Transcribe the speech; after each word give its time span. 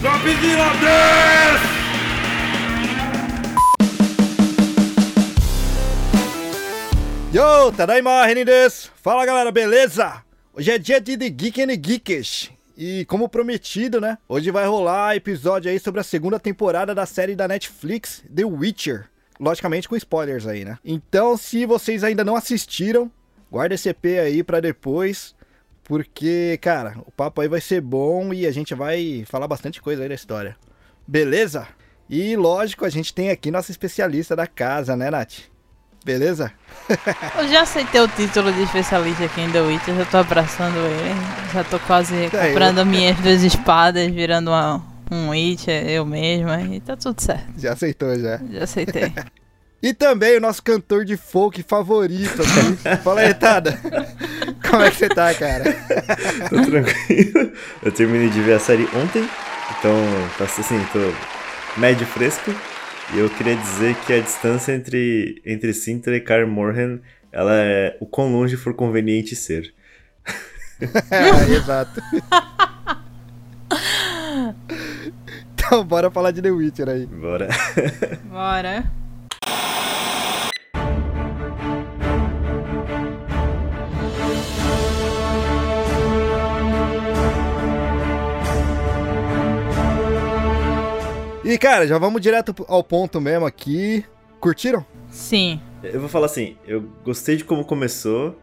Godzilla 0.00 0.70
Death! 0.80 1.60
Yo, 7.34 7.70
Tadaima, 7.72 8.24
Renin 8.24 8.46
desu. 8.46 8.90
Fala 8.96 9.26
galera, 9.26 9.52
beleza? 9.52 10.24
Hoje 10.54 10.70
é 10.70 10.78
dia 10.78 10.98
de 11.02 11.18
The 11.18 11.28
Geek 11.28 11.62
and 11.62 11.76
Geekish. 11.76 12.50
E 12.78 13.04
como 13.04 13.28
prometido, 13.28 14.00
né? 14.00 14.16
Hoje 14.26 14.50
vai 14.50 14.66
rolar 14.66 15.16
episódio 15.16 15.70
aí 15.70 15.78
sobre 15.78 16.00
a 16.00 16.04
segunda 16.04 16.40
temporada 16.40 16.94
da 16.94 17.04
série 17.04 17.36
da 17.36 17.46
Netflix, 17.46 18.24
The 18.34 18.46
Witcher. 18.46 19.04
Logicamente 19.38 19.86
com 19.86 19.96
spoilers 19.96 20.46
aí, 20.46 20.64
né? 20.64 20.78
Então, 20.82 21.36
se 21.36 21.66
vocês 21.66 22.02
ainda 22.02 22.24
não 22.24 22.36
assistiram, 22.36 23.12
guarda 23.50 23.74
esse 23.74 23.90
EP 23.90 24.18
aí 24.18 24.42
pra 24.42 24.60
depois. 24.60 25.34
Porque, 25.90 26.56
cara, 26.62 26.94
o 27.04 27.10
papo 27.10 27.40
aí 27.40 27.48
vai 27.48 27.60
ser 27.60 27.80
bom 27.80 28.32
e 28.32 28.46
a 28.46 28.52
gente 28.52 28.76
vai 28.76 29.24
falar 29.26 29.48
bastante 29.48 29.82
coisa 29.82 30.04
aí 30.04 30.08
da 30.08 30.14
história. 30.14 30.56
Beleza? 31.04 31.66
E 32.08 32.36
lógico, 32.36 32.84
a 32.84 32.88
gente 32.88 33.12
tem 33.12 33.28
aqui 33.28 33.50
nossa 33.50 33.72
especialista 33.72 34.36
da 34.36 34.46
casa, 34.46 34.94
né, 34.94 35.10
Nath? 35.10 35.40
Beleza? 36.04 36.52
Eu 37.36 37.48
já 37.48 37.62
aceitei 37.62 38.00
o 38.00 38.06
título 38.06 38.52
de 38.52 38.62
especialista 38.62 39.24
aqui 39.24 39.40
em 39.40 39.50
The 39.50 39.62
Witcher, 39.62 39.96
já 39.96 40.04
tô 40.04 40.18
abraçando 40.18 40.76
ele. 40.76 41.12
Já 41.52 41.64
tô 41.64 41.80
quase 41.80 42.30
Tá 42.30 42.46
comprando 42.46 42.86
minhas 42.86 43.18
duas 43.18 43.42
espadas, 43.42 44.06
virando 44.12 44.52
uma, 44.52 44.80
um 45.10 45.30
Witcher, 45.30 45.88
eu 45.88 46.06
mesma, 46.06 46.62
e 46.62 46.78
tá 46.78 46.96
tudo 46.96 47.20
certo. 47.20 47.52
Já 47.58 47.72
aceitou 47.72 48.16
já. 48.16 48.40
Já 48.48 48.62
aceitei. 48.62 49.12
E 49.82 49.94
também 49.94 50.36
o 50.36 50.40
nosso 50.40 50.62
cantor 50.62 51.06
de 51.06 51.16
folk 51.16 51.62
favorito 51.62 52.42
aqui. 52.42 53.00
Fala 53.02 53.22
aí, 53.22 53.32
Tada. 53.32 53.80
Como 54.68 54.82
é 54.82 54.90
que 54.90 54.96
você 54.96 55.08
tá, 55.08 55.32
cara? 55.34 55.64
Tô 56.48 56.62
tranquilo. 56.62 57.52
Eu 57.82 57.92
terminei 57.92 58.28
de 58.28 58.40
ver 58.40 58.54
a 58.54 58.58
série 58.58 58.84
ontem, 58.94 59.28
então 59.78 59.94
tá 60.36 60.44
assim, 60.44 60.78
tô 60.92 61.80
médio 61.80 62.06
fresco. 62.06 62.54
E 63.14 63.18
eu 63.18 63.28
queria 63.30 63.56
dizer 63.56 63.96
que 64.06 64.12
a 64.12 64.20
distância 64.20 64.72
entre, 64.72 65.42
entre 65.44 65.72
Sintra 65.72 66.16
e 66.16 66.20
Kaer 66.20 66.46
Morhen, 66.46 67.00
ela 67.32 67.54
é 67.54 67.96
o 68.00 68.06
quão 68.06 68.32
longe 68.32 68.56
for 68.56 68.74
conveniente 68.74 69.34
ser. 69.34 69.72
É, 71.10 71.52
exato. 71.52 72.00
Então, 75.52 75.84
bora 75.84 76.10
falar 76.10 76.30
de 76.30 76.40
The 76.40 76.50
Witcher 76.50 76.88
aí. 76.88 77.04
Bora. 77.04 77.48
Bora. 78.24 78.90
E, 91.50 91.58
cara, 91.58 91.84
já 91.84 91.98
vamos 91.98 92.20
direto 92.20 92.54
ao 92.68 92.84
ponto 92.84 93.20
mesmo 93.20 93.44
aqui. 93.44 94.04
Curtiram? 94.38 94.86
Sim. 95.10 95.60
Eu 95.82 95.98
vou 95.98 96.08
falar 96.08 96.26
assim, 96.26 96.56
eu 96.64 96.80
gostei 97.04 97.34
de 97.34 97.42
como 97.42 97.64
começou, 97.64 98.38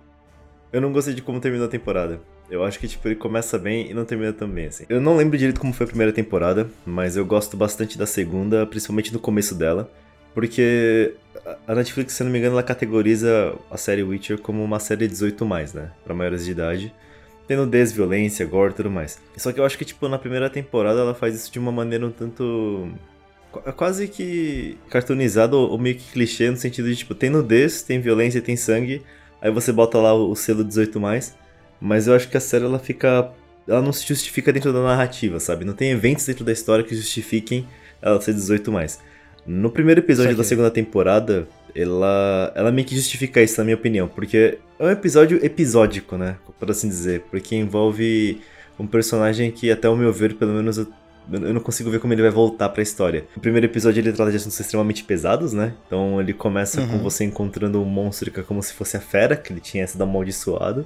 eu 0.74 0.82
não 0.82 0.92
gostei 0.92 1.14
de 1.14 1.22
como 1.22 1.40
terminou 1.40 1.68
a 1.68 1.70
temporada. 1.70 2.20
Eu 2.50 2.66
acho 2.66 2.78
que, 2.78 2.86
tipo, 2.86 3.08
ele 3.08 3.16
começa 3.16 3.58
bem 3.58 3.90
e 3.90 3.94
não 3.94 4.04
termina 4.04 4.34
tão 4.34 4.50
bem, 4.50 4.66
assim. 4.66 4.84
Eu 4.90 5.00
não 5.00 5.16
lembro 5.16 5.38
direito 5.38 5.58
como 5.58 5.72
foi 5.72 5.86
a 5.86 5.88
primeira 5.88 6.12
temporada, 6.12 6.70
mas 6.86 7.16
eu 7.16 7.26
gosto 7.26 7.56
bastante 7.56 7.98
da 7.98 8.06
segunda, 8.06 8.66
principalmente 8.66 9.14
no 9.14 9.20
começo 9.20 9.56
dela. 9.56 9.90
Porque 10.34 11.16
a 11.66 11.74
Netflix, 11.74 12.12
se 12.12 12.22
eu 12.22 12.26
não 12.26 12.34
me 12.34 12.40
engano, 12.40 12.56
ela 12.56 12.64
categoriza 12.64 13.56
a 13.72 13.78
série 13.78 14.04
Witcher 14.04 14.38
como 14.38 14.62
uma 14.62 14.82
série 14.82 15.08
18+, 15.08 15.74
né? 15.74 15.92
Pra 16.04 16.14
maiores 16.14 16.44
de 16.44 16.52
idade. 16.52 16.94
Tem 17.48 17.56
nudez, 17.56 17.92
violência, 17.92 18.46
gore 18.46 18.72
e 18.74 18.76
tudo 18.76 18.92
mais. 18.92 19.20
Só 19.38 19.52
que 19.54 19.60
eu 19.60 19.66
acho 19.66 19.78
que, 19.78 19.86
tipo, 19.86 20.08
na 20.10 20.18
primeira 20.20 20.50
temporada 20.50 21.00
ela 21.00 21.14
faz 21.16 21.34
isso 21.36 21.52
de 21.52 21.58
uma 21.60 21.72
maneira 21.72 22.06
um 22.06 22.12
tanto... 22.12 22.90
qu- 23.52 23.62
Quase 23.74 24.08
que 24.08 24.78
cartoonizado 24.90 25.58
ou 25.58 25.78
meio 25.78 25.96
que 25.96 26.12
clichê 26.12 26.50
no 26.52 26.58
sentido 26.58 26.90
de, 26.90 26.96
tipo, 26.98 27.16
tem 27.16 27.30
nudez, 27.30 27.82
tem 27.84 28.02
violência, 28.02 28.42
tem 28.42 28.58
sangue, 28.58 29.02
aí 29.42 29.50
você 29.50 29.72
bota 29.72 29.98
lá 29.98 30.14
o 30.14 30.36
selo 30.36 30.64
18+, 30.66 31.34
mas 31.80 32.08
eu 32.08 32.14
acho 32.16 32.28
que 32.30 32.36
a 32.38 32.42
série 32.42 32.66
ela 32.66 32.80
fica... 32.80 33.32
Ela 33.68 33.82
não 33.82 33.92
se 33.94 34.06
justifica 34.08 34.52
dentro 34.54 34.72
da 34.74 34.82
narrativa, 34.82 35.40
sabe? 35.40 35.64
Não 35.66 35.74
tem 35.74 35.92
eventos 35.92 36.26
dentro 36.26 36.44
da 36.46 36.52
história 36.54 36.84
que 36.86 36.96
justifiquem 36.96 37.68
ela 38.02 38.20
ser 38.22 38.34
18+. 38.34 38.98
No 39.46 39.70
primeiro 39.70 40.02
episódio 40.02 40.36
da 40.36 40.44
segunda 40.44 40.70
temporada, 40.72 41.48
ela, 41.76 42.52
ela 42.56 42.72
meio 42.72 42.86
que 42.88 42.96
justifica 42.96 43.42
isso, 43.42 43.58
na 43.60 43.64
minha 43.66 43.76
opinião, 43.78 44.08
porque 44.08 44.58
é 44.80 44.86
um 44.86 44.90
episódio 44.90 45.44
episódico, 45.44 46.18
né? 46.18 46.38
Por 46.60 46.70
assim 46.72 46.88
dizer, 46.88 47.22
porque 47.32 47.56
envolve 47.56 48.42
um 48.80 48.86
personagem 48.88 49.52
que, 49.52 49.72
até 49.72 49.90
o 49.90 49.96
meu 49.96 50.12
ver, 50.14 50.36
pelo 50.36 50.54
menos 50.54 50.78
eu, 50.78 50.88
eu 51.32 51.54
não 51.54 51.60
consigo 51.62 51.90
ver 51.90 52.00
como 52.00 52.14
ele 52.14 52.22
vai 52.22 52.32
voltar 52.32 52.70
pra 52.70 52.82
história. 52.84 53.26
No 53.36 53.42
primeiro 53.42 53.66
episódio 53.66 54.00
ele 54.00 54.12
trata 54.14 54.32
de 54.32 54.38
assuntos 54.38 54.60
extremamente 54.60 55.04
pesados, 55.04 55.52
né? 55.54 55.74
Então 55.88 56.20
ele 56.22 56.34
começa 56.34 56.82
com 56.86 56.94
Uhum. 56.94 57.04
você 57.04 57.24
encontrando 57.24 57.82
um 57.82 57.86
monstro 57.86 58.32
que 58.32 58.40
é 58.40 58.44
como 58.44 58.62
se 58.62 58.74
fosse 58.74 58.96
a 58.98 59.00
fera, 59.02 59.36
que 59.36 59.52
ele 59.52 59.60
tinha 59.60 59.86
sido 59.88 60.02
amaldiçoado. 60.04 60.86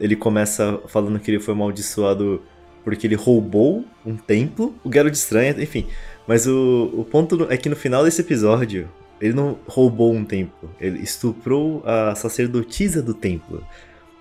Ele 0.00 0.14
começa 0.16 0.78
falando 0.88 1.18
que 1.18 1.30
ele 1.30 1.40
foi 1.40 1.52
amaldiçoado 1.54 2.42
porque 2.84 3.06
ele 3.06 3.16
roubou 3.16 3.84
um 4.04 4.16
templo, 4.16 4.72
o 4.84 4.92
Geralt 4.92 5.12
estranha, 5.14 5.54
enfim. 5.58 5.86
Mas 6.28 6.46
o, 6.46 6.90
o 6.94 7.04
ponto 7.04 7.46
é 7.50 7.56
que 7.56 7.68
no 7.68 7.74
final 7.74 8.04
desse 8.04 8.20
episódio, 8.20 8.88
ele 9.20 9.34
não 9.34 9.58
roubou 9.66 10.12
um 10.14 10.24
templo, 10.24 10.70
ele 10.80 10.98
estuprou 11.02 11.82
a 11.86 12.14
sacerdotisa 12.14 13.02
do 13.02 13.14
templo. 13.14 13.62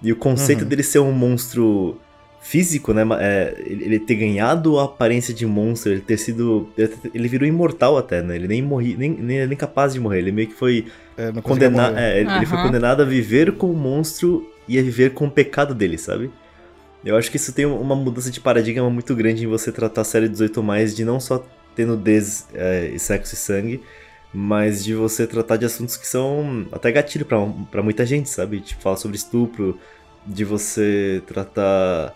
E 0.01 0.11
o 0.11 0.15
conceito 0.15 0.61
Uhum. 0.63 0.67
dele 0.67 0.83
ser 0.83 0.99
um 0.99 1.11
monstro 1.11 1.97
físico, 2.41 2.93
né? 2.93 3.01
é, 3.19 3.55
ele, 3.65 3.97
ter 3.99 4.15
ganhado 4.15 4.77
a 4.79 4.83
aparência 4.85 5.33
de 5.33 5.45
monstro, 5.47 5.91
ele 5.91 6.01
ter 6.01 6.17
sido. 6.17 6.69
Ele, 7.13 7.27
virou 7.27 7.47
imortal 7.47 7.97
até, 7.97 8.21
né? 8.21 8.35
Ele 8.35 8.47
nem 8.47 8.61
morri, 8.61 8.95
nem, 8.95 9.09
nem, 9.11 9.47
nem 9.47 9.57
capaz 9.57 9.93
de 9.93 9.99
morrer. 9.99 10.19
Ele 10.19 10.31
meio 10.31 10.47
que 10.47 10.53
foi 10.53 10.85
É, 11.17 11.31
condenado. 11.41 11.97
É, 11.97 12.19
ele, 12.19 12.29
ele 12.29 12.45
foi 12.45 12.57
condenado 12.61 13.01
a 13.01 13.05
viver 13.05 13.53
com 13.53 13.71
o 13.71 13.75
monstro 13.75 14.47
e 14.67 14.77
a 14.77 14.81
viver 14.81 15.13
com 15.13 15.25
o 15.25 15.31
pecado 15.31 15.73
dele, 15.73 15.97
sabe? 15.97 16.29
Eu 17.03 17.15
acho 17.17 17.29
que 17.31 17.37
isso 17.37 17.51
tem 17.53 17.65
uma 17.65 17.95
mudança 17.95 18.29
de 18.29 18.39
paradigma 18.39 18.89
muito 18.89 19.15
grande 19.15 19.43
em 19.43 19.47
você 19.47 19.71
tratar 19.71 20.01
a 20.01 20.03
série 20.03 20.27
18 20.27 20.61
mais 20.61 20.95
de 20.95 21.03
não 21.05 21.19
só 21.19 21.43
ter 21.75 21.85
nudez 21.85 22.47
é, 22.53 22.91
e 22.93 22.99
sexo 22.99 23.33
e 23.33 23.37
sangue, 23.37 23.81
mas 24.35 24.83
de 24.83 24.93
você 24.93 25.25
tratar 25.25 25.57
de 25.57 25.65
assuntos 25.65 25.97
que 25.97 26.07
são 26.07 26.67
até 26.71 26.91
gatilho 26.91 27.25
pra, 27.25 27.37
pra 27.71 27.81
muita 27.81 28.05
gente, 28.05 28.29
sabe? 28.29 28.59
Tipo, 28.59 28.81
falar 28.81 28.97
sobre 28.97 29.17
estupro, 29.17 29.79
de 30.25 30.43
você 30.43 31.21
tratar 31.25 32.13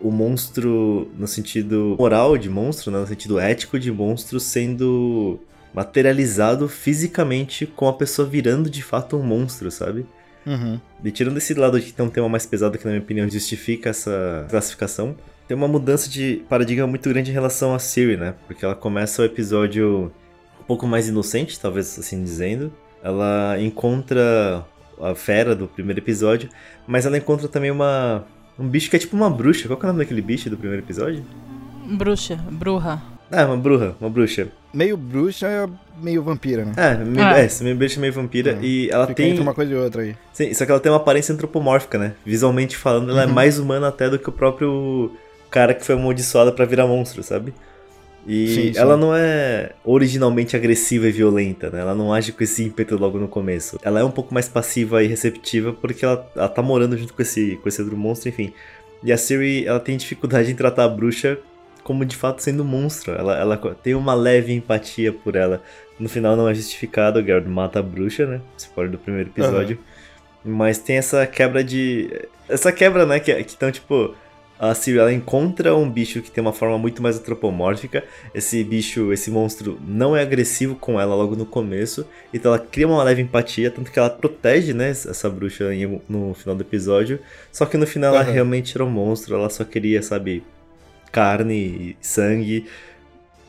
o 0.00 0.10
monstro 0.10 1.10
no 1.16 1.26
sentido 1.26 1.96
moral 1.98 2.38
de 2.38 2.48
monstro, 2.48 2.90
né? 2.90 2.98
no 2.98 3.06
sentido 3.06 3.38
ético 3.38 3.78
de 3.78 3.90
monstro 3.90 4.38
sendo 4.38 5.38
materializado 5.74 6.68
fisicamente 6.68 7.66
com 7.66 7.88
a 7.88 7.92
pessoa 7.92 8.26
virando 8.26 8.68
de 8.68 8.82
fato 8.82 9.16
um 9.16 9.22
monstro, 9.22 9.70
sabe? 9.70 10.06
Uhum. 10.46 10.80
E 11.04 11.10
tirando 11.10 11.36
esse 11.36 11.54
lado 11.54 11.78
de 11.78 11.86
que 11.86 11.92
tem 11.92 12.04
um 12.04 12.10
tema 12.10 12.28
mais 12.28 12.46
pesado 12.46 12.78
que, 12.78 12.84
na 12.84 12.92
minha 12.92 13.02
opinião, 13.02 13.28
justifica 13.28 13.90
essa 13.90 14.46
classificação, 14.48 15.14
tem 15.46 15.56
uma 15.56 15.68
mudança 15.68 16.08
de 16.08 16.42
paradigma 16.48 16.86
muito 16.86 17.08
grande 17.08 17.30
em 17.30 17.34
relação 17.34 17.74
a 17.74 17.78
Siri, 17.78 18.16
né? 18.16 18.34
Porque 18.46 18.64
ela 18.64 18.74
começa 18.74 19.22
o 19.22 19.24
episódio 19.24 20.12
pouco 20.70 20.86
mais 20.86 21.08
inocente, 21.08 21.58
talvez 21.58 21.98
assim 21.98 22.22
dizendo. 22.22 22.72
Ela 23.02 23.56
encontra 23.60 24.64
a 25.02 25.14
fera 25.16 25.52
do 25.56 25.66
primeiro 25.66 25.98
episódio, 26.00 26.48
mas 26.86 27.06
ela 27.06 27.18
encontra 27.18 27.48
também 27.48 27.70
uma. 27.72 28.24
Um 28.56 28.68
bicho 28.68 28.88
que 28.88 28.94
é 28.94 28.98
tipo 28.98 29.16
uma 29.16 29.28
bruxa. 29.28 29.66
Qual 29.66 29.76
que 29.78 29.84
é 29.84 29.88
o 29.88 29.92
nome 29.92 30.04
daquele 30.04 30.22
bicho 30.22 30.48
do 30.48 30.56
primeiro 30.56 30.84
episódio? 30.84 31.24
Bruxa, 31.86 32.36
bruxa. 32.52 33.02
Ah, 33.32 33.46
uma 33.46 33.56
bruxa, 33.56 33.94
uma 34.00 34.10
bruxa. 34.10 34.48
Meio 34.72 34.96
bruxa, 34.96 35.68
meio 36.00 36.22
vampira, 36.22 36.64
né? 36.64 36.72
É, 36.76 36.94
meio, 36.96 37.26
Ah. 37.26 37.38
é, 37.40 37.44
essa 37.46 37.64
meio 37.64 37.74
bruxa 37.76 37.98
meio 38.00 38.12
vampira. 38.12 38.52
É. 38.52 38.58
E 38.64 38.90
ela 38.90 39.06
Fica 39.06 39.16
tem. 39.22 39.30
entre 39.30 39.42
uma 39.42 39.54
coisa 39.54 39.72
e 39.72 39.76
outra 39.76 40.02
aí. 40.02 40.14
Sim, 40.32 40.52
só 40.54 40.64
que 40.64 40.70
ela 40.70 40.80
tem 40.80 40.92
uma 40.92 40.98
aparência 40.98 41.32
antropomórfica, 41.32 41.98
né? 41.98 42.12
Visualmente 42.24 42.76
falando, 42.76 43.10
ela 43.10 43.22
é 43.22 43.26
Uhum. 43.26 43.32
mais 43.32 43.58
humana 43.58 43.88
até 43.88 44.08
do 44.08 44.18
que 44.20 44.28
o 44.28 44.32
próprio 44.32 45.12
cara 45.50 45.74
que 45.74 45.84
foi 45.84 45.94
amaldiçoado 45.96 46.52
pra 46.52 46.64
virar 46.64 46.86
monstro, 46.86 47.22
sabe? 47.24 47.52
E 48.26 48.48
Sim, 48.48 48.72
sim. 48.74 48.78
ela 48.78 48.96
não 48.96 49.14
é 49.14 49.72
originalmente 49.84 50.54
agressiva 50.54 51.08
e 51.08 51.12
violenta, 51.12 51.70
né? 51.70 51.80
Ela 51.80 51.94
não 51.94 52.12
age 52.12 52.32
com 52.32 52.44
esse 52.44 52.64
ímpeto 52.64 52.96
logo 52.96 53.18
no 53.18 53.28
começo. 53.28 53.78
Ela 53.82 54.00
é 54.00 54.04
um 54.04 54.10
pouco 54.10 54.32
mais 54.34 54.48
passiva 54.48 55.02
e 55.02 55.06
receptiva 55.06 55.72
porque 55.72 56.04
ela, 56.04 56.30
ela 56.36 56.48
tá 56.48 56.62
morando 56.62 56.96
junto 56.96 57.14
com 57.14 57.22
esse, 57.22 57.58
com 57.62 57.68
esse 57.68 57.80
outro 57.80 57.96
monstro, 57.96 58.28
enfim. 58.28 58.52
E 59.02 59.12
a 59.12 59.16
Siri, 59.16 59.66
ela 59.66 59.80
tem 59.80 59.96
dificuldade 59.96 60.50
em 60.50 60.54
tratar 60.54 60.84
a 60.84 60.88
bruxa 60.88 61.38
como 61.82 62.04
de 62.04 62.14
fato 62.14 62.42
sendo 62.42 62.62
um 62.62 62.66
monstro. 62.66 63.14
Ela, 63.14 63.38
ela 63.38 63.56
tem 63.82 63.94
uma 63.94 64.14
leve 64.14 64.52
empatia 64.52 65.12
por 65.12 65.34
ela. 65.34 65.62
No 65.98 66.08
final 66.08 66.36
não 66.36 66.48
é 66.48 66.54
justificado, 66.54 67.18
o 67.18 67.24
Geralt 67.24 67.46
mata 67.46 67.78
a 67.78 67.82
bruxa, 67.82 68.26
né? 68.26 68.40
Spoiler 68.56 68.92
do 68.92 68.98
primeiro 68.98 69.30
episódio. 69.30 69.78
Mas 70.44 70.78
tem 70.78 70.96
essa 70.96 71.26
quebra 71.26 71.62
de. 71.62 72.10
Essa 72.48 72.72
quebra, 72.72 73.04
né? 73.04 73.20
Que, 73.20 73.32
que 73.44 73.54
então, 73.54 73.70
tipo. 73.70 74.14
A 74.60 74.74
Siri 74.74 74.98
ela 74.98 75.10
encontra 75.10 75.74
um 75.74 75.90
bicho 75.90 76.20
que 76.20 76.30
tem 76.30 76.42
uma 76.42 76.52
forma 76.52 76.76
muito 76.76 77.02
mais 77.02 77.16
antropomórfica. 77.18 78.04
Esse 78.34 78.62
bicho, 78.62 79.10
esse 79.10 79.30
monstro, 79.30 79.80
não 79.88 80.14
é 80.14 80.20
agressivo 80.20 80.74
com 80.76 81.00
ela 81.00 81.14
logo 81.14 81.34
no 81.34 81.46
começo. 81.46 82.06
Então 82.32 82.52
ela 82.54 82.62
cria 82.62 82.86
uma 82.86 83.02
leve 83.02 83.22
empatia, 83.22 83.70
tanto 83.70 83.90
que 83.90 83.98
ela 83.98 84.10
protege, 84.10 84.74
né, 84.74 84.90
essa 84.90 85.30
bruxa 85.30 85.70
no 86.06 86.34
final 86.34 86.54
do 86.54 86.60
episódio. 86.62 87.18
Só 87.50 87.64
que 87.64 87.78
no 87.78 87.86
final 87.86 88.10
ela 88.14 88.22
Aham. 88.22 88.32
realmente 88.32 88.76
era 88.76 88.84
um 88.84 88.90
monstro, 88.90 89.34
ela 89.34 89.48
só 89.48 89.64
queria, 89.64 90.02
sabe, 90.02 90.44
carne 91.10 91.54
e 91.54 91.96
sangue. 92.06 92.66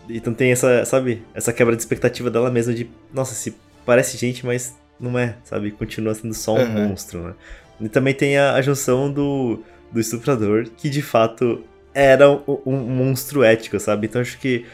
Então 0.09 0.33
tem 0.33 0.51
essa, 0.51 0.85
sabe, 0.85 1.23
essa 1.33 1.53
quebra 1.53 1.75
de 1.75 1.81
expectativa 1.81 2.29
dela 2.29 2.49
mesma 2.49 2.73
de, 2.73 2.89
nossa, 3.13 3.33
se 3.35 3.53
parece 3.85 4.17
gente, 4.17 4.45
mas 4.45 4.75
não 4.99 5.17
é, 5.19 5.35
sabe? 5.43 5.71
Continua 5.71 6.13
sendo 6.15 6.33
só 6.33 6.55
um 6.55 6.59
Uhum. 6.61 6.87
monstro, 6.89 7.21
né? 7.21 7.33
E 7.81 7.89
também 7.89 8.13
tem 8.13 8.37
a, 8.37 8.53
a 8.53 8.61
junção 8.61 9.11
do, 9.11 9.63
do 9.91 9.99
estuprador, 9.99 10.67
que 10.77 10.89
de 10.89 11.01
fato 11.01 11.63
era 11.93 12.29
um, 12.31 12.41
um 12.65 12.77
monstro 12.77 13.43
ético, 13.43 13.79
sabe? 13.79 14.07
Então 14.07 14.21
acho 14.21 14.37
que 14.39 14.65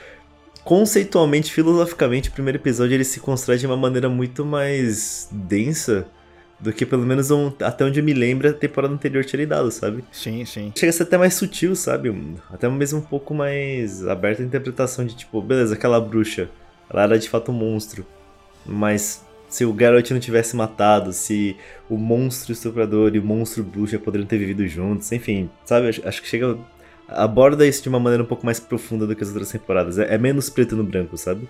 conceitualmente, 0.64 1.52
filosoficamente, 1.52 2.30
o 2.30 2.32
primeiro 2.32 2.58
episódio 2.58 2.94
ele 2.96 3.04
se 3.04 3.20
constrói 3.20 3.58
de 3.58 3.66
uma 3.66 3.78
maneira 3.78 4.10
muito 4.10 4.46
mais 4.46 5.30
densa 5.32 6.06
do 6.60 6.74
que 6.74 6.86
pelo 6.86 7.04
menos 7.06 7.30
um- 7.32 7.52
até 7.62 7.86
onde 7.86 8.00
eu 8.00 8.04
me 8.04 8.14
lembro 8.14 8.50
a 8.50 8.54
temporada 8.54 8.94
anterior 8.94 9.24
tinha 9.24 9.40
lidado, 9.40 9.72
sabe? 9.72 10.04
Sim, 10.12 10.44
sim. 10.44 10.74
Chega 10.76 10.90
a 10.90 10.94
ser 10.94 11.04
até 11.04 11.18
mais 11.18 11.36
sutil, 11.36 11.76
sabe? 11.76 12.12
Até 12.52 12.68
mesmo 12.68 13.00
um 13.00 13.04
pouco 13.04 13.34
mais 13.34 14.06
aberta 14.08 14.42
a 14.42 14.46
interpretação 14.46 15.06
de 15.06 15.16
tipo, 15.16 15.40
beleza, 15.42 15.76
aquela 15.76 16.02
bruxa, 16.02 16.50
ela 16.90 17.04
era 17.04 17.20
de 17.20 17.30
fato 17.30 17.52
um 17.52 17.56
monstro, 17.56 18.06
mas 18.66 19.24
se 19.50 19.66
o 19.66 19.76
Geralt 19.78 20.10
não 20.12 20.20
tivesse 20.20 20.56
matado, 20.56 21.14
se 21.14 21.56
o 21.90 21.98
monstro 21.98 22.52
estuprador 22.52 23.16
e 23.16 23.20
o 23.20 23.24
monstro 23.24 23.64
bruxa 23.64 23.98
poderiam 24.00 24.28
ter 24.28 24.38
vivido 24.38 24.68
juntos, 24.68 25.12
enfim, 25.12 25.50
sabe? 25.66 25.88
Acho, 26.04 26.22
que 26.22 26.28
chega. 26.28 26.58
aborda 27.08 27.66
isso 27.66 27.82
de 27.84 27.90
uma 27.90 28.00
maneira 28.00 28.24
um 28.24 28.28
pouco 28.28 28.46
mais 28.46 28.60
profunda 28.60 29.08
do 29.08 29.16
que 29.16 29.24
as 29.24 29.30
outras 29.30 29.50
temporadas. 29.52 29.98
É, 29.98 30.14
é 30.16 30.18
menos 30.18 30.50
preto 30.50 30.76
no 30.76 30.84
branco, 30.84 31.18
sabe? 31.18 31.48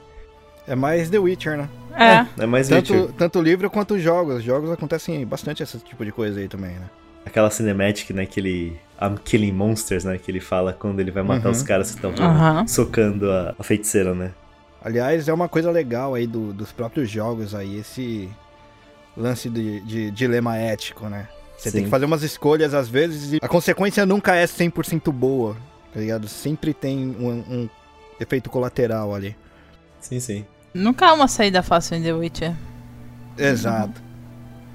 É 0.68 0.76
mais 0.76 1.10
The 1.10 1.18
Witcher, 1.18 1.58
né? 1.58 1.70
É. 1.96 2.44
É 2.44 2.46
mais 2.46 2.70
Witcher. 2.70 3.02
Tanto, 3.02 3.14
tanto 3.14 3.40
o 3.40 3.42
livro 3.42 3.70
quanto 3.70 3.96
os 3.96 4.02
jogos. 4.02 4.36
Os 4.38 4.44
jogos 4.44 4.70
acontecem 4.70 5.26
bastante 5.26 5.64
esse 5.64 5.78
tipo 5.80 6.04
de 6.06 6.12
coisa 6.12 6.40
aí 6.40 6.48
também, 6.48 6.72
né? 6.72 6.90
Aquela 7.26 7.50
cinematic, 7.50 8.12
né? 8.12 8.26
Que 8.26 8.40
ele. 8.40 8.78
I'm 9.02 9.16
killing 9.24 9.52
monsters, 9.54 10.04
né? 10.04 10.18
Que 10.18 10.30
ele 10.30 10.40
fala 10.42 10.74
quando 10.74 11.00
ele 11.00 11.10
vai 11.12 11.24
matar 11.24 11.46
Uhum. 11.46 11.52
os 11.52 11.64
caras 11.64 11.90
que 11.92 11.96
estão 11.96 12.14
Aham. 12.20 12.68
socando 12.68 13.32
a, 13.32 13.56
a 13.58 13.64
feiticeira, 13.64 14.14
né? 14.14 14.32
Aliás, 14.88 15.28
é 15.28 15.34
uma 15.34 15.50
coisa 15.50 15.70
legal 15.70 16.16
aí 16.16 16.26
do- 16.26 16.54
dos 16.54 16.72
próprios 16.72 17.10
jogos 17.10 17.54
aí, 17.54 17.78
esse 17.80 18.30
lance 19.18 19.50
de, 19.50 19.82
de 19.82 20.12
dilema 20.12 20.56
ético, 20.56 21.10
né? 21.10 21.28
Você 21.58 21.72
tem 21.72 21.82
Sim. 21.82 21.86
que 21.86 21.90
fazer 21.92 22.06
umas 22.06 22.24
escolhas 22.24 22.74
às 22.74 22.88
vezes 22.88 23.34
e 23.34 23.40
a 23.42 23.48
consequência 23.50 24.06
nunca 24.06 24.34
é 24.36 24.46
100% 24.46 25.12
boa, 25.12 25.58
tá 25.94 26.00
ligado? 26.00 26.28
Sempre 26.30 26.74
tem 26.74 26.98
um, 27.20 27.44
um 27.50 27.70
efeito 28.18 28.50
colateral 28.50 29.14
ali. 29.14 29.36
Sim, 30.00 30.20
sim. 30.22 30.46
Nunca 30.74 31.08
há 31.08 31.14
uma 31.14 31.28
saída 31.28 31.62
fácil 31.62 31.98
em 31.98 32.04
The 32.04 32.14
Witcher. 32.14 32.54
Exato. 33.38 34.02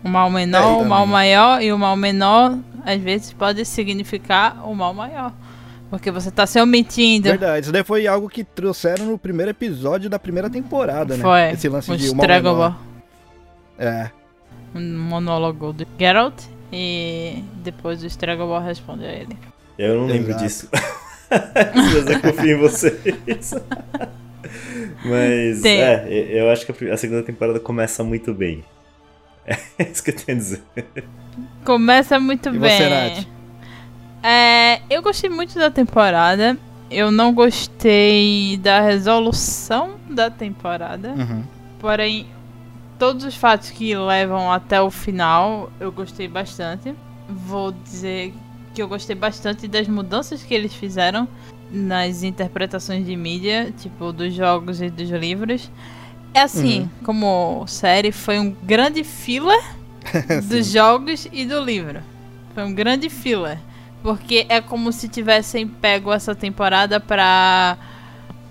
O 0.04 0.08
mal 0.08 0.28
É, 0.28 0.32
menor, 0.32 0.80
e 0.80 0.84
o 0.84 0.88
mal 0.88 1.06
maior 1.06 1.62
e 1.62 1.72
o 1.72 1.78
mal 1.78 1.96
menor 1.96 2.58
às 2.84 3.00
vezes 3.00 3.32
pode 3.32 3.64
significar 3.64 4.68
o 4.68 4.74
mal 4.74 4.92
maior. 4.92 5.32
Porque 5.92 6.10
você 6.10 6.30
tá 6.30 6.46
se 6.46 6.58
omitindo. 6.58 7.28
Verdade, 7.28 7.64
isso 7.64 7.70
daí 7.72 7.84
foi 7.84 8.06
algo 8.06 8.26
que 8.26 8.42
trouxeram 8.42 9.04
no 9.04 9.18
primeiro 9.18 9.50
episódio 9.50 10.08
da 10.08 10.18
primeira 10.18 10.48
temporada, 10.48 11.18
né? 11.18 11.22
Foi. 11.22 11.50
Esse 11.50 11.68
lance 11.68 11.94
de 11.98 12.08
uma 12.08 12.22
Stregobor. 12.22 12.74
É, 13.78 14.08
Um 14.74 14.98
monólogo 14.98 15.70
do 15.74 15.86
Geralt. 15.98 16.44
E 16.72 17.44
depois 17.62 18.02
o 18.02 18.06
Stregobor 18.06 18.62
responde 18.62 19.04
a 19.04 19.12
ele. 19.12 19.36
Eu 19.78 19.96
não 20.00 20.06
lembro 20.06 20.30
Exato. 20.30 20.44
disso. 20.44 20.68
Mas 21.74 22.06
eu 22.06 22.20
confio 22.22 22.56
em 22.56 22.58
vocês. 22.58 23.54
Mas, 25.04 25.60
Tem. 25.60 25.78
é, 25.78 26.06
eu 26.40 26.48
acho 26.50 26.64
que 26.64 26.88
a 26.90 26.96
segunda 26.96 27.22
temporada 27.22 27.60
começa 27.60 28.02
muito 28.02 28.32
bem. 28.32 28.64
É 29.78 29.90
isso 29.90 30.02
que 30.02 30.10
eu 30.10 30.16
tenho 30.16 30.38
a 30.38 30.40
dizer. 30.40 30.62
Começa 31.66 32.18
muito 32.18 32.48
E 32.48 32.58
bem. 32.58 32.60
você, 32.70 32.88
Nath? 32.88 33.26
É, 34.22 34.80
eu 34.88 35.02
gostei 35.02 35.28
muito 35.30 35.54
da 35.58 35.70
temporada. 35.70 36.56
Eu 36.90 37.10
não 37.10 37.32
gostei 37.32 38.56
da 38.58 38.80
resolução 38.80 39.92
da 40.10 40.30
temporada. 40.30 41.10
uhum. 41.16 41.42
Porém, 41.80 42.26
todos 42.98 43.24
os 43.24 43.34
fatos 43.34 43.70
que 43.70 43.96
levam 43.96 44.52
até 44.52 44.80
o 44.80 44.90
final, 44.90 45.72
eu 45.80 45.90
gostei 45.90 46.28
bastante. 46.28 46.94
Vou 47.28 47.72
dizer 47.72 48.32
que 48.74 48.80
eu 48.82 48.86
gostei 48.88 49.16
bastante 49.16 49.66
das 49.66 49.88
mudanças 49.88 50.42
que 50.42 50.54
eles 50.54 50.72
fizeram 50.74 51.26
nas 51.70 52.22
interpretações 52.22 53.04
de 53.04 53.16
mídia, 53.16 53.72
tipo 53.80 54.12
dos 54.12 54.32
jogos 54.34 54.80
e 54.80 54.90
dos 54.90 55.10
livros. 55.10 55.70
É 56.34 56.42
assim, 56.42 56.80
Uhum. 56.82 56.88
como 57.04 57.64
série, 57.66 58.12
foi 58.12 58.38
um 58.38 58.54
grande 58.62 59.02
filler 59.02 59.60
dos 60.48 60.66
jogos 60.70 61.26
e 61.32 61.44
do 61.44 61.58
livro. 61.60 62.00
Foi 62.54 62.64
um 62.64 62.74
grande 62.74 63.08
filler. 63.10 63.58
Porque 64.02 64.46
é 64.48 64.60
como 64.60 64.92
se 64.92 65.08
tivessem 65.08 65.66
pego 65.66 66.12
essa 66.12 66.34
temporada 66.34 66.98
pra 66.98 67.78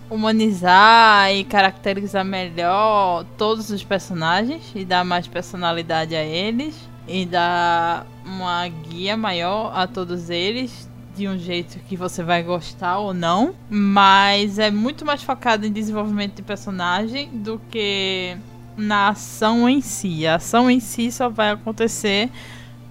humanizar 0.10 1.32
e 1.34 1.44
caracterizar 1.44 2.26
melhor 2.26 3.26
todos 3.38 3.70
os 3.70 3.84
personagens 3.84 4.64
e 4.76 4.84
dar 4.84 5.06
mais 5.06 5.26
personalidade 5.28 6.16
a 6.16 6.24
eles 6.24 6.76
e 7.08 7.26
dar 7.26 8.06
uma 8.26 8.68
guia 8.68 9.16
maior 9.16 9.72
a 9.74 9.88
todos 9.88 10.30
eles 10.30 10.90
de 11.16 11.28
um 11.28 11.38
jeito 11.38 11.80
que 11.88 11.96
você 11.96 12.24
vai 12.24 12.44
gostar 12.44 13.00
ou 13.00 13.14
não, 13.14 13.54
mas 13.70 14.60
é 14.60 14.72
muito 14.72 15.06
mais 15.06 15.24
focado 15.24 15.66
em 15.66 15.72
desenvolvimento 15.72 16.36
de 16.36 16.42
personagem 16.42 17.30
do 17.30 17.60
que 17.70 18.38
na 18.78 19.10
ação 19.10 19.68
em 19.68 19.82
si. 19.82 20.26
A 20.26 20.36
ação 20.36 20.70
em 20.70 20.80
si 20.80 21.12
só 21.12 21.30
vai 21.30 21.52
acontecer 21.52 22.30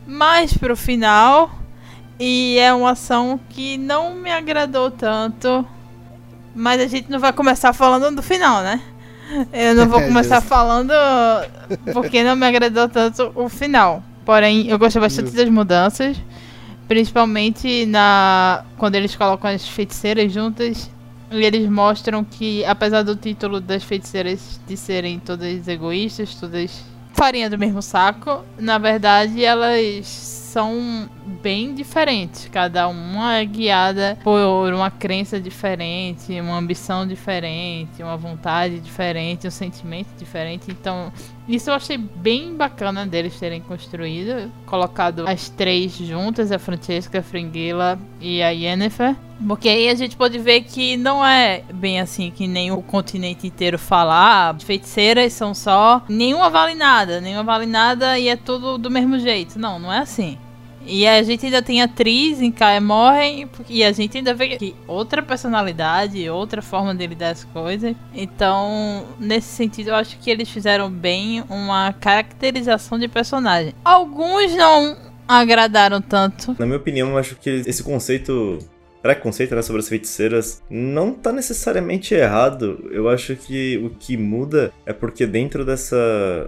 mais 0.06 0.56
pro 0.56 0.76
final 0.76 1.50
e 2.20 2.58
é 2.58 2.70
uma 2.74 2.90
ação 2.90 3.40
que 3.48 3.78
não 3.78 4.14
me 4.14 4.30
agradou 4.30 4.90
tanto. 4.90 5.66
Mas 6.54 6.78
a 6.78 6.86
gente 6.86 7.10
não 7.10 7.18
vai 7.18 7.32
começar 7.32 7.72
falando 7.72 8.14
do 8.14 8.22
final, 8.22 8.62
né? 8.62 8.78
Eu 9.50 9.74
não 9.74 9.88
vou 9.88 10.00
É, 10.04 10.06
começar 10.06 10.42
falando 10.42 10.92
porque 11.94 12.22
não 12.22 12.36
me 12.36 12.46
agradou 12.46 12.90
tanto 12.90 13.32
o 13.34 13.48
final. 13.48 14.02
Porém, 14.22 14.68
eu 14.68 14.78
gostei 14.78 15.00
bastante 15.00 15.30
das 15.30 15.48
mudanças. 15.48 16.18
Principalmente 16.86 17.86
na 17.86 18.64
quando 18.76 18.96
eles 18.96 19.16
colocam 19.16 19.50
as 19.50 19.66
feiticeiras 19.66 20.30
juntas. 20.30 20.90
E 21.30 21.42
eles 21.42 21.70
mostram 21.70 22.22
que, 22.22 22.64
apesar 22.66 23.02
do 23.02 23.16
título 23.16 23.60
das 23.60 23.82
feiticeiras 23.82 24.60
de 24.66 24.76
serem 24.76 25.18
todas 25.20 25.66
egoístas, 25.68 26.34
todas 26.34 26.84
farinha 27.14 27.48
do 27.48 27.58
mesmo 27.58 27.80
saco, 27.82 28.44
na 28.58 28.78
verdade 28.78 29.44
elas 29.44 30.06
são 30.06 31.08
bem 31.30 31.74
diferentes. 31.74 32.48
Cada 32.52 32.88
uma 32.88 33.36
é 33.36 33.44
guiada 33.44 34.18
por 34.22 34.72
uma 34.72 34.90
crença 34.90 35.40
diferente, 35.40 36.38
uma 36.40 36.58
ambição 36.58 37.06
diferente, 37.06 38.02
uma 38.02 38.16
vontade 38.16 38.80
diferente, 38.80 39.46
um 39.46 39.50
sentimento 39.50 40.08
diferente. 40.18 40.70
Então, 40.70 41.12
isso 41.48 41.70
eu 41.70 41.74
achei 41.74 41.96
bem 41.96 42.54
bacana 42.54 43.06
deles 43.06 43.38
terem 43.38 43.60
construído, 43.60 44.50
colocado 44.66 45.26
as 45.26 45.48
três 45.48 45.92
juntas, 45.92 46.52
a 46.52 46.58
Francesca, 46.58 47.20
a 47.20 47.22
Fringilla 47.22 47.98
e 48.20 48.42
a 48.42 48.50
Yennefer. 48.50 49.16
Porque 49.46 49.68
aí 49.68 49.88
a 49.88 49.94
gente 49.94 50.16
pode 50.16 50.38
ver 50.38 50.62
que 50.62 50.96
não 50.96 51.24
é 51.24 51.62
bem 51.72 51.98
assim 51.98 52.30
que 52.30 52.46
nem 52.46 52.70
o 52.70 52.82
continente 52.82 53.46
inteiro 53.46 53.78
fala. 53.78 54.50
Ah, 54.50 54.56
feiticeiras 54.58 55.32
são 55.32 55.54
só. 55.54 56.02
Nenhuma 56.08 56.50
vale 56.50 56.74
nada, 56.74 57.20
nenhuma 57.20 57.42
vale 57.42 57.66
nada 57.66 58.18
e 58.18 58.28
é 58.28 58.36
tudo 58.36 58.76
do 58.76 58.90
mesmo 58.90 59.18
jeito. 59.18 59.58
Não, 59.58 59.78
não 59.78 59.92
é 59.92 59.98
assim. 59.98 60.38
E 60.86 61.06
a 61.06 61.22
gente 61.22 61.46
ainda 61.46 61.62
tem 61.62 61.82
atriz 61.82 62.40
em 62.40 62.50
Caia 62.50 62.80
Morrem 62.80 63.48
e 63.68 63.84
a 63.84 63.92
gente 63.92 64.16
ainda 64.16 64.34
vê 64.34 64.56
que 64.56 64.74
outra 64.86 65.22
personalidade, 65.22 66.28
outra 66.28 66.62
forma 66.62 66.94
de 66.94 67.06
lidar 67.06 67.30
as 67.30 67.44
coisas. 67.44 67.94
Então, 68.14 69.06
nesse 69.18 69.48
sentido, 69.48 69.90
eu 69.90 69.94
acho 69.94 70.18
que 70.18 70.30
eles 70.30 70.48
fizeram 70.48 70.90
bem 70.90 71.44
uma 71.48 71.92
caracterização 71.92 72.98
de 72.98 73.08
personagem. 73.08 73.74
Alguns 73.84 74.54
não 74.54 74.96
agradaram 75.28 76.00
tanto. 76.00 76.56
Na 76.58 76.66
minha 76.66 76.78
opinião, 76.78 77.10
eu 77.10 77.18
acho 77.18 77.36
que 77.36 77.48
esse 77.50 77.82
conceito, 77.82 78.58
preconceito 79.02 79.54
né, 79.54 79.62
sobre 79.62 79.80
as 79.80 79.88
feiticeiras, 79.88 80.62
não 80.68 81.12
tá 81.12 81.32
necessariamente 81.32 82.14
errado. 82.14 82.88
Eu 82.90 83.08
acho 83.08 83.36
que 83.36 83.78
o 83.78 83.90
que 83.90 84.16
muda 84.16 84.72
é 84.84 84.92
porque 84.92 85.26
dentro 85.26 85.64
dessa 85.64 85.96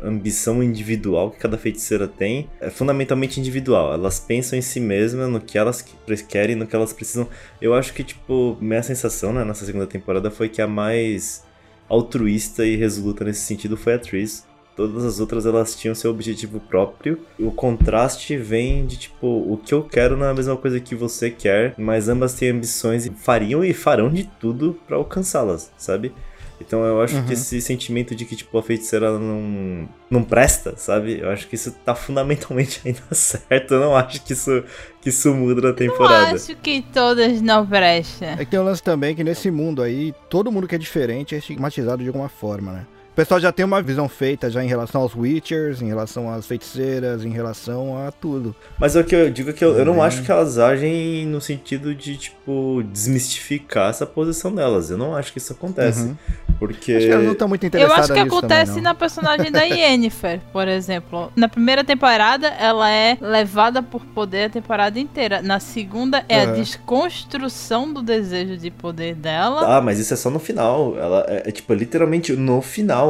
ambição 0.02 0.62
individual 0.62 1.30
que 1.30 1.38
cada 1.38 1.56
feiticeira 1.56 2.06
tem, 2.06 2.49
é 2.61 2.71
fundamentalmente 2.71 3.40
individual. 3.40 3.92
Elas 3.94 4.21
pensam 4.21 4.59
em 4.59 4.62
si 4.62 4.80
mesmas, 4.80 5.28
no 5.28 5.40
que 5.40 5.59
elas 5.59 5.82
querem, 6.28 6.56
no 6.56 6.66
que 6.66 6.76
elas 6.76 6.92
precisam. 6.92 7.28
Eu 7.61 7.75
acho 7.75 7.92
que, 7.92 8.04
tipo, 8.04 8.56
minha 8.61 8.82
sensação 8.82 9.32
né, 9.32 9.44
nessa 9.44 9.64
segunda 9.64 9.87
temporada 9.87 10.30
foi 10.30 10.49
que 10.49 10.61
a 10.61 10.66
mais 10.66 11.44
altruísta 11.88 12.64
e 12.64 12.76
resoluta 12.76 13.25
nesse 13.25 13.42
sentido 13.42 13.76
foi 13.76 13.94
a 13.94 13.99
Tris. 13.99 14.47
Todas 14.76 15.05
as 15.05 15.21
outras 15.21 15.45
elas 15.45 15.75
tinham 15.76 15.95
seu 15.95 16.11
objetivo 16.11 16.59
próprio. 16.61 17.21
O 17.38 17.50
contraste 17.50 18.37
vem 18.37 18.87
de 18.87 18.97
tipo, 18.97 19.26
o 19.26 19.57
que 19.62 19.75
eu 19.75 19.83
quero 19.83 20.17
não 20.17 20.26
é 20.26 20.31
a 20.31 20.35
mesma 20.35 20.57
coisa 20.57 20.81
que 20.81 20.95
você 20.95 21.31
quer, 21.31 21.75
mas 21.76 22.09
ambas 22.09 22.33
têm 22.35 22.50
ambições 22.50 23.05
e 23.07 23.11
fariam 23.11 23.62
e 23.64 23.75
farão 23.75 24.09
de 24.11 24.25
tudo 24.41 24.79
pra 24.88 24.97
alcançá-las, 24.97 25.71
sabe? 25.76 26.12
Então 26.59 26.85
eu 26.85 27.00
acho 27.02 27.17
Uhum. 27.17 27.26
que 27.26 27.33
esse 27.33 27.61
sentimento 27.61 28.14
de 28.14 28.25
que, 28.25 28.37
tipo, 28.37 28.57
a 28.57 28.62
feiticeira 28.62 29.19
não, 29.19 29.88
não 30.09 30.23
presta, 30.23 30.75
sabe? 30.76 31.19
Eu 31.21 31.29
acho 31.31 31.49
que 31.49 31.57
isso 31.57 31.73
tá 31.85 31.93
fundamentalmente 31.93 32.81
ainda 32.87 33.02
certo. 33.11 33.75
Eu 33.75 33.81
não 33.81 33.97
acho 33.97 34.23
que 34.23 34.33
isso, 34.33 34.62
que 35.00 35.09
isso 35.09 35.35
muda 35.35 35.61
na 35.61 35.69
Eu 35.71 35.75
temporada. 35.75 36.37
acho 36.37 36.55
que 36.57 36.81
todas 36.93 37.43
não 37.43 37.67
prestam. 37.67 38.29
É 38.29 38.37
que 38.45 38.47
tem 38.52 38.61
um 38.61 38.64
lance 38.64 38.83
também 38.83 39.12
que 39.14 39.25
nesse 39.25 39.50
mundo 39.50 39.83
aí, 39.83 40.14
todo 40.31 40.52
mundo 40.52 40.69
que 40.69 40.76
é 40.76 40.79
diferente 40.79 41.35
é 41.35 41.38
estigmatizado 41.38 42.00
de 42.02 42.09
alguma 42.09 42.29
forma, 42.29 42.73
né? 42.73 42.87
O 43.12 43.14
pessoal 43.14 43.38
já 43.38 43.52
tem 43.52 43.62
uma 43.62 43.83
visão 43.83 44.09
feita 44.09 44.49
já 44.49 44.64
em 44.64 44.66
relação 44.66 45.02
aos 45.02 45.14
Witchers, 45.14 45.83
em 45.83 45.87
relação 45.87 46.33
às 46.33 46.47
feiticeiras, 46.47 47.23
em 47.26 47.28
relação 47.28 48.07
a 48.07 48.11
tudo. 48.11 48.57
Mas 48.78 48.97
o 48.97 49.04
que 49.04 49.14
eu 49.14 49.31
digo 49.31 49.50
é 49.50 49.52
que 49.52 49.62
eu, 49.62 49.76
eu 49.76 49.85
não 49.85 49.97
Uhum. 49.97 50.02
acho 50.02 50.23
que 50.23 50.33
elas 50.33 50.57
agem 50.59 51.26
no 51.26 51.38
sentido 51.38 51.95
de, 51.95 52.16
tipo, 52.16 52.83
desmistificar 52.90 53.90
essa 53.90 54.07
posição 54.07 54.54
delas. 54.54 54.90
Eu 54.90 54.97
não 54.97 55.14
acho 55.14 55.31
que 55.31 55.37
isso 55.37 55.52
acontece. 55.52 56.04
Uhum. 56.04 56.16
Porque. 56.59 56.92
Acho 56.95 57.07
que 57.07 57.12
elas 57.12 57.25
não 57.26 57.33
estão 57.33 57.49
muito 57.49 57.64
Eu 57.64 57.69
interessadas 57.69 58.11
acho 58.11 58.14
que 58.14 58.19
acontece 58.19 58.66
também, 58.71 58.83
na 58.83 58.95
personagem 58.95 59.52
da 59.52 59.61
Yennefer, 59.62 60.40
por 60.50 60.66
exemplo. 60.66 61.31
Na 61.37 61.49
primeira 61.49 61.85
temporada, 61.85 62.47
ela 62.49 62.90
é 62.90 63.19
levada 63.21 63.83
por 63.83 64.07
poder 64.07 64.45
a 64.45 64.49
temporada 64.49 64.99
inteira. 64.99 65.42
Na 65.42 65.61
segunda, 65.61 66.25
é 66.31 66.40
a 66.40 66.45
Aham. 66.45 66.52
desconstrução 66.54 67.92
do 67.92 68.00
desejo 68.00 68.57
de 68.57 68.71
poder 68.71 69.14
dela. 69.16 69.76
Ah, 69.76 69.83
mas 69.83 69.99
isso 69.99 70.14
é 70.14 70.16
só 70.16 70.31
no 70.31 70.38
final. 70.38 70.97
Ela 70.97 71.26
é, 71.28 71.49
é, 71.49 71.52
tipo 71.52 71.75
literalmente 71.75 72.33
no 72.35 72.62
final. 72.62 73.01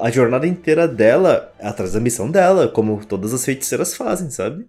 A 0.00 0.10
jornada 0.10 0.46
inteira 0.46 0.86
dela 0.86 1.52
é 1.58 1.66
atrás 1.66 1.92
da 1.92 2.00
missão 2.00 2.30
dela, 2.30 2.68
como 2.68 3.04
todas 3.04 3.32
as 3.34 3.44
feiticeiras 3.44 3.94
fazem, 3.94 4.30
sabe? 4.30 4.66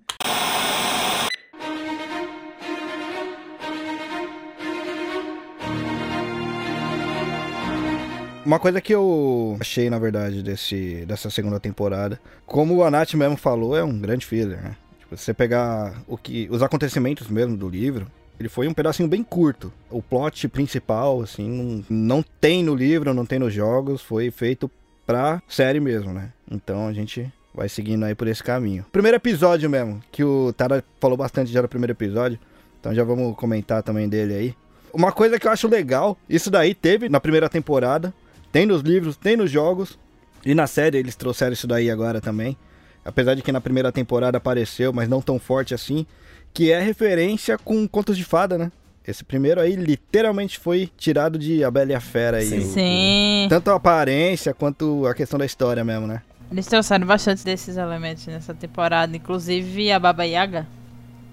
Uma 8.43 8.59
coisa 8.59 8.81
que 8.81 8.93
eu 8.93 9.55
achei, 9.59 9.89
na 9.89 9.99
verdade, 9.99 10.41
desse, 10.41 11.05
dessa 11.05 11.29
segunda 11.29 11.59
temporada, 11.59 12.19
como 12.45 12.83
a 12.83 12.91
Nath 12.91 13.13
mesmo 13.13 13.37
falou, 13.37 13.77
é 13.77 13.83
um 13.83 13.97
grande 13.97 14.25
filler, 14.25 14.61
né? 14.61 14.75
Tipo, 14.99 15.15
você 15.15 15.33
pegar 15.33 16.01
o 16.07 16.17
que, 16.17 16.47
os 16.51 16.63
acontecimentos 16.63 17.29
mesmo 17.29 17.55
do 17.55 17.69
livro, 17.69 18.07
ele 18.41 18.49
foi 18.49 18.67
um 18.67 18.73
pedacinho 18.73 19.07
bem 19.07 19.23
curto. 19.23 19.71
O 19.89 20.01
plot 20.01 20.47
principal, 20.47 21.21
assim, 21.21 21.47
não, 21.49 21.85
não 21.89 22.25
tem 22.41 22.63
no 22.63 22.75
livro, 22.75 23.13
não 23.13 23.25
tem 23.25 23.39
nos 23.39 23.53
jogos, 23.53 24.01
foi 24.01 24.31
feito 24.31 24.69
pra 25.05 25.41
série 25.47 25.79
mesmo, 25.79 26.11
né? 26.11 26.31
Então 26.49 26.87
a 26.87 26.93
gente 26.93 27.31
vai 27.53 27.69
seguindo 27.69 28.03
aí 28.03 28.15
por 28.15 28.27
esse 28.27 28.43
caminho. 28.43 28.85
Primeiro 28.91 29.17
episódio 29.17 29.69
mesmo, 29.69 30.01
que 30.11 30.23
o 30.23 30.51
Tara 30.53 30.83
falou 30.99 31.17
bastante 31.17 31.51
já 31.51 31.61
no 31.61 31.67
primeiro 31.67 31.93
episódio, 31.93 32.39
então 32.79 32.93
já 32.93 33.03
vamos 33.03 33.35
comentar 33.35 33.83
também 33.83 34.09
dele 34.09 34.33
aí. 34.33 34.55
Uma 34.93 35.11
coisa 35.11 35.39
que 35.39 35.47
eu 35.47 35.51
acho 35.51 35.67
legal, 35.67 36.17
isso 36.29 36.49
daí 36.49 36.73
teve 36.73 37.07
na 37.07 37.19
primeira 37.19 37.47
temporada, 37.47 38.13
tem 38.51 38.65
nos 38.65 38.81
livros, 38.81 39.15
tem 39.15 39.37
nos 39.37 39.49
jogos. 39.49 39.97
E 40.43 40.55
na 40.55 40.65
série 40.65 40.97
eles 40.97 41.15
trouxeram 41.15 41.53
isso 41.53 41.67
daí 41.67 41.89
agora 41.89 42.19
também. 42.19 42.57
Apesar 43.05 43.35
de 43.35 43.41
que 43.41 43.51
na 43.51 43.61
primeira 43.61 43.91
temporada 43.91 44.37
apareceu, 44.37 44.91
mas 44.91 45.07
não 45.07 45.21
tão 45.21 45.39
forte 45.39 45.73
assim. 45.73 46.05
Que 46.53 46.71
é 46.71 46.79
referência 46.81 47.57
com 47.57 47.87
contos 47.87 48.17
de 48.17 48.23
fada, 48.23 48.57
né? 48.57 48.71
Esse 49.07 49.23
primeiro 49.23 49.59
aí 49.59 49.75
literalmente 49.75 50.59
foi 50.59 50.89
tirado 50.97 51.39
de 51.39 51.63
A 51.63 51.71
Bela 51.71 51.91
e 51.91 51.95
a 51.95 51.99
Fera 51.99 52.37
aí. 52.37 52.45
Sim. 52.45 52.59
o- 52.59 52.61
Sim. 52.73 53.47
Tanto 53.49 53.71
a 53.71 53.75
aparência 53.75 54.53
quanto 54.53 55.05
a 55.07 55.13
questão 55.15 55.39
da 55.39 55.45
história 55.45 55.83
mesmo, 55.83 56.05
né? 56.07 56.21
Eles 56.51 56.67
trouxeram 56.67 57.07
bastante 57.07 57.43
desses 57.45 57.77
elementos 57.77 58.27
nessa 58.27 58.53
temporada, 58.53 59.15
inclusive 59.15 59.91
a 59.91 59.97
Baba 59.97 60.23
Yaga, 60.25 60.67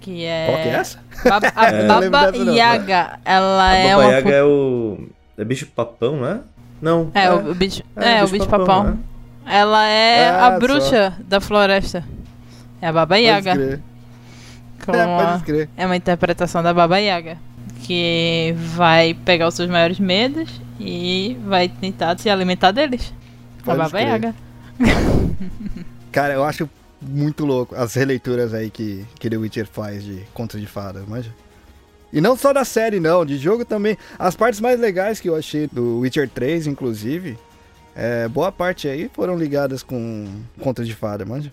que 0.01 0.25
é. 0.25 0.47
Qual 0.47 0.63
que 0.63 0.69
é 0.69 0.73
essa? 0.73 0.99
Baba, 1.29 1.53
a 1.57 1.67
É. 1.67 2.09
Baba. 2.09 2.37
Yaga, 2.53 3.19
ela 3.25 3.69
A 3.69 3.75
é 3.75 3.89
Baba 3.91 4.03
uma. 4.03 4.13
Yaga 4.13 4.31
é 4.31 4.45
o. 4.45 5.09
É 5.37 5.45
bicho 5.45 5.67
papão, 5.67 6.21
né? 6.21 6.41
Não. 6.81 7.11
É, 7.15 7.31
o 7.31 7.55
bicho. 7.55 7.83
É, 7.97 8.23
o 8.25 8.29
bicho 8.29 8.47
papão. 8.49 8.85
né? 8.85 8.99
Ela 9.45 9.87
é 9.89 10.29
Ah, 10.29 10.47
a 10.49 10.53
só. 10.53 10.59
bruxa 10.61 11.13
da 11.27 11.41
floresta. 11.41 12.05
É 12.81 12.87
a 12.87 12.93
Baba 12.93 13.17
Yaga. 13.17 13.83
É, 14.87 15.01
a- 15.03 15.27
pode 15.33 15.45
crer. 15.45 15.69
É 15.77 15.85
uma 15.87 15.97
interpretação 15.97 16.63
da 16.63 16.73
Baba 16.73 16.99
Yaga. 16.99 17.37
Que 17.83 18.55
vai 18.75 19.15
pegar 19.15 19.47
os 19.49 19.55
seus 19.55 19.69
maiores 19.71 19.99
medos 20.01 20.61
e 20.81 21.39
vai 21.47 21.69
tentar 21.69 22.19
se 22.19 22.29
alimentar 22.29 22.71
deles. 22.73 23.13
A 23.61 23.65
Pode 23.65 23.79
Baba 23.79 23.91
crer. 23.91 24.09
Yaga. 24.09 24.35
Cara, 26.13 26.35
eu 26.35 26.45
acho 26.45 26.69
muito 27.01 27.45
louco 27.45 27.75
as 27.77 27.95
releituras 27.95 28.53
aí 28.53 28.71
que, 28.71 29.07
que 29.19 29.31
The 29.31 29.37
Witcher 29.37 29.67
faz 29.67 30.03
de 30.05 30.23
contos 30.35 30.61
de 30.61 30.67
fadas, 30.67 31.07
manja? 31.07 31.33
E 32.13 32.21
não 32.21 32.37
só 32.37 32.53
da 32.53 32.65
série, 32.65 32.99
não, 32.99 33.25
de 33.25 33.37
jogo 33.37 33.65
também. 33.65 33.97
As 34.19 34.35
partes 34.35 34.61
mais 34.61 34.81
legais 34.81 35.21
que 35.21 35.29
eu 35.29 35.37
achei 35.37 35.67
do 35.71 36.01
Witcher 36.01 36.29
3, 36.29 36.67
inclusive, 36.67 37.39
é, 37.95 38.27
boa 38.29 38.51
parte 38.51 38.89
aí 38.89 39.11
foram 39.13 39.37
ligadas 39.37 39.83
com 39.83 40.27
contos 40.61 40.87
de 40.87 40.95
fada, 40.95 41.25
manja? 41.25 41.53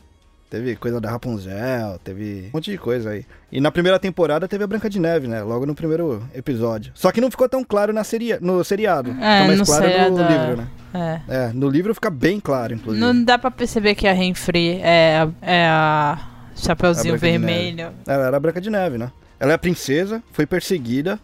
Teve 0.55 0.73
coisa 0.77 1.01
da 1.01 1.09
Rapunzel, 1.11 1.99
teve 2.01 2.45
um 2.47 2.51
monte 2.53 2.71
de 2.71 2.77
coisa 2.77 3.09
aí. 3.09 3.25
E 3.51 3.59
na 3.59 3.69
primeira 3.71 3.99
temporada 3.99 4.47
teve 4.47 4.63
a 4.63 4.67
Branca 4.67 4.89
de 4.89 5.01
Neve, 5.01 5.27
né? 5.27 5.41
Logo 5.43 5.65
no 5.65 5.75
primeiro 5.75 6.23
episódio. 6.33 6.93
Só 6.95 7.11
que 7.11 7.19
não 7.19 7.29
ficou 7.29 7.49
tão 7.49 7.61
claro 7.61 7.91
na 7.91 8.05
seria, 8.05 8.39
no 8.41 8.63
seriado. 8.63 9.09
É, 9.11 9.13
Fica 9.13 9.47
mais 9.47 9.59
no 9.59 9.65
claro 9.65 9.83
seriado, 9.85 10.15
no 10.15 10.23
é. 10.23 10.27
livro, 10.29 10.55
né? 10.57 10.67
É. 10.93 11.21
É, 11.27 11.51
no 11.53 11.67
livro 11.67 11.93
fica 11.93 12.09
bem 12.09 12.39
claro, 12.39 12.73
inclusive. 12.73 13.05
Não 13.05 13.21
dá 13.21 13.37
pra 13.37 13.51
perceber 13.51 13.95
que 13.95 14.07
a 14.07 14.13
Renfrey 14.13 14.79
é 14.81 15.17
a, 15.17 15.29
é 15.45 15.65
a 15.67 16.19
Chapeuzinho 16.55 17.15
de 17.15 17.19
Vermelho. 17.19 17.91
Ela 18.07 18.27
era 18.27 18.37
a 18.37 18.39
Branca 18.39 18.61
de 18.61 18.69
Neve, 18.69 18.97
né? 18.97 19.11
Ela 19.37 19.51
é 19.51 19.55
a 19.55 19.59
princesa, 19.59 20.23
foi 20.31 20.45
perseguida, 20.45 21.19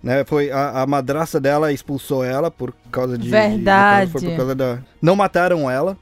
né? 0.00 0.24
Foi 0.24 0.52
a, 0.52 0.82
a 0.82 0.86
madraça 0.86 1.40
dela 1.40 1.72
expulsou 1.72 2.22
ela 2.22 2.52
por 2.52 2.72
causa 2.92 3.18
de. 3.18 3.24
de- 3.24 3.30
Verdade. 3.30 4.12
caso, 4.12 4.12
foi 4.12 4.30
por 4.30 4.36
causa 4.36 4.54
da. 4.54 4.78
Não 5.02 5.16
mataram 5.16 5.68
ela, 5.68 5.98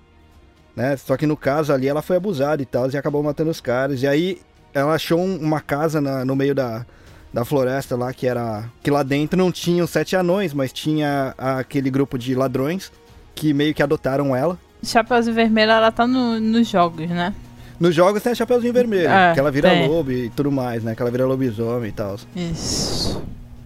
né? 0.77 0.97
Só 0.97 1.17
que 1.17 1.27
no 1.27 1.37
caso 1.37 1.73
ali 1.73 1.87
ela 1.89 2.03
foi 2.03 2.17
abusada 2.17 2.63
e 2.63 2.67
tal, 2.67 2.91
e 2.91 2.97
acabou 2.97 3.23
matando 3.23 3.51
os 3.51 3.61
caras. 3.61 4.03
E 4.03 4.07
aí 4.07 4.41
ela 4.73 4.95
achou 4.95 5.19
um- 5.21 5.37
uma 5.39 5.61
casa 5.61 6.01
na- 6.01 6.25
no 6.25 6.35
meio 6.35 6.55
da, 6.55 6.85
da 7.33 7.45
floresta 7.45 7.97
lá 7.97 8.13
que 8.13 8.27
era. 8.27 8.65
Que 8.83 8.91
lá 8.91 9.03
dentro 9.03 9.37
não 9.39 9.51
tinham 9.53 9.87
sete 9.87 10.17
anões, 10.17 10.53
mas 10.55 10.73
tinha 10.73 11.35
aquele 11.39 11.91
grupo 11.91 12.19
de 12.19 12.35
ladrões 12.35 12.91
que 13.35 13.53
meio 13.53 13.75
que 13.75 13.83
adotaram 13.83 14.35
ela. 14.35 14.59
Chapeuzinho 14.83 15.35
Vermelho, 15.35 15.71
ela 15.73 15.91
tá 15.91 16.07
no- 16.07 16.39
nos 16.41 16.69
jogos, 16.69 17.09
né? 17.09 17.35
Nos 17.81 17.95
jogos 17.95 18.23
tem 18.23 18.33
a 18.33 18.35
Chapeuzinho 18.35 18.73
Vermelho, 18.73 19.09
É, 19.09 19.33
que 19.35 19.41
ela 19.41 19.51
vira 19.51 19.69
tem. 19.71 19.89
lobo 19.89 20.13
e 20.13 20.29
tudo 20.31 20.53
mais, 20.53 20.83
né? 20.85 20.95
Que 20.95 21.03
ela 21.03 21.11
vira 21.11 21.27
lobisomem 21.27 21.89
e 21.89 21.93
tal. 21.93 22.17
Isso. 22.37 23.21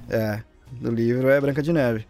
É, 0.08 0.40
do 0.72 0.90
livro 0.90 1.28
é 1.28 1.38
Branca 1.40 1.62
de 1.62 1.72
Neve. 1.72 2.06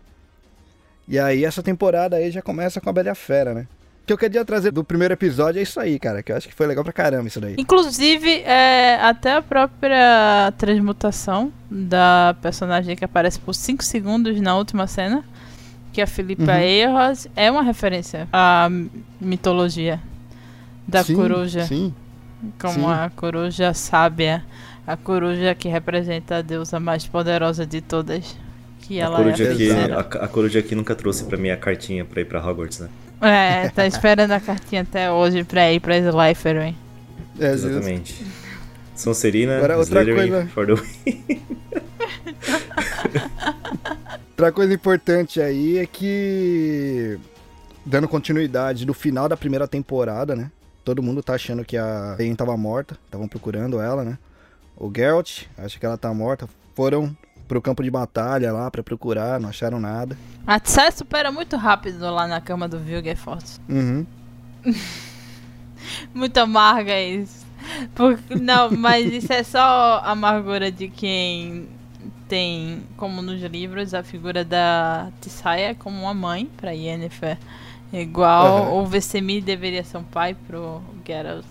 E 1.09 1.19
aí 1.19 1.45
essa 1.45 1.63
temporada 1.63 2.17
aí 2.17 2.31
já 2.31 2.43
começa 2.43 2.81
com 2.81 2.89
a 2.91 2.93
Bela 2.93 3.15
Fera, 3.15 3.55
né? 3.55 3.67
O 4.09 4.11
que 4.11 4.13
eu 4.15 4.19
queria 4.19 4.43
trazer 4.43 4.71
do 4.71 4.83
primeiro 4.83 5.13
episódio 5.13 5.59
é 5.59 5.63
isso 5.63 5.79
aí, 5.79 5.99
cara, 5.99 6.23
que 6.23 6.33
eu 6.33 6.37
acho 6.39 6.49
que 6.49 6.55
foi 6.55 6.67
legal 6.67 6.83
pra 6.83 6.95
caramba 6.95 7.29
isso 7.29 7.39
daí. 7.39 7.57
Inclusive, 7.59 8.37
é, 8.41 8.95
até 9.03 9.35
a 9.37 9.43
própria 9.43 10.51
transmutação 10.57 11.53
da 11.71 12.35
personagem 12.41 12.97
que 12.97 13.05
aparece 13.05 13.39
por 13.39 13.53
5 13.53 13.85
segundos 13.85 14.41
na 14.41 14.57
última 14.57 14.87
cena, 14.87 15.23
que 15.93 16.01
é 16.01 16.05
a 16.05 16.07
Filipa 16.07 16.53
Uhum. 16.53 16.59
Eirros, 16.59 17.29
é 17.37 17.51
uma 17.51 17.63
referência 17.63 18.27
à 18.33 18.71
mitologia 19.21 20.01
da 20.87 21.05
Sim, 21.05 21.15
coruja. 21.15 21.67
Sim, 21.67 21.95
Como 22.59 22.73
sim. 22.87 22.91
a 22.91 23.11
coruja 23.15 23.75
sábia, 23.75 24.43
a 24.87 24.97
coruja 24.97 25.55
que 25.55 25.69
representa 25.69 26.37
a 26.37 26.41
deusa 26.41 26.81
mais 26.81 27.07
poderosa 27.07 27.67
de 27.67 27.83
todas. 27.83 28.35
Que 28.81 29.03
A 29.03 29.05
ela 29.05 29.17
coruja, 29.19 29.45
é 29.45 29.49
a 29.49 29.51
aqui, 29.53 29.59
feiticeira. 29.67 29.97
a, 29.99 30.01
a 30.01 30.29
coruja 30.29 30.59
aqui 30.61 30.75
nunca 30.75 30.95
trouxe 30.95 31.25
pra 31.25 31.37
mim 31.37 31.51
a 31.51 31.59
cartinha 31.59 32.07
pra 32.07 32.23
ir 32.23 32.25
pra 32.25 32.41
Hogwarts, 32.43 32.79
né? 32.81 32.89
É, 33.21 33.69
tá 33.71 33.87
esperando 33.87 34.31
a 34.33 34.41
cartinha 34.41 34.83
até 34.83 35.11
hoje 35.11 35.43
pra 35.45 35.73
ir 35.73 35.81
pra 35.81 35.97
Slytherin. 35.99 36.77
é. 37.41 37.47
Exatamente. 37.53 38.25
Sonserina, 38.95 39.59
Agora, 39.59 39.79
outra 39.79 40.03
Slytherin, 40.03 40.31
coisa- 40.31 40.47
for 40.49 40.67
the 40.67 40.75
win. 40.75 41.43
Outra 44.31 44.53
coisa 44.53 44.73
importante 44.73 45.41
aí 45.41 45.79
é 45.79 45.87
que, 45.87 47.19
dando 47.85 48.07
continuidade 48.07 48.85
do 48.87 48.95
final 48.95 49.29
da 49.29 49.37
primeira 49.37 49.67
temporada, 49.67 50.37
né? 50.37 50.51
Todo 50.85 51.03
mundo 51.03 51.23
tá 51.23 51.35
achando 51.35 51.65
que 51.65 51.77
a 51.77 52.17
Yen 52.21 52.35
tava 52.37 52.57
morta, 52.57 52.97
estavam 53.05 53.27
procurando 53.27 53.81
ela, 53.81 54.05
né? 54.05 54.17
O 54.77 54.91
Geralt, 54.95 55.43
acha 55.57 55.79
que 55.79 55.85
ela 55.85 55.99
tá 55.99 56.15
morta, 56.15 56.49
foram 56.77 57.17
pro 57.49 57.61
campo 57.63 57.83
de 57.83 57.91
batalha 57.91 58.53
lá 58.53 58.71
pra 58.71 58.83
procurar, 58.83 59.41
não 59.41 59.49
acharam 59.49 59.81
nada. 59.81 60.17
A 60.47 60.61
Tsai 60.61 60.93
supera 60.93 61.33
muito 61.33 61.57
rápido 61.57 61.99
lá 62.01 62.29
na 62.29 62.41
cama 62.41 62.69
do 62.69 62.79
Vilgefortz. 62.79 63.61
Uhum. 63.69 64.07
Muito 66.13 66.37
amarga 66.39 67.01
isso. 67.01 67.47
Porque, 67.95 68.35
não, 68.35 68.71
mas 68.71 69.11
isso 69.11 69.33
é 69.33 69.43
só 69.43 70.01
a 70.05 70.11
amargura 70.11 70.71
de 70.71 70.89
quem 70.89 71.69
tem, 72.29 72.83
como 72.97 73.23
nos 73.23 73.41
livros, 73.43 73.95
a 73.95 74.03
figura 74.03 74.45
da 74.45 75.09
Tissaia 75.21 75.75
como 75.75 76.03
uma 76.03 76.15
mãe 76.15 76.51
pra 76.57 76.73
Yennefer. 76.73 77.39
Igual 77.93 78.65
Aham. 78.65 78.71
o 78.83 78.87
Vesemir 78.87 79.43
deveria 79.43 79.83
ser 79.83 79.97
um 79.97 80.03
pai 80.03 80.37
pro 80.47 80.83
Geralt. 81.07 81.47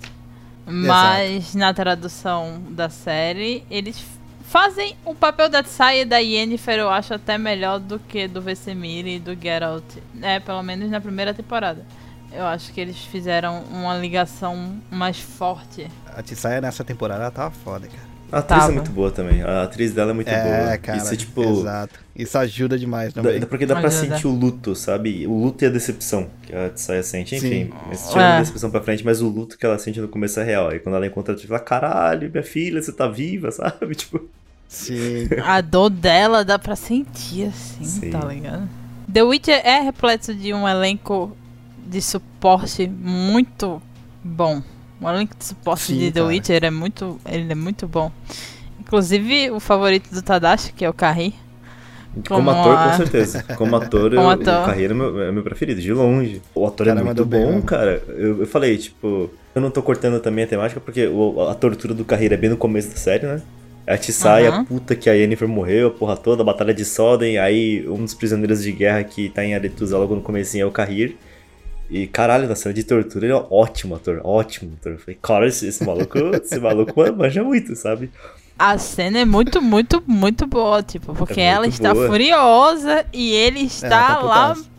Mas 0.66 1.56
na 1.56 1.74
tradução 1.74 2.62
da 2.70 2.89
série, 2.89 3.63
eles 3.72 4.04
Fazem 4.50 4.96
o 5.06 5.13
papel 5.13 5.50
da 5.50 5.62
Tsai 5.62 6.01
e 6.01 6.06
da 6.06 6.18
Yennefer, 6.20 6.80
eu 6.80 6.89
acho 6.89 7.13
até 7.13 7.38
melhor 7.38 7.80
do 7.80 8.00
que 8.00 8.27
do 8.27 8.42
Vesemir 8.42 9.06
e 9.06 9.20
do 9.20 9.36
Geralt. 9.39 9.84
É, 10.22 10.39
pelo 10.39 10.63
menos 10.63 10.89
na 10.89 11.01
primeira 11.01 11.34
temporada. 11.34 11.86
Eu 12.32 12.46
acho 12.46 12.72
que 12.74 12.80
eles 12.80 12.98
fizeram 12.98 13.63
uma 13.72 13.98
ligação 13.98 14.77
mais 14.89 15.20
forte. 15.20 15.88
A 16.13 16.22
Tissaia 16.24 16.62
nessa 16.62 16.84
temporada 16.84 17.24
ela 17.24 17.32
tava 17.32 17.51
foda, 17.51 17.88
cara. 17.88 18.08
A 18.30 18.39
atriz 18.39 18.60
Tava. 18.60 18.72
é 18.74 18.75
muito 18.75 18.92
boa 18.92 19.10
também. 19.10 19.42
A 19.42 19.63
atriz 19.63 19.94
dela 19.94 20.12
é 20.12 20.13
muito 20.13 20.27
é, 20.27 20.66
boa. 20.66 20.77
cara. 20.77 20.98
Isso 20.98 21.13
é 21.13 21.16
tipo. 21.16 21.42
Exato. 21.62 21.98
Isso 22.13 22.38
ajuda 22.38 22.77
demais 22.77 23.13
também. 23.13 23.39
Dá, 23.39 23.48
porque 23.48 23.66
dá 23.66 23.75
pra 23.77 23.88
Ajuda. 23.88 24.06
sentir 24.16 24.27
o 24.27 24.32
luto, 24.32 24.75
sabe? 24.75 25.25
O 25.25 25.34
luto 25.44 25.63
e 25.63 25.68
a 25.68 25.70
decepção 25.70 26.30
que 26.42 26.54
a 26.54 26.70
Tsaya 26.72 27.04
sente. 27.04 27.36
Enfim, 27.38 27.72
tirando 28.10 28.18
a 28.25 28.36
É. 28.36 28.39
decepção 28.42 28.70
pra 28.70 28.82
frente, 28.82 29.06
mas 29.06 29.22
o 29.22 29.30
luto 29.30 29.58
que 29.58 29.66
ela 29.66 29.80
sente 29.80 30.01
no 30.01 30.10
começo 30.10 30.38
é 30.42 30.44
real. 30.44 30.74
E 30.74 30.80
quando 30.80 30.96
ela 30.96 31.08
encontra, 31.08 31.34
ela 31.36 31.42
fala, 31.48 31.60
caralho, 31.62 32.30
minha 32.30 32.44
filha, 32.44 32.82
você 32.82 32.92
tá 32.92 33.08
viva, 33.08 33.50
sabe? 33.51 33.96
Tipo. 33.96 34.20
Sim. 34.68 35.28
A 35.44 35.62
dor 35.62 35.90
dela 35.90 36.44
dá 36.44 36.60
pra 36.60 36.76
sentir, 36.76 37.46
assim, 37.48 37.84
Sim. 37.86 38.10
tá 38.12 38.20
ligado? 38.26 38.68
The 39.12 39.24
Witcher 39.24 39.62
é 39.66 39.80
repleto 39.80 40.34
de 40.34 40.54
um 40.54 40.68
elenco 40.68 41.36
de 41.86 42.02
suporte 42.02 42.88
muito 42.88 43.82
bom. 44.24 44.62
O 45.00 45.10
elenco 45.10 45.36
de 45.38 45.46
suporte 45.46 45.84
Sim, 45.84 46.00
de 46.00 46.12
The 46.12 46.20
cara. 46.20 46.26
Witcher 46.28 46.64
é 46.66 46.70
muito, 46.72 47.20
ele 47.26 47.52
é 47.52 47.56
muito 47.56 47.88
bom. 47.88 48.12
Inclusive 48.80 49.52
o 49.52 49.60
favorito 49.60 50.14
do 50.14 50.22
Tadashi, 50.22 50.74
que 50.74 50.84
é 50.84 50.90
o 50.90 50.94
Carri. 50.94 51.34
Como, 52.28 52.40
Como 52.46 52.50
ator, 52.50 52.76
a- 52.78 52.90
com 52.90 52.98
certeza. 52.98 53.44
Como 53.58 53.76
ator, 53.76 54.10
Como 54.16 54.22
eu- 54.22 54.30
ator. 54.32 54.64
o 54.64 54.66
Carreira 54.66 54.94
é 54.94 54.98
meu, 54.98 55.22
é 55.24 55.32
meu 55.32 55.44
preferido, 55.44 55.80
de 55.80 55.94
longe. 55.94 56.42
O 56.56 56.66
ator 56.66 56.88
Cara, 56.88 57.00
é 57.00 57.04
muito 57.04 57.08
mandou 57.20 57.26
bem 57.26 57.42
bom, 57.44 57.48
mesmo. 57.52 57.64
cara. 57.64 58.04
Eu, 58.10 58.40
eu 58.42 58.48
falei, 58.48 58.76
tipo, 58.78 59.30
eu 59.54 59.62
não 59.62 59.70
tô 59.70 59.82
cortando 59.84 60.20
também 60.20 60.44
a 60.44 60.48
temática, 60.48 60.80
porque 60.82 61.06
o- 61.08 61.48
a 61.48 61.54
tortura 61.54 61.94
do 61.94 62.04
Carreira 62.04 62.34
é 62.34 62.38
bem 62.38 62.50
no 62.50 62.58
começo 62.58 62.90
da 62.90 62.96
série, 62.98 63.26
né? 63.28 63.42
A 63.88 63.98
Tissaia, 63.98 64.50
Aham. 64.50 64.62
a 64.62 64.65
puta 64.65 64.96
que 64.96 65.10
a 65.10 65.13
Yennefer 65.13 65.48
morreu, 65.48 65.88
a 65.88 65.91
porra 65.91 66.17
toda, 66.17 66.41
a 66.41 66.46
batalha 66.46 66.74
de 66.74 66.84
Soden, 66.84 67.38
aí 67.38 67.88
um 67.88 68.03
dos 68.03 68.13
prisioneiros 68.13 68.62
de 68.62 68.72
guerra 68.72 69.01
que 69.03 69.29
tá 69.29 69.46
em 69.46 69.56
Aretusa 69.56 69.98
logo 69.98 70.13
no 70.13 70.22
comecinho 70.22 70.63
é 70.63 70.65
o 70.65 70.72
Carrir. 70.72 71.15
E 71.89 72.06
caralho, 72.06 72.50
na 72.50 72.56
cena 72.56 72.74
de 72.74 72.84
tortura 72.84 73.25
ele 73.25 73.32
é 73.34 73.36
um 73.38 73.46
ótimo 73.50 73.96
ator, 73.96 74.20
ótimo 74.25 74.74
ator. 74.77 74.91
Eu 74.94 75.00
falei, 75.00 75.17
cara, 75.22 75.48
esse, 75.48 75.65
esse 75.67 75.86
maluco, 75.86 76.17
esse 76.44 76.60
maluco 76.60 76.94
manja 77.15 77.41
muito, 77.44 77.75
sabe? 77.77 78.12
A 78.60 78.77
cena 78.77 79.20
é 79.20 79.25
muito, 79.25 79.62
muito, 79.62 80.03
muito 80.06 80.46
boa, 80.46 80.84
tipo, 80.84 81.13
porque 81.15 81.39
É 81.39 81.46
ela 81.46 81.65
está 81.67 81.94
boa. 81.94 82.08
furiosa 82.08 83.06
e 83.13 83.32
ele 83.32 83.62
está 83.62 83.89
tá 84.15 84.20
lá, 84.20 84.50
putaço. 84.50 84.70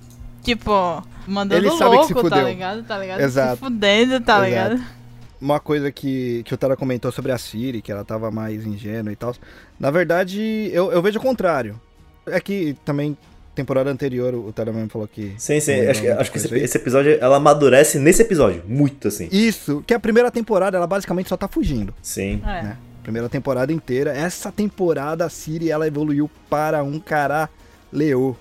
tipo, 0.42 1.02
mandando 1.26 1.66
Ele 1.66 1.76
sabe 1.78 1.96
que 1.98 2.06
se 2.08 2.12
louco, 2.12 2.28
tá 2.28 2.42
ligado? 2.42 2.82
Tá 2.82 2.98
ligado? 2.98 3.20
Exato. 3.20 3.54
Se 3.56 3.58
fudendo, 3.62 4.20
tá 4.20 4.34
Exato. 4.34 4.44
ligado? 4.74 4.97
Uma 5.40 5.60
coisa 5.60 5.92
que, 5.92 6.42
que 6.44 6.52
o 6.52 6.56
Tara 6.56 6.76
comentou 6.76 7.12
sobre 7.12 7.30
a 7.30 7.38
Siri, 7.38 7.80
que 7.80 7.92
ela 7.92 8.04
tava 8.04 8.30
mais 8.30 8.66
ingênua 8.66 9.12
e 9.12 9.16
tal. 9.16 9.34
Na 9.78 9.90
verdade, 9.90 10.68
eu, 10.72 10.90
eu 10.90 11.00
vejo 11.00 11.18
o 11.18 11.22
contrário. 11.22 11.80
É 12.26 12.40
que 12.40 12.76
também, 12.84 13.16
temporada 13.54 13.88
anterior, 13.90 14.34
o 14.34 14.52
Tara 14.52 14.72
mesmo 14.72 14.90
falou 14.90 15.06
que. 15.06 15.34
Sim, 15.38 15.60
sim, 15.60 15.80
acho, 15.86 16.00
que- 16.00 16.08
acho 16.08 16.32
que 16.32 16.38
esse, 16.38 16.54
esse 16.58 16.76
episódio, 16.76 17.16
ela 17.20 17.36
amadurece 17.36 17.98
nesse 17.98 18.22
episódio, 18.22 18.62
muito 18.66 19.06
assim. 19.08 19.28
Isso, 19.30 19.82
que 19.86 19.94
a 19.94 20.00
primeira 20.00 20.30
temporada 20.30 20.76
ela 20.76 20.86
basicamente 20.86 21.28
só 21.28 21.36
tá 21.36 21.46
fugindo. 21.46 21.94
Sim. 22.02 22.42
É. 22.44 22.62
né? 22.62 22.76
Primeira 23.02 23.28
temporada 23.28 23.72
inteira. 23.72 24.12
Essa 24.12 24.50
temporada 24.52 25.24
a 25.24 25.28
Siri 25.30 25.70
ela 25.70 25.86
evoluiu 25.86 26.28
para 26.50 26.82
um 26.82 26.98
cara 26.98 27.48
leô. 27.92 28.36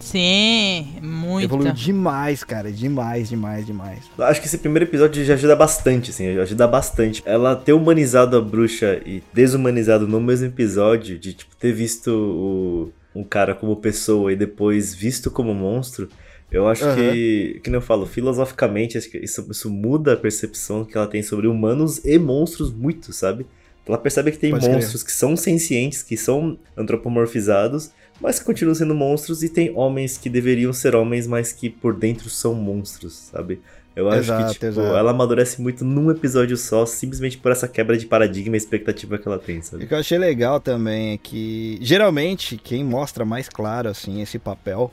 Sim, 0.00 0.98
muito. 1.02 1.44
Evoluiu 1.44 1.72
demais, 1.72 2.44
cara. 2.44 2.70
Demais, 2.70 3.28
demais, 3.28 3.66
demais. 3.66 4.04
Acho 4.18 4.40
que 4.40 4.46
esse 4.46 4.58
primeiro 4.58 4.84
episódio 4.84 5.24
já 5.24 5.34
ajuda 5.34 5.56
bastante, 5.56 6.10
assim, 6.10 6.28
ajuda 6.38 6.66
bastante. 6.66 7.22
Ela 7.24 7.56
ter 7.56 7.72
humanizado 7.72 8.36
a 8.36 8.40
bruxa 8.40 9.00
e 9.04 9.22
desumanizado 9.32 10.06
no 10.06 10.20
mesmo 10.20 10.46
episódio, 10.46 11.18
de 11.18 11.32
tipo, 11.34 11.54
ter 11.56 11.72
visto 11.72 12.10
o, 12.10 12.92
um 13.18 13.24
cara 13.24 13.54
como 13.54 13.76
pessoa 13.76 14.32
e 14.32 14.36
depois 14.36 14.94
visto 14.94 15.30
como 15.30 15.54
monstro, 15.54 16.08
eu 16.50 16.68
acho 16.68 16.84
Aham. 16.84 16.94
que, 16.94 17.60
que 17.62 17.70
nem 17.70 17.78
eu 17.78 17.82
falo, 17.82 18.06
filosoficamente, 18.06 18.96
acho 18.96 19.10
que 19.10 19.18
isso, 19.18 19.46
isso 19.50 19.68
muda 19.68 20.12
a 20.12 20.16
percepção 20.16 20.84
que 20.84 20.96
ela 20.96 21.06
tem 21.06 21.22
sobre 21.22 21.46
humanos 21.48 22.04
e 22.04 22.18
monstros 22.18 22.72
muito, 22.72 23.12
sabe? 23.12 23.46
Ela 23.86 23.98
percebe 23.98 24.32
que 24.32 24.38
tem 24.38 24.50
Pode 24.50 24.64
crer. 24.64 24.74
monstros 24.74 25.02
que 25.02 25.12
são 25.12 25.36
sencientes, 25.36 26.02
que 26.02 26.16
são 26.16 26.58
antropomorfizados, 26.76 27.92
mas 28.20 28.38
que 28.38 28.44
continuam 28.44 28.74
sendo 28.74 28.94
monstros, 28.94 29.42
e 29.42 29.48
tem 29.48 29.72
homens 29.76 30.16
que 30.18 30.28
deveriam 30.28 30.72
ser 30.72 30.94
homens, 30.94 31.26
mas 31.26 31.52
que 31.52 31.68
por 31.70 31.94
dentro 31.94 32.28
são 32.30 32.54
monstros, 32.54 33.14
sabe? 33.14 33.60
Eu 33.94 34.08
acho 34.10 34.18
Exato, 34.20 34.44
que, 34.48 34.52
tipo, 34.54 34.66
exato. 34.66 34.94
ela 34.94 35.10
amadurece 35.10 35.60
muito 35.62 35.82
num 35.82 36.10
episódio 36.10 36.54
só, 36.56 36.84
simplesmente 36.84 37.38
por 37.38 37.50
essa 37.50 37.66
quebra 37.66 37.96
de 37.96 38.04
paradigma 38.04 38.54
e 38.54 38.58
expectativa 38.58 39.16
que 39.16 39.26
ela 39.26 39.38
tem, 39.38 39.58
O 39.60 39.62
sabe? 39.62 39.86
que 39.86 39.94
eu 39.94 39.98
achei 39.98 40.18
legal 40.18 40.60
também 40.60 41.14
é 41.14 41.16
que, 41.16 41.78
geralmente, 41.80 42.58
quem 42.62 42.84
mostra 42.84 43.24
mais 43.24 43.48
claro, 43.48 43.88
assim, 43.88 44.20
esse 44.20 44.38
papel 44.38 44.92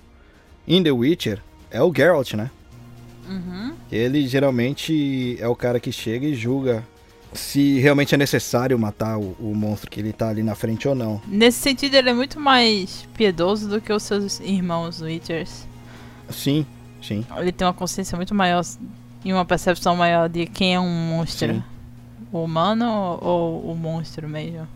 em 0.65 0.81
The 0.81 0.91
Witcher 0.91 1.39
é 1.69 1.81
o 1.81 1.93
Geralt, 1.93 2.33
né? 2.35 2.49
Uhum. 3.27 3.73
Ele 3.91 4.25
geralmente 4.27 5.37
é 5.39 5.47
o 5.47 5.55
cara 5.55 5.79
que 5.79 5.91
chega 5.91 6.25
e 6.25 6.33
julga 6.35 6.83
se 7.33 7.79
realmente 7.79 8.13
é 8.13 8.17
necessário 8.17 8.77
matar 8.77 9.17
o, 9.17 9.35
o 9.39 9.53
monstro 9.55 9.89
que 9.89 9.99
ele 9.99 10.13
tá 10.13 10.29
ali 10.29 10.43
na 10.43 10.55
frente 10.55 10.87
ou 10.87 10.95
não. 10.95 11.21
Nesse 11.27 11.59
sentido, 11.59 11.95
ele 11.95 12.09
é 12.09 12.13
muito 12.13 12.39
mais 12.39 13.07
piedoso 13.13 13.67
do 13.67 13.81
que 13.81 13.91
os 13.91 14.03
seus 14.03 14.39
irmãos 14.39 15.01
Witchers. 15.01 15.67
Sim, 16.29 16.65
sim. 17.01 17.25
Ele 17.37 17.51
tem 17.51 17.67
uma 17.67 17.73
consciência 17.73 18.15
muito 18.15 18.33
maior 18.33 18.63
e 19.23 19.31
uma 19.33 19.45
percepção 19.45 19.95
maior 19.95 20.27
de 20.29 20.45
quem 20.45 20.75
é 20.75 20.79
um 20.79 20.89
monstro. 20.89 21.53
Sim. 21.53 21.63
O 22.31 22.43
humano 22.43 23.19
ou 23.21 23.71
o 23.71 23.75
monstro 23.75 24.27
mesmo. 24.27 24.67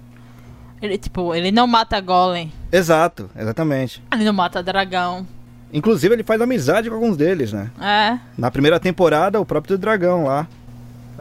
Ele, 0.81 0.97
tipo, 0.97 1.33
ele 1.33 1.51
não 1.51 1.65
mata 1.65 1.99
golem. 1.99 2.51
Exato, 2.71 3.29
exatamente. 3.35 4.03
Ele 4.13 4.23
não 4.23 4.33
mata 4.33 4.61
dragão. 4.61 5.25
Inclusive, 5.73 6.13
ele 6.15 6.23
faz 6.23 6.39
amizade 6.39 6.87
com 6.87 6.95
alguns 6.95 7.17
deles, 7.17 7.51
né? 7.51 7.71
É, 7.81 8.19
Na 8.37 8.51
primeira 8.51 8.79
temporada, 8.79 9.39
o 9.39 9.45
próprio 9.45 9.77
dragão 9.77 10.25
lá. 10.25 10.47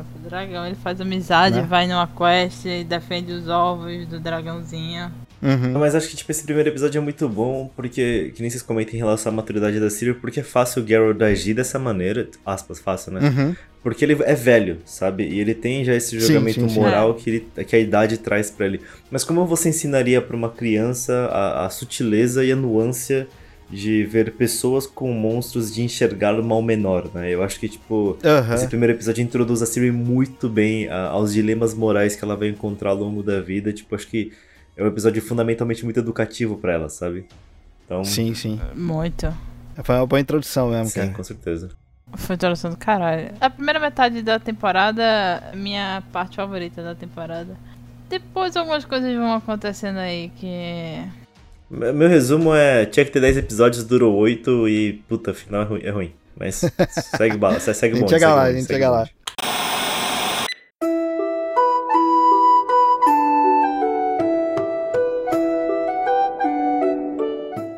O 0.01 0.05
próprio 0.05 0.31
dragão. 0.31 0.67
Ele 0.67 0.77
faz 0.77 1.01
amizade, 1.01 1.57
Né? 1.57 1.63
vai 1.69 1.87
numa 1.87 2.07
quest, 2.07 2.65
e 2.67 2.85
defende 2.85 3.33
os 3.33 3.49
ovos 3.49 4.07
do 4.07 4.19
dragãozinho. 4.21 5.11
Uhum. 5.43 5.79
Mas 5.79 5.95
acho 5.95 6.09
que, 6.09 6.17
tipo, 6.17 6.31
esse 6.31 6.43
primeiro 6.45 6.69
episódio 6.71 6.99
é 6.99 7.01
muito 7.01 7.29
bom, 7.29 7.71
porque, 7.77 8.33
que 8.35 8.41
nem 8.41 8.51
vocês 8.51 8.63
comentam 8.63 8.95
em 8.95 8.99
relação 8.99 9.31
à 9.31 9.35
maturidade 9.35 9.79
da 9.79 9.91
Ciri, 9.91 10.15
porque 10.15 10.41
é 10.41 10.43
fácil 10.43 10.83
o 10.83 10.87
Geralt 10.87 11.21
agir 11.23 11.55
dessa 11.55 11.79
maneira, 11.79 12.27
aspas, 12.45 12.79
fácil, 12.81 13.13
né? 13.13 13.21
Uhum. 13.29 13.55
Porque 13.83 14.05
ele 14.05 14.17
é 14.25 14.35
velho, 14.35 14.79
sabe? 14.85 15.25
E 15.29 15.39
ele 15.39 15.55
tem 15.55 15.85
já 15.85 15.95
esse 15.95 16.19
Sim, 16.19 16.27
julgamento 16.27 16.61
sim, 16.63 16.69
sim. 16.71 16.81
moral 16.81 17.15
que, 17.15 17.31
ele- 17.31 17.65
que 17.65 17.77
a 17.77 17.79
idade 17.79 18.17
traz 18.19 18.51
pra 18.51 18.67
ele. 18.67 18.81
Mas 19.11 19.23
como 19.23 19.47
você 19.47 19.69
ensinaria 19.69 20.21
pra 20.21 20.35
uma 20.37 20.49
criança 20.51 21.13
a, 21.31 21.67
a 21.67 21.71
sutileza 21.71 22.43
e 22.45 22.51
a 22.51 22.57
nuance 22.57 23.27
de 23.71 24.05
ver 24.05 24.33
pessoas 24.35 24.87
com 24.87 25.13
monstros, 25.13 25.75
de 25.75 25.83
enxergar 25.83 26.39
o 26.39 26.45
mal 26.45 26.63
menor, 26.63 27.11
né? 27.13 27.29
Eu 27.35 27.43
acho 27.43 27.59
que, 27.59 27.69
tipo, 27.69 28.17
esse 28.55 28.69
primeiro 28.69 28.93
episódio 28.95 29.23
introduz 29.23 29.61
a 29.63 29.67
Siri 29.67 29.91
muito 29.91 30.49
bem 30.49 30.89
a- 30.89 31.09
aos 31.09 31.33
dilemas 31.33 31.75
morais 31.75 32.15
que 32.15 32.25
ela 32.25 32.37
vai 32.37 32.49
encontrar 32.49 32.91
ao 32.91 32.97
longo 32.97 33.23
da 33.23 33.41
vida. 33.41 33.73
Tipo, 33.73 33.95
acho 33.97 34.07
que 34.07 34.33
é 34.77 34.85
um 34.85 34.87
episódio 34.87 35.21
fundamentalmente 35.21 35.85
muito 35.85 35.99
educativo 35.99 36.57
pra 36.59 36.75
ela, 36.75 36.89
sabe? 36.89 37.27
Então, 37.85 38.05
Sim, 38.05 38.35
sim. 38.35 38.61
Muito. 38.75 39.33
Foi 39.83 39.97
uma 39.97 40.07
boa 40.07 40.21
introdução 40.21 40.71
mesmo, 40.71 40.87
sim, 40.87 41.01
cara. 41.01 41.13
com 41.13 41.25
certeza. 41.25 41.71
Foi 42.15 42.35
introdução 42.37 42.71
do 42.71 42.77
caralho. 42.77 43.33
A 43.41 43.51
primeira 43.51 43.81
metade 43.81 44.23
da 44.23 44.39
temporada 44.39 45.03
é 45.03 45.57
minha 45.57 46.03
parte 46.13 46.37
favorita 46.37 46.83
da 46.83 46.95
temporada. 46.95 47.57
Depois 48.09 48.57
algumas 48.57 48.85
coisas 48.85 49.13
vão 49.17 49.35
acontecendo 49.35 49.99
aí 49.99 50.31
que. 50.37 51.03
Me- 51.71 51.93
Meu 51.93 52.09
resumo 52.09 52.55
é: 52.55 52.87
tinha 52.87 53.05
que 53.05 53.11
ter 53.13 53.21
10 53.21 53.39
episódios, 53.39 53.85
durou 53.85 54.15
8 54.17 54.69
e, 54.69 54.93
puta, 55.09 55.35
final 55.35 55.63
é 55.63 55.65
ruim. 55.65 55.81
É 55.85 55.91
ruim. 55.91 56.13
Mas 56.39 56.63
segue 57.17 57.37
bala, 57.39 57.59
segue 57.59 57.97
A 57.97 57.99
gente 57.99 58.01
bom. 58.03 58.09
chega 58.09 58.27
segue 58.27 58.33
lá, 58.35 58.35
bom, 58.45 58.49
a 58.49 58.53
gente 58.53 58.67
chega 58.67 58.87
bom. 58.89 58.93
lá. 58.95 59.09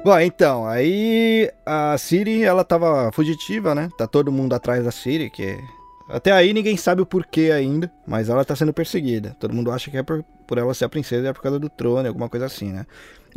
Bom, 0.05 0.19
então, 0.21 0.67
aí 0.67 1.51
a 1.67 1.97
Siri, 1.99 2.43
ela 2.43 2.65
tava 2.65 3.11
fugitiva, 3.13 3.75
né? 3.75 3.91
Tá 3.99 4.07
todo 4.07 4.33
mundo 4.33 4.55
atrás 4.55 4.83
da 4.85 4.91
Siri, 4.91 5.29
que 5.29 5.59
até 6.09 6.33
aí 6.33 6.55
ninguém 6.55 6.77
sabe 6.79 7.03
o 7.03 7.07
porquê 7.07 7.51
ainda, 7.53 7.93
mas 8.07 8.31
ela 8.31 8.45
tá 8.45 8.57
sendo 8.57 8.73
perseguida. 8.73 9.37
Todo 9.39 9.53
mundo 9.55 9.71
acha 9.71 9.91
que 9.91 9.99
é 9.99 10.03
por, 10.03 10.25
por 10.47 10.57
ela 10.57 10.73
ser 10.73 10.87
a 10.87 10.89
princesa, 10.89 11.29
é 11.29 11.33
por 11.33 11.43
causa 11.43 11.59
do 11.59 11.69
trono, 11.69 12.09
alguma 12.09 12.29
coisa 12.29 12.47
assim, 12.47 12.73
né? 12.73 12.87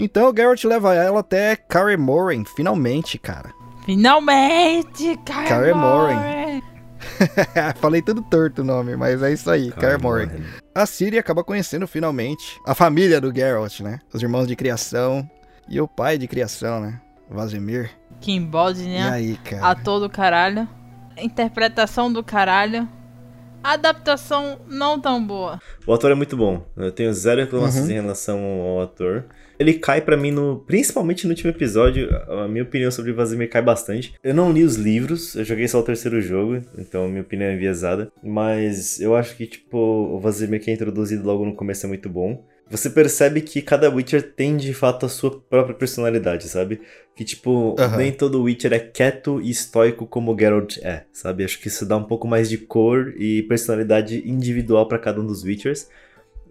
Então 0.03 0.31
o 0.31 0.35
Geralt 0.35 0.63
leva 0.63 0.95
ela 0.95 1.19
até 1.19 1.55
Kaer 1.55 1.97
Morhen, 1.99 2.43
finalmente, 2.43 3.19
cara. 3.19 3.51
Finalmente! 3.85 5.19
Morhen. 5.75 6.63
Falei 7.79 8.01
tudo 8.01 8.23
torto 8.23 8.63
o 8.63 8.65
nome, 8.65 8.95
mas 8.95 9.21
é 9.21 9.31
isso 9.31 9.49
aí, 9.49 9.71
Kaer 9.71 10.01
Morhen. 10.01 10.29
A 10.73 10.87
Ciri 10.87 11.19
acaba 11.19 11.43
conhecendo 11.43 11.87
finalmente 11.87 12.59
a 12.65 12.73
família 12.73 13.21
do 13.21 13.31
Geralt, 13.33 13.79
né? 13.81 13.99
Os 14.11 14.23
irmãos 14.23 14.47
de 14.47 14.55
criação 14.55 15.29
e 15.69 15.79
o 15.79 15.87
pai 15.87 16.17
de 16.17 16.27
criação, 16.27 16.81
né? 16.81 16.99
Vazimir. 17.29 17.91
Kim 18.19 18.43
Bodnia. 18.43 19.01
E 19.01 19.09
aí, 19.09 19.37
cara? 19.37 19.67
Ator 19.67 19.99
do 19.99 20.09
caralho. 20.09 20.67
Interpretação 21.15 22.11
do 22.11 22.23
caralho. 22.23 22.89
Adaptação 23.63 24.59
não 24.67 24.99
tão 24.99 25.23
boa. 25.23 25.59
O 25.85 25.93
ator 25.93 26.11
é 26.11 26.15
muito 26.15 26.35
bom. 26.35 26.65
Eu 26.75 26.91
tenho 26.91 27.13
zero 27.13 27.41
reclamações 27.41 27.85
Uhum. 27.85 27.91
em 27.91 27.93
relação 28.01 28.39
ao 28.43 28.81
ator. 28.81 29.25
Ele 29.61 29.75
cai 29.75 30.01
pra 30.01 30.17
mim 30.17 30.31
no. 30.31 30.63
Principalmente 30.65 31.25
no 31.25 31.29
último 31.29 31.51
episódio. 31.51 32.09
A 32.27 32.47
minha 32.47 32.63
opinião 32.63 32.89
sobre 32.89 33.13
Vazimir 33.13 33.47
cai 33.47 33.61
bastante. 33.61 34.15
Eu 34.23 34.33
não 34.33 34.51
li 34.51 34.63
os 34.63 34.75
livros, 34.75 35.35
eu 35.35 35.45
joguei 35.45 35.67
só 35.67 35.79
o 35.79 35.83
terceiro 35.83 36.19
jogo, 36.19 36.61
então 36.79 37.07
minha 37.07 37.21
opinião 37.21 37.47
é 37.47 37.53
enviesada. 37.53 38.11
Mas 38.23 38.99
eu 38.99 39.15
acho 39.15 39.35
que, 39.37 39.45
tipo, 39.45 39.77
o 39.77 40.19
Vazimir 40.19 40.59
que 40.59 40.71
é 40.71 40.73
introduzido 40.73 41.23
logo 41.23 41.45
no 41.45 41.53
começo 41.53 41.85
é 41.85 41.89
muito 41.89 42.09
bom. 42.09 42.43
Você 42.71 42.89
percebe 42.89 43.41
que 43.41 43.61
cada 43.61 43.89
Witcher 43.89 44.33
tem 44.33 44.57
de 44.57 44.73
fato 44.73 45.05
a 45.05 45.09
sua 45.09 45.39
própria 45.41 45.75
personalidade, 45.75 46.47
sabe? 46.47 46.79
Que, 47.15 47.23
tipo, 47.23 47.75
Aham. 47.77 47.97
nem 47.97 48.11
todo 48.11 48.41
Witcher 48.41 48.73
é 48.73 48.79
quieto 48.79 49.41
e 49.41 49.51
estoico 49.51 50.07
como 50.07 50.33
o 50.33 50.39
Geralt 50.39 50.77
é, 50.77 51.03
sabe? 51.11 51.43
Acho 51.43 51.59
que 51.59 51.67
isso 51.67 51.85
dá 51.85 51.97
um 51.97 52.05
pouco 52.05 52.27
mais 52.27 52.49
de 52.49 52.57
cor 52.57 53.13
e 53.17 53.43
personalidade 53.43 54.23
individual 54.25 54.87
pra 54.87 54.97
cada 54.97 55.21
um 55.21 55.25
dos 55.25 55.43
Witchers. 55.43 55.87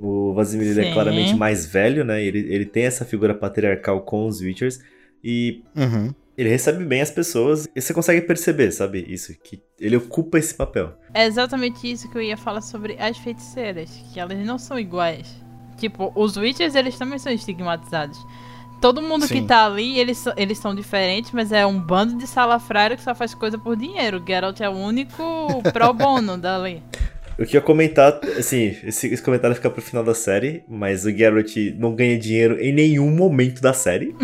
O 0.00 0.32
Vazimir 0.32 0.68
ele 0.68 0.86
é 0.86 0.92
claramente 0.92 1.34
mais 1.34 1.66
velho, 1.66 2.04
né? 2.04 2.22
Ele, 2.24 2.38
ele 2.52 2.64
tem 2.64 2.84
essa 2.84 3.04
figura 3.04 3.34
patriarcal 3.34 4.00
com 4.00 4.26
os 4.26 4.40
Witchers. 4.40 4.80
E 5.22 5.62
Uhum. 5.76 6.14
ele 6.38 6.48
recebe 6.48 6.82
bem 6.84 7.02
as 7.02 7.10
pessoas. 7.10 7.68
E 7.76 7.80
você 7.82 7.92
consegue 7.92 8.22
perceber, 8.22 8.70
sabe? 8.72 9.04
Isso, 9.06 9.34
que 9.44 9.60
ele 9.78 9.96
ocupa 9.96 10.38
esse 10.38 10.54
papel. 10.54 10.94
É 11.12 11.26
exatamente 11.26 11.90
isso 11.90 12.10
que 12.10 12.16
eu 12.16 12.22
ia 12.22 12.36
falar 12.38 12.62
sobre 12.62 12.96
as 12.98 13.18
feiticeiras, 13.18 13.90
que 14.12 14.18
elas 14.18 14.38
não 14.38 14.58
são 14.58 14.78
iguais. 14.78 15.28
Tipo, 15.76 16.10
os 16.14 16.36
Witchers, 16.36 16.74
eles 16.74 16.96
também 16.96 17.18
são 17.18 17.30
estigmatizados. 17.32 18.18
Todo 18.80 19.02
mundo 19.02 19.26
Sim. 19.26 19.42
que 19.42 19.46
tá 19.46 19.66
ali, 19.66 19.98
eles, 19.98 20.16
são- 20.16 20.32
eles 20.38 20.56
são 20.56 20.74
diferentes, 20.74 21.32
mas 21.32 21.52
é 21.52 21.66
um 21.66 21.78
bando 21.78 22.16
de 22.16 22.26
salafrário 22.26 22.96
que 22.96 23.02
só 23.02 23.14
faz 23.14 23.34
coisa 23.34 23.58
por 23.58 23.76
dinheiro. 23.76 24.18
O 24.22 24.26
Geralt 24.26 24.58
é 24.60 24.68
o 24.70 24.72
único 24.72 25.22
pro 25.74 25.92
bono 25.92 26.38
dali. 26.38 26.82
O 27.40 27.46
que 27.46 27.56
eu 27.56 27.60
ia 27.60 27.64
comentar, 27.64 28.20
assim, 28.38 28.76
esse, 28.84 29.06
esse 29.08 29.22
comentário 29.22 29.56
fica 29.56 29.70
pro 29.70 29.80
final 29.80 30.04
da 30.04 30.14
série, 30.14 30.62
mas 30.68 31.04
o 31.06 31.10
Geralt 31.10 31.56
não 31.78 31.94
ganha 31.94 32.18
dinheiro 32.18 32.60
em 32.60 32.72
nenhum 32.72 33.10
momento 33.10 33.62
da 33.62 33.72
série. 33.72 34.14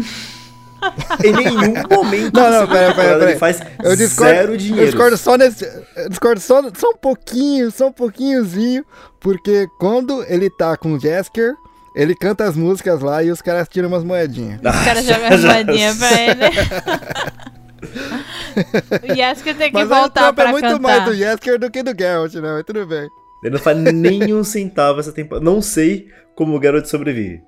em 1.24 1.32
nenhum 1.32 1.72
momento 1.90 2.34
Não, 2.34 2.50
não, 2.50 2.68
pera, 2.68 2.94
pera, 2.94 3.18
pera. 3.18 3.30
ele 3.30 3.38
faz 3.38 3.60
Eu 3.82 3.96
discordo, 3.96 4.32
zero 4.34 4.56
dinheiro. 4.58 4.82
eu 4.82 4.86
discordo 4.86 5.16
só 5.16 5.36
nesse. 5.38 5.64
Eu 5.96 6.08
discordo 6.10 6.40
só, 6.40 6.62
só 6.76 6.90
um 6.90 6.96
pouquinho, 7.00 7.70
só 7.70 7.88
um 7.88 7.92
pouquinhozinho, 7.92 8.84
porque 9.18 9.66
quando 9.80 10.22
ele 10.28 10.50
tá 10.50 10.76
com 10.76 10.92
o 10.92 11.00
Jasker, 11.00 11.54
ele 11.94 12.14
canta 12.14 12.44
as 12.44 12.54
músicas 12.54 13.00
lá 13.00 13.22
e 13.24 13.30
os 13.30 13.40
caras 13.40 13.66
tiram 13.66 13.88
umas 13.88 14.04
moedinhas. 14.04 14.60
Os 14.62 14.84
caras 14.84 15.02
já- 15.06 15.14
jogam 15.14 15.28
as 15.32 15.42
moedinhas 15.44 15.96
pra 15.96 16.20
ele. 16.20 16.40
o 17.86 19.14
tem 19.54 19.68
que 19.70 19.72
Mas 19.74 19.88
voltar 19.88 20.32
trampo 20.32 20.34
pra 20.34 20.48
é 20.48 20.52
muito 20.52 20.62
cantar. 20.66 20.80
mais 20.80 21.04
do 21.04 21.14
Jasker 21.14 21.58
do 21.58 21.70
que 21.70 21.82
do 21.82 21.94
Geralt, 21.98 22.34
né? 22.34 22.52
Mas 22.54 22.64
tudo 22.64 22.86
bem. 22.86 23.08
Ele 23.42 23.52
não 23.54 23.58
faz 23.60 23.76
nenhum 23.78 24.42
centavo 24.42 25.00
essa 25.00 25.12
temporada. 25.12 25.44
Não 25.44 25.60
sei 25.62 26.08
como 26.34 26.56
o 26.56 26.62
Geralt 26.62 26.86
sobrevive. 26.86 27.42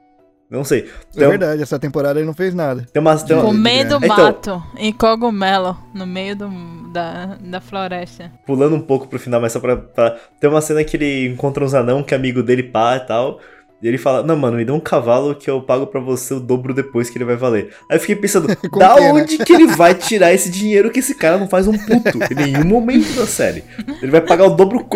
Não 0.50 0.64
sei. 0.64 0.88
É 1.14 1.18
Tem, 1.18 1.28
verdade, 1.28 1.62
essa 1.62 1.78
temporada 1.78 2.18
ele 2.18 2.26
não 2.26 2.32
fez 2.34 2.54
nada. 2.54 2.86
tem 2.90 3.00
umas. 3.02 3.22
Tem 3.22 3.36
uma- 3.36 3.44
Comendo 3.44 3.96
Então- 3.96 4.08
mato 4.08 4.62
em 4.78 4.90
cogumelo 4.92 5.76
no 5.94 6.06
meio 6.06 6.34
do, 6.34 6.48
da, 6.90 7.36
da 7.38 7.60
floresta. 7.60 8.32
pulando 8.46 8.74
um 8.74 8.80
pouco 8.80 9.06
pro 9.08 9.18
final, 9.18 9.42
mas 9.42 9.52
só 9.52 9.60
pra, 9.60 9.76
pra. 9.76 10.16
Tem 10.40 10.48
uma 10.48 10.62
cena 10.62 10.82
que 10.84 10.96
ele 10.96 11.26
encontra 11.28 11.62
uns 11.62 11.74
anão 11.74 12.02
que 12.02 12.14
é 12.14 12.16
amigo 12.16 12.42
dele, 12.42 12.62
pá 12.62 12.96
e 12.96 13.00
tal. 13.00 13.40
E 13.80 13.86
ele 13.86 13.96
fala: 13.98 14.22
Não, 14.24 14.36
mano, 14.36 14.56
me 14.56 14.64
dá 14.64 14.74
um 14.74 14.80
cavalo 14.80 15.34
que 15.34 15.48
eu 15.48 15.62
pago 15.62 15.86
pra 15.86 16.00
você 16.00 16.34
o 16.34 16.40
dobro 16.40 16.74
depois 16.74 17.08
que 17.08 17.16
ele 17.18 17.24
vai 17.24 17.36
valer. 17.36 17.72
Aí 17.88 17.96
eu 17.96 18.00
fiquei 18.00 18.16
pensando: 18.16 18.48
da 18.78 18.96
onde 18.96 19.38
que 19.38 19.52
ele 19.52 19.68
vai 19.68 19.94
tirar 19.94 20.32
esse 20.32 20.50
dinheiro 20.50 20.90
que 20.90 20.98
esse 20.98 21.14
cara 21.14 21.38
não 21.38 21.48
faz 21.48 21.68
um 21.68 21.72
puto 21.78 22.18
em 22.32 22.34
nenhum 22.34 22.64
momento 22.64 23.12
da 23.14 23.26
série? 23.26 23.62
Ele 24.02 24.10
vai 24.10 24.20
pagar 24.20 24.46
o 24.46 24.50
dobro. 24.50 24.86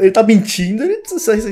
ele 0.00 0.10
tá 0.10 0.22
mentindo, 0.22 0.82
ele 0.82 1.00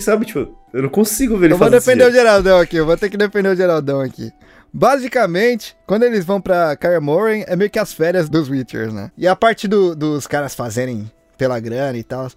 sabe, 0.01 0.27
tipo, 0.27 0.55
eu 0.75 0.83
não 0.83 0.89
consigo 0.91 1.37
ver 1.39 1.47
ele 1.47 1.55
Eu 1.55 1.59
vou 1.59 1.67
fazer 1.67 1.77
desse 1.77 1.87
defender 1.87 2.11
o. 2.11 2.13
Geraldão 2.13 2.59
aqui, 2.61 2.77
eu 2.77 2.85
vou 2.87 2.97
ter 2.97 3.09
que 3.09 3.17
defender 3.17 3.49
o 3.49 3.57
Geraldão 3.57 4.01
aqui. 4.01 4.31
Basicamente, 4.75 5.77
quando 5.87 6.03
eles 6.03 6.25
vão 6.25 6.41
pra 6.41 6.75
Kaer 6.77 7.01
Morhen, 7.01 7.45
é 7.47 7.55
meio 7.57 7.71
que 7.71 7.79
as 7.79 7.93
férias 7.93 8.29
dos 8.29 8.49
Witchers, 8.51 8.93
né? 8.93 9.11
E 9.17 9.29
a 9.29 9.37
parte 9.37 9.69
do- 9.69 9.95
dos 9.95 10.27
caras 10.27 10.55
fazerem 10.55 11.11
pela 11.39 11.61
grana 11.61 11.97
e 11.97 12.03
tal. 12.03 12.29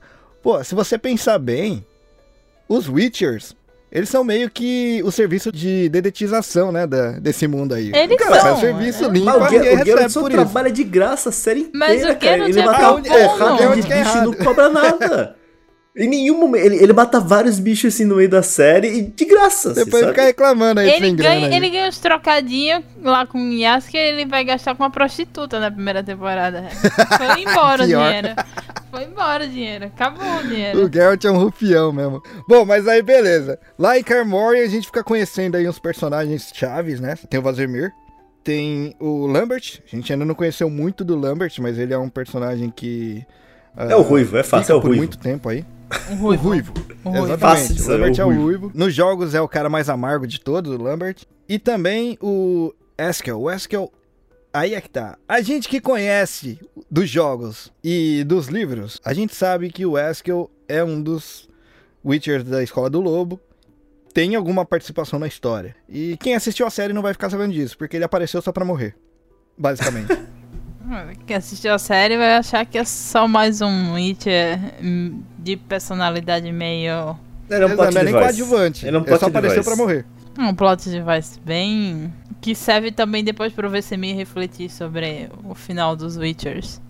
Pô, 0.44 0.64
se 0.64 0.76
você 0.76 0.98
pensar 0.98 1.40
bem, 1.40 1.86
os 2.70 2.88
Witchers, 2.88 3.56
eles 3.92 4.10
são 4.10 4.24
meio 4.24 4.50
que 4.50 5.02
o 5.06 5.12
serviço 5.12 5.52
de 5.52 5.88
dedetização, 5.90 6.72
né? 6.72 6.86
Da, 6.86 7.12
desse 7.14 7.48
mundo 7.48 7.74
aí. 7.74 7.92
Eles 7.96 8.16
o 8.16 8.18
cara 8.18 8.36
são, 8.42 8.50
faz 8.50 8.60
serviço 8.60 9.06
é. 9.06 9.08
limpo, 9.10 9.26
Mas 9.26 9.36
o, 9.36 9.40
ninguém 9.40 9.62
Ge- 9.62 9.68
o 9.68 9.70
Geralt 9.70 9.86
recebe 9.88 10.10
só 10.10 10.22
por 10.22 10.32
isso. 10.32 10.42
trabalha 10.42 10.72
de 10.72 10.84
graça 10.84 11.30
a 11.30 11.32
série 11.32 11.60
inteira, 11.62 11.80
Mas 11.80 12.04
o 12.04 12.16
cara. 12.20 12.50
Ele 12.50 12.60
é 12.60 12.66
mata 12.66 12.80
Geralt 12.80 13.04
que 13.86 13.94
é 13.94 13.98
bicho 14.04 14.18
e 14.18 14.22
não 14.22 14.34
cobra 14.34 14.70
nada. 14.70 15.36
Em 15.98 16.10
nenhum 16.10 16.38
momento. 16.38 16.66
Ele, 16.66 16.76
ele 16.84 16.92
mata 16.92 17.22
vários 17.22 17.58
bichos 17.58 17.94
assim 17.94 18.04
no 18.04 18.18
meio 18.18 18.28
da 18.28 18.44
série 18.44 18.88
e 18.90 19.02
de 19.02 19.24
graça. 19.24 19.72
assim, 19.72 19.86
Depois 19.86 20.02
sabe? 20.04 20.14
fica 20.14 20.26
reclamando 20.26 20.82
aí 20.82 20.90
Ele 20.90 21.12
ganha, 21.14 21.48
aí. 21.48 21.56
ele 21.56 21.70
ganha 21.70 21.88
uns 21.88 22.00
trocadinhos 22.00 22.84
lá 23.02 23.26
com 23.26 23.38
o 23.40 23.54
Yasker 23.54 24.00
ele 24.02 24.26
vai 24.26 24.44
gastar 24.44 24.76
com 24.76 24.84
uma 24.84 24.90
prostituta 24.92 25.58
na 25.58 25.72
primeira 25.72 26.04
temporada. 26.04 26.66
Foi 27.18 27.42
embora 27.44 27.84
o 27.84 27.88
dinheiro. 27.88 28.28
Foi 28.92 29.04
embora 29.06 29.46
o 29.46 29.48
dinheiro. 29.48 29.86
Acabou 29.86 30.40
o 30.40 30.44
dinheiro. 30.44 30.86
O 30.86 30.92
Geralt 30.94 31.24
é 31.24 31.32
um 31.32 31.38
rufião 31.38 31.94
mesmo. 31.94 32.22
Bom, 32.48 32.66
mas 32.66 32.88
aí 32.90 33.02
beleza. 33.02 33.58
Lá 33.80 33.98
em 33.98 34.04
Carmore 34.04 34.60
a 34.60 34.68
gente 34.68 34.88
fica 34.88 35.02
conhecendo 35.04 35.56
aí 35.56 35.66
uns 35.68 35.80
personagens 35.80 36.52
chaves, 36.54 37.00
né? 37.00 37.16
Tem 37.30 37.40
o 37.40 37.44
Vazimir, 37.44 37.94
tem 38.44 38.94
o 39.00 39.28
Lambert. 39.28 39.80
A 39.92 39.96
gente 39.96 40.12
ainda 40.12 40.26
não 40.26 40.36
conheceu 40.36 40.70
muito 40.70 41.06
do 41.06 41.16
Lambert, 41.18 41.54
mas 41.60 41.78
ele 41.80 41.94
é 41.94 41.98
um 41.98 42.10
personagem 42.10 42.70
que... 42.70 43.26
ah, 43.78 43.86
É 43.86 43.96
o 43.96 44.02
ruivo, 44.02 44.36
é 44.38 44.44
fácil, 44.44 44.74
é 44.74 44.76
o 44.76 44.82
por 44.82 44.88
ruivo. 44.88 45.02
muito 45.02 45.18
tempo 45.18 45.48
aí. 45.48 45.64
Um 46.10 46.14
O 46.14 46.18
ruivo. 46.18 46.44
Ruivo. 46.44 46.74
Um 47.06 47.10
ruivo. 47.12 47.26
Exatamente. 47.26 47.82
O 47.82 47.88
Lambert 47.88 48.18
o 48.18 48.22
é 48.22 48.26
o 48.26 48.28
ruivo. 48.28 48.44
Ruivo. 48.44 48.72
Nos 48.74 48.94
jogos 48.94 49.36
é 49.36 49.42
o 49.42 49.48
cara 49.48 49.70
mais 49.70 49.90
amargo 49.90 50.28
de 50.28 50.40
todos, 50.40 50.72
o 50.72 50.82
Lambert. 50.82 51.24
E 51.48 51.60
também 51.60 52.18
o 52.22 52.74
Eskel. 52.98 53.42
O 53.42 53.52
Eskel... 53.52 53.92
Aí 54.54 54.74
é 54.74 54.80
que 54.80 54.90
tá. 54.90 55.18
A 55.28 55.42
gente 55.42 55.68
que 55.68 55.82
conhece 55.82 56.60
dos 56.90 57.10
jogos 57.10 57.74
e 57.84 58.24
dos 58.26 58.48
livros, 58.48 59.02
a 59.04 59.14
gente 59.14 59.36
sabe 59.36 59.70
que 59.70 59.86
o 59.86 59.98
Eskel 59.98 60.50
é 60.68 60.82
um 60.82 61.02
dos 61.02 61.50
Witchers 62.06 62.46
da 62.46 62.64
Escola 62.64 62.90
do 62.90 63.02
Lobo. 63.02 63.40
Tem 64.14 64.34
alguma 64.34 64.64
participação 64.64 65.20
na 65.20 65.28
história. 65.28 65.76
E 65.90 66.16
quem 66.22 66.36
assistiu 66.36 66.66
a 66.66 66.70
série 66.70 66.94
não 66.94 67.02
vai 67.02 67.12
ficar 67.12 67.30
sabendo 67.30 67.54
disso, 67.54 67.78
porque 67.78 67.98
ele 67.98 68.06
apareceu 68.06 68.42
só 68.42 68.54
pra 68.54 68.64
morrer. 68.64 68.96
Basicamente. 69.58 70.18
Quem 71.26 71.36
assistiu 71.38 71.74
a 71.74 71.80
série 71.80 72.18
vai 72.18 72.36
achar 72.36 72.66
que 72.66 72.78
é 72.78 72.84
só 72.86 73.28
mais 73.28 73.62
um 73.62 73.94
Witcher 73.94 74.60
hum, 74.84 75.22
de 75.40 75.56
personalidade 75.58 76.52
meio. 76.52 77.18
Ele 77.50 77.64
é 77.64 77.66
um 77.68 77.76
plot 77.76 77.94
não 77.94 78.02
é 78.02 78.04
nem 78.04 78.14
device. 78.14 78.20
coadjuvante. 78.20 78.86
Ele 78.86 78.96
é 78.96 79.00
um 79.00 79.02
Ele 79.02 79.08
plot 79.10 79.20
só 79.20 79.26
apareceu 79.28 79.62
device. 79.64 79.76
pra 79.76 79.84
morrer. 79.86 80.06
Um 80.38 80.54
plot 80.54 80.90
device 80.90 81.40
bem. 81.44 82.14
que 82.42 82.54
serve 82.54 82.92
também 82.92 83.24
depois 83.24 83.52
pro 83.54 83.70
VCMI 83.70 84.14
refletir 84.14 84.70
sobre 84.70 85.30
o 85.44 85.56
final 85.56 85.96
dos 85.96 86.18
Witchers. 86.18 86.82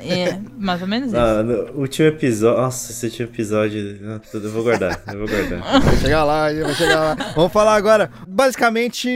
É 0.00 0.38
mais 0.58 0.80
ou 0.82 0.86
menos 0.88 1.08
isso. 1.12 1.16
Ah, 1.18 1.42
no 1.42 1.80
último 1.80 2.08
episódio. 2.08 2.60
Nossa, 2.62 2.92
esse 2.92 3.06
último 3.06 3.28
episódio. 3.28 3.98
ah, 4.14 4.20
tudo- 4.30 4.46
Eu 4.48 4.52
vou 4.52 4.62
guardar, 4.62 5.02
eu 5.08 5.18
vou 5.18 5.28
guardar. 5.28 5.60
Vai 5.82 5.96
chegar 5.96 6.24
lá, 6.24 6.52
vai 6.52 6.74
chegar 6.74 7.00
lá. 7.00 7.32
Vamos 7.34 7.52
falar 7.52 7.74
agora. 7.74 8.10
Basicamente, 8.28 9.08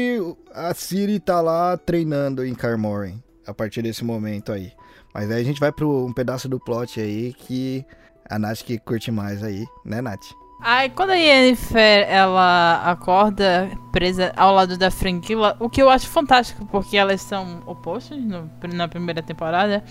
a 0.55 0.73
Siri 0.75 1.21
tá 1.21 1.41
lá 1.41 1.77
treinando 1.77 2.45
em 2.45 2.55
Carmoren. 2.55 3.23
A 3.47 3.55
partir 3.55 3.83
desse 3.83 4.05
momento 4.05 4.53
aí. 4.53 4.73
Mas 5.15 5.31
aí 5.31 5.41
a 5.41 5.45
gente 5.45 5.59
vai 5.61 5.73
pro 5.73 6.07
um 6.07 6.13
pedaço 6.13 6.49
do 6.49 6.61
plot 6.61 7.01
aí 7.01 7.33
que 7.33 7.85
a 8.29 8.39
Nath 8.39 8.63
que 8.63 8.79
curte 8.79 9.11
mais 9.11 9.43
aí, 9.43 9.67
né, 9.85 10.01
Nath? 10.01 10.25
Aí 10.63 10.91
quando 10.91 11.11
a 11.11 11.15
Yennefer 11.15 12.07
ela 12.09 12.83
acorda 12.85 13.71
presa 13.91 14.31
ao 14.37 14.55
lado 14.55 14.77
da 14.77 14.91
Franquila, 14.91 15.57
o 15.59 15.71
que 15.71 15.81
eu 15.83 15.89
acho 15.89 16.07
fantástico, 16.07 16.67
porque 16.67 16.97
elas 16.99 17.23
são 17.23 17.63
opostas 17.67 18.19
no- 18.23 18.51
na 18.75 18.87
primeira 18.87 19.23
temporada. 19.23 19.83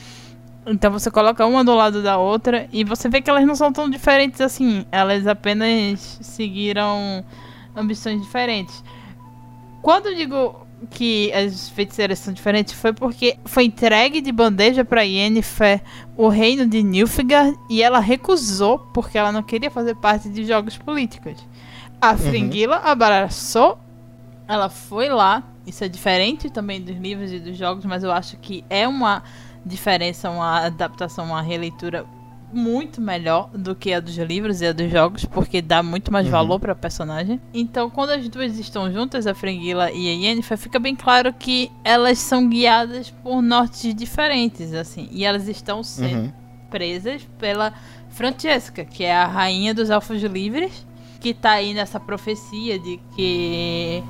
Então 0.68 0.92
você 0.92 1.10
coloca 1.10 1.44
uma 1.46 1.64
do 1.64 1.74
lado 1.74 2.04
da 2.04 2.18
outra 2.18 2.68
e 2.72 2.84
você 2.84 3.10
vê 3.10 3.20
que 3.22 3.30
elas 3.30 3.46
não 3.48 3.56
são 3.56 3.74
tão 3.74 3.90
diferentes 3.90 4.40
assim. 4.42 4.86
Elas 4.92 5.26
apenas 5.26 6.20
seguiram 6.22 7.26
ambições 7.76 8.22
diferentes. 8.22 8.84
Quando 9.82 10.08
eu 10.08 10.16
digo 10.16 10.68
que 10.90 11.32
as 11.34 11.70
feiticeiras 11.70 12.20
são 12.20 12.34
diferentes, 12.34 12.74
foi 12.74 12.94
porque 12.94 13.38
foi 13.46 13.66
entregue 13.66 14.22
de 14.22 14.32
bandeja 14.32 14.86
pra 14.86 15.02
Yennefer 15.02 15.82
o 16.16 16.28
reino 16.28 16.66
de 16.66 16.82
Nilfgaard 16.82 17.58
e 17.70 17.82
ela 17.82 18.00
recusou 18.00 18.80
porque 18.94 19.18
ela 19.18 19.32
não 19.32 19.44
queria 19.44 19.70
fazer 19.70 19.96
parte 19.96 20.30
de 20.30 20.46
jogos 20.46 20.78
políticos. 20.78 21.36
A 22.02 22.16
Fringilla 22.16 22.78
abraçou, 22.78 23.78
ela 24.48 24.70
foi 24.70 25.10
lá. 25.10 25.44
Isso 25.68 25.84
é 25.84 25.88
diferente 25.88 26.50
também 26.50 26.82
dos 26.82 26.98
livros 26.98 27.32
e 27.32 27.40
dos 27.40 27.58
jogos, 27.58 27.86
mas 27.86 28.04
eu 28.04 28.12
acho 28.12 28.38
que 28.38 28.64
é 28.70 28.88
uma 28.88 29.22
diferença, 29.66 30.30
uma 30.30 30.66
adaptação, 30.66 31.26
uma 31.26 31.42
releitura 31.42 32.06
muito 32.52 33.00
melhor 33.02 33.50
do 33.54 33.76
que 33.76 33.94
a 33.94 34.00
dos 34.00 34.18
livros 34.18 34.62
e 34.62 34.68
a 34.68 34.74
dos 34.74 34.92
jogos, 34.92 35.26
porque 35.26 35.62
dá 35.62 35.82
muito 35.84 36.12
mais 36.12 36.26
Uhum. 36.26 36.32
valor 36.32 36.60
pra 36.60 36.74
personagem. 36.76 37.40
Então, 37.54 37.90
quando 37.90 38.12
as 38.12 38.28
duas 38.28 38.58
estão 38.58 38.92
juntas, 38.92 39.28
a 39.28 39.34
Fringilla 39.36 39.92
e 39.92 40.08
a 40.10 40.12
Yennefer, 40.14 40.58
fica 40.58 40.80
bem 40.80 40.96
claro 40.96 41.32
que 41.34 41.72
elas 41.84 42.18
são 42.20 42.48
guiadas 42.50 43.10
por 43.24 43.42
nortes 43.42 43.94
diferentes, 43.94 44.74
assim, 44.74 45.08
e 45.12 45.24
elas 45.26 45.48
estão 45.48 45.84
sendo 45.84 46.24
Uhum. 46.26 46.32
presas 46.70 47.28
pela 47.38 47.74
Francesca, 48.10 48.84
que 48.84 49.04
é 49.04 49.16
a 49.16 49.26
rainha 49.28 49.74
dos 49.74 49.90
elfos 49.90 50.22
livres, 50.24 50.86
que 51.20 51.34
tá 51.34 51.52
aí 51.52 51.74
nessa 51.74 52.00
profecia 52.00 52.80
de 52.80 53.00
que 53.16 54.04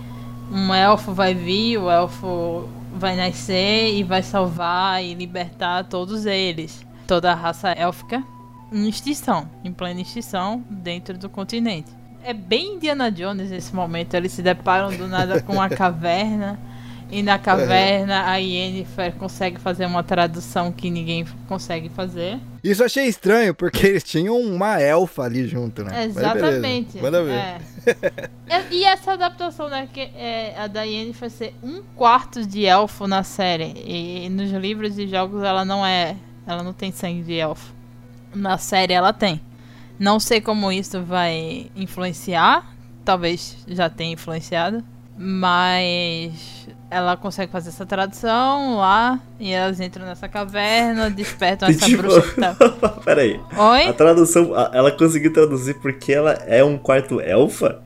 um 0.52 0.73
elfo 0.73 1.12
vai 1.13 1.34
vir, 1.34 1.78
o 1.78 1.89
elfo 1.89 2.67
vai 2.93 3.15
nascer 3.15 3.93
e 3.95 4.04
vai 4.04 4.23
salvar 4.23 5.04
e 5.04 5.13
libertar 5.13 5.84
todos 5.86 6.25
eles, 6.25 6.86
toda 7.10 7.32
a 7.32 7.36
raça 7.36 7.69
élfica 7.72 8.24
em 8.72 8.88
extinção, 8.88 9.50
em 9.63 9.74
plena 9.74 10.00
extinção 10.00 10.63
dentro 10.69 11.17
do 11.17 11.28
continente. 11.28 11.89
É 12.24 12.34
bem 12.36 12.76
Indiana 12.76 13.12
Jones 13.12 13.50
nesse 13.50 13.74
momento, 13.74 14.13
eles 14.13 14.32
se 14.32 14.43
deparam 14.43 14.95
do 14.95 15.08
nada 15.08 15.41
com 15.41 15.54
uma 15.54 15.67
caverna 15.74 16.60
e 17.10 17.24
na 17.24 17.39
caverna 17.39 18.30
a 18.30 18.36
Yennefer 18.36 19.13
consegue 19.15 19.60
fazer 19.60 19.88
uma 19.88 20.04
tradução 20.04 20.72
que 20.72 20.91
ninguém 20.91 21.26
consegue 21.48 21.89
fazer. 21.89 22.38
Isso 22.63 22.84
eu 22.84 22.86
achei 22.86 23.08
estranho, 23.08 23.56
porque 23.56 23.88
eles 23.88 24.04
tinham 24.04 24.38
uma 24.39 24.80
elfa 24.80 25.24
ali 25.24 25.48
junto, 25.48 25.84
né? 25.84 25.89
Beleza, 25.91 26.19
Exatamente. 26.19 27.02
Manda 27.02 27.24
ver. 27.24 27.32
é. 27.34 27.58
E- 28.69 28.76
E 28.76 28.84
essa 28.86 29.13
adaptação, 29.13 29.67
né? 29.67 29.89
Que 29.91 30.02
é, 30.02 30.54
a 30.60 30.67
da 30.67 30.84
Yennefer 30.84 31.32
ser 31.32 31.56
um 31.63 31.82
quarto 31.95 32.45
de 32.45 32.65
elfo 32.67 33.08
na 33.08 33.24
série. 33.24 33.74
E 33.84 34.30
nos 34.30 34.52
livros 34.52 35.00
e 35.00 35.08
jogos 35.08 35.41
ela 35.41 35.65
não 35.65 35.84
é. 35.84 36.15
Ela 36.50 36.64
não 36.64 36.74
tem 36.74 36.92
sangue 36.92 37.22
de 37.22 37.36
elfo. 37.36 37.72
Na 38.34 38.58
série 38.58 38.92
ela 38.92 39.14
tem. 39.14 39.40
Não 40.00 40.20
sei 40.20 40.42
como 40.42 40.72
isso 40.72 41.00
vai 41.04 41.70
influenciar. 41.76 42.66
Talvez 43.06 43.56
já 43.68 43.88
tenha 43.88 44.14
influenciado. 44.14 44.84
Mas 45.16 46.68
ela 46.90 47.16
consegue 47.16 47.52
fazer 47.52 47.70
essa 47.70 47.86
tradução 47.86 48.78
lá. 48.78 49.20
E 49.40 49.52
elas 49.52 49.80
entram 49.80 50.08
nessa 50.08 50.28
caverna, 50.28 51.12
despertam 51.12 51.70
essa 51.70 51.86
Tipo, 51.86 52.02
bruxa 52.02 52.22
que 52.22 52.42
tá. 52.42 52.56
Peraí. 53.06 53.40
Oi? 53.56 53.88
A 53.88 53.94
tradução, 53.94 54.52
ela 54.74 54.92
conseguiu 54.92 55.32
traduzir 55.32 55.76
porque 55.76 56.12
ela 56.12 56.32
é 56.48 56.64
um 56.64 56.80
quarto 56.80 57.22
elfa? 57.22 57.80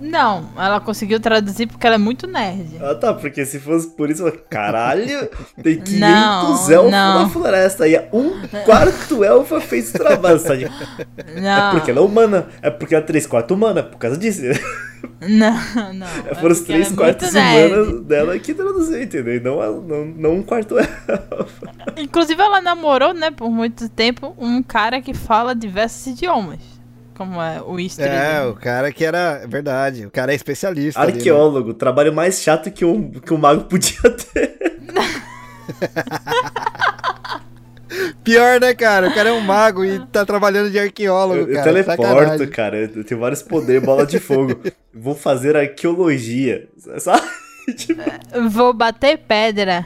Não, 0.00 0.48
ela 0.56 0.80
conseguiu 0.80 1.18
traduzir 1.20 1.66
porque 1.66 1.86
ela 1.86 1.96
é 1.96 1.98
muito 1.98 2.26
nerd. 2.26 2.78
Ah 2.80 2.94
tá, 2.94 3.12
porque 3.14 3.44
se 3.44 3.58
fosse 3.58 3.88
por 3.88 4.10
isso, 4.10 4.30
caralho, 4.48 5.28
tem 5.62 5.80
500 5.80 5.90
Não, 6.00 6.50
elfos 6.70 6.90
não. 6.90 7.22
na 7.22 7.28
floresta. 7.28 7.88
E 7.88 7.98
um 8.12 8.30
quarto 8.64 9.24
elfa 9.24 9.60
fez 9.60 9.88
esse 9.88 9.98
trabalho, 9.98 10.38
sabe? 10.38 10.64
É 11.16 11.40
Não, 11.40 11.70
porque 11.72 11.90
ela 11.90 12.00
é 12.00 12.02
humana, 12.02 12.46
é 12.62 12.70
porque 12.70 12.94
ela 12.94 13.02
é 13.02 13.06
3 13.06 13.26
quartos 13.26 13.56
humana, 13.56 13.80
é 13.80 13.82
por 13.82 13.98
causa 13.98 14.16
disso. 14.16 14.42
não, 15.20 15.92
não. 15.94 16.06
É 16.26 16.34
foram 16.34 16.52
os 16.52 16.58
porque 16.60 16.72
ela 16.72 16.84
3 16.84 16.92
é 16.92 16.96
quartos 16.96 17.32
nerd. 17.32 17.72
humanos 17.72 18.04
dela 18.06 18.38
que 18.38 18.54
traduziu, 18.54 19.02
entendeu? 19.02 19.40
Não, 19.42 19.80
não, 19.82 20.04
não 20.04 20.34
um 20.36 20.42
quarto 20.42 20.78
elfa. 20.78 21.46
Inclusive, 21.96 22.40
ela 22.40 22.60
namorou, 22.60 23.12
né, 23.12 23.30
por 23.30 23.50
muito 23.50 23.88
tempo, 23.88 24.34
um 24.38 24.62
cara 24.62 25.00
que 25.00 25.12
fala 25.14 25.54
diversos 25.54 26.06
idiomas. 26.06 26.77
Como 27.18 27.42
é 27.42 27.60
o 27.60 27.78
Istrid. 27.80 28.08
É, 28.08 28.44
o 28.46 28.54
cara 28.54 28.90
que 28.92 29.04
era. 29.04 29.40
é 29.42 29.46
Verdade, 29.46 30.06
o 30.06 30.10
cara 30.10 30.32
é 30.32 30.36
especialista. 30.36 31.00
ali, 31.00 31.12
né? 31.12 31.18
Arqueólogo, 31.18 31.74
trabalho 31.74 32.12
mais 32.14 32.40
chato 32.40 32.70
que 32.70 32.84
um, 32.84 33.10
que 33.10 33.34
um 33.34 33.38
mago 33.38 33.64
podia 33.64 34.00
ter. 34.10 34.78
Pior, 38.22 38.60
né, 38.60 38.74
cara? 38.74 39.08
O 39.08 39.14
cara 39.14 39.30
é 39.30 39.32
um 39.32 39.40
mago 39.40 39.84
e 39.84 39.98
tá 40.06 40.24
trabalhando 40.24 40.70
de 40.70 40.78
arqueólogo, 40.78 41.40
Eu, 41.40 41.48
eu 41.48 41.54
cara. 41.54 41.64
teleporto, 41.64 42.02
Sacanagem. 42.02 42.48
cara. 42.48 42.76
Eu 42.94 43.04
tenho 43.04 43.20
vários 43.20 43.42
poderes, 43.42 43.82
bola 43.82 44.06
de 44.06 44.18
fogo. 44.20 44.60
Vou 44.94 45.14
fazer 45.14 45.56
arqueologia. 45.56 46.68
Sabe? 46.98 47.22
Tipo, 47.76 48.00
Vou 48.48 48.72
bater 48.72 49.18
pedra. 49.18 49.84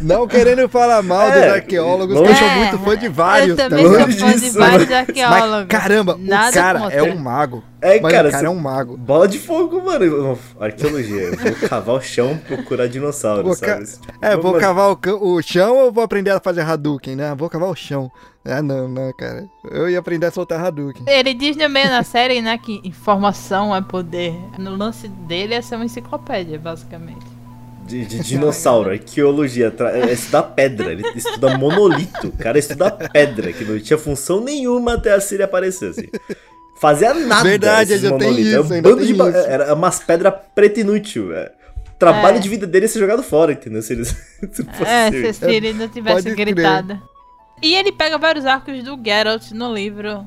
Não 0.00 0.26
querendo 0.26 0.68
falar 0.68 1.02
mal 1.02 1.28
É, 1.28 1.40
dos 1.46 1.52
arqueólogos, 1.54 2.20
que 2.20 2.26
eu 2.26 2.34
sou 2.34 2.46
É, 2.48 2.56
muito 2.56 2.78
fã 2.78 2.96
de 2.96 3.08
vários, 3.08 3.48
Eu 3.50 3.56
tá 3.56 3.68
também 3.68 3.88
ligado? 3.88 4.12
sou 4.12 4.28
fã 4.28 4.36
de 4.36 4.50
vários 4.50 4.90
arqueólogos. 4.92 5.50
Mas 5.58 5.66
caramba, 5.66 6.16
Nada 6.20 6.50
o 6.50 6.52
cara 6.54 6.78
contra. 6.80 6.96
é 6.96 7.02
um 7.02 7.16
mago. 7.16 7.64
É, 7.80 8.00
mas 8.00 8.12
cara, 8.12 8.28
o 8.28 8.32
cara 8.32 8.46
é 8.46 8.50
um 8.50 8.58
mago. 8.58 8.96
bola 8.96 9.28
de 9.28 9.38
fogo, 9.38 9.80
mano. 9.84 10.36
Arqueologia. 10.60 11.22
Eu 11.22 11.36
vou 11.36 11.68
cavar 11.68 11.94
o 11.94 12.00
chão, 12.00 12.36
procurar 12.46 12.88
dinossauro, 12.88 13.44
Vou 13.44 13.54
sabe? 13.54 13.84
ca- 13.86 13.98
É, 14.20 14.36
vou 14.36 14.54
cavar 14.58 14.90
o, 14.90 14.98
o 15.34 15.40
chão 15.42 15.76
ou 15.76 15.92
vou 15.92 16.02
aprender 16.02 16.30
a 16.32 16.40
fazer 16.40 16.62
Hadouken, 16.62 17.14
né? 17.14 17.34
Vou 17.36 17.48
cavar 17.48 17.68
o 17.68 17.76
chão. 17.76 18.10
Ah, 18.44 18.62
não, 18.62 18.88
não, 18.88 19.12
cara. 19.12 19.44
Eu 19.70 19.88
ia 19.90 19.98
aprender 19.98 20.26
a 20.26 20.30
soltar 20.30 20.58
Hadouken. 20.64 21.02
Ele 21.06 21.34
diz 21.34 21.54
no 21.56 21.68
meio 21.68 21.88
na 21.90 22.02
série, 22.02 22.40
né, 22.40 22.56
que 22.58 22.80
informação 22.82 23.76
é 23.76 23.80
poder. 23.82 24.34
No 24.58 24.74
lance 24.74 25.06
dele 25.06 25.54
é 25.54 25.60
ser 25.62 25.76
uma 25.76 25.84
enciclopédia, 25.84 26.58
basicamente. 26.58 27.26
De, 27.88 28.04
de 28.04 28.18
dinossauro, 28.20 28.90
arqueologia, 28.90 29.70
tra- 29.70 29.96
é 29.96 30.12
estudar 30.12 30.42
pedra, 30.42 30.92
ele 30.92 31.04
estuda 31.16 31.56
monolito, 31.56 32.28
o 32.28 32.32
cara 32.32 32.58
estuda 32.58 32.90
pedra, 32.90 33.52
que 33.52 33.64
não 33.64 33.78
tinha 33.80 33.98
função 33.98 34.40
nenhuma 34.42 34.94
até 34.94 35.12
a 35.14 35.20
Síria 35.20 35.46
aparecer, 35.46 35.90
assim. 35.90 36.06
Fazia 36.80 37.12
nada. 37.14 37.42
Verdade, 37.48 37.98
tem 37.98 38.40
isso, 38.40 38.54
Era 38.54 38.62
um 38.62 38.72
ainda 38.72 38.88
bando 38.90 39.06
de 39.06 39.14
ba-. 39.14 39.28
Era 39.30 39.74
umas 39.74 39.98
pedras 40.00 40.34
preta 40.54 40.80
inútil. 40.80 41.34
é. 41.34 41.50
Trabalho 41.98 42.36
É. 42.36 42.40
de 42.40 42.48
vida 42.48 42.66
dele 42.66 42.84
é 42.84 42.88
ser 42.88 43.00
jogado 43.00 43.22
fora, 43.24 43.52
entendeu? 43.52 43.82
Se 43.82 43.92
eles. 43.94 44.08
se 44.52 44.66
É, 44.86 45.10
se 45.10 45.26
a 45.26 45.32
Ciri 45.48 45.72
não 45.72 45.88
tivesse 45.88 46.22
Pode 46.22 46.34
crer. 46.36 46.54
gritado. 46.54 47.02
E 47.60 47.74
ele 47.74 47.90
pega 47.90 48.16
vários 48.18 48.46
arcos 48.46 48.84
do 48.84 48.96
Geralt 49.04 49.50
no 49.50 49.74
livro. 49.74 50.24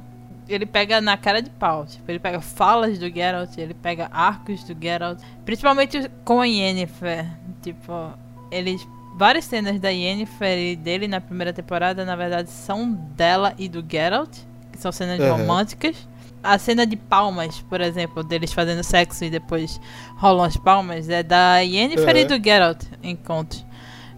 Ele 0.53 0.65
pega 0.65 0.99
na 1.01 1.17
cara 1.17 1.41
de 1.41 1.49
pau. 1.49 1.85
Tipo, 1.85 2.09
ele 2.11 2.19
pega 2.19 2.41
falas 2.41 2.97
do 2.99 3.09
Geralt, 3.09 3.57
ele 3.57 3.73
pega 3.73 4.09
arcos 4.11 4.63
do 4.63 4.75
Geralt. 4.79 5.19
Principalmente 5.45 6.09
com 6.23 6.41
a 6.41 6.45
Yennefer. 6.45 7.25
Tipo, 7.61 8.13
eles. 8.51 8.85
Várias 9.17 9.45
cenas 9.45 9.79
da 9.79 9.89
Yennefer 9.89 10.57
e 10.57 10.75
dele 10.75 11.07
na 11.07 11.19
primeira 11.19 11.51
temporada, 11.51 12.05
na 12.05 12.15
verdade, 12.15 12.49
são 12.49 12.93
dela 12.93 13.53
e 13.57 13.67
do 13.67 13.85
Geralt. 13.87 14.37
Que 14.71 14.77
são 14.77 14.91
cenas 14.91 15.19
Aham. 15.19 15.37
românticas. 15.37 16.07
A 16.43 16.57
cena 16.57 16.87
de 16.87 16.95
palmas, 16.95 17.61
por 17.61 17.81
exemplo, 17.81 18.23
deles 18.23 18.51
fazendo 18.51 18.83
sexo 18.83 19.23
e 19.23 19.29
depois 19.29 19.79
rolam 20.15 20.43
as 20.43 20.57
palmas, 20.57 21.07
é 21.07 21.21
da 21.21 21.59
Yennefer 21.59 22.15
e 22.15 22.19
Aham. 22.21 22.27
do 22.37 22.43
Geralt 22.43 22.83
em 23.03 23.15
contos. 23.15 23.63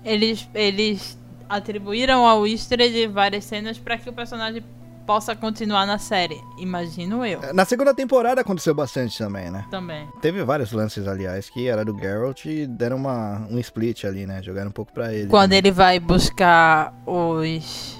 Eles, 0.06 0.48
eles 0.54 1.18
atribuíram 1.50 2.26
ao 2.26 2.48
Istrid 2.48 3.08
várias 3.08 3.44
cenas 3.44 3.78
para 3.78 3.98
que 3.98 4.10
o 4.10 4.14
personagem 4.14 4.64
possa 5.06 5.36
continuar 5.36 5.86
na 5.86 5.98
série. 5.98 6.42
Imagino 6.58 7.26
eu. 7.26 7.54
Na 7.54 7.66
segunda 7.66 7.94
temporada 7.94 8.42
aconteceu 8.42 8.74
bastante 8.74 9.18
também, 9.18 9.50
né? 9.52 9.66
Também. 9.70 10.08
Teve 10.22 10.44
vários 10.44 10.72
lances, 10.72 11.08
aliás, 11.08 11.50
que 11.50 11.68
era 11.68 11.84
do 11.86 11.98
Geralt 11.98 12.46
e 12.46 12.66
deram 12.66 12.98
uma, 12.98 13.48
um 13.50 13.60
split 13.60 14.06
ali, 14.06 14.26
né? 14.26 14.42
Jogaram 14.42 14.70
um 14.70 14.74
pouco 14.74 14.94
pra 14.94 15.14
ele. 15.14 15.28
Quando 15.28 15.54
ele 15.54 15.72
vai 15.72 16.00
buscar 16.00 16.94
os 17.06 17.98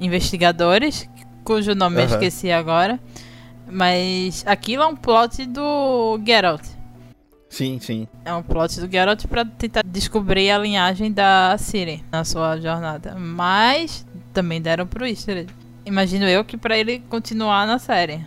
investigadores, 0.00 1.08
cujo 1.44 1.74
nome 1.74 1.96
eu 1.96 2.04
Aham. 2.06 2.14
esqueci 2.14 2.50
agora. 2.50 2.98
Mas 3.66 4.44
aquilo 4.46 4.82
é 4.82 4.86
um 4.86 4.96
plot 4.96 5.46
do 5.46 6.20
Geralt. 6.24 6.62
Sim, 7.48 7.78
sim. 7.80 8.08
É 8.24 8.34
um 8.34 8.42
plot 8.42 8.80
do 8.80 8.90
Geralt 8.90 9.26
pra 9.26 9.44
tentar 9.44 9.82
descobrir 9.86 10.50
a 10.50 10.58
linhagem 10.58 11.12
da 11.12 11.56
Ciri 11.56 12.04
na 12.10 12.24
sua 12.24 12.60
jornada. 12.60 13.14
Mas 13.14 14.04
também 14.32 14.60
deram 14.60 14.86
pro 14.86 15.06
Istrid. 15.06 15.48
Imagino 15.86 16.24
eu 16.26 16.44
que 16.44 16.56
pra 16.56 16.76
ele 16.78 17.00
continuar 17.08 17.66
na 17.66 17.78
série. 17.78 18.24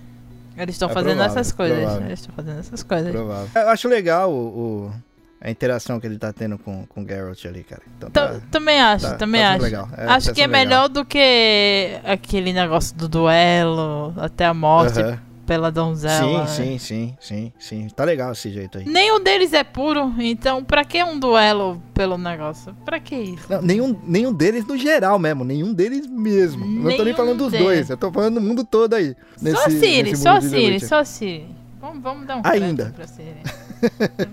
Eles 0.55 0.75
estão 0.75 0.89
É 0.89 0.93
fazendo 0.93 1.21
essas 1.21 1.51
coisas. 1.51 1.97
Eles 2.01 2.19
estão 2.19 2.35
fazendo 2.35 2.59
essas 2.59 2.81
coisas. 2.83 3.13
Eu 3.13 3.69
acho 3.69 3.87
legal 3.87 4.31
o, 4.31 4.87
o- 4.87 4.91
a 5.39 5.51
interação 5.51 5.99
que 5.99 6.07
ele 6.07 6.17
tá 6.17 6.33
tendo 6.33 6.57
com, 6.57 6.83
com 6.87 7.03
o 7.03 7.07
Geralt 7.07 7.45
ali, 7.45 7.63
cara. 7.63 7.81
Então 7.95 8.09
tá, 8.09 8.39
também 8.49 8.81
acho, 8.81 9.05
tá- 9.07 9.15
também 9.17 9.41
tá 9.41 9.51
acho. 9.53 9.61
legal. 9.61 9.89
É, 9.95 10.05
acho 10.07 10.27
tá 10.29 10.33
que 10.33 10.41
é 10.41 10.47
legal. 10.47 10.59
melhor 10.65 10.89
do 10.89 11.05
que 11.05 11.99
aquele 12.03 12.51
negócio 12.53 12.95
do 12.95 13.07
duelo 13.07 14.13
até 14.17 14.45
a 14.47 14.53
morte 14.53 14.99
Aham. 14.99 15.19
Pela 15.47 15.71
donzela. 15.71 16.45
Sim, 16.45 16.67
né? 16.67 16.77
sim, 16.77 16.77
sim, 16.77 17.17
sim, 17.19 17.53
sim. 17.57 17.87
Tá 17.95 18.03
legal 18.03 18.33
esse 18.33 18.51
jeito 18.51 18.77
aí. 18.77 18.85
Nenhum 18.85 19.23
deles 19.23 19.53
é 19.53 19.63
puro, 19.63 20.13
então 20.19 20.61
pra 20.63 20.83
que 20.83 21.01
um 21.01 21.17
duelo 21.17 21.81
pelo 21.93 22.17
negócio? 22.17 22.75
Pra 22.85 22.99
que 22.99 23.15
isso? 23.15 23.45
Não, 23.49 23.61
nenhum, 23.61 23.97
nenhum 24.05 24.33
deles 24.33 24.67
no 24.67 24.77
geral 24.77 25.17
mesmo, 25.17 25.45
nenhum 25.45 25.73
deles 25.73 26.05
mesmo. 26.05 26.65
não 26.65 26.81
tô 26.83 26.87
nem 26.89 26.97
Nenhum 27.05 27.15
falando 27.15 27.37
dos 27.37 27.51
deles. 27.51 27.65
dois, 27.65 27.89
eu 27.89 27.97
tô 27.97 28.11
falando 28.11 28.35
do 28.35 28.41
mundo 28.41 28.65
todo 28.65 28.93
aí. 28.93 29.15
só 29.37 29.65
a 29.65 29.69
Siri, 29.69 30.03
nesse 30.03 30.21
só 30.21 30.37
de 30.37 30.49
The 30.49 30.55
Siri, 30.57 30.79
só 30.81 30.99
a 30.99 31.05
Siri. 31.05 31.47
Vamos, 31.79 32.03
vamos 32.03 32.27
dar 32.27 32.37
um 32.37 32.41
Ainda. 32.43 32.93
pra 32.95 33.07
Siri. 33.07 33.37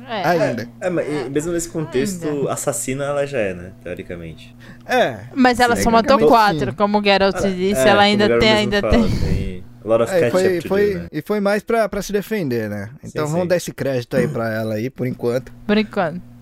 É, 0.09 0.27
Ainda. 0.27 0.69
É, 0.81 1.27
e 1.27 1.29
mesmo 1.31 1.53
nesse 1.53 1.69
contexto, 1.69 2.27
Ainda. 2.27 2.53
assassina 2.53 3.05
ela 3.05 3.27
já 3.27 3.39
é, 3.39 3.53
né? 3.53 3.73
Teoricamente. 3.83 4.57
É. 4.87 5.21
Mas 5.35 5.61
ela 5.61 5.77
só 5.77 5.91
matou 5.91 6.19
quatro, 6.27 6.75
como 6.75 6.99
o 6.99 7.05
Geralt 7.05 7.37
disse, 7.55 7.83
É, 7.83 7.89
ela 7.89 8.03
ainda 8.03 8.39
tem, 8.39 8.51
ainda 8.51 8.81
fala, 8.81 8.93
tem 8.95 9.65
a 9.85 9.89
lot 9.89 10.03
of 10.03 10.11
É, 10.13 10.21
catch 10.21 10.33
foi, 10.33 10.47
up 10.47 10.63
to 10.63 10.69
foi, 10.69 10.93
do, 10.95 10.99
né? 11.01 11.09
E 11.13 11.23
foi 11.23 11.41
mais 11.41 11.63
pra, 11.63 11.89
pra 11.89 12.01
se 12.03 12.13
defender, 12.13 12.71
né? 12.71 12.91
Então 13.05 13.27
Sim, 13.27 13.33
vamos 13.33 13.43
sim. 13.43 13.49
dar 13.49 13.57
esse 13.57 13.73
crédito 13.73 14.17
aí 14.17 14.27
pra 14.27 14.51
ela 14.53 14.75
aí, 14.75 14.89
por 14.89 15.07
enquanto. 15.07 15.53
Por 15.67 15.77
enquanto. 15.77 16.35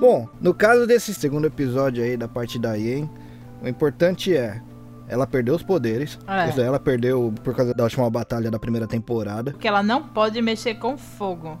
Bom, 0.00 0.28
no 0.40 0.52
caso 0.52 0.86
desse 0.86 1.14
segundo 1.14 1.46
episódio 1.46 2.04
aí 2.04 2.14
da 2.16 2.28
parte 2.28 2.58
da 2.58 2.74
Yen, 2.74 3.08
o 3.62 3.66
importante 3.68 4.36
é 4.36 4.60
ela 5.08 5.26
perdeu 5.26 5.54
os 5.54 5.62
poderes. 5.62 6.18
É. 6.26 6.48
Isso 6.48 6.56
daí 6.56 6.66
ela 6.66 6.80
perdeu 6.80 7.32
por 7.42 7.54
causa 7.54 7.74
da 7.74 7.84
última 7.84 8.08
batalha 8.10 8.50
da 8.50 8.58
primeira 8.58 8.86
temporada. 8.86 9.52
Porque 9.52 9.68
ela 9.68 9.82
não 9.82 10.02
pode 10.02 10.40
mexer 10.40 10.74
com 10.74 10.96
fogo. 10.96 11.58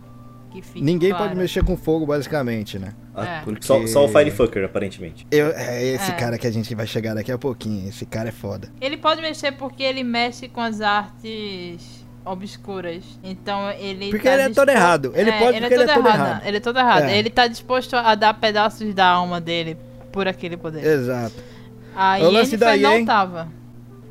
Que 0.54 0.62
fique 0.62 0.80
Ninguém 0.82 1.10
claro. 1.10 1.24
pode 1.24 1.36
mexer 1.36 1.64
com 1.64 1.76
fogo, 1.76 2.06
basicamente, 2.06 2.78
né? 2.78 2.92
Ah, 3.12 3.26
É. 3.26 3.40
Porque- 3.42 3.66
só, 3.66 3.84
só 3.88 4.04
o 4.04 4.08
Firefucker, 4.08 4.64
aparentemente. 4.64 5.26
Eu, 5.30 5.48
é 5.48 5.82
esse 5.84 6.12
É. 6.12 6.14
cara 6.14 6.38
que 6.38 6.46
a 6.46 6.50
gente 6.52 6.72
vai 6.76 6.86
chegar 6.86 7.12
daqui 7.14 7.32
a 7.32 7.36
pouquinho. 7.36 7.88
Esse 7.88 8.06
cara 8.06 8.28
é 8.28 8.32
foda. 8.32 8.68
Ele 8.80 8.96
pode 8.96 9.20
mexer 9.20 9.50
porque 9.52 9.82
ele 9.82 10.04
mexe 10.04 10.48
com 10.48 10.60
as 10.60 10.80
artes 10.80 12.04
obscuras. 12.24 13.02
Então 13.22 13.68
ele. 13.72 14.10
Porque 14.10 14.28
tá 14.28 14.34
ele 14.34 14.42
é 14.42 14.48
todo 14.50 14.68
errado. 14.68 15.12
Ele 15.16 15.32
pode 15.32 15.58
porque 15.60 15.74
ele 15.74 15.82
é 15.82 15.94
todo 15.94 16.06
errado. 16.08 16.46
Ele 16.46 16.56
é 16.56 16.60
todo 16.60 16.78
errado. 16.78 17.02
É. 17.04 17.18
Ele 17.18 17.30
tá 17.30 17.46
disposto 17.48 17.96
a 17.96 18.14
dar 18.14 18.34
pedaços 18.34 18.94
da 18.94 19.06
alma 19.06 19.40
dele 19.40 19.76
por 20.12 20.28
aquele 20.28 20.56
poder. 20.56 20.84
Exato, 20.86 21.34
A 21.96 22.18
O 22.18 22.30
lance 22.30 22.56
da 22.56 22.70
Yennefer 22.74 22.88
não 22.90 22.96
Yen- 22.98 23.04
tava. 23.04 23.48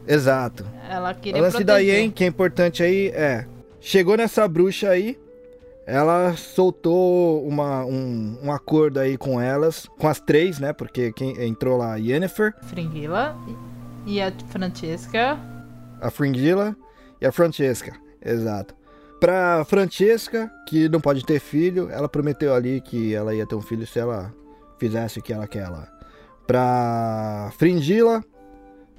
exato. 0.08 0.66
Ela 0.90 1.12
O 1.12 1.16
queria 1.16 1.42
lance 1.42 1.64
da 1.64 1.74
proteger. 1.76 2.00
Yen, 2.02 2.12
que 2.12 2.24
é 2.24 2.28
importante 2.28 2.84
aí, 2.84 3.08
é. 3.16 3.46
Chegou 3.80 4.16
nessa 4.18 4.46
bruxa 4.48 4.90
aí. 4.90 5.18
Ela 5.86 6.36
soltou 6.38 7.46
uma, 7.46 7.84
um, 7.86 8.38
um 8.44 8.52
acordo 8.52 9.00
aí 9.00 9.18
com 9.18 9.40
elas, 9.40 9.86
com 9.98 10.08
as 10.08 10.20
três, 10.20 10.60
né? 10.60 10.72
Porque 10.72 11.12
quem 11.12 11.42
entrou 11.44 11.78
lá, 11.78 11.94
a 11.94 11.98
Yennefer, 11.98 12.54
Fringilla 12.64 13.36
e 14.06 14.22
a 14.22 14.32
Francesca. 14.50 15.38
a 16.00 16.10
Fringilla 16.10 16.76
e 17.20 17.26
a 17.26 17.32
Francesca. 17.32 17.94
Exato. 18.24 18.74
Pra 19.20 19.64
Francesca, 19.66 20.52
que 20.68 20.88
não 20.90 21.00
pode 21.02 21.26
ter 21.26 21.40
filho, 21.40 21.90
ela 21.90 22.08
prometeu 22.10 22.54
ali 22.54 22.82
que 22.82 23.14
ela 23.14 23.34
ia 23.34 23.46
ter 23.46 23.56
um 23.56 23.62
filho 23.62 23.86
se 23.86 24.00
ela 24.00 24.34
fizesse 24.78 25.20
o 25.20 25.22
que 25.22 25.34
ela 25.34 25.48
quer 25.48 25.68
lá. 25.68 25.88
Pra 26.48 27.52
Fringilla, 27.58 28.24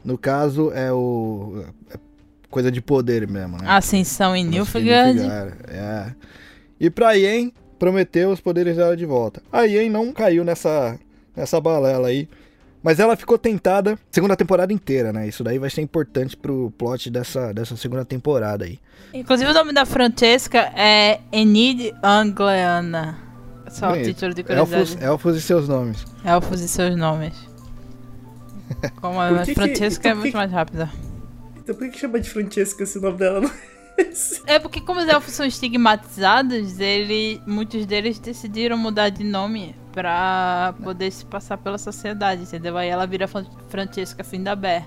no 0.05 0.17
caso, 0.19 0.71
é 0.73 0.93
o. 0.93 1.65
é 1.91 1.99
coisa 2.51 2.71
de 2.71 2.81
poder 2.81 3.29
mesmo, 3.29 3.57
né? 3.59 3.65
Ascensão 3.69 4.35
em. 4.37 4.45
Nilfgaard, 4.47 5.19
É. 5.69 6.15
E 6.85 6.91
pra 6.91 7.13
Yen, 7.13 7.53
prometeu 7.79 8.31
os 8.31 8.41
poderes 8.41 8.77
dela 8.77 8.97
de 8.97 9.07
volta. 9.07 9.43
A 9.51 9.63
Yen 9.63 9.89
não 9.91 10.13
caiu 10.13 10.45
nessa, 10.45 10.99
nessa 11.35 11.61
balela 11.61 12.09
aí. 12.09 12.29
Mas 12.83 13.01
ela 13.01 13.17
ficou 13.17 13.39
tentada 13.39 13.99
segunda 14.11 14.37
temporada 14.37 14.71
inteira, 14.71 15.11
né? 15.11 15.27
Isso 15.27 15.43
daí 15.43 15.59
vai 15.59 15.71
ser 15.71 15.81
importante 15.81 16.37
pro 16.37 16.71
plot 16.77 17.09
dessa, 17.11 17.55
dessa 17.55 17.75
segunda 17.79 18.05
temporada 18.05 18.67
aí. 18.67 18.79
Inclusive 19.15 19.51
o 19.51 19.55
nome 19.55 19.73
da 19.73 19.87
Francesca 19.87 20.71
é 20.77 21.21
Enid 21.33 21.95
Angleana. 22.03 23.17
Só 23.71 23.93
o 23.93 24.03
título 24.03 24.35
de 24.35 24.43
curiosidade. 24.43 24.83
Elfos, 24.93 25.03
elfos 25.03 25.37
e 25.37 25.41
seus 25.41 25.67
nomes. 25.67 26.05
Elfos 26.23 26.61
e 26.61 26.69
seus 26.69 26.95
nomes. 26.95 27.33
Como 29.01 29.19
a 29.19 29.43
que- 29.45 29.55
Francesca 29.55 30.09
é 30.09 30.13
que 30.13 30.19
muito 30.19 30.31
que- 30.33 30.37
mais 30.37 30.53
rápida. 30.53 30.91
Então 31.57 31.75
por 31.75 31.87
que 31.87 31.93
que 31.95 31.99
chama 32.01 32.21
de 32.21 32.29
Francesca 32.29 32.85
se 32.85 32.99
o 32.99 33.01
nome 33.01 33.17
dela 33.17 33.41
não 33.41 33.51
é? 33.99 34.55
É 34.55 34.59
porque 34.59 34.81
como 34.81 35.01
os 35.01 35.09
elfos 35.09 35.33
são 35.33 35.47
estigmatizados, 35.47 36.79
ele, 36.81 37.41
muitos 37.47 37.87
deles 37.87 38.19
decidiram 38.19 38.77
mudar 38.77 39.09
de 39.11 39.23
nome 39.25 39.75
pra 39.93 40.75
poder 40.83 41.11
se 41.13 41.25
passar 41.25 41.57
pela 41.59 41.79
sociedade, 41.79 42.43
entendeu? 42.43 42.77
Aí 42.77 42.89
ela 42.89 43.07
vira 43.07 43.29
Fran- 43.29 43.47
Francesca 43.69 44.25
Findaber. 44.25 44.83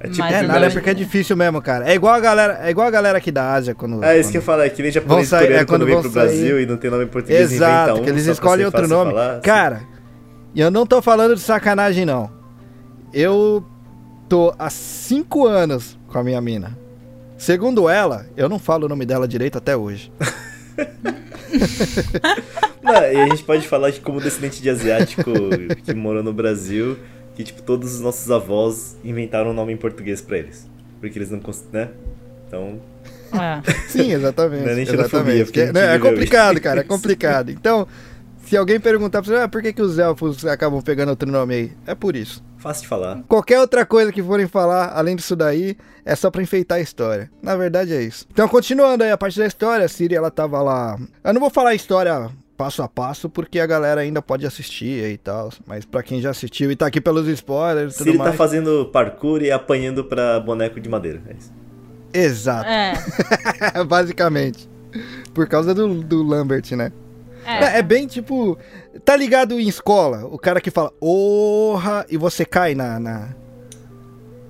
É 0.00 0.08
tipo, 0.08 0.18
Mas 0.18 0.34
É 0.34 0.42
nada, 0.42 0.66
é 0.66 0.70
porque 0.70 0.90
é 0.90 0.94
difícil 0.94 1.36
mesmo, 1.36 1.62
cara. 1.62 1.88
É 1.88 1.94
igual 1.94 2.12
a 2.12 2.20
galera, 2.20 2.58
é 2.62 2.70
igual 2.70 2.86
a 2.86 2.90
galera 2.90 3.16
aqui 3.18 3.30
da 3.30 3.52
Ásia 3.54 3.74
quando. 3.74 4.02
Ah, 4.04 4.14
isso 4.16 4.30
que 4.30 4.36
eu 4.36 4.42
falo, 4.42 4.60
é 4.62 4.68
que 4.68 4.82
nem 4.82 4.90
japonês 4.90 5.28
sair- 5.28 5.42
coreano 5.44 5.62
é, 5.62 5.64
quando 5.64 5.80
quando 5.80 5.86
vem 5.86 6.00
pro 6.02 6.10
sair- 6.10 6.26
Brasil 6.26 6.60
e 6.60 6.66
não 6.66 6.76
tem 6.76 6.90
nome 6.90 7.04
em 7.04 7.08
português, 7.08 7.52
Exato, 7.52 7.90
inventa 7.92 8.00
um 8.00 8.04
que 8.04 8.10
eles 8.10 8.26
escolhem 8.26 8.66
outro 8.66 8.86
nome. 8.86 9.12
falar, 9.12 9.30
assim. 9.32 9.40
Cara, 9.40 9.82
e 10.54 10.60
eu 10.60 10.70
não 10.70 10.84
tô 10.84 11.00
falando 11.00 11.34
de 11.34 11.40
sacanagem, 11.40 12.04
não. 12.04 12.30
Eu 13.12 13.64
tô 14.28 14.52
há 14.58 14.68
cinco 14.68 15.46
anos 15.46 15.98
com 16.08 16.18
a 16.18 16.24
minha 16.24 16.40
mina. 16.40 16.76
Segundo 17.44 17.90
ela, 17.90 18.24
eu 18.38 18.48
não 18.48 18.58
falo 18.58 18.86
o 18.86 18.88
nome 18.88 19.04
dela 19.04 19.28
direito 19.28 19.58
até 19.58 19.76
hoje. 19.76 20.10
Não, 22.82 22.94
e 22.94 23.16
a 23.20 23.28
gente 23.28 23.44
pode 23.44 23.68
falar 23.68 23.92
que 23.92 24.00
como 24.00 24.18
descendente 24.18 24.62
de 24.62 24.70
asiático 24.70 25.30
que 25.84 25.92
morou 25.92 26.22
no 26.22 26.32
Brasil, 26.32 26.98
que 27.36 27.44
tipo, 27.44 27.60
todos 27.60 27.94
os 27.94 28.00
nossos 28.00 28.30
avós 28.30 28.96
inventaram 29.04 29.50
um 29.50 29.52
nome 29.52 29.74
em 29.74 29.76
português 29.76 30.22
pra 30.22 30.38
eles. 30.38 30.66
Porque 31.00 31.18
eles 31.18 31.30
não 31.30 31.40
né? 31.70 31.90
Então, 32.48 32.80
É. 33.34 33.60
Sim, 33.88 34.12
exatamente. 34.12 34.64
Não 34.64 34.70
é 34.70 34.74
nem 34.76 34.86
xenofobia, 34.86 35.34
exatamente. 35.34 35.44
porque 35.44 35.72
Né, 35.72 35.96
é 35.96 35.98
complicado, 35.98 36.54
isso. 36.54 36.62
cara, 36.62 36.80
é 36.80 36.84
complicado. 36.84 37.50
Então, 37.50 37.86
se 38.46 38.56
alguém 38.56 38.78
perguntar 38.78 39.22
pra 39.22 39.32
você, 39.32 39.42
ah, 39.42 39.48
por 39.48 39.62
que, 39.62 39.72
que 39.72 39.82
os 39.82 39.98
elfos 39.98 40.44
acabam 40.44 40.82
pegando 40.82 41.10
outro 41.10 41.30
nome 41.30 41.54
aí? 41.54 41.72
É 41.86 41.94
por 41.94 42.14
isso. 42.16 42.42
fácil 42.58 42.82
de 42.82 42.88
falar. 42.88 43.22
Qualquer 43.28 43.60
outra 43.60 43.84
coisa 43.84 44.12
que 44.12 44.22
forem 44.22 44.46
falar, 44.46 44.92
além 44.94 45.16
disso 45.16 45.36
daí, 45.36 45.76
é 46.04 46.14
só 46.14 46.30
pra 46.30 46.42
enfeitar 46.42 46.78
a 46.78 46.80
história. 46.80 47.30
Na 47.42 47.56
verdade 47.56 47.92
é 47.92 48.02
isso. 48.02 48.26
Então, 48.30 48.48
continuando 48.48 49.04
aí 49.04 49.10
a 49.10 49.18
parte 49.18 49.38
da 49.38 49.46
história, 49.46 49.84
a 49.84 49.88
Siri, 49.88 50.14
ela 50.14 50.30
tava 50.30 50.60
lá... 50.62 50.98
Eu 51.22 51.32
não 51.32 51.40
vou 51.40 51.50
falar 51.50 51.70
a 51.70 51.74
história 51.74 52.30
passo 52.56 52.82
a 52.82 52.88
passo, 52.88 53.28
porque 53.28 53.58
a 53.58 53.66
galera 53.66 54.00
ainda 54.00 54.22
pode 54.22 54.46
assistir 54.46 55.04
aí 55.04 55.12
e 55.14 55.18
tal. 55.18 55.50
Mas 55.66 55.84
pra 55.84 56.02
quem 56.02 56.20
já 56.20 56.30
assistiu 56.30 56.70
e 56.70 56.76
tá 56.76 56.86
aqui 56.86 57.00
pelos 57.00 57.26
spoilers 57.28 57.94
e 57.94 57.98
tudo 57.98 58.06
Siri 58.06 58.18
tá 58.18 58.24
mais... 58.24 58.36
fazendo 58.36 58.86
parkour 58.86 59.42
e 59.42 59.50
apanhando 59.50 60.04
pra 60.04 60.40
boneco 60.40 60.80
de 60.80 60.88
madeira. 60.88 61.20
É 61.28 61.32
isso. 61.32 61.52
Exato. 62.12 62.68
É. 62.68 62.94
Basicamente. 63.84 64.68
Por 65.32 65.48
causa 65.48 65.74
do, 65.74 66.02
do 66.02 66.22
Lambert, 66.22 66.70
né? 66.76 66.92
É. 67.46 67.64
É, 67.64 67.78
é 67.78 67.82
bem 67.82 68.06
tipo. 68.06 68.58
Tá 69.04 69.16
ligado 69.16 69.58
em 69.58 69.68
escola? 69.68 70.24
O 70.26 70.38
cara 70.38 70.60
que 70.60 70.70
fala, 70.70 70.92
orra, 71.00 72.04
e 72.08 72.16
você 72.16 72.44
cai 72.44 72.74
na. 72.74 72.98
Na, 72.98 73.28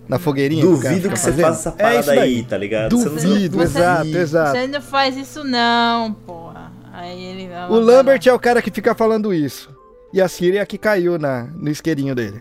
na 0.09 0.19
fogueirinha. 0.19 0.63
Duvido 0.63 0.95
fica 0.95 1.09
que 1.15 1.19
você 1.19 1.33
faça 1.33 1.71
essa 1.71 1.79
É 1.79 1.83
parada 1.83 2.07
daí. 2.07 2.19
aí, 2.19 2.43
tá 2.45 2.57
ligado? 2.59 2.91
Duvido, 2.91 3.57
Você- 3.59 3.79
exato, 3.79 4.07
exato. 4.09 4.51
Você 4.59 4.67
não 4.67 4.83
faz 4.83 5.17
isso 5.17 5.43
não, 5.45 6.13
porra. 6.13 6.71
Aí 6.93 7.23
ele 7.25 7.49
vai 7.49 7.69
O 7.71 7.75
Lambert 7.81 8.21
é 8.27 8.33
o 8.33 8.39
cara 8.39 8.61
que 8.63 8.71
fica 8.71 8.95
falando 8.95 9.33
isso. 9.35 9.69
E 10.13 10.21
a 10.21 10.29
Siri 10.29 10.59
é 10.59 10.61
a 10.61 10.67
que 10.67 10.79
caiu 10.79 11.19
na, 11.19 11.45
no 11.57 11.69
isqueirinho 11.71 12.15
dele. 12.15 12.41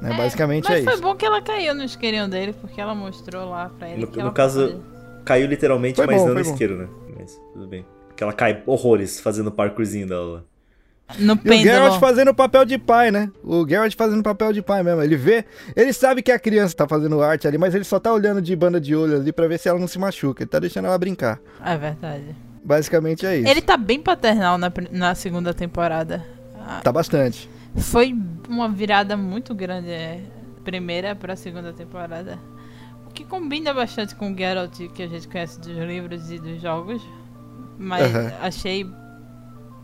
Né? 0.00 0.14
Basicamente 0.16 0.68
Mas 0.68 0.80
é 0.80 0.82
foi 0.84 0.92
isso. 0.94 1.02
bom 1.02 1.14
que 1.16 1.24
ela 1.26 1.42
caiu 1.42 1.74
no 1.74 1.82
isqueirinho 1.82 2.28
dele, 2.28 2.54
porque 2.60 2.80
ela 2.80 2.94
mostrou 2.94 3.50
lá 3.50 3.70
pra 3.78 3.88
ele 3.90 4.02
No, 4.02 4.06
que 4.06 4.16
no 4.16 4.22
ela 4.22 4.30
caso, 4.32 4.80
caiu 5.24 5.46
literalmente, 5.46 5.96
Foi 5.96 6.06
mas 6.06 6.16
bom, 6.16 6.28
não 6.28 6.34
no 6.34 6.40
foi 6.40 6.44
bom. 6.44 6.50
isqueiro, 6.52 6.76
né? 6.78 6.88
Mas 7.18 7.38
tudo 7.52 7.66
bem. 7.66 7.84
Porque 8.20 8.24
ela 8.24 8.32
cai 8.34 8.62
horrores 8.66 9.18
fazendo 9.18 9.46
o 9.46 9.50
parkourzinho 9.50 10.06
dela. 10.06 10.44
No 11.18 11.40
E 11.42 11.50
o 11.50 11.62
Geralt 11.62 11.98
fazendo 11.98 12.34
papel 12.34 12.66
de 12.66 12.76
pai, 12.76 13.10
né? 13.10 13.32
O 13.42 13.66
Geralt 13.66 13.94
fazendo 13.96 14.22
papel 14.22 14.52
de 14.52 14.60
pai 14.60 14.82
mesmo. 14.82 15.00
Ele 15.00 15.16
vê, 15.16 15.46
ele 15.74 15.90
sabe 15.90 16.22
que 16.22 16.30
a 16.30 16.38
criança 16.38 16.76
tá 16.76 16.86
fazendo 16.86 17.22
arte 17.22 17.48
ali, 17.48 17.56
mas 17.56 17.74
ele 17.74 17.82
só 17.82 17.98
tá 17.98 18.12
olhando 18.12 18.42
de 18.42 18.54
banda 18.54 18.78
de 18.78 18.94
olho 18.94 19.16
ali 19.16 19.32
pra 19.32 19.48
ver 19.48 19.58
se 19.58 19.70
ela 19.70 19.78
não 19.78 19.88
se 19.88 19.98
machuca. 19.98 20.42
Ele 20.42 20.50
tá 20.50 20.58
deixando 20.58 20.84
ela 20.84 20.98
brincar. 20.98 21.40
É 21.64 21.78
verdade. 21.78 22.36
Basicamente 22.62 23.24
é 23.24 23.38
isso. 23.38 23.48
Ele 23.48 23.62
tá 23.62 23.78
bem 23.78 23.98
paternal 23.98 24.58
na, 24.58 24.70
na 24.90 25.14
segunda 25.14 25.54
temporada. 25.54 26.22
Ah, 26.58 26.82
Tá 26.84 26.92
bastante. 26.92 27.48
Foi 27.74 28.14
uma 28.46 28.68
virada 28.68 29.16
muito 29.16 29.54
grande, 29.54 29.88
é, 29.88 30.20
primeira 30.62 31.16
pra 31.16 31.34
segunda 31.36 31.72
temporada. 31.72 32.38
O 33.06 33.12
que 33.12 33.24
combina 33.24 33.72
bastante 33.72 34.14
com 34.14 34.30
o 34.30 34.36
Geralt 34.36 34.78
que 34.94 35.02
a 35.02 35.08
gente 35.08 35.26
conhece 35.26 35.58
dos 35.58 35.74
livros 35.74 36.30
e 36.30 36.38
dos 36.38 36.60
jogos. 36.60 37.02
Mas 37.80 38.02
Aham. 38.14 38.32
achei 38.42 38.86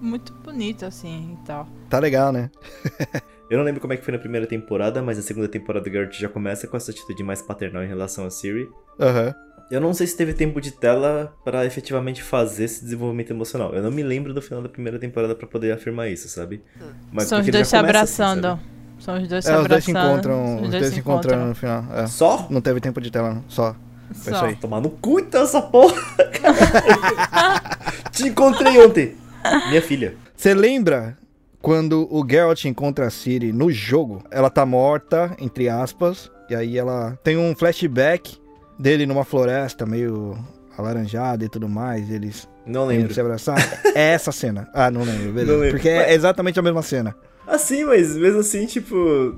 muito 0.01 0.33
bonito 0.45 0.85
assim 0.85 1.37
e 1.43 1.47
tal. 1.47 1.67
Tá 1.89 1.99
legal, 1.99 2.31
né? 2.31 2.51
Eu 3.49 3.57
não 3.59 3.65
lembro 3.65 3.81
como 3.81 3.93
é 3.93 3.97
que 3.97 4.05
foi 4.05 4.13
na 4.13 4.19
primeira 4.19 4.47
temporada, 4.47 5.01
mas 5.03 5.19
a 5.19 5.23
segunda 5.23 5.49
temporada 5.49 5.85
do 5.85 5.91
Garrett 5.91 6.21
já 6.21 6.29
começa 6.29 6.67
com 6.67 6.77
essa 6.77 6.91
atitude 6.91 7.23
mais 7.23 7.41
paternal 7.41 7.83
em 7.83 7.87
relação 7.87 8.27
a 8.27 8.31
Siri. 8.31 8.69
Aham. 9.01 9.33
Eu 9.71 9.81
não 9.81 9.95
sei 9.95 10.07
se 10.07 10.17
teve 10.17 10.33
tempo 10.35 10.61
de 10.61 10.71
tela 10.73 11.33
pra 11.45 11.65
efetivamente 11.65 12.23
fazer 12.23 12.65
esse 12.65 12.83
desenvolvimento 12.85 13.31
emocional. 13.33 13.73
Eu 13.73 13.83
não 13.83 13.91
me 13.91 14.03
lembro 14.03 14.35
do 14.35 14.43
final 14.43 14.63
da 14.63 14.69
primeira 14.69 14.99
temporada 14.99 15.35
pra 15.35 15.47
poder 15.47 15.73
afirmar 15.73 16.09
isso, 16.09 16.29
sabe? 16.29 16.63
Mas 17.13 17.29
São 17.29 17.41
os 17.41 17.47
dois 17.47 17.67
se 17.69 17.77
assim, 17.77 17.85
abraçando. 17.85 18.43
sabe? 18.49 18.61
São 18.99 19.23
os 19.23 19.29
dois 19.29 19.45
se 19.45 19.51
É, 19.51 19.55
os 19.59 19.65
abraçando. 19.65 19.69
dois 19.69 19.85
se 19.85 19.91
encontram. 19.91 20.57
os 20.57 20.63
Os 20.63 20.71
dois 20.71 20.87
se 20.87 20.99
encontram 21.01 21.47
no 21.49 21.55
final. 21.55 21.85
é. 21.95 22.07
Só? 22.07 22.47
Não 22.51 22.61
teve 22.61 22.81
tempo 22.81 23.01
de 23.01 23.11
tela, 23.11 23.35
não. 23.35 23.45
Só. 23.49 23.75
Isso 24.11 24.35
aí. 24.35 24.57
Tomar 24.57 24.81
no 24.81 24.91
cu 24.91 25.21
então 25.21 25.43
essa 25.43 25.61
porra. 25.63 25.95
Te 28.13 28.29
encontrei 28.29 28.79
ontem. 28.85 29.15
Minha 29.69 29.83
filha. 29.83 30.15
Você 30.37 30.55
lembra 30.55 31.17
quando 31.61 32.07
o 32.11 32.25
Geralt 32.29 32.65
encontra 32.65 33.07
a 33.07 33.11
Ciri 33.11 33.53
no 33.53 33.71
jogo? 33.71 34.23
Ela 34.31 34.51
tá 34.51 34.65
morta, 34.67 35.35
entre 35.39 35.69
aspas, 35.69 36.31
e 36.49 36.55
aí 36.55 36.79
ela 36.79 37.19
tem 37.23 37.37
um 37.37 37.55
flashback 37.55 38.39
dele 38.79 39.07
numa 39.07 39.25
floresta 39.25 39.87
meio 39.87 40.37
alaranjada 40.77 41.45
e 41.45 41.49
tudo 41.49 41.69
mais, 41.69 42.11
eles 42.11 42.47
Não 42.67 42.87
lembro. 42.87 43.13
se 43.15 43.21
abraçar. 43.21 43.57
É 43.95 44.13
essa 44.13 44.31
cena. 44.31 44.69
Ah, 44.75 44.91
não 44.91 45.03
lembro, 45.03 45.33
beleza. 45.33 45.53
Não 45.53 45.59
lembro. 45.61 45.77
Porque 45.77 45.89
é 45.89 46.13
exatamente 46.13 46.59
a 46.59 46.63
mesma 46.63 46.83
cena. 46.83 47.15
Assim, 47.47 47.85
mas 47.85 48.15
mesmo 48.17 48.41
assim, 48.41 48.67
tipo, 48.67 49.37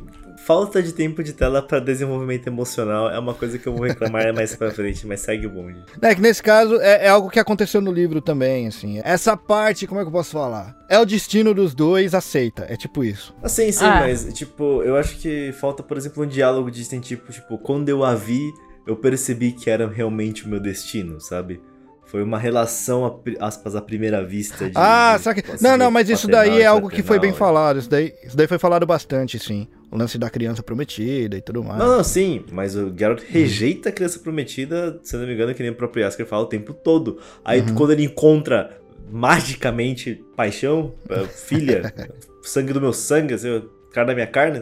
falta 0.48 0.82
de 0.82 0.94
tempo 0.94 1.22
de 1.22 1.34
tela 1.34 1.60
pra 1.60 1.78
desenvolvimento 1.78 2.46
emocional 2.46 3.10
é 3.10 3.18
uma 3.18 3.34
coisa 3.34 3.58
que 3.58 3.66
eu 3.66 3.74
vou 3.74 3.84
reclamar 3.86 4.32
mais 4.34 4.56
pra 4.56 4.70
frente, 4.70 5.06
mas 5.06 5.20
segue 5.20 5.46
o 5.46 5.50
bonde. 5.50 5.84
É 6.00 6.14
que 6.14 6.22
nesse 6.22 6.42
caso 6.42 6.80
é, 6.80 7.04
é 7.04 7.08
algo 7.10 7.28
que 7.28 7.38
aconteceu 7.38 7.82
no 7.82 7.92
livro 7.92 8.22
também, 8.22 8.66
assim. 8.66 8.98
Essa 9.04 9.36
parte, 9.36 9.86
como 9.86 10.00
é 10.00 10.04
que 10.04 10.08
eu 10.08 10.12
posso 10.12 10.30
falar? 10.30 10.74
É 10.88 10.98
o 10.98 11.04
destino 11.04 11.52
dos 11.52 11.74
dois, 11.74 12.14
aceita. 12.14 12.64
É 12.66 12.76
tipo 12.78 13.04
isso. 13.04 13.36
Assim, 13.42 13.70
sim, 13.70 13.84
Ah. 13.84 14.00
mas, 14.00 14.32
tipo, 14.32 14.82
eu 14.82 14.96
acho 14.96 15.18
que 15.18 15.52
falta, 15.52 15.82
por 15.82 15.98
exemplo, 15.98 16.24
um 16.24 16.26
diálogo 16.26 16.70
de 16.70 16.82
tipo, 16.98 17.30
tipo, 17.30 17.58
quando 17.58 17.90
eu 17.90 18.02
a 18.02 18.14
vi, 18.14 18.50
eu 18.86 18.96
percebi 18.96 19.52
que 19.52 19.68
era 19.68 19.86
realmente 19.86 20.46
o 20.46 20.48
meu 20.48 20.60
destino, 20.60 21.20
sabe? 21.20 21.60
Foi 22.06 22.22
uma 22.22 22.38
relação, 22.38 23.20
aspas, 23.38 23.76
à 23.76 23.82
primeira 23.82 24.24
vista. 24.24 24.64
De, 24.64 24.72
Ah, 24.74 25.18
de 25.18 25.24
sabe 25.24 25.44
Não, 25.60 25.76
não, 25.76 25.90
mas 25.90 26.08
isso 26.08 26.26
paternal 26.26 26.50
daí 26.52 26.62
é 26.62 26.66
algo 26.66 26.88
que 26.88 27.02
foi 27.02 27.18
bem 27.18 27.34
fraternal, 27.34 27.62
falado. 27.64 27.78
Isso 27.80 27.90
daí, 27.90 28.14
isso 28.24 28.34
daí 28.34 28.46
foi 28.46 28.58
falado 28.58 28.86
bastante, 28.86 29.38
sim. 29.38 29.68
O 29.90 29.96
lance 29.96 30.18
da 30.18 30.28
criança 30.28 30.62
prometida 30.62 31.36
e 31.36 31.40
tudo 31.40 31.64
mais. 31.64 31.78
Não, 31.78 31.96
não, 31.96 32.04
sim, 32.04 32.44
mas 32.52 32.76
o 32.76 32.92
Geralt 32.96 33.22
rejeita 33.28 33.88
a 33.88 33.92
criança 33.92 34.18
prometida, 34.18 35.00
se 35.02 35.16
eu 35.16 35.20
não 35.20 35.26
me 35.26 35.32
engano, 35.34 35.54
que 35.54 35.62
nem 35.62 35.72
o 35.72 35.74
próprio 35.74 36.02
Yasker 36.02 36.26
fala 36.26 36.42
o 36.42 36.46
tempo 36.46 36.74
todo. 36.74 37.18
Aí 37.44 37.60
Uhum. 37.62 37.74
quando 37.74 37.92
ele 37.92 38.04
encontra 38.04 38.78
magicamente 39.10 40.22
paixão, 40.36 40.92
eh, 41.08 41.24
filha, 41.24 41.92
sangue 42.42 42.72
do 42.72 42.80
meu 42.80 42.92
sangue, 42.92 43.34
assim, 43.34 43.62
cara 43.92 44.08
da 44.08 44.14
minha 44.14 44.26
carne, 44.26 44.60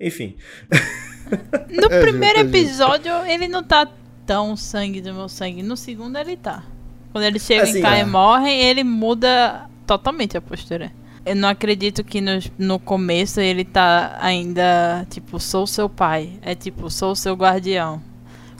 enfim. 0.00 0.36
No 1.68 1.86
É 1.90 2.00
primeiro 2.00 2.40
justo, 2.40 2.56
é 2.56 2.60
episódio, 2.60 3.12
ele 3.26 3.48
não 3.48 3.62
tá 3.64 3.90
tão 4.26 4.56
sangue 4.56 5.00
do 5.00 5.12
meu 5.12 5.28
sangue. 5.28 5.62
No 5.62 5.76
segundo, 5.76 6.16
ele 6.16 6.36
tá. 6.36 6.64
Quando 7.12 7.24
ele 7.24 7.38
chega 7.40 7.64
Assim, 7.64 7.80
em 7.80 7.82
Kai 7.82 8.00
é. 8.02 8.04
morre, 8.04 8.50
ele 8.52 8.84
muda 8.84 9.68
totalmente 9.86 10.36
a 10.36 10.40
postura. 10.40 10.92
Eu 11.24 11.36
não 11.36 11.48
acredito 11.48 12.02
que 12.02 12.20
no, 12.20 12.32
no 12.58 12.78
começo 12.78 13.40
ele 13.40 13.64
tá 13.64 14.16
ainda, 14.20 15.06
tipo, 15.10 15.38
sou 15.38 15.66
seu 15.66 15.88
pai. 15.88 16.32
É 16.42 16.54
tipo, 16.54 16.90
sou 16.90 17.14
seu 17.14 17.34
guardião. 17.34 18.02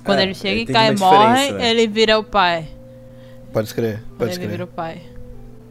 Quando 0.04 0.18
É, 0.20 0.22
ele 0.24 0.34
chega 0.34 0.60
em 0.60 0.66
Kai 0.66 0.94
uma 0.94 0.98
morre, 1.10 1.52
né? 1.52 1.70
ele 1.70 1.86
vira 1.86 2.18
o 2.18 2.24
pai. 2.24 2.68
Pode 3.52 3.68
escrever, 3.68 3.98
Quando 4.08 4.18
pode 4.18 4.30
ele 4.32 4.38
vira 4.40 4.46
escrever. 4.46 4.62
o 4.64 4.66
pai. 4.66 5.02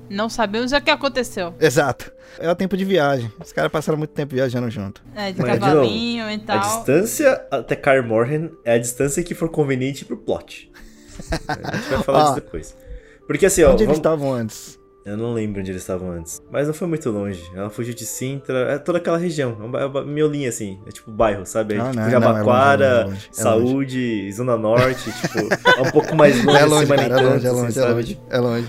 Não 0.10 0.28
sabemos 0.30 0.72
o 0.72 0.82
que 0.82 0.90
aconteceu. 0.90 1.54
Exato. 1.60 2.12
É 2.40 2.50
o 2.50 2.56
tempo 2.56 2.76
de 2.76 2.84
viagem. 2.86 3.32
Os 3.44 3.52
caras 3.54 3.72
passaram 3.72 3.98
muito 3.98 4.12
tempo 4.12 4.34
viajando 4.36 4.70
junto. 4.70 5.02
É, 5.16 5.32
de 5.32 5.40
Mas, 5.42 5.54
de 5.54 5.60
cavalinho 5.60 6.30
e 6.30 6.36
A 6.36 6.40
tal. 6.40 6.60
distância 6.60 7.46
até 7.52 7.76
Kaer 7.76 8.04
Morhen 8.06 8.50
é 8.66 8.74
a 8.74 8.78
distância 8.80 9.22
que 9.24 9.36
for 9.36 9.50
conveniente 9.50 10.06
pro 10.06 10.18
plot. 10.18 10.72
A 11.48 11.76
gente 11.76 11.90
vai 11.90 12.04
falar 12.04 12.20
Ó, 12.20 12.24
disso 12.30 12.36
depois. 12.36 12.76
Porque 13.28 13.46
assim, 13.46 13.64
ó, 13.64 13.68
Onde 13.74 13.84
eles 13.84 13.86
vamos- 13.88 13.98
estavam 13.98 14.34
antes? 14.34 14.79
Eu 15.10 15.18
não 15.18 15.34
lembro 15.34 15.60
onde 15.62 15.72
eles 15.72 15.82
estavam 15.82 16.12
antes. 16.12 16.42
Mas 16.52 16.68
não 16.68 16.74
foi 16.74 16.88
muito 16.88 17.10
longe. 17.10 17.44
Ela 17.56 17.70
fugiu 17.70 17.94
de 17.94 18.06
Sintra, 18.06 18.72
é 18.74 18.78
toda 18.78 18.98
aquela 18.98 19.18
região. 19.18 19.58
É 19.60 19.64
um 19.64 19.72
ba- 19.72 19.82
é 20.02 20.04
miolinho 20.06 20.48
assim, 20.50 20.80
é 20.88 20.92
tipo 20.92 21.12
bairro, 21.12 21.46
sabe? 21.46 21.76
É 21.76 21.80
Ah, 21.80 21.84
tipo 21.86 21.96
não, 21.96 22.04
é 22.08 22.10
Jabaquara, 22.12 22.86
é 22.86 23.04
longe, 23.06 23.30
é 23.32 23.42
Saúde, 23.42 24.32
Zona 24.32 24.58
Norte, 24.58 25.12
tipo, 25.12 25.40
é 25.78 25.82
um 25.82 25.92
pouco 25.92 26.16
mais 26.16 26.44
longe 26.44 26.58
É 26.58 26.62
assim, 26.62 26.70
longe, 26.74 26.88
cara, 26.88 27.02
é 27.04 27.08
longe, 27.22 27.46
é 27.46 27.50
assim, 27.50 27.60
longe, 27.62 27.68
é 27.80 27.82
sabe? 27.82 27.94
longe. 27.94 28.20
É 28.30 28.40
longe. 28.40 28.68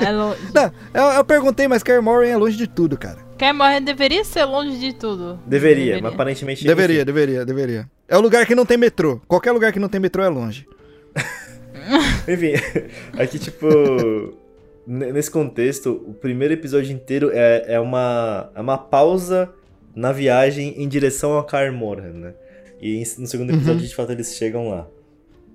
É 0.00 0.10
longe. 0.10 0.40
Não, 0.54 0.72
eu, 0.94 1.10
eu 1.18 1.24
perguntei, 1.24 1.68
mas 1.68 1.82
Kaer 1.82 2.02
Morhen 2.02 2.30
é 2.32 2.36
longe 2.36 2.56
de 2.56 2.66
tudo, 2.66 2.96
cara. 2.98 3.26
Kai 3.38 3.52
morre 3.52 3.80
deveria 3.80 4.24
ser 4.24 4.44
longe 4.44 4.76
de 4.80 4.92
tudo. 4.92 5.38
Deveria, 5.46 6.00
mas 6.02 6.12
aparentemente. 6.12 6.64
Deveria, 6.66 7.04
deveria, 7.04 7.46
deveria. 7.46 7.88
É 8.08 8.16
o 8.16 8.20
lugar 8.20 8.44
que 8.44 8.54
não 8.54 8.66
tem 8.66 8.76
metrô. 8.76 9.20
Qualquer 9.28 9.52
lugar 9.52 9.72
que 9.72 9.78
não 9.78 9.88
tem 9.88 10.00
metrô 10.00 10.24
é 10.24 10.28
longe. 10.28 10.66
Enfim, 12.26 12.52
aqui, 13.16 13.38
tipo. 13.38 13.66
Nesse 14.90 15.30
contexto, 15.30 16.02
o 16.06 16.14
primeiro 16.14 16.54
episódio 16.54 16.90
inteiro 16.90 17.30
é, 17.30 17.74
é, 17.74 17.78
uma, 17.78 18.50
é 18.54 18.60
uma 18.60 18.78
pausa 18.78 19.52
na 19.94 20.12
viagem 20.12 20.82
em 20.82 20.88
direção 20.88 21.38
a 21.38 21.44
Kaer 21.44 21.70
Morhen, 21.74 22.14
né? 22.14 22.32
E 22.80 23.04
no 23.18 23.26
segundo 23.26 23.52
episódio, 23.52 23.86
de 23.86 23.94
fato, 23.94 24.12
eles 24.12 24.34
chegam 24.34 24.70
lá. 24.70 24.86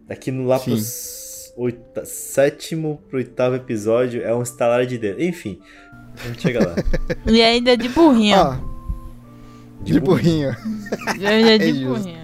Aqui 0.08 0.30
no, 0.30 0.46
lá 0.46 0.60
pros 0.60 1.52
oita, 1.58 2.06
sétimo 2.06 3.02
pro 3.10 3.18
oitavo 3.18 3.56
episódio 3.56 4.22
é 4.22 4.36
um 4.36 4.44
estalar 4.44 4.86
de 4.86 5.00
dedo. 5.00 5.20
Enfim, 5.20 5.60
a 6.24 6.28
gente 6.28 6.42
chega 6.44 6.60
lá. 6.60 6.76
E 7.26 7.42
ainda 7.42 7.76
de 7.76 7.90
burrinho. 7.90 8.38
Ó, 8.38 8.58
de 9.82 10.00
burrinho. 10.00 10.56
E 11.20 11.26
ainda 11.26 11.56
é 11.56 11.58
de 11.58 11.74
justo. 11.74 12.04
burrinho. 12.04 12.24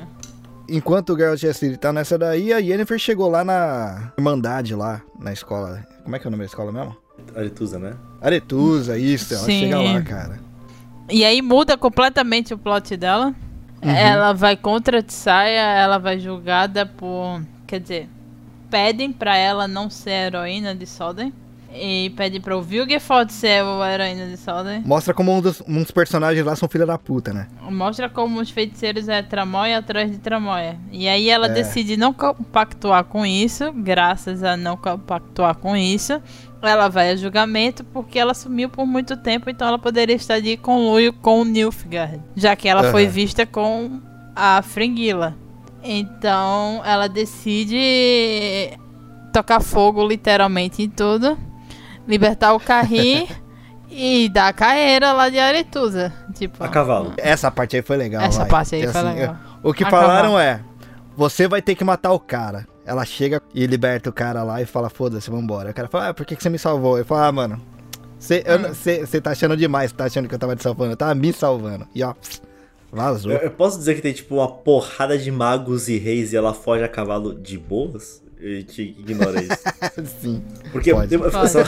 Enquanto 0.69 1.13
o 1.13 1.17
Geralt 1.17 1.41
e 1.41 1.47
a 1.47 1.53
Ciri 1.55 1.75
tá 1.75 1.91
nessa 1.91 2.19
daí, 2.19 2.53
a 2.53 2.59
Yennefer 2.59 2.99
chegou 2.99 3.31
lá 3.31 3.43
na 3.43 4.13
Irmandade, 4.15 4.75
lá 4.75 5.01
na 5.19 5.33
escola. 5.33 5.83
Como 6.09 6.15
é 6.15 6.19
que 6.19 6.25
é 6.25 6.29
o 6.29 6.31
nome 6.31 6.41
da 6.41 6.47
escola 6.47 6.71
mesmo? 6.71 6.97
Aretusa, 7.35 7.77
né? 7.77 7.95
Aretusa, 8.19 8.97
isso. 8.97 9.31
Ela 9.31 9.43
Sim. 9.43 9.59
chega 9.59 9.79
lá, 9.79 10.01
cara. 10.01 10.39
E 11.07 11.23
aí 11.23 11.39
muda 11.39 11.77
completamente 11.77 12.51
o 12.51 12.57
plot 12.57 12.97
dela. 12.97 13.27
Uhum. 13.79 13.91
Ela 13.91 14.33
vai 14.33 14.57
contra 14.57 15.01
a 15.01 15.03
Tsaya, 15.03 15.61
ela 15.61 15.99
vai 15.99 16.19
julgada 16.19 16.83
por. 16.83 17.43
Quer 17.67 17.79
dizer, 17.79 18.09
pedem 18.71 19.13
pra 19.13 19.37
ela 19.37 19.67
não 19.67 19.87
ser 19.87 20.09
a 20.09 20.25
heroína 20.25 20.73
de 20.73 20.87
Soden. 20.87 21.31
E 21.71 22.11
pedem 22.17 22.41
pra 22.41 22.57
o 22.57 22.61
Vilgefortz 22.63 23.33
ser 23.35 23.61
a 23.63 23.93
heroína 23.93 24.25
de 24.27 24.37
Soden. 24.37 24.81
Mostra 24.85 25.13
como 25.13 25.31
um 25.35 25.39
dos, 25.39 25.61
um 25.67 25.81
dos 25.83 25.91
personagens 25.91 26.43
lá 26.43 26.55
são 26.55 26.67
filha 26.67 26.85
da 26.85 26.97
puta, 26.97 27.31
né? 27.31 27.47
Mostra 27.69 28.09
como 28.09 28.39
os 28.41 28.49
feiticeiros 28.49 29.07
é 29.07 29.21
Tramóia 29.21 29.77
atrás 29.77 30.09
de 30.11 30.17
Tramóia. 30.17 30.77
E 30.91 31.07
aí 31.07 31.29
ela 31.29 31.45
É. 31.45 31.49
decide 31.49 31.95
não 31.95 32.11
compactuar 32.11 33.03
com 33.03 33.23
isso, 33.25 33.71
graças 33.71 34.43
a 34.43 34.57
não 34.57 34.75
compactuar 34.75 35.55
com 35.57 35.75
isso. 35.77 36.19
Ela 36.61 36.89
vai 36.89 37.11
a 37.11 37.15
julgamento 37.15 37.83
porque 37.83 38.17
ela 38.19 38.33
sumiu 38.33 38.67
por 38.67 38.85
muito 38.85 39.15
tempo, 39.15 39.49
então 39.49 39.67
ela 39.67 39.79
poderia 39.79 40.15
estar 40.15 40.39
de 40.41 40.57
conluio 40.57 41.13
com 41.13 41.41
o 41.41 41.45
Nilfgaard, 41.45 42.19
já 42.35 42.55
que 42.55 42.67
ela 42.67 42.91
foi 42.91 43.03
Aham. 43.03 43.11
vista 43.11 43.45
com 43.45 44.01
a 44.35 44.61
Fringilla. 44.63 45.37
Então 45.83 46.81
ela 46.83 47.07
decide 47.07 48.77
tocar 49.31 49.61
fogo 49.61 50.05
literalmente 50.05 50.81
em 50.81 50.89
tudo, 50.89 51.37
libertar 52.09 52.53
o 52.53 52.59
Carri 52.59 53.29
e 53.89 54.27
dar 54.29 54.47
a 54.49 54.53
carreira 54.53 55.13
lá 55.13 55.29
de 55.29 55.39
Aretusa. 55.39 56.11
Tipo, 56.33 56.61
A 56.63 56.67
cavalo. 56.67 57.13
Essa 57.17 57.49
parte 57.49 57.75
aí 57.77 57.81
foi 57.81 57.95
legal, 57.95 58.21
essa 58.23 58.39
vai. 58.39 58.49
parte 58.49 58.75
aí 58.75 58.87
foi 58.87 59.01
assim, 59.01 59.13
legal. 59.19 59.37
O 59.63 59.73
que 59.73 59.83
A 59.85 59.89
falaram 59.89 60.31
cavalo. 60.33 60.39
é: 60.39 60.59
você 61.15 61.47
vai 61.47 61.61
ter 61.61 61.75
que 61.75 61.83
matar 61.83 62.11
o 62.11 62.19
cara. 62.19 62.67
Ela 62.85 63.05
chega 63.05 63.39
e 63.53 63.67
liberta 63.67 64.09
o 64.09 64.13
cara 64.13 64.41
lá 64.43 64.61
e 64.61 64.65
fala: 64.65 64.89
foda-se, 64.89 65.29
vambora. 65.29 65.69
O 65.69 65.73
cara 65.73 65.87
fala: 65.87 66.09
ah, 66.09 66.13
por 66.13 66.25
que, 66.25 66.35
que 66.35 66.41
você 66.43 66.49
me 66.49 66.57
salvou? 66.59 66.97
Eu 66.97 67.05
falo: 67.05 67.21
ah, 67.21 67.31
mano, 67.31 67.61
você 68.17 68.43
Hum. 68.47 69.21
tá 69.21 69.31
achando 69.31 69.55
demais, 69.55 69.91
você 69.91 69.97
tá 69.97 70.05
achando 70.05 70.27
que 70.27 70.33
eu 70.35 70.39
tava 70.39 70.55
te 70.55 70.63
salvando. 70.63 70.93
Eu 70.93 70.97
tava 70.97 71.13
me 71.13 71.31
salvando. 71.31 71.87
E 71.93 72.03
ó, 72.03 72.13
vazou. 72.91 73.31
Eu, 73.31 73.37
eu 73.39 73.51
posso 73.51 73.77
dizer 73.77 73.95
que 73.95 74.01
tem, 74.01 74.13
tipo, 74.13 74.35
uma 74.35 74.47
porrada 74.47 75.17
de 75.17 75.29
magos 75.31 75.87
e 75.87 75.97
reis 75.97 76.33
e 76.33 76.37
ela 76.37 76.53
foge 76.53 76.83
a 76.83 76.87
cavalo 76.89 77.33
de 77.35 77.57
boas? 77.57 78.23
A 78.41 78.47
gente 78.47 78.81
ignora 78.97 79.41
isso. 79.41 79.63
Sim. 80.21 80.41
Porque 80.71 80.91
eu, 80.91 80.97
só, 81.47 81.59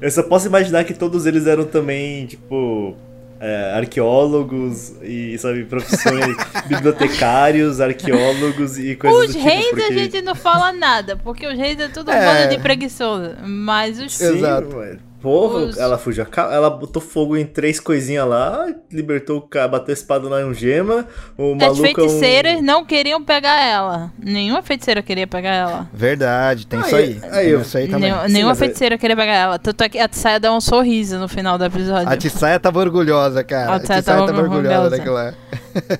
eu 0.00 0.10
só 0.10 0.22
posso 0.22 0.46
imaginar 0.46 0.84
que 0.84 0.92
todos 0.94 1.24
eles 1.24 1.46
eram 1.46 1.64
também, 1.64 2.26
tipo, 2.26 2.94
é, 3.40 3.72
arqueólogos 3.74 4.92
e, 5.02 5.38
sabe, 5.38 5.64
profissões, 5.64 6.36
bibliotecários, 6.68 7.80
arqueólogos 7.80 8.78
e 8.78 8.94
coisas 8.96 9.20
Os 9.20 9.26
do 9.28 9.32
tipo. 9.34 9.44
reis 9.48 9.66
porque... 9.70 9.82
a 9.84 9.92
gente 9.92 10.22
não 10.22 10.34
fala 10.34 10.72
nada, 10.72 11.16
porque 11.16 11.46
os 11.46 11.56
reis 11.56 11.78
é 11.80 11.88
tudo 11.88 12.10
um 12.10 12.14
É. 12.14 12.24
bando 12.42 12.54
de 12.56 12.60
preguiçoso. 12.62 13.34
Mas 13.46 13.98
os. 13.98 14.14
Sim, 14.14 14.36
Exato. 14.36 14.76
ué. 14.76 14.98
Porra, 15.20 15.58
Os- 15.64 15.76
ela 15.76 15.98
fugiu 15.98 16.24
ela 16.36 16.70
botou 16.70 17.02
fogo 17.02 17.36
em 17.36 17.44
três 17.44 17.80
coisinhas 17.80 18.26
lá, 18.26 18.66
libertou 18.90 19.38
o 19.38 19.42
cara, 19.42 19.66
bateu 19.66 19.92
a 19.92 19.94
espada 19.94 20.28
lá 20.28 20.40
em 20.40 20.44
um 20.44 20.54
gema, 20.54 21.06
o 21.36 21.54
As 21.54 21.58
maluco 21.58 21.86
é 21.86 21.90
um- 21.90 21.94
feiticeiras 21.94 22.62
não 22.62 22.84
queriam 22.84 23.22
pegar 23.24 23.60
ela. 23.60 24.12
Nenhuma 24.16 24.62
feiticeira 24.62 25.02
queria 25.02 25.26
pegar 25.26 25.52
ela. 25.54 25.88
Verdade, 25.92 26.66
tem 26.68 26.78
isso 26.80 26.94
Aí- 26.94 27.20
aí. 27.22 27.30
tem 27.42 27.50
eu- 27.50 27.60
isso 27.62 27.76
aí 27.76 27.88
também. 27.88 28.12
Nenhum- 28.12 28.26
Sim, 28.26 28.32
nenhuma 28.32 28.52
é- 28.52 28.56
feiticeira 28.56 28.96
queria 28.96 29.16
pegar 29.16 29.34
ela. 29.34 29.58
Tanto 29.58 29.82
é 29.82 29.88
que 29.88 29.98
a 29.98 30.08
Tsaya 30.08 30.38
dá 30.38 30.52
um 30.52 30.60
sorriso 30.60 31.18
no 31.18 31.26
final 31.28 31.58
do 31.58 31.64
episódio. 31.64 32.08
A 32.08 32.16
Tissaia 32.16 32.60
tava 32.60 32.78
orgulhosa, 32.78 33.42
cara. 33.42 33.74
A 33.74 33.80
Tissaia 33.80 34.00
Tissaia 34.00 34.18
tava 34.18 34.32
tava 34.32 34.42
orgulhosa 34.42 35.10
lá. 35.10 35.34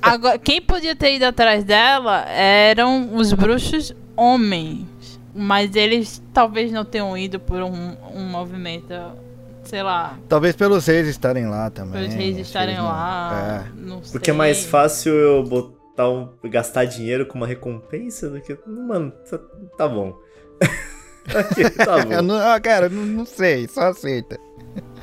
Agora, 0.01 0.39
quem 0.39 0.61
podia 0.63 0.95
ter 0.95 1.15
ido 1.17 1.25
atrás 1.25 1.65
dela 1.65 2.25
eram 2.29 3.15
os 3.17 3.33
bruxos 3.33 3.93
homens. 4.17 4.87
Mas 5.35 5.75
eles 5.77 6.23
talvez 6.33 6.73
não 6.73 6.85
tenham 6.85 7.17
ido 7.17 7.39
por 7.39 7.63
um, 7.63 7.97
um 8.15 8.25
movimento, 8.25 8.93
sei 9.65 9.83
lá, 9.83 10.19
Talvez 10.29 10.57
pelos 10.57 10.87
reis 10.87 11.07
estarem 11.07 11.47
lá 11.47 11.71
também. 11.71 12.01
pelos 12.03 12.15
reis 12.15 12.39
estarem 12.39 12.77
não- 12.77 12.85
lá. 12.87 13.65
É. 13.67 13.81
Não 13.81 14.03
sei. 14.03 14.13
Porque 14.13 14.31
é 14.31 14.35
mais 14.35 14.65
fácil 14.65 15.13
eu 15.15 15.43
botar 15.45 16.09
um, 16.09 16.29
gastar 16.45 16.85
dinheiro 16.87 17.27
com 17.27 17.37
uma 17.39 17.47
recompensa 17.47 18.29
do 18.31 18.41
que. 18.41 18.57
Mano, 18.67 19.13
tá, 19.31 19.39
tá 19.77 19.89
bom. 19.89 20.15
Tá 21.29 21.99
Eu 22.11 22.23
bom. 22.23 22.23
não, 22.23 22.37
ah, 22.37 22.59
cara, 22.59 22.89
não, 22.89 23.05
não 23.05 23.27
sei, 23.27 23.69
só 23.69 23.83
aceita. 23.91 24.39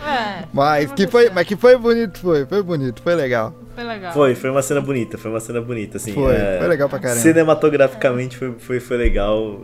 É, 0.04 0.44
Mas 0.52 0.92
que 0.92 1.06
foi, 1.06 1.30
mas 1.30 1.46
que 1.48 1.56
foi 1.56 1.78
bonito, 1.78 2.18
foi, 2.20 2.46
foi 2.48 2.64
bonito, 2.64 3.02
foi 3.04 3.14
legal. 3.14 3.54
foi 3.76 3.84
legal. 3.84 4.12
Foi, 4.12 4.34
foi 4.34 4.50
uma 4.50 4.62
cena 4.64 4.82
bonita, 4.82 5.18
foi 5.20 5.30
uma 5.30 5.40
cena 5.40 5.62
bonita, 5.62 5.98
assim. 5.98 6.14
Foi, 6.14 6.34
é, 6.34 6.58
foi 6.60 6.68
legal 6.68 6.90
pra 6.90 6.98
caramba. 6.98 7.22
Cinematograficamente 7.22 8.38
foi, 8.38 8.54
foi, 8.58 8.80
foi 8.80 8.98
legal. 8.98 9.60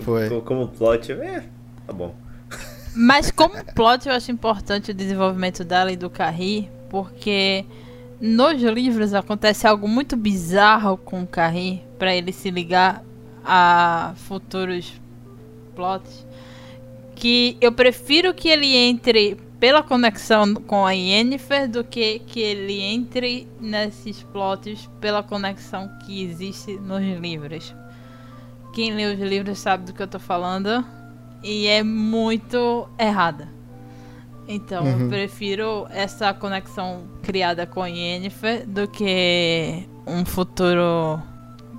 Foi. 0.00 0.28
Co- 0.28 0.40
Como 0.42 0.68
plot, 0.68 1.12
é, 1.12 1.44
tá 1.86 1.92
bom. 1.92 2.14
Mas 2.94 3.30
como 3.30 3.54
plot 3.74 4.08
eu 4.08 4.14
acho 4.14 4.32
importante 4.32 4.90
o 4.90 4.94
desenvolvimento 4.94 5.62
dela 5.64 5.92
e 5.92 5.96
do 5.96 6.10
Carrie, 6.10 6.68
porque 6.88 7.64
nos 8.20 8.60
livros 8.60 9.14
acontece 9.14 9.66
algo 9.66 9.86
muito 9.86 10.16
bizarro 10.16 10.96
com 10.96 11.22
o 11.22 11.26
Carrie 11.26 11.82
para 11.98 12.14
ele 12.14 12.32
se 12.32 12.50
ligar 12.50 13.04
a 13.44 14.12
futuros 14.16 14.92
plots, 15.76 16.26
que 17.14 17.56
eu 17.60 17.70
prefiro 17.72 18.34
que 18.34 18.48
ele 18.48 18.74
entre 18.76 19.36
pela 19.60 19.82
conexão 19.82 20.54
com 20.54 20.84
a 20.86 20.92
Yennefer 20.92 21.68
do 21.68 21.84
que 21.84 22.18
que 22.20 22.40
ele 22.40 22.80
entre 22.80 23.46
nesses 23.60 24.22
plots 24.22 24.88
pela 25.00 25.22
conexão 25.22 25.88
que 26.04 26.24
existe 26.24 26.72
nos 26.78 27.02
livros. 27.20 27.74
Quem 28.72 28.94
lê 28.94 29.12
os 29.12 29.18
livros 29.20 29.58
sabe 29.58 29.84
do 29.84 29.92
que 29.92 30.02
eu 30.02 30.06
tô 30.08 30.18
falando. 30.18 30.84
e 31.42 31.66
é 31.66 31.82
muito 31.82 32.86
errada. 32.98 33.48
Então, 34.46 34.84
Uhum. 34.84 35.00
eu 35.04 35.08
prefiro 35.08 35.86
essa 35.90 36.34
conexão 36.34 37.04
criada 37.22 37.66
com 37.66 37.80
a 37.82 37.86
Yennefer 37.86 38.66
do 38.66 38.86
que 38.88 39.86
um 40.06 40.24
futuro. 40.24 41.18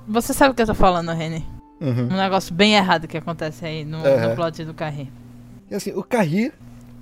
Você 0.07 0.33
sabe 0.33 0.51
o 0.51 0.55
que 0.55 0.61
eu 0.61 0.65
tô 0.67 0.73
falando, 0.73 1.11
Reni? 1.11 1.45
Uhum. 1.79 2.09
Um 2.11 2.17
negócio 2.17 2.53
bem 2.55 2.73
errado 2.75 3.07
que 3.07 3.17
acontece 3.17 3.65
aí 3.65 3.83
no, 3.85 3.97
no 3.99 4.35
plot 4.35 4.63
do 4.65 4.73
Carri. 4.73 5.11
E 5.69 5.75
assim, 5.75 5.91
o 5.93 6.01
Carri, 6.03 6.51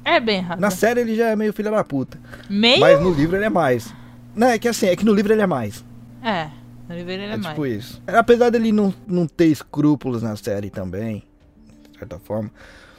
É 0.04 0.20
bem 0.20 0.38
errado. 0.40 0.60
na 0.60 0.70
série 0.70 1.02
ele 1.02 1.16
já 1.16 1.28
é 1.30 1.36
meio 1.36 1.54
filho 1.54 1.72
da 1.72 1.84
puta. 1.84 2.20
Meio? 2.50 2.80
Mas 2.82 3.00
no 3.02 3.12
livro 3.12 3.36
ele 3.38 3.46
é 3.46 3.50
mais. 3.50 3.94
Não, 4.36 4.48
é 4.48 4.58
que 4.60 4.68
assim, 4.68 4.88
é 4.88 4.96
que 4.96 5.06
no 5.06 5.14
livro 5.14 5.32
ele 5.34 5.42
é 5.42 5.48
mais. 5.48 5.84
É, 6.24 6.50
ele 6.98 7.12
é, 7.12 7.26
É, 7.26 7.38
mais. 7.38 7.46
tipo 7.48 7.66
isso. 7.66 8.02
Apesar 8.08 8.50
dele 8.50 8.72
não, 8.72 8.94
não 9.08 9.28
ter 9.28 9.46
escrúpulos 9.46 10.22
na 10.24 10.36
série 10.36 10.70
também, 10.70 11.24
de 11.92 12.00
certa 12.00 12.18
forma. 12.20 12.50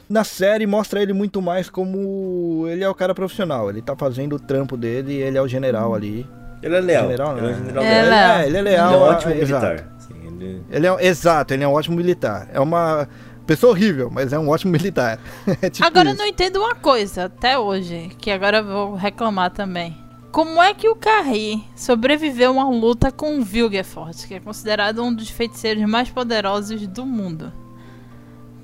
Na 0.09 0.23
série 0.23 0.67
mostra 0.67 1.01
ele 1.01 1.13
muito 1.13 1.41
mais 1.41 1.69
como 1.69 2.65
ele 2.67 2.83
é 2.83 2.89
o 2.89 2.93
cara 2.95 3.13
profissional. 3.15 3.69
Ele 3.69 3.81
tá 3.81 3.95
fazendo 3.95 4.35
o 4.35 4.39
trampo 4.39 4.75
dele 4.75 5.13
e 5.13 5.21
ele 5.21 5.37
é 5.37 5.41
o 5.41 5.47
general 5.47 5.93
ali. 5.95 6.27
Ele 6.61 6.75
é 6.75 6.79
leal. 6.81 7.03
General, 7.03 7.37
ele 7.37 7.45
é 7.45 7.49
né? 7.49 7.55
general 7.57 7.83
É 7.83 8.03
leal. 8.03 8.37
É, 8.39 8.45
ele 8.47 8.57
é 8.57 8.59
Ele 8.59 8.69
leal. 8.69 8.93
é 8.93 8.97
um 8.97 9.01
ótimo 9.01 9.33
é, 9.33 9.37
exato. 9.39 9.65
militar. 9.65 9.95
Sim, 9.99 10.27
ele... 10.27 10.63
Ele 10.69 10.87
é, 10.87 11.05
exato, 11.07 11.53
ele 11.53 11.63
é 11.63 11.67
um 11.67 11.71
ótimo 11.73 11.95
militar. 11.95 12.49
É 12.53 12.59
uma 12.59 13.07
pessoa 13.47 13.71
horrível, 13.71 14.09
mas 14.11 14.31
é 14.33 14.37
um 14.37 14.49
ótimo 14.49 14.71
militar. 14.77 15.17
É 15.61 15.69
tipo 15.69 15.87
agora 15.87 16.09
eu 16.09 16.13
isso. 16.13 16.21
não 16.21 16.27
entendo 16.27 16.57
uma 16.57 16.75
coisa, 16.75 17.25
até 17.25 17.57
hoje, 17.57 18.11
que 18.17 18.29
agora 18.29 18.57
eu 18.57 18.65
vou 18.65 18.95
reclamar 18.95 19.49
também. 19.51 19.97
Como 20.31 20.61
é 20.61 20.73
que 20.73 20.87
o 20.87 20.95
Carri 20.95 21.61
sobreviveu 21.75 22.51
a 22.51 22.63
uma 22.63 22.69
luta 22.69 23.11
com 23.11 23.37
o 23.37 23.43
Vilgefort, 23.43 24.25
que 24.27 24.33
é 24.35 24.39
considerado 24.39 25.03
um 25.03 25.13
dos 25.13 25.29
feiticeiros 25.29 25.83
mais 25.83 26.09
poderosos 26.09 26.87
do 26.87 27.05
mundo? 27.05 27.51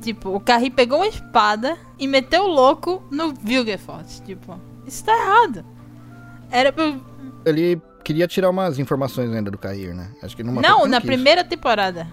Tipo, 0.01 0.29
o 0.29 0.39
Carri 0.39 0.69
pegou 0.69 0.99
uma 0.99 1.07
espada 1.07 1.77
e 1.99 2.07
meteu 2.07 2.43
o 2.43 2.47
louco 2.47 3.03
no 3.11 3.33
Vilgefort. 3.33 4.07
Tipo, 4.25 4.59
isso 4.85 5.03
tá 5.03 5.11
errado. 5.11 5.65
Era 6.49 6.71
pra... 6.71 6.95
Ele 7.45 7.81
queria 8.03 8.27
tirar 8.27 8.49
umas 8.49 8.79
informações 8.79 9.29
ainda 9.33 9.51
do 9.51 9.57
Cair, 9.57 9.93
né? 9.93 10.09
Acho 10.23 10.37
que 10.37 10.43
numa 10.43 10.61
Não, 10.61 10.85
na 10.87 11.01
quis. 11.01 11.07
primeira 11.07 11.43
temporada. 11.43 12.07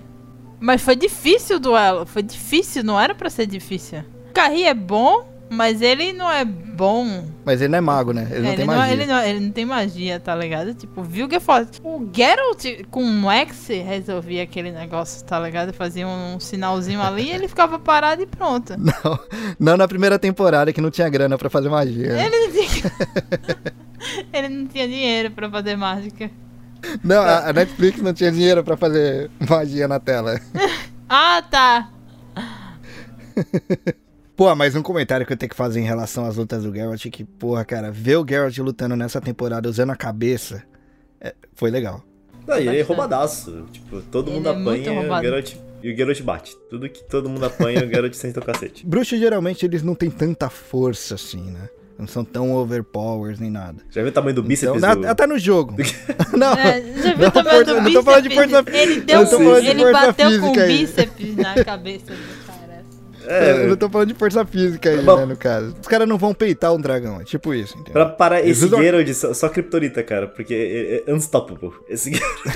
Mas 0.58 0.82
foi 0.82 0.96
difícil 0.96 1.56
o 1.56 1.60
duelo. 1.60 2.06
Foi 2.06 2.22
difícil, 2.22 2.82
não 2.82 2.98
era 2.98 3.14
pra 3.14 3.30
ser 3.30 3.46
difícil. 3.46 4.00
O 4.30 4.32
Carri 4.32 4.64
é 4.64 4.74
bom, 4.74 5.28
mas 5.50 5.82
ele 5.82 6.12
não 6.12 6.30
é 6.30 6.44
bom 6.44 7.24
Mas 7.44 7.60
ele 7.60 7.68
não 7.68 7.78
é 7.78 7.80
mago, 7.80 8.12
né? 8.12 8.26
Ele 8.30 8.40
não 8.40 8.48
ele, 8.48 8.56
tem 8.56 8.66
não, 8.66 8.74
magia. 8.74 8.92
ele, 8.92 9.06
não, 9.06 9.22
ele 9.22 9.40
não 9.40 9.50
tem 9.50 9.64
magia, 9.64 10.18
tá 10.20 10.34
ligado? 10.34 10.74
Tipo, 10.74 11.02
viu 11.02 11.28
que 11.28 11.36
é 11.36 11.40
foda. 11.40 11.68
O 11.82 12.08
Geralt 12.12 12.64
com 12.90 13.04
o 13.22 13.30
X 13.30 13.68
resolvia 13.68 14.42
aquele 14.42 14.72
negócio, 14.72 15.24
tá 15.24 15.38
ligado? 15.38 15.72
Fazia 15.72 16.06
um 16.06 16.40
sinalzinho 16.40 17.00
ali, 17.00 17.30
ele 17.30 17.46
ficava 17.46 17.78
parado 17.78 18.22
e 18.22 18.26
pronto. 18.26 18.74
Não, 18.78 19.18
não 19.58 19.76
na 19.76 19.86
primeira 19.88 20.18
temporada 20.18 20.72
que 20.72 20.80
não 20.80 20.90
tinha 20.90 21.08
grana 21.08 21.36
pra 21.38 21.48
fazer 21.50 21.68
magia. 21.68 22.12
Ele 22.12 22.38
não 22.38 22.52
tinha. 22.52 22.92
ele 24.32 24.48
não 24.48 24.66
tinha 24.66 24.88
dinheiro 24.88 25.30
pra 25.30 25.48
fazer 25.50 25.76
mágica. 25.76 26.30
Não, 27.02 27.22
a, 27.22 27.48
a 27.48 27.52
Netflix 27.52 28.00
não 28.02 28.12
tinha 28.12 28.30
dinheiro 28.30 28.62
pra 28.62 28.76
fazer 28.76 29.30
magia 29.48 29.86
na 29.88 30.00
tela. 30.00 30.40
Ah, 31.06 31.42
tá. 31.42 31.90
Pô, 34.36 34.52
mas 34.54 34.74
um 34.74 34.82
comentário 34.82 35.24
que 35.24 35.32
eu 35.32 35.36
tenho 35.36 35.50
que 35.50 35.56
fazer 35.56 35.80
em 35.80 35.84
relação 35.84 36.26
às 36.26 36.36
lutas 36.36 36.64
do 36.64 36.74
Geralt 36.74 37.06
é 37.06 37.10
que, 37.10 37.24
porra, 37.24 37.64
cara, 37.64 37.90
ver 37.92 38.16
o 38.16 38.26
Geralt 38.28 38.56
lutando 38.58 38.96
nessa 38.96 39.20
temporada 39.20 39.68
usando 39.68 39.90
a 39.90 39.96
cabeça 39.96 40.62
é, 41.20 41.34
foi 41.54 41.70
legal. 41.70 42.02
Não, 42.46 42.58
e 42.58 42.66
ele 42.68 42.78
é 42.80 42.82
roubadaço. 42.82 43.64
Tipo, 43.72 44.00
todo 44.02 44.28
Ele 44.30 44.36
mundo 44.36 44.48
é 44.48 44.52
apanha 44.52 44.92
e 44.92 44.98
o. 45.08 45.20
Geralt, 45.22 45.54
e 45.82 45.92
o 45.92 45.96
Geralt 45.96 46.20
bate. 46.22 46.56
Tudo 46.68 46.88
que 46.88 47.04
todo 47.04 47.28
mundo 47.28 47.44
apanha, 47.46 47.84
o 47.84 47.88
Geralt 47.88 48.12
senta 48.14 48.40
o 48.40 48.44
cacete. 48.44 48.84
Bruxos 48.86 49.18
geralmente 49.20 49.64
eles 49.64 49.82
não 49.82 49.94
têm 49.94 50.10
tanta 50.10 50.50
força 50.50 51.14
assim, 51.14 51.50
né? 51.52 51.68
Não 51.96 52.08
são 52.08 52.24
tão 52.24 52.52
overpowers 52.52 53.38
nem 53.38 53.48
nada. 53.52 53.76
Já 53.88 54.02
viu 54.02 54.10
o 54.10 54.12
tamanho 54.12 54.34
do 54.34 54.42
bíceps 54.42 54.76
Então, 54.76 54.94
do... 54.96 55.00
na- 55.02 55.10
até 55.12 55.28
no 55.28 55.38
jogo. 55.38 55.76
não, 56.36 56.52
É, 56.54 56.82
já 56.82 57.14
viu 57.14 57.18
não 57.18 57.28
o 57.28 57.30
tamanho 57.30 57.56
força- 57.64 57.74
do 57.76 57.80
não 57.82 57.92
tô 57.92 58.02
falando 58.02 58.22
de 58.24 58.28
bíceps? 58.30 58.50
força- 58.50 58.76
Ele 58.76 58.94
eu 58.98 59.04
deu 59.26 59.38
um, 59.38 59.56
ele 59.58 59.92
bateu 59.92 60.14
com 60.40 60.50
o 60.50 60.54
física 60.54 60.62
aí. 60.64 60.78
bíceps 60.78 61.36
na 61.36 61.64
cabeça 61.64 62.12
eu 63.26 63.64
É, 63.64 63.66
não 63.66 63.76
tô 63.76 63.88
falando 63.88 64.08
de 64.08 64.14
força 64.14 64.44
física 64.44 64.90
aí, 64.90 65.00
Bom. 65.02 65.16
né, 65.18 65.26
no 65.26 65.36
caso. 65.36 65.74
Os 65.80 65.86
caras 65.88 66.08
não 66.08 66.18
vão 66.18 66.32
peitar 66.34 66.72
um 66.72 66.80
dragão, 66.80 67.20
é 67.20 67.24
tipo 67.24 67.52
isso, 67.54 67.74
entendeu? 67.74 67.92
pra 67.92 68.06
parar 68.06 68.40
esse 68.46 68.64
usam- 68.64 68.80
Geralt, 68.82 69.08
só, 69.14 69.32
só 69.34 69.48
Kryptonita, 69.48 70.02
cara, 70.02 70.26
porque 70.28 71.02
é, 71.06 71.10
é 71.10 71.14
unstoppable. 71.14 71.72
Esse 71.88 72.12
Geralt... 72.12 72.54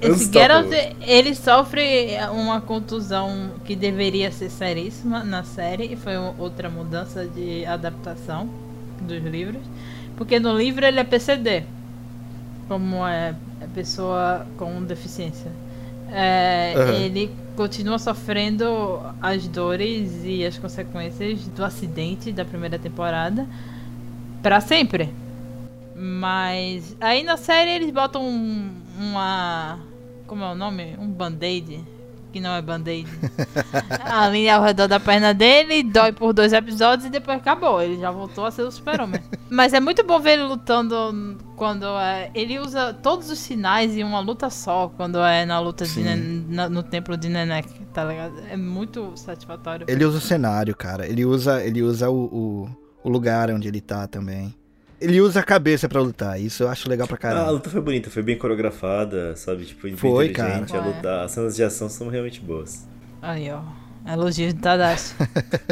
Esse. 0.00 0.32
Geralt, 0.32 0.70
ele 1.00 1.34
sofre 1.34 2.10
uma 2.32 2.60
contusão 2.60 3.50
que 3.64 3.74
deveria 3.74 4.30
ser 4.30 4.48
seríssima 4.50 5.24
na 5.24 5.42
série 5.42 5.92
e 5.92 5.96
foi 5.96 6.12
outra 6.38 6.68
mudança 6.70 7.26
de 7.26 7.64
adaptação 7.66 8.48
dos 9.00 9.20
livros, 9.22 9.60
porque 10.16 10.38
no 10.38 10.56
livro 10.56 10.86
ele 10.86 11.00
é 11.00 11.04
PCD, 11.04 11.64
como 12.68 13.04
é, 13.04 13.34
é 13.60 13.66
pessoa 13.74 14.46
com 14.56 14.80
deficiência. 14.84 15.50
É, 16.12 16.74
Aham. 16.76 16.92
Ele 16.94 17.30
continua 17.56 17.98
sofrendo 17.98 19.00
as 19.20 19.46
dores 19.48 20.22
e 20.24 20.44
as 20.44 20.58
consequências 20.58 21.46
do 21.48 21.64
acidente 21.64 22.30
da 22.32 22.44
primeira 22.44 22.78
temporada 22.78 23.46
pra 24.42 24.60
sempre. 24.60 25.12
Mas 25.94 26.96
aí 27.00 27.22
na 27.22 27.36
série 27.36 27.70
eles 27.70 27.90
botam 27.90 28.22
um- 28.26 28.70
uma. 28.98 29.78
Como 30.26 30.42
é 30.44 30.52
o 30.52 30.54
nome? 30.54 30.96
Um 30.98 31.06
band-aid. 31.08 31.80
Que 32.32 32.40
não 32.40 32.54
é 32.54 32.62
band-aid. 32.62 33.06
Ali 34.04 34.48
ao 34.48 34.62
redor 34.62 34.86
da 34.88 34.98
perna 34.98 35.34
dele, 35.34 35.82
dói 35.82 36.12
por 36.12 36.32
dois 36.32 36.52
episódios 36.52 37.06
e 37.06 37.10
depois 37.10 37.36
acabou. 37.38 37.82
Ele 37.82 37.98
já 38.00 38.10
voltou 38.10 38.46
a 38.46 38.50
ser 38.50 38.62
o 38.62 38.70
super-homem. 38.70 39.20
Mas 39.50 39.74
é 39.74 39.80
muito 39.80 40.02
bom 40.02 40.18
ver 40.18 40.32
ele 40.32 40.44
lutando 40.44 41.36
quando 41.56 41.84
é. 41.98 42.30
Ele 42.34 42.58
usa 42.58 42.94
todos 42.94 43.30
os 43.30 43.38
sinais 43.38 43.94
em 43.96 44.02
uma 44.02 44.20
luta 44.20 44.48
só, 44.48 44.90
quando 44.96 45.18
é 45.18 45.44
na 45.44 45.60
luta. 45.60 45.84
Nen- 45.96 46.46
na- 46.48 46.68
no 46.68 46.82
templo 46.82 47.16
de 47.16 47.28
Nenek, 47.28 47.68
tá 47.92 48.04
ligado? 48.04 48.34
É 48.50 48.56
muito 48.56 49.12
satisfatório. 49.16 49.84
Ele 49.88 50.04
usa 50.04 50.18
o 50.18 50.20
cenário, 50.20 50.74
cara. 50.74 51.06
Ele 51.06 51.24
usa, 51.26 51.62
ele 51.62 51.82
usa 51.82 52.08
o, 52.10 52.24
o, 52.24 52.68
o 53.04 53.08
lugar 53.10 53.50
onde 53.50 53.68
ele 53.68 53.80
tá 53.80 54.06
também. 54.06 54.54
Ele 55.02 55.20
usa 55.20 55.40
a 55.40 55.42
cabeça 55.42 55.88
pra 55.88 56.00
lutar. 56.00 56.40
Isso 56.40 56.62
eu 56.62 56.68
acho 56.68 56.88
legal 56.88 57.06
pra 57.08 57.16
Ah, 57.16 57.18
a 57.18 57.20
caramba. 57.20 57.50
luta 57.50 57.68
foi 57.70 57.80
bonita, 57.80 58.08
foi 58.10 58.22
bem 58.22 58.38
coreografada, 58.38 59.34
sabe? 59.36 59.64
Tipo, 59.64 59.82
bem 59.82 59.96
Foi, 59.96 60.26
inteligente. 60.26 60.70
cara. 60.72 60.82
A 60.84 60.86
luta, 60.86 61.22
as 61.22 61.32
cenas 61.32 61.56
de 61.56 61.62
ação 61.64 61.88
são 61.88 62.08
realmente 62.08 62.40
boas. 62.40 62.86
Aí, 63.20 63.50
ó. 63.50 63.60
Elogio 64.10 64.52
de 64.52 64.58
Tadashi. 64.60 65.14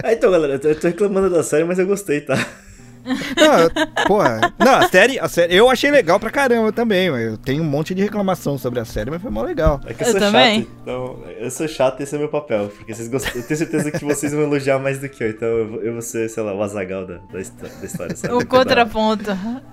Ah, 0.02 0.12
então, 0.14 0.30
galera, 0.30 0.60
eu 0.62 0.78
tô 0.80 0.86
reclamando 0.86 1.30
da 1.30 1.42
série, 1.42 1.64
mas 1.64 1.78
eu 1.78 1.86
gostei, 1.86 2.20
tá? 2.20 2.34
Não, 3.04 4.04
porra. 4.06 4.52
Não, 4.58 4.74
a 4.76 4.88
série, 4.88 5.18
a 5.18 5.28
série. 5.28 5.54
Eu 5.54 5.70
achei 5.70 5.90
legal 5.90 6.18
pra 6.20 6.30
caramba 6.30 6.72
também. 6.72 7.06
Eu 7.06 7.36
tenho 7.36 7.62
um 7.62 7.66
monte 7.66 7.94
de 7.94 8.02
reclamação 8.02 8.58
sobre 8.58 8.80
a 8.80 8.84
série, 8.84 9.10
mas 9.10 9.20
foi 9.22 9.30
mó 9.30 9.42
legal. 9.42 9.80
É 9.86 9.94
que 9.94 10.02
eu, 10.02 10.06
Eu 10.06 10.12
sou 10.12 10.20
também. 10.20 10.60
chato, 10.62 10.70
então. 10.82 11.18
Eu 11.38 11.50
sou 11.50 11.68
chato 11.68 12.00
e 12.00 12.02
esse 12.02 12.14
é 12.14 12.18
meu 12.18 12.28
papel. 12.28 12.68
Porque 12.76 12.94
vocês 12.94 13.08
gostam. 13.08 13.32
Eu 13.34 13.42
tenho 13.46 13.58
certeza 13.58 13.90
que 13.90 14.04
vocês 14.04 14.32
vão 14.32 14.42
elogiar 14.42 14.78
mais 14.78 14.98
do 14.98 15.08
que 15.08 15.22
eu. 15.24 15.30
Então 15.30 15.48
eu 15.48 15.68
vou, 15.68 15.82
eu 15.82 15.92
vou 15.94 16.02
ser, 16.02 16.28
sei 16.28 16.42
lá, 16.42 16.54
o 16.54 16.62
Azagal 16.62 17.06
da, 17.06 17.18
da, 17.32 17.40
histó- 17.40 17.66
da 17.80 17.86
história, 17.86 18.16
sabe? 18.16 18.34
o 18.34 18.46
contraponto. 18.46 19.30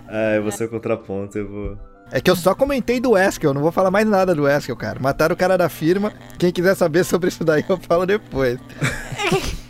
É, 0.09 0.38
eu 0.38 0.43
vou 0.43 0.51
ser 0.51 0.65
o 0.65 0.69
contraponto, 0.69 1.38
eu 1.38 1.47
vou. 1.49 1.78
É 2.09 2.21
que 2.21 2.32
eu 2.32 2.38
só 2.38 2.55
comentei 2.55 3.01
do 3.01 3.17
Eskel, 3.17 3.49
eu 3.49 3.53
não 3.53 3.61
vou 3.61 3.71
falar 3.71 3.91
mais 3.91 4.07
nada 4.07 4.34
do 4.34 4.47
Eskel, 4.47 4.78
cara. 4.78 4.97
Mataram 4.97 5.34
o 5.34 5.38
cara 5.38 5.57
da 5.57 5.67
firma. 5.67 6.13
Quem 6.39 6.53
quiser 6.53 6.73
saber 6.73 7.03
sobre 7.03 7.28
isso 7.28 7.43
daí, 7.43 7.65
eu 7.67 7.78
falo 7.78 8.05
depois. 8.05 8.57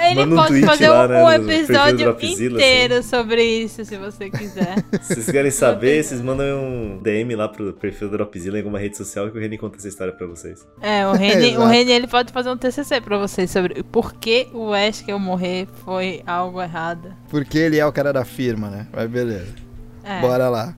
Ele 0.00 0.26
Manda 0.26 0.34
um 0.34 0.36
pode 0.36 0.60
fazer 0.62 0.88
lá, 0.88 1.04
um, 1.04 1.08
né, 1.08 1.24
um 1.24 1.30
episódio 1.30 1.98
Dropzilla, 1.98 2.56
inteiro 2.56 3.02
sobre 3.02 3.42
isso, 3.42 3.84
se 3.84 3.96
você 3.96 4.30
quiser. 4.30 4.76
Se 5.02 5.14
vocês 5.14 5.30
querem 5.30 5.50
saber, 5.50 6.02
vocês 6.02 6.20
mandam 6.20 6.60
um 6.60 6.98
DM 7.02 7.34
lá 7.34 7.48
pro 7.48 7.72
perfil 7.72 8.08
do 8.08 8.16
Dropzilla 8.16 8.56
em 8.58 8.60
alguma 8.60 8.78
rede 8.78 8.96
social 8.96 9.30
que 9.30 9.36
o 9.36 9.40
Reni 9.40 9.58
conta 9.58 9.76
essa 9.76 9.88
história 9.88 10.12
pra 10.12 10.26
vocês. 10.26 10.66
É, 10.80 11.06
o 11.06 11.12
Reni, 11.12 11.56
o. 11.58 11.66
Reni 11.66 11.90
ele 11.90 12.06
pode 12.06 12.32
fazer 12.32 12.50
um 12.50 12.56
TCC 12.56 13.00
pra 13.00 13.18
vocês 13.18 13.50
sobre 13.50 13.82
por 13.82 14.14
que 14.14 14.48
o 14.52 14.70
Wesker 14.70 15.18
morrer 15.18 15.66
foi 15.84 16.22
algo 16.26 16.62
errado. 16.62 17.14
Porque 17.28 17.58
ele 17.58 17.78
é 17.78 17.86
o 17.86 17.92
cara 17.92 18.12
da 18.12 18.24
firma, 18.24 18.70
né? 18.70 18.86
Mas 18.92 19.10
beleza. 19.10 19.54
É. 20.04 20.20
Bora 20.20 20.48
lá. 20.48 20.74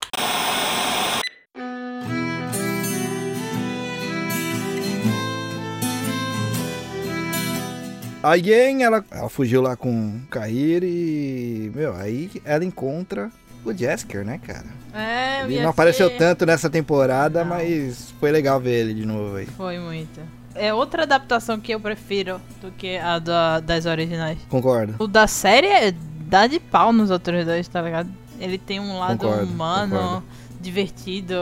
A 8.23 8.35
Yen, 8.35 8.83
ela, 8.83 9.03
ela 9.09 9.29
fugiu 9.29 9.61
lá 9.61 9.75
com 9.75 9.89
o 10.17 10.21
Kair 10.29 10.83
e. 10.83 11.71
Meu, 11.73 11.95
aí 11.95 12.29
ela 12.45 12.63
encontra 12.63 13.31
o 13.65 13.73
Jesker, 13.73 14.23
né, 14.23 14.39
cara? 14.45 14.65
É, 14.93 15.43
Ele 15.43 15.61
não 15.61 15.69
apareceu 15.69 16.15
tanto 16.17 16.45
nessa 16.45 16.69
temporada, 16.69 17.39
Não. 17.43 17.49
mas 17.49 18.13
foi 18.19 18.31
legal 18.31 18.59
ver 18.59 18.81
ele 18.81 18.93
de 18.93 19.05
novo 19.05 19.37
aí. 19.37 19.45
Foi 19.47 19.79
muito. 19.79 20.19
É 20.53 20.73
outra 20.73 21.03
adaptação 21.03 21.59
que 21.59 21.73
eu 21.73 21.79
prefiro 21.79 22.39
do 22.61 22.71
que 22.71 22.97
a 22.97 23.17
da- 23.19 23.59
das 23.61 23.85
originais. 23.85 24.37
Concordo. 24.49 24.95
O 24.99 25.07
da 25.07 25.25
série 25.25 25.67
é 25.67 25.93
dá 26.27 26.45
de 26.45 26.59
pau 26.59 26.91
nos 26.93 27.09
outros 27.09 27.45
dois, 27.45 27.67
tá 27.67 27.81
ligado? 27.81 28.09
Ele 28.39 28.57
tem 28.57 28.79
um 28.79 28.99
lado 28.99 29.17
Concordo, 29.19 29.45
humano, 29.51 29.95
concordo. 29.95 30.23
divertido. 30.59 31.35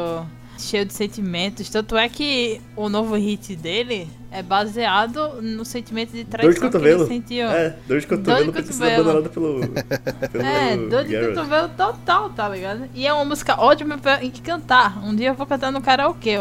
Cheio 0.62 0.86
de 0.86 0.94
sentimentos. 0.94 1.70
Tanto 1.70 1.98
é 1.98 2.08
que 2.10 2.60
o 2.76 2.90
novo 2.90 3.16
hit 3.16 3.56
dele 3.56 4.08
é 4.32 4.44
baseado 4.44 5.42
no 5.42 5.66
sentimento 5.66 6.12
de 6.12 6.24
Dor 6.24 6.54
de 6.54 6.60
traição 6.60 6.70
que 6.70 6.78
ele 6.78 7.06
sentiu. 7.08 7.48
É, 7.48 7.76
dor 7.88 8.00
de 8.00 8.08
cotovelo 8.08 8.52
de 8.52 8.52
ter 8.52 8.74
sido 8.74 8.74
cotovelo. 8.80 9.02
abandonado 9.10 9.30
pelo. 9.30 9.60
pelo 10.32 10.44
É, 10.46 10.78
dor 10.78 11.04
de 11.06 11.14
Garrett. 11.14 11.34
cotovelo 11.36 11.70
total, 11.70 12.30
tá 12.30 12.50
ligado? 12.50 12.90
E 12.94 13.06
é 13.08 13.14
uma 13.14 13.26
música 13.26 13.60
ótima 13.60 13.98
pra 13.98 14.24
em 14.24 14.30
que 14.30 14.42
cantar. 14.42 15.04
Um 15.04 15.16
dia 15.16 15.30
eu 15.30 15.34
vou 15.36 15.46
cantar 15.48 15.72
no 15.72 15.82
karaokê, 15.82 16.38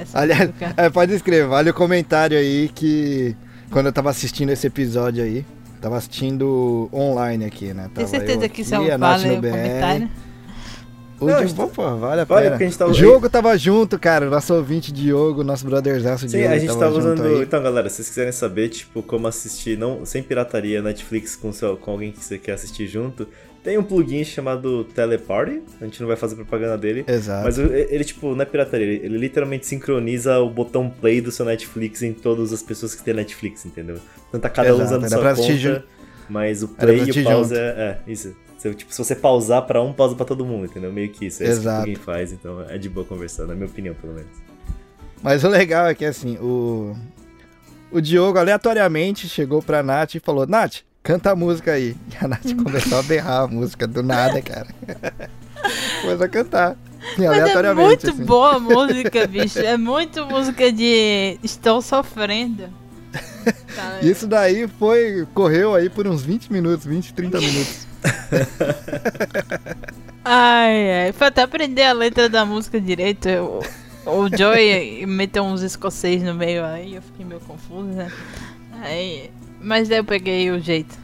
essa 0.00 0.18
Aliás, 0.18 0.50
é, 0.76 0.90
pode 0.90 1.14
escrever, 1.14 1.46
vale 1.48 1.70
o 1.70 1.74
comentário 1.74 2.36
aí 2.36 2.68
que 2.74 3.36
quando 3.70 3.86
eu 3.86 3.92
tava 3.92 4.10
assistindo 4.10 4.50
esse 4.50 4.66
episódio 4.66 5.22
aí, 5.22 5.44
tava 5.80 5.96
assistindo 5.96 6.88
online 6.92 7.44
aqui, 7.44 7.72
né? 7.74 7.90
Tem 7.94 8.04
Tava 8.04 8.06
eu 8.06 8.08
certeza 8.08 8.38
que 8.40 8.44
aqui, 8.46 8.60
isso 8.62 8.74
é 8.74 8.78
um 8.78 8.98
vale 8.98 9.30
o 9.30 9.40
BR. 9.40 9.50
comentário? 9.50 10.10
O 11.20 11.26
Não, 11.26 11.46
tá- 11.48 11.66
pô, 11.66 11.96
vale 11.96 12.20
a 12.20 12.24
Vale, 12.24 12.42
pena. 12.42 12.50
porque 12.52 12.64
a 12.64 12.66
gente 12.68 12.78
tava- 12.78 12.90
O 12.92 12.94
Diogo 12.94 13.28
tava 13.28 13.58
junto, 13.58 13.98
cara, 13.98 14.26
nosso 14.30 14.54
ouvinte 14.54 14.92
Diogo, 14.92 15.42
nosso 15.42 15.66
brotherzaço 15.66 16.28
Sim, 16.28 16.38
Diogo 16.38 16.54
a 16.54 16.58
gente 16.58 16.68
tava 16.68 16.80
tava 16.80 16.98
usando. 16.98 17.22
aí. 17.26 17.42
Então, 17.42 17.60
galera, 17.62 17.88
se 17.88 17.96
vocês 17.96 18.08
quiserem 18.08 18.32
saber, 18.32 18.68
tipo, 18.68 19.02
como 19.02 19.26
assistir 19.26 19.76
não, 19.76 20.04
sem 20.06 20.22
pirataria 20.22 20.80
Netflix 20.80 21.34
com, 21.34 21.52
seu, 21.52 21.76
com 21.76 21.90
alguém 21.90 22.12
que 22.12 22.22
você 22.24 22.38
quer 22.38 22.52
assistir 22.52 22.86
junto, 22.86 23.26
tem 23.64 23.76
um 23.76 23.82
plugin 23.82 24.22
chamado 24.24 24.84
Teleparty. 24.84 25.60
A 25.80 25.84
gente 25.84 26.00
não 26.00 26.06
vai 26.06 26.16
fazer 26.16 26.36
propaganda 26.36 26.78
dele. 26.78 27.04
Exato. 27.08 27.44
Mas 27.44 27.58
ele, 27.58 28.04
tipo, 28.04 28.34
não 28.34 28.42
é 28.42 28.44
pirataria, 28.44 28.86
ele, 28.86 29.04
ele 29.04 29.18
literalmente 29.18 29.66
sincroniza 29.66 30.38
o 30.38 30.48
botão 30.48 30.88
play 30.88 31.20
do 31.20 31.32
seu 31.32 31.44
Netflix 31.44 32.00
em 32.02 32.12
todas 32.12 32.52
as 32.52 32.62
pessoas 32.62 32.94
que 32.94 33.02
têm 33.02 33.14
Netflix, 33.14 33.66
entendeu? 33.66 33.96
Então 34.28 34.38
tá 34.40 34.48
cada 34.48 34.68
um 34.72 34.76
Exato, 34.76 34.84
usando 35.04 35.12
era 35.12 35.34
sua 35.34 35.44
conta, 35.44 35.84
mas 36.28 36.62
o 36.62 36.68
play 36.68 36.98
e 36.98 37.10
o 37.10 37.24
pause 37.24 37.54
junto. 37.54 37.54
é, 37.60 37.66
é, 37.68 37.98
isso. 38.06 38.36
Você, 38.58 38.74
tipo, 38.74 38.92
se 38.92 38.98
você 38.98 39.14
pausar 39.14 39.62
pra 39.62 39.80
um, 39.80 39.92
pausa 39.92 40.16
pra 40.16 40.26
todo 40.26 40.44
mundo, 40.44 40.64
entendeu? 40.64 40.92
Meio 40.92 41.08
que 41.10 41.26
isso, 41.26 41.44
é 41.44 41.46
isso 41.46 41.60
que 41.60 41.66
Exato. 41.68 41.84
plugin 41.84 42.00
faz, 42.00 42.32
então 42.32 42.60
é 42.68 42.76
de 42.76 42.88
boa 42.88 43.06
conversar, 43.06 43.46
na 43.46 43.54
minha 43.54 43.66
opinião, 43.66 43.94
pelo 43.94 44.14
menos. 44.14 44.30
Mas 45.22 45.44
o 45.44 45.48
legal 45.48 45.86
é 45.86 45.94
que 45.94 46.04
assim, 46.04 46.36
o. 46.38 46.96
O 47.90 48.00
Diogo 48.00 48.36
aleatoriamente 48.36 49.28
chegou 49.28 49.62
pra 49.62 49.82
Nath 49.82 50.16
e 50.16 50.20
falou: 50.20 50.44
Nath, 50.46 50.78
canta 51.04 51.30
a 51.30 51.36
música 51.36 51.72
aí. 51.72 51.96
E 52.12 52.24
a 52.24 52.26
Nath 52.26 52.52
começou 52.62 52.98
a 52.98 53.02
berrar 53.02 53.42
a 53.44 53.46
música 53.46 53.86
do 53.86 54.02
nada, 54.02 54.42
cara. 54.42 54.66
Começou 56.02 56.24
a 56.24 56.28
cantar. 56.28 56.76
Sim, 57.16 57.26
Mas 57.26 57.38
é 57.38 57.74
muito 57.74 58.10
assim. 58.10 58.24
boa 58.24 58.56
a 58.56 58.58
música, 58.60 59.26
bicho. 59.26 59.58
É 59.58 59.76
muito 59.76 60.24
música 60.26 60.70
de 60.70 61.38
estou 61.42 61.82
sofrendo. 61.82 62.68
Isso 64.02 64.26
daí 64.26 64.68
foi. 64.68 65.26
Correu 65.34 65.74
aí 65.74 65.88
por 65.88 66.06
uns 66.06 66.22
20 66.22 66.52
minutos, 66.52 66.86
20, 66.86 67.12
30 67.12 67.40
minutos. 67.40 67.87
Ai, 70.24 71.04
ai. 71.06 71.12
Foi 71.12 71.26
até 71.28 71.42
aprender 71.42 71.84
a 71.84 71.92
letra 71.92 72.28
da 72.28 72.44
música 72.44 72.80
direito. 72.80 73.28
eu- 73.28 73.62
o 74.06 74.28
Joey 74.36 75.04
meteu 75.06 75.44
uns 75.44 75.62
escocês 75.62 76.22
no 76.22 76.34
meio 76.34 76.64
aí, 76.64 76.94
eu 76.94 77.02
fiquei 77.02 77.24
meio 77.26 77.40
confusa. 77.40 77.88
né? 77.92 78.12
Aí, 78.82 79.30
mas 79.60 79.88
daí 79.88 79.98
eu 79.98 80.04
peguei 80.04 80.50
o 80.50 80.60
jeito. 80.60 80.96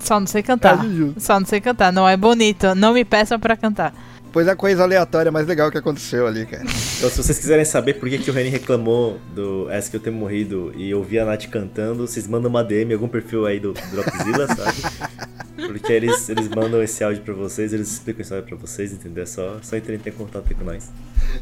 Só 0.00 0.18
não 0.18 0.26
sei 0.26 0.42
cantar. 0.42 0.82
Juju. 0.82 1.14
Só 1.18 1.38
não 1.38 1.46
sei 1.46 1.60
cantar. 1.60 1.92
Não 1.92 2.08
é 2.08 2.16
bonito. 2.16 2.74
Não 2.74 2.94
me 2.94 3.04
peçam 3.04 3.38
pra 3.38 3.54
cantar. 3.54 3.92
Pois 4.32 4.46
a 4.46 4.54
coisa 4.54 4.82
aleatória 4.84 5.32
mais 5.32 5.46
legal 5.46 5.70
que 5.70 5.78
aconteceu 5.78 6.26
ali, 6.26 6.46
cara. 6.46 6.62
Então, 6.62 7.10
se 7.10 7.16
vocês 7.16 7.38
quiserem 7.38 7.64
saber 7.64 7.94
por 7.94 8.08
que, 8.08 8.18
que 8.18 8.30
o 8.30 8.34
Reni 8.34 8.48
reclamou 8.48 9.18
do 9.34 9.68
Ask 9.70 9.92
Eu 9.92 10.00
Ter 10.00 10.10
Morrido 10.10 10.72
e 10.76 10.94
ouvir 10.94 11.18
a 11.18 11.24
Nath 11.24 11.46
cantando, 11.46 12.06
vocês 12.06 12.26
mandam 12.28 12.48
uma 12.48 12.62
DM, 12.62 12.92
algum 12.92 13.08
perfil 13.08 13.44
aí 13.46 13.58
do 13.58 13.72
Dropzilla, 13.72 14.46
sabe? 14.46 14.82
Porque 15.66 15.92
eles, 15.92 16.28
eles 16.28 16.48
mandam 16.48 16.82
esse 16.82 17.02
áudio 17.02 17.22
pra 17.22 17.34
vocês, 17.34 17.72
eles 17.72 17.90
explicam 17.92 18.22
esse 18.22 18.32
áudio 18.32 18.48
pra 18.48 18.56
vocês, 18.56 18.92
entendeu? 18.92 19.24
É 19.24 19.26
só, 19.26 19.58
só 19.62 19.76
entrar 19.76 19.94
em 19.94 19.98
contato 20.12 20.44
aí 20.48 20.54
com 20.54 20.64
nós. 20.64 20.90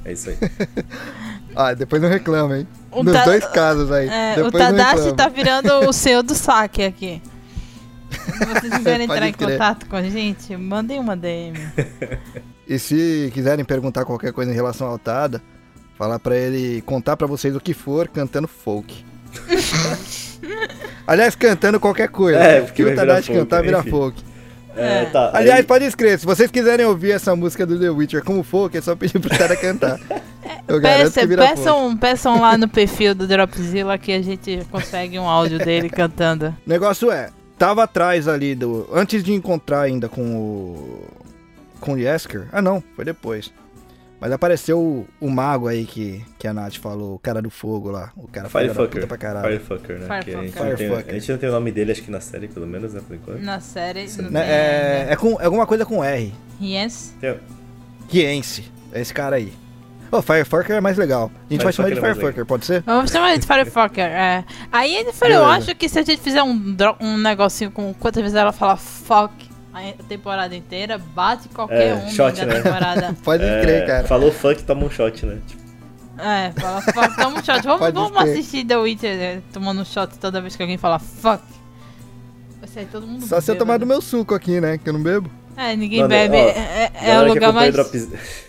É 0.05 0.13
isso 0.13 0.31
aí. 0.31 0.37
Ah, 1.57 1.75
depois 1.75 2.01
não 2.01 2.09
reclama, 2.09 2.59
hein? 2.59 2.69
O 2.93 3.03
Nos 3.03 3.13
Ta- 3.13 3.25
dois 3.25 3.45
casos 3.47 3.91
aí. 3.91 4.07
É, 4.09 4.41
o 4.41 4.53
Tadashi 4.53 5.13
tá 5.15 5.29
virando 5.29 5.89
o 5.89 5.93
senhor 5.93 6.23
do 6.23 6.33
saque 6.33 6.85
aqui. 6.85 7.21
Se 8.13 8.45
vocês 8.45 8.77
quiserem 8.77 9.07
entrar 9.07 9.27
em 9.27 9.33
contato 9.33 9.87
com 9.87 9.97
a 9.97 10.03
gente, 10.03 10.57
mandem 10.57 11.01
uma 11.01 11.17
DM. 11.17 11.59
E 12.69 12.79
se 12.79 13.31
quiserem 13.33 13.65
perguntar 13.65 14.05
qualquer 14.05 14.33
coisa 14.33 14.51
em 14.51 14.55
relação 14.55 14.87
ao 14.89 14.99
Tada, 14.99 15.43
falar 15.97 16.19
pra 16.19 16.37
ele 16.37 16.83
contar 16.83 17.17
pra 17.17 17.27
vocês 17.27 17.57
o 17.57 17.61
que 17.61 17.73
for 17.73 18.09
cantando 18.09 18.47
folk. 18.47 19.05
Aliás, 21.07 21.35
cantando 21.35 21.81
qualquer 21.81 22.09
coisa. 22.09 22.39
É, 22.39 22.61
porque 22.61 22.85
o 22.85 22.95
Tadashi 22.95 23.33
cantar 23.33 23.63
vira 23.63 23.79
enfim. 23.81 23.91
folk. 23.91 24.23
É, 24.77 25.03
É. 25.03 25.05
tá. 25.07 25.31
Aliás, 25.35 25.61
aí- 25.61 25.67
pode 25.67 25.85
escrever, 25.87 26.19
se 26.21 26.27
vocês 26.27 26.51
quiserem 26.51 26.85
ouvir 26.87 27.13
essa 27.13 27.35
música 27.35 27.67
do 27.67 27.79
The 27.81 27.89
Witcher 27.91 28.23
como 28.23 28.43
folk, 28.43 28.77
é 28.77 28.81
só 28.81 28.95
pedir 28.95 29.19
pro 29.19 29.37
Tada 29.37 29.57
cantar. 29.57 29.99
Eu 30.69 30.81
Peça, 30.81 31.21
folk. 31.23 31.37
peçam, 31.37 31.97
peçam 31.97 32.41
lá 32.41 32.57
no 32.57 32.69
perfil 32.69 33.15
do 33.15 33.27
Dropzilla 33.27 33.99
que 33.99 34.13
a 34.13 34.23
gente 34.23 34.61
consegue 34.71 35.19
um 35.19 35.27
áudio 35.29 35.59
dele 35.59 35.89
cantando. 35.91 36.49
O 36.67 36.69
negócio 36.69 37.11
é, 37.11 37.31
tava 37.59 37.83
atrás 37.85 38.29
ali 38.29 38.55
do. 38.55 38.87
Antes 38.93 39.25
de 39.25 39.33
encontrar 39.33 39.81
ainda 39.83 40.09
com 40.09 40.23
o. 40.37 41.07
Com 41.81 41.93
o 41.95 41.99
Yesker. 41.99 42.49
Ah 42.53 42.61
não, 42.63 42.83
foi 42.97 43.05
depois. 43.05 43.53
Mas 44.21 44.33
apareceu 44.33 44.81
o, 44.81 45.07
o 45.21 45.31
mago 45.31 45.69
aí 45.69 45.85
que, 45.87 46.25
que 46.41 46.49
a 46.49 46.53
Nath 46.53 46.75
falou, 46.79 47.15
o 47.15 47.19
cara 47.21 47.41
do 47.41 47.51
fogo 47.51 47.89
lá. 47.89 48.11
O 48.17 48.27
cara 48.27 48.49
Firefucker. 48.49 49.07
pra 49.07 49.17
caralho. 49.17 49.47
Firefucker, 49.61 49.99
né? 50.01 50.07
Que 50.07 50.13
a, 50.13 50.17
gente 50.19 50.25
Firefucker. 50.25 50.65
não 50.65 50.77
tem, 50.77 50.77
Firefucker. 50.89 51.15
a 51.15 51.19
gente 51.21 51.31
não 51.33 51.39
tem 51.39 51.49
o 51.49 51.53
nome 51.53 51.71
dele, 51.71 51.93
acho 51.93 52.03
que 52.03 52.11
na 52.11 52.21
série, 52.21 52.49
pelo 52.49 52.67
menos, 52.67 52.95
né, 52.95 53.01
por 53.07 53.15
enquanto. 53.15 53.41
Na 53.41 53.61
série. 53.61 54.09
Sim. 54.09 54.23
não 54.23 54.31
Né, 54.33 54.41
tem 54.43 54.51
é, 54.51 55.07
é, 55.13 55.17
com, 55.17 55.41
é 55.41 55.45
alguma 55.45 55.67
coisa 55.69 55.87
com 55.87 56.03
R. 56.03 56.35
Yes. 56.61 57.15
Tem- 57.21 57.39
Kiense. 58.09 58.65
É 58.93 59.01
esse 59.01 59.15
cara 59.15 59.37
aí. 59.37 59.53
Ô, 60.11 60.21
Firefucker 60.21 60.75
é 60.77 60.81
mais 60.81 60.97
legal. 60.97 61.31
A 61.49 61.53
gente 61.53 61.63
vai 61.63 61.73
chamar 61.73 61.89
ele 61.91 61.95
de 61.97 62.01
Firefucker 62.01 62.29
é 62.29 62.33
Firefucker, 62.33 62.47
pode 62.47 62.67
ser? 62.67 62.83
Vamos 62.83 63.11
chamar 63.13 63.31
ele 63.31 63.39
de 63.39 63.47
Firefucker, 63.47 64.05
é. 64.05 64.45
Aí 64.73 64.97
ele 64.97 65.13
falou, 65.13 65.37
eu 65.37 65.45
acho 65.47 65.75
que 65.77 65.89
se 65.89 65.99
a 65.99 66.03
gente 66.03 66.21
fizer 66.21 66.43
um, 66.43 66.77
um 66.99 67.17
negocinho 67.19 67.71
com 67.71 67.95
quantas 67.95 68.23
vezes 68.23 68.35
ela 68.37 68.51
fala 68.51 68.77
fuck 68.77 69.48
a 69.79 70.03
temporada 70.09 70.55
inteira, 70.55 70.99
bate 70.99 71.49
qualquer 71.49 71.89
É, 71.91 71.95
um 71.95 72.09
shot, 72.11 72.37
da 72.41 72.47
né? 72.47 72.61
temporada. 72.61 73.17
Pode 73.25 73.45
é, 73.45 73.61
crer, 73.61 73.87
cara. 73.87 74.07
Falou 74.07 74.33
funk, 74.33 74.63
toma 74.65 74.85
um 74.87 74.91
shot, 74.91 75.25
né? 75.27 75.39
Tipo, 75.47 75.63
É, 76.19 76.53
fala 76.61 76.81
fuck, 76.83 77.17
toma 77.17 77.39
um 77.39 77.45
shot. 77.45 77.63
Vamos, 77.63 77.93
vamos 77.93 78.17
assistir 78.19 78.65
The 78.65 78.77
Witcher 78.77 79.17
né, 79.17 79.43
tomando 79.53 79.81
um 79.81 79.85
shot 79.85 80.19
toda 80.19 80.41
vez 80.41 80.57
que 80.57 80.63
alguém 80.63 80.77
fala 80.79 80.99
fuck. 80.99 81.43
Vai 82.61 82.69
sair 82.69 82.87
todo 82.87 83.07
mundo 83.07 83.25
Só 83.27 83.41
se 83.41 83.51
eu 83.51 83.57
tomar 83.57 83.79
do 83.79 83.87
meu 83.87 84.01
suco 84.01 84.35
aqui, 84.35 84.61
né? 84.61 84.79
Que 84.79 84.89
eu 84.89 84.93
não 84.93 85.03
bebo. 85.03 85.31
É, 85.57 85.75
ninguém 85.77 85.99
Mano, 86.01 86.09
bebe. 86.11 86.37
ó, 86.37 86.39
é 86.41 86.91
é- 87.05 87.11
é 87.11 87.21
o 87.21 87.27
lugar 87.29 87.53
mais. 87.53 87.73
Dropz- 87.73 88.09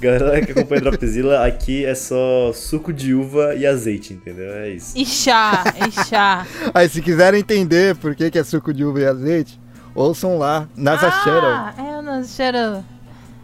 Galera 0.00 0.40
que 0.46 0.52
acompanha 0.52 0.80
Dropzilla, 0.80 1.44
aqui 1.44 1.84
é 1.84 1.92
só 1.92 2.52
suco 2.52 2.92
de 2.92 3.12
uva 3.14 3.56
e 3.56 3.66
azeite, 3.66 4.12
entendeu? 4.14 4.52
É 4.52 4.70
isso. 4.70 4.92
E 4.96 5.04
chá, 5.04 5.64
e 5.88 5.90
chá. 6.04 6.46
Aí, 6.72 6.88
se 6.88 7.02
quiserem 7.02 7.40
entender 7.40 7.96
por 7.96 8.14
que, 8.14 8.30
que 8.30 8.38
é 8.38 8.44
suco 8.44 8.72
de 8.72 8.84
uva 8.84 9.00
e 9.00 9.06
azeite, 9.06 9.58
ouçam 9.98 10.38
lá, 10.38 10.68
Nasa 10.76 11.10
Shadow, 11.10 11.50
ah, 11.50 11.74
é 11.78 11.98
o 11.98 12.02
Nasa 12.02 12.28
Shadow. 12.28 12.84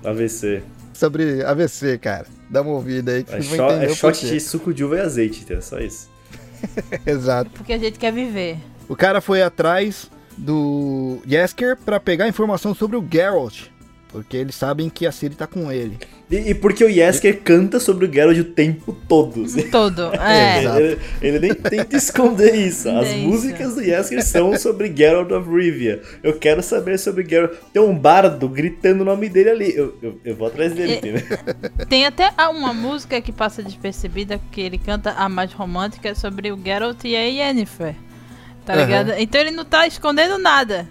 AVC. 0.04 0.62
sobre 0.92 1.42
AVC, 1.44 1.98
cara. 1.98 2.26
Dá 2.50 2.62
uma 2.62 2.72
ouvida 2.72 3.12
aí 3.12 3.24
que 3.24 3.34
É, 3.34 3.40
vocês 3.40 3.56
vão 3.56 3.66
entender 3.70 3.86
é 3.86 3.94
shot 3.94 4.26
de 4.26 4.40
suco 4.40 4.72
de 4.72 4.84
uva 4.84 4.96
e 4.96 5.00
azeite, 5.00 5.40
entendeu? 5.42 5.62
Só 5.62 5.78
isso. 5.78 6.08
Exato. 7.04 7.50
Porque 7.50 7.72
a 7.72 7.78
gente 7.78 7.98
quer 7.98 8.12
viver. 8.12 8.58
O 8.88 8.94
cara 8.94 9.20
foi 9.20 9.42
atrás 9.42 10.10
do 10.36 11.18
Yesker 11.26 11.76
pra 11.76 11.98
pegar 11.98 12.28
informação 12.28 12.74
sobre 12.74 12.96
o 12.96 13.04
Geralt. 13.10 13.68
Porque 14.14 14.36
eles 14.36 14.54
sabem 14.54 14.88
que 14.88 15.08
a 15.08 15.10
Ciri 15.10 15.34
tá 15.34 15.44
com 15.44 15.72
ele. 15.72 15.98
E, 16.30 16.36
e 16.50 16.54
porque 16.54 16.84
o 16.84 16.88
Yesker 16.88 17.40
canta 17.42 17.80
sobre 17.80 18.06
o 18.06 18.12
Geralt 18.12 18.38
o 18.38 18.44
tempo 18.44 18.96
todo. 19.08 19.44
Todo. 19.72 20.02
É. 20.22 20.60
Exato. 20.60 20.78
Ele, 20.80 20.98
ele 21.20 21.38
nem 21.40 21.52
tenta 21.54 21.96
esconder 21.96 22.54
isso. 22.54 22.88
As 22.90 23.08
É 23.08 23.16
isso. 23.18 23.26
músicas 23.28 23.74
do 23.74 23.80
Yesker 23.82 24.24
são 24.24 24.56
sobre 24.56 24.94
Geralt 24.96 25.32
of 25.32 25.50
Rivia. 25.50 26.00
Eu 26.22 26.38
quero 26.38 26.62
saber 26.62 26.96
sobre 26.96 27.28
Geralt. 27.28 27.54
Tem 27.72 27.82
um 27.82 27.92
bardo 27.98 28.48
gritando 28.48 29.00
o 29.02 29.04
nome 29.04 29.28
dele 29.28 29.50
ali. 29.50 29.76
Eu, 29.76 29.98
eu, 30.00 30.20
eu 30.24 30.36
vou 30.36 30.46
atrás 30.46 30.72
dele, 30.72 30.92
É. 30.92 30.96
entendeu? 30.98 31.22
Tem 31.90 32.06
até 32.06 32.30
uma 32.48 32.72
música 32.72 33.20
que 33.20 33.32
passa 33.32 33.64
despercebida 33.64 34.40
que 34.52 34.60
ele 34.60 34.78
canta 34.78 35.10
a 35.10 35.28
mais 35.28 35.52
romântica 35.52 36.14
sobre 36.14 36.52
o 36.52 36.60
Geralt 36.64 37.02
e 37.02 37.16
a 37.16 37.20
Yennefer. 37.24 37.96
Tá 38.64 38.74
Aham. 38.74 38.84
ligado? 38.84 39.12
Então 39.18 39.40
ele 39.40 39.50
não 39.50 39.64
tá 39.64 39.88
escondendo 39.88 40.38
nada. 40.38 40.88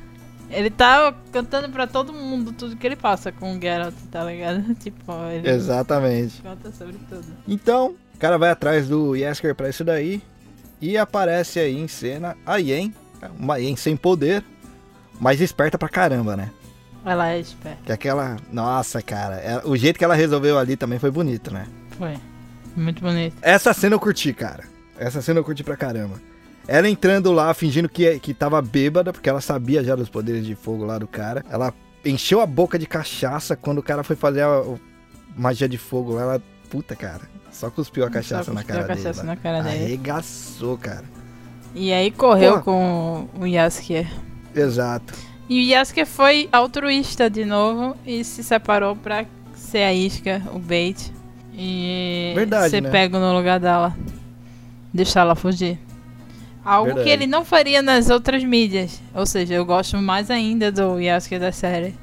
Ele 0.54 0.70
tá 0.70 1.14
cantando 1.32 1.70
pra 1.70 1.88
todo 1.88 2.14
mundo 2.14 2.51
tudo 2.51 2.76
que 2.76 2.86
ele 2.88 2.95
passa 2.95 3.32
com 3.32 3.58
o 3.58 3.62
Geralt, 3.62 3.93
tá 4.12 4.24
ligado? 4.24 4.74
Tipo, 4.80 5.12
ele 5.32 5.49
Exatamente. 5.49 6.41
canta 6.41 6.72
sobre 6.72 6.97
tudo. 7.10 7.26
Então, 7.47 7.95
o 8.16 8.18
cara 8.18 8.38
vai 8.38 8.49
atrás 8.49 8.88
do 8.88 9.16
Yesker 9.16 9.56
pra 9.56 9.70
isso 9.70 9.84
daí. 9.84 10.22
E 10.82 10.97
aparece 10.97 11.60
aí 11.60 11.78
em 11.80 11.88
cena 11.88 12.36
a 12.45 12.58
Yen. 12.58 12.93
Uma 13.39 13.58
Yen 13.58 13.76
sem 13.76 13.95
poder. 13.95 14.43
Mas 15.20 15.39
esperta 15.39 15.78
pra 15.78 15.88
caramba, 15.88 16.36
né? 16.36 16.51
Ela 17.06 17.32
é 17.32 17.39
esperta. 17.39 17.80
Que 17.86 17.91
aquela. 17.91 18.38
Nossa, 18.51 19.01
cara. 19.01 19.36
é- 19.36 19.62
O 19.66 19.76
jeito 19.78 19.97
que 19.97 20.04
ela 20.06 20.16
resolveu 20.16 20.58
ali 20.58 20.76
também 20.76 20.99
foi 20.99 21.12
bonito, 21.12 21.54
né? 21.54 21.66
Foi. 21.97 22.16
Muito 22.76 23.01
bonito. 23.01 23.36
Essa 23.41 23.74
cena 23.74 23.95
eu 23.95 23.99
curti, 23.99 24.34
cara. 24.34 24.64
Essa 24.97 25.22
cena 25.22 25.39
eu 25.39 25.43
curti 25.43 25.64
pra 25.64 25.78
caramba. 25.78 26.20
Ela 26.68 26.88
entrando 26.89 27.32
lá, 27.32 27.53
fingindo 27.53 27.89
que, 27.89 28.20
que 28.20 28.34
tava 28.34 28.61
bêbada, 28.61 29.11
porque 29.11 29.30
ela 29.30 29.41
sabia 29.41 29.84
já 29.84 29.95
dos 29.95 30.09
poderes 30.09 30.45
de 30.45 30.55
fogo 30.55 30.86
lá 30.86 30.97
do 30.97 31.07
cara. 31.07 31.43
Ela 31.49 31.74
encheu 32.05 32.39
a 32.41 32.45
boca 32.45 32.80
de 32.80 32.86
cachaça 32.88 33.55
quando 33.55 33.80
o 33.80 33.84
cara 33.84 34.03
foi 34.03 34.16
fazer 34.16 34.41
a, 34.41 34.61
o- 34.61 34.80
magia 35.36 35.68
de 35.68 35.78
fogo 35.78 36.14
lá. 36.14 36.22
Ela 36.22 36.41
puta, 36.70 36.95
cara. 36.95 37.22
Só 37.51 37.70
cuspiu 37.70 38.03
a 38.05 38.09
cachaça 38.09 38.45
Só 38.45 38.53
na 38.53 38.64
cara 38.64 38.82
a 38.82 38.88
cachaça 38.88 39.14
dele. 39.22 39.28
na 39.28 39.36
cara 39.36 39.61
dele. 39.61 39.84
Arregaçou, 39.86 40.78
cara. 40.78 41.03
E 41.76 41.91
aí 41.91 42.09
correu 42.11 42.61
com 42.61 43.28
o 43.39 43.45
Yasuke. 43.45 44.07
Exato. 44.55 45.14
E 45.49 45.59
o 45.59 45.64
Yasuke 45.70 46.05
foi 46.05 46.47
altruísta 46.51 47.30
de 47.30 47.43
novo 47.45 47.95
e 48.05 48.24
se 48.24 48.43
separou 48.43 48.95
pra 48.95 49.26
ser 49.55 49.84
a 49.84 49.93
isca, 49.93 50.41
o 50.53 50.59
bait. 50.59 51.11
E 51.53 52.32
Verdade, 52.36 52.70
ser 52.72 52.82
né? 52.82 52.89
pego 52.89 53.20
no 53.20 53.36
lugar 53.36 53.59
dela. 53.59 53.95
Deixar 54.93 55.22
ela 55.22 55.36
fugir. 55.36 55.78
Algo 56.66 56.86
Verdade. 56.88 57.05
que 57.07 57.11
ele 57.14 57.28
não 57.28 57.43
faria 57.43 57.82
nas 57.82 58.09
outras 58.09 58.43
mídias. 58.43 59.01
Ou 59.14 59.26
seja, 59.26 59.53
eu 59.55 59.66
gosto 59.66 59.97
mais 59.97 60.32
ainda 60.32 60.72
do 60.72 60.99
Yasuke 60.99 61.38
da 61.39 61.51
série. 61.51 61.93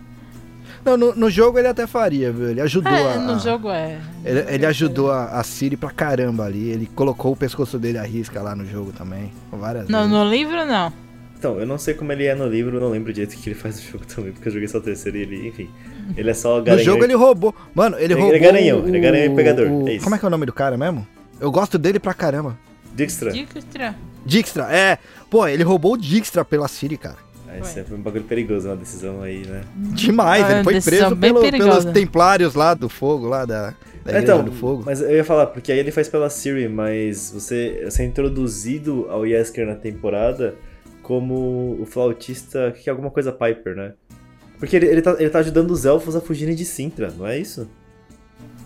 Não, 0.85 0.97
no, 0.97 1.15
no 1.15 1.31
jogo 1.31 1.59
ele 1.59 1.69
até 1.69 1.87
faria, 1.87 2.33
viu? 2.33 2.49
Ele 2.51 2.61
ajudou 2.61 2.91
É, 2.93 3.15
a. 3.15 3.19
no 3.19 3.39
jogo 3.39 3.71
é. 3.71 3.99
Ele, 4.25 4.45
ele 4.49 4.67
ajudou 4.67 5.11
a, 5.11 5.27
a 5.39 5.43
Siri 5.45 5.77
pra 5.77 5.91
caramba 5.91 6.45
ali. 6.45 6.71
Ele 6.71 6.87
colocou 6.95 7.33
o 7.33 7.37
pescoço 7.37 7.79
dele 7.79 7.99
à 7.99 8.03
risca 8.03 8.41
lá 8.43 8.55
no 8.57 8.65
jogo 8.67 8.93
também. 8.93 9.31
Várias 9.53 9.89
Não, 9.89 10.01
vezes. 10.01 10.13
no 10.15 10.25
livro 10.31 10.65
não. 10.67 10.93
Então, 11.39 11.59
eu 11.59 11.67
não 11.67 11.79
sei 11.79 11.95
como 11.95 12.13
ele 12.13 12.27
é 12.27 12.35
no 12.35 12.47
livro, 12.47 12.77
eu 12.77 12.81
não 12.83 12.91
lembro 12.91 13.13
direito 13.15 13.33
o 13.35 13.37
que 13.39 13.49
ele 13.49 13.59
faz 13.59 13.77
no 13.77 13.93
jogo 13.93 14.05
também, 14.07 14.31
porque 14.33 14.49
eu 14.49 14.53
joguei 14.53 14.69
só 14.69 14.77
o 14.77 14.83
terceiro 14.83 15.17
e 15.17 15.23
ele, 15.23 15.49
enfim. 15.49 15.71
Ele 16.15 16.29
é 16.31 16.35
só 16.35 16.59
No 16.59 16.63
garanhão. 16.65 16.85
jogo 16.85 17.05
ele 17.05 17.15
roubou. 17.15 17.55
Mano, 17.75 17.97
ele 17.97 18.05
Ele- 18.05 18.13
ele 18.15 18.21
roubou. 18.21 18.37
é 18.37 18.39
garanhão, 18.39 18.79
ele 18.87 18.97
é 18.97 19.01
o- 19.01 19.03
garanhão 19.03 19.33
e 19.33 19.37
pegador, 19.37 19.67
o- 19.71 19.89
é 19.89 19.93
isso. 19.95 20.05
Como 20.05 20.15
é 20.15 20.19
que 20.19 20.25
é 20.25 20.29
o 20.29 20.31
nome 20.31 20.45
do 20.45 20.53
cara 20.53 20.77
mesmo? 20.77 21.07
Eu 21.41 21.51
gosto 21.51 21.79
dele 21.79 21.99
pra 21.99 22.13
caramba. 22.13 22.59
Dijkstra. 22.95 23.31
Dijkstra. 23.33 23.95
Dijkstra, 24.25 24.75
é. 24.75 24.99
Pô, 25.31 25.47
ele 25.47 25.63
roubou 25.63 25.95
o 25.95 25.97
Dijkstra 25.97 26.45
pela 26.45 26.69
Siri, 26.69 26.97
cara. 26.97 27.17
Ah, 27.49 27.59
isso 27.59 27.79
é 27.79 27.85
um 27.93 28.01
bagulho 28.01 28.25
perigoso, 28.25 28.69
uma 28.69 28.77
decisão 28.77 29.23
aí, 29.23 29.45
né? 29.47 29.63
Demais, 29.77 30.45
Ah, 30.45 30.53
ele 30.55 30.65
foi 30.65 30.81
preso 30.81 31.17
pelo- 31.17 31.41
pelos 31.41 31.85
templários 31.87 32.55
lá 32.55 32.75
do 32.75 32.89
fogo, 32.89 33.27
lá 33.27 33.45
da, 33.45 33.75
da 34.05 34.21
então, 34.21 34.45
do 34.45 34.53
fogo. 34.53 34.85
mas 34.87 35.01
eu 35.01 35.11
ia 35.17 35.25
falar, 35.25 35.47
porque 35.47 35.73
aí 35.73 35.79
ele 35.81 35.91
faz 35.91 36.09
pela 36.09 36.31
Siri, 36.31 36.69
mas 36.69 37.33
você, 37.35 37.83
você 37.85 38.03
é 38.03 38.07
introduzido 38.07 39.07
ao 39.11 39.27
Yesker 39.27 39.67
na 39.67 39.75
temporada 39.75 40.55
como 41.03 41.77
o 41.81 41.87
flautista, 41.87 42.71
que 42.73 42.89
é 42.89 42.93
alguma 42.93 43.11
coisa 43.11 43.33
Piper, 43.33 43.75
né? 43.75 43.93
Porque 44.59 44.77
ele, 44.77 44.87
ele, 44.87 45.03
tá, 45.03 45.17
ele 45.19 45.31
tá 45.31 45.39
ajudando 45.41 45.71
os 45.73 45.85
elfos 45.85 46.15
a 46.15 46.21
fugirem 46.21 46.55
de 46.55 46.65
Sintra, 46.65 47.13
não 47.17 47.27
é 47.27 47.37
isso? 47.39 47.69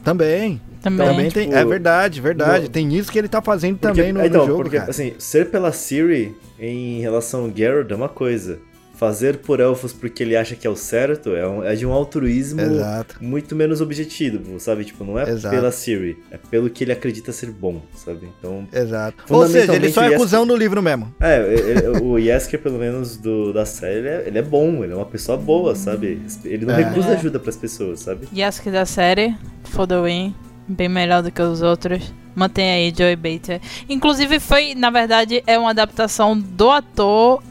Também. 0.04 0.60
Também. 0.82 1.06
Também 1.08 1.30
tem. 1.30 1.44
tipo, 1.46 1.56
É 1.56 1.64
verdade, 1.64 2.20
verdade. 2.20 2.64
no- 2.64 2.68
Tem 2.68 2.94
isso 2.94 3.10
que 3.10 3.18
ele 3.18 3.28
tá 3.28 3.40
fazendo 3.40 3.78
Porque- 3.78 3.94
também 3.96 4.12
no, 4.12 4.20
no 4.20 4.26
então, 4.26 4.46
jogo, 4.46 4.62
porque, 4.62 4.76
cara. 4.76 4.90
assim, 4.90 5.14
ser 5.18 5.50
pela 5.50 5.72
Siri 5.72 6.34
em 6.60 7.00
relação 7.00 7.44
ao 7.44 7.50
Geralt 7.56 7.90
é 7.90 7.94
uma 7.94 8.08
coisa. 8.08 8.58
Fazer 8.96 9.38
por 9.38 9.60
elfos 9.60 9.92
porque 9.92 10.22
ele 10.22 10.36
acha 10.36 10.54
que 10.54 10.66
é 10.66 10.70
o 10.70 10.76
certo 10.76 11.30
é, 11.34 11.46
um- 11.48 11.62
é 11.64 11.74
de 11.74 11.84
um 11.84 11.92
altruísmo 11.92 12.60
Exato. 12.60 13.16
muito 13.20 13.54
menos 13.56 13.80
objetivo, 13.80 14.58
sabe? 14.60 14.84
Tipo, 14.84 15.04
não 15.04 15.18
é 15.18 15.28
Exato. 15.28 15.54
pela 15.54 15.72
Siri, 15.72 16.16
é 16.30 16.36
pelo 16.36 16.70
que 16.70 16.84
ele 16.84 16.92
acredita 16.92 17.32
ser 17.32 17.50
bom, 17.50 17.82
sabe? 17.94 18.28
Então, 18.38 18.66
Exato. 18.72 19.24
Ou 19.28 19.46
seja, 19.46 19.74
ele 19.74 19.90
só 19.90 20.02
é 20.02 20.06
Yesker- 20.06 20.18
cuzão 20.20 20.46
no 20.46 20.54
livro 20.56 20.80
mesmo. 20.82 21.12
É, 21.20 21.38
ele- 21.52 21.88
o 22.02 22.18
Yesker, 22.18 22.60
pelo 22.60 22.78
menos 22.78 23.16
do, 23.16 23.52
da 23.52 23.66
série, 23.66 23.98
ele 23.98 24.08
é, 24.08 24.24
ele 24.28 24.38
é 24.38 24.42
bom, 24.42 24.84
ele 24.84 24.92
é 24.92 24.96
uma 24.96 25.06
pessoa 25.06 25.36
boa, 25.36 25.74
sabe? 25.74 26.22
Ele 26.44 26.64
não 26.64 26.74
É. 26.74 26.84
recusa 26.84 27.08
É. 27.10 27.16
ajuda 27.16 27.38
pras 27.40 27.56
pessoas, 27.56 28.00
sabe? 28.00 28.28
Yasuke 28.34 28.70
da 28.70 28.86
série, 28.86 29.34
for 29.64 29.86
the 29.86 30.00
win, 30.00 30.34
bem 30.68 30.88
melhor 30.88 31.22
do 31.22 31.30
que 31.32 31.42
os 31.42 31.62
outros. 31.62 32.12
Mantém 32.36 32.70
aí 32.70 32.92
Joey 32.96 33.14
Bater. 33.16 33.60
Inclusive 33.88 34.40
foi, 34.40 34.74
na 34.74 34.90
verdade, 34.90 35.42
é 35.46 35.56
uma 35.58 35.70
adaptação 35.70 36.36
do 36.38 36.70
ator 36.70 37.42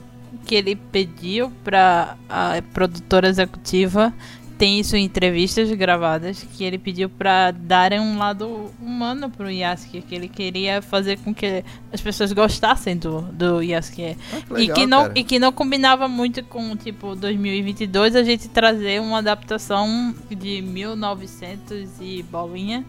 que 0.46 0.56
ele 0.56 0.76
pediu 0.76 1.52
pra 1.64 2.18
a 2.30 2.62
produtora 2.74 3.28
executiva. 3.28 4.14
Tem 4.58 4.80
isso 4.80 4.96
em 4.96 5.04
entrevistas 5.04 5.70
gravadas 5.72 6.46
que 6.54 6.64
ele 6.64 6.78
pediu 6.78 7.10
pra 7.10 7.52
darem 7.52 8.00
um 8.00 8.18
lado 8.18 8.72
humano 8.80 9.30
pro 9.30 9.50
Yasuke, 9.50 10.02
que 10.02 10.14
ele 10.14 10.28
queria 10.28 10.82
fazer 10.82 11.18
com 11.20 11.34
que 11.34 11.66
as 11.92 12.00
pessoas 12.00 12.32
gostassem 12.32 12.96
do, 12.96 13.22
do 13.22 13.62
Yasuke. 13.62 14.16
Ah, 14.32 14.42
que 14.42 14.54
e, 14.54 14.56
legal, 14.56 14.76
que 14.76 14.86
não, 14.86 15.02
cara. 15.02 15.14
e 15.16 15.24
que 15.24 15.40
não 15.40 15.52
combinava 15.52 16.08
muito 16.08 16.44
com, 16.44 16.76
tipo, 16.78 17.16
2022 17.16 18.16
a 18.16 18.24
gente 18.24 18.48
trazer 18.48 19.02
uma 19.02 19.18
adaptação 19.18 20.16
de 20.30 20.62
1900 20.62 21.90
e 22.00 22.24
bolinha, 22.24 22.86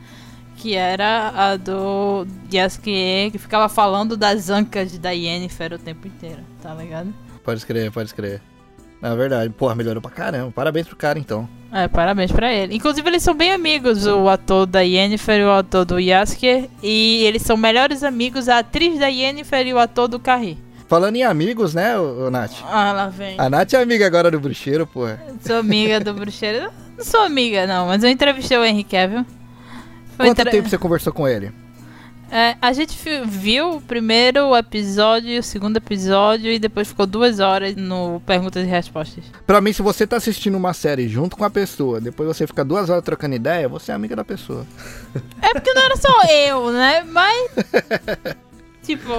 que 0.57 0.75
era 0.75 1.31
a 1.35 1.57
do 1.57 2.27
Yasuke, 2.53 3.31
que 3.33 3.39
ficava 3.39 3.69
falando 3.69 4.17
das 4.17 4.51
ancas 4.51 4.97
da 4.99 5.11
Yennefer 5.11 5.73
o 5.73 5.79
tempo 5.79 6.07
inteiro, 6.07 6.43
tá 6.63 6.75
ligado? 6.75 7.24
Pode 7.45 7.59
escrever, 7.59 7.93
pode 7.93 8.09
escrever. 8.09 8.41
Na 9.01 9.15
verdade, 9.15 9.51
porra, 9.51 9.75
melhorou 9.75 10.01
pra 10.01 10.11
caramba. 10.11 10.51
Parabéns 10.51 10.87
pro 10.87 10.97
cara, 10.97 11.19
então. 11.19 11.47
É, 11.71 11.87
parabéns 11.87 12.33
pra 12.33 12.51
ele. 12.51 12.75
Inclusive, 12.75 13.07
eles 13.07 13.23
são 13.23 13.35
bem 13.35 13.53
amigos, 13.53 14.07
o 14.07 14.29
ator 14.31 14.65
da 14.65 14.81
Yennefer 14.81 15.41
e 15.41 15.45
o 15.45 15.51
ator 15.51 15.85
do 15.85 16.01
Yasuke, 16.01 16.71
e 16.83 17.23
eles 17.25 17.43
são 17.43 17.57
melhores 17.57 18.03
amigos, 18.03 18.49
a 18.49 18.61
atriz 18.61 18.99
da 18.99 19.09
Yennefer 19.09 19.67
e 19.67 19.75
o 19.75 19.79
ator 19.79 20.09
do 20.09 20.19
Carrie. 20.19 20.57
Falando 20.89 21.17
em 21.17 21.23
amigos, 21.23 21.75
né, 21.75 21.99
ô, 21.99 22.27
ô, 22.27 22.31
Nath? 22.31 22.53
Ah, 22.65 22.93
lá 22.93 23.09
vem. 23.09 23.35
A 23.39 23.51
Nath 23.51 23.75
é 23.75 23.83
amiga 23.83 24.07
agora 24.07 24.31
do 24.31 24.41
bruxeiro, 24.41 24.87
porra. 24.87 25.21
Sou 25.45 25.57
amiga 25.57 26.01
do 26.01 26.15
bruxeiro. 26.15 26.71
Não 26.97 27.05
sou 27.05 27.21
amiga, 27.21 27.67
não, 27.67 27.89
mas 27.89 28.03
eu 28.05 28.09
entrevistei 28.09 28.57
o 28.57 28.65
Henry 28.65 28.85
Cavill. 28.85 29.27
Foi 30.17 30.27
Quanto 30.27 30.45
tempo 30.45 30.69
você 30.69 30.79
conversou 30.79 31.13
com 31.13 31.27
ele? 31.29 31.53
É, 32.35 32.57
a 32.61 32.73
gente 32.73 32.99
viu 33.27 33.77
o 33.77 33.81
primeiro 33.81 34.57
episódio, 34.57 35.39
o 35.39 35.43
segundo 35.43 35.77
episódio 35.77 36.51
e 36.51 36.59
depois 36.59 36.89
ficou 36.89 37.07
duas 37.07 37.39
horas 37.39 37.77
no 37.77 38.21
Perguntas 38.27 38.65
e 38.65 38.67
Respostas. 38.67 39.23
Pra 39.47 39.61
mim, 39.61 39.73
se 39.73 39.81
você 39.83 40.05
tá 40.05 40.17
assistindo 40.17 40.57
uma 40.57 40.75
série 40.75 41.07
junto 41.07 41.37
com 41.37 41.45
a 41.45 41.51
pessoa, 41.51 42.01
depois 42.01 42.27
você 42.27 42.45
fica 42.45 42.65
duas 42.65 42.91
horas 42.91 43.05
trocando 43.05 43.37
ideia, 43.37 43.69
você 43.69 43.93
é 43.93 43.95
amiga 43.95 44.17
da 44.17 44.25
pessoa. 44.25 44.67
É 45.41 45.53
porque 45.53 45.73
não 45.73 45.83
era 45.83 45.97
só 45.97 46.23
eu, 46.29 46.73
né? 46.73 47.05
Mas. 47.05 47.51
Tipo, 48.83 49.13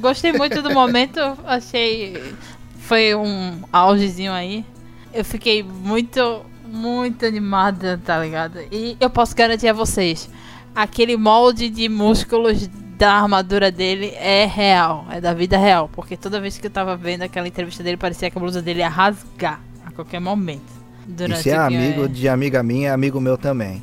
gostei 0.00 0.32
muito 0.32 0.62
do 0.62 0.72
momento, 0.72 1.20
achei. 1.44 2.34
Foi 2.78 3.14
um 3.14 3.60
augezinho 3.70 4.32
aí. 4.32 4.64
Eu 5.12 5.26
fiquei 5.26 5.62
muito, 5.62 6.40
muito 6.66 7.26
animada, 7.26 8.00
tá 8.02 8.18
ligado? 8.18 8.58
E 8.72 8.96
eu 8.98 9.10
posso 9.10 9.36
garantir 9.36 9.68
a 9.68 9.72
vocês: 9.72 10.28
aquele 10.76 11.16
molde 11.16 11.70
de 11.70 11.88
músculos 11.88 12.68
da 12.98 13.12
armadura 13.14 13.72
dele 13.72 14.12
é 14.14 14.44
real, 14.44 15.06
é 15.10 15.20
da 15.20 15.32
vida 15.32 15.56
real. 15.56 15.88
Porque 15.92 16.16
toda 16.16 16.40
vez 16.40 16.58
que 16.58 16.66
eu 16.66 16.70
tava 16.70 16.96
vendo 16.96 17.22
aquela 17.22 17.48
entrevista 17.48 17.82
dele, 17.82 17.96
parecia 17.96 18.30
que 18.30 18.36
a 18.36 18.40
blusa 18.40 18.60
dele 18.60 18.80
ia 18.80 18.88
rasgar 18.88 19.60
a 19.84 19.90
qualquer 19.90 20.20
momento. 20.20 20.76
E 21.08 21.36
se 21.36 21.50
é 21.50 21.56
amigo 21.56 22.08
de 22.08 22.28
amiga 22.28 22.62
minha, 22.62 22.90
é 22.90 22.92
amigo 22.92 23.20
meu 23.20 23.38
também. 23.38 23.82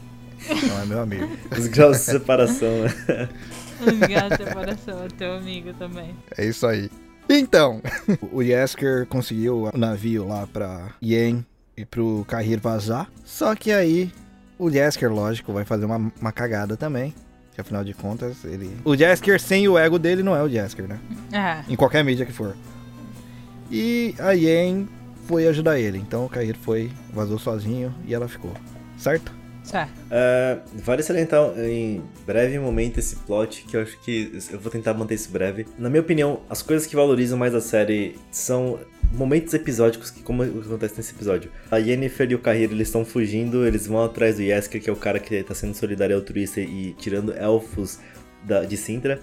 Não 0.68 0.82
é 0.82 0.86
meu 0.86 1.02
amigo. 1.02 1.30
Os 1.58 1.68
graus 1.68 1.98
de 1.98 2.04
separação, 2.04 2.70
né? 2.84 3.30
Obrigada, 3.82 4.38
separação, 4.38 5.04
é 5.04 5.08
teu 5.08 5.34
amigo 5.34 5.74
também. 5.74 6.14
É 6.38 6.46
isso 6.46 6.68
aí. 6.68 6.90
Então, 7.30 7.82
o 8.32 8.42
Yesker 8.42 9.08
conseguiu 9.08 9.70
o 9.74 9.78
navio 9.78 10.28
lá 10.28 10.46
pra 10.46 10.90
Yen 11.02 11.46
e 11.78 11.86
pro 11.86 12.26
Kahir 12.28 12.60
vazar. 12.60 13.10
Só 13.24 13.56
que 13.56 13.72
aí 13.72 14.12
o 14.58 14.70
Yesker, 14.70 15.12
lógico, 15.12 15.52
vai 15.54 15.66
fazer 15.66 15.86
uma, 15.86 16.12
uma 16.20 16.32
cagada 16.32 16.78
também. 16.78 17.14
Que 17.54 17.62
afinal 17.62 17.84
de 17.84 17.94
contas, 17.94 18.44
ele. 18.44 18.76
O 18.84 18.96
Yesker 18.96 19.40
sem 19.40 19.68
o 19.68 19.78
ego 19.78 20.00
dele 20.00 20.24
não 20.24 20.36
é 20.36 20.42
o 20.42 20.48
Yesker, 20.48 20.88
né? 20.88 21.00
É. 21.32 21.72
Em 21.72 21.76
qualquer 21.76 22.04
mídia 22.04 22.26
que 22.26 22.32
for. 22.32 22.56
E 23.72 24.16
a 24.20 24.32
Yen 24.32 24.88
foi 25.28 25.48
ajudar 25.48 25.80
ele. 25.80 25.98
Então 25.98 26.26
o 26.26 26.30
Kahir 26.30 26.56
foi, 26.58 26.92
vazou 27.14 27.38
sozinho 27.38 27.94
e 28.06 28.14
ela 28.14 28.28
ficou. 28.28 28.52
Certo? 28.98 29.32
Certo. 29.64 29.94
É, 30.12 30.60
vale 30.84 31.02
salientar 31.02 31.58
em 31.58 32.02
breve 32.26 32.60
momento 32.60 33.00
esse 33.00 33.16
plot, 33.16 33.64
que 33.66 33.78
eu 33.78 33.82
acho 33.82 33.98
que 34.02 34.32
eu 34.52 34.60
vou 34.60 34.72
tentar 34.72 34.94
manter 34.94 35.16
isso 35.16 35.32
breve. 35.32 35.66
Na 35.78 35.90
minha 35.90 36.02
opinião, 36.02 36.42
as 36.50 36.62
coisas 36.62 36.86
que 36.86 36.96
valorizam 36.96 37.38
mais 37.38 37.56
a 37.56 37.62
série 37.62 38.18
são 38.30 38.80
momentos 39.14 39.54
episódicos, 39.54 40.10
que 40.10 40.22
como 40.24 40.44
acontece 40.44 40.98
nesse 40.98 41.14
episódio. 41.14 41.52
A 41.70 41.78
Yennefer 41.78 42.32
e 42.32 42.36
o 42.36 42.40
Kahir, 42.40 42.72
eles 42.72 42.88
estão 42.88 43.06
fugindo, 43.06 43.66
eles 43.66 43.88
vão 43.88 44.04
atrás 44.04 44.38
do 44.38 44.42
Yesker, 44.42 44.82
que 44.82 44.90
é 44.90 44.94
o 44.94 44.98
cara 44.98 45.20
que 45.20 45.44
tá 45.44 45.54
sendo 45.54 45.76
solidário 45.76 46.14
e 46.14 46.16
altruísta 46.16 46.60
e 46.60 46.94
tirando 46.94 47.34
elfos 47.34 48.00
da, 48.44 48.64
de 48.64 48.76
Sintra. 48.76 49.22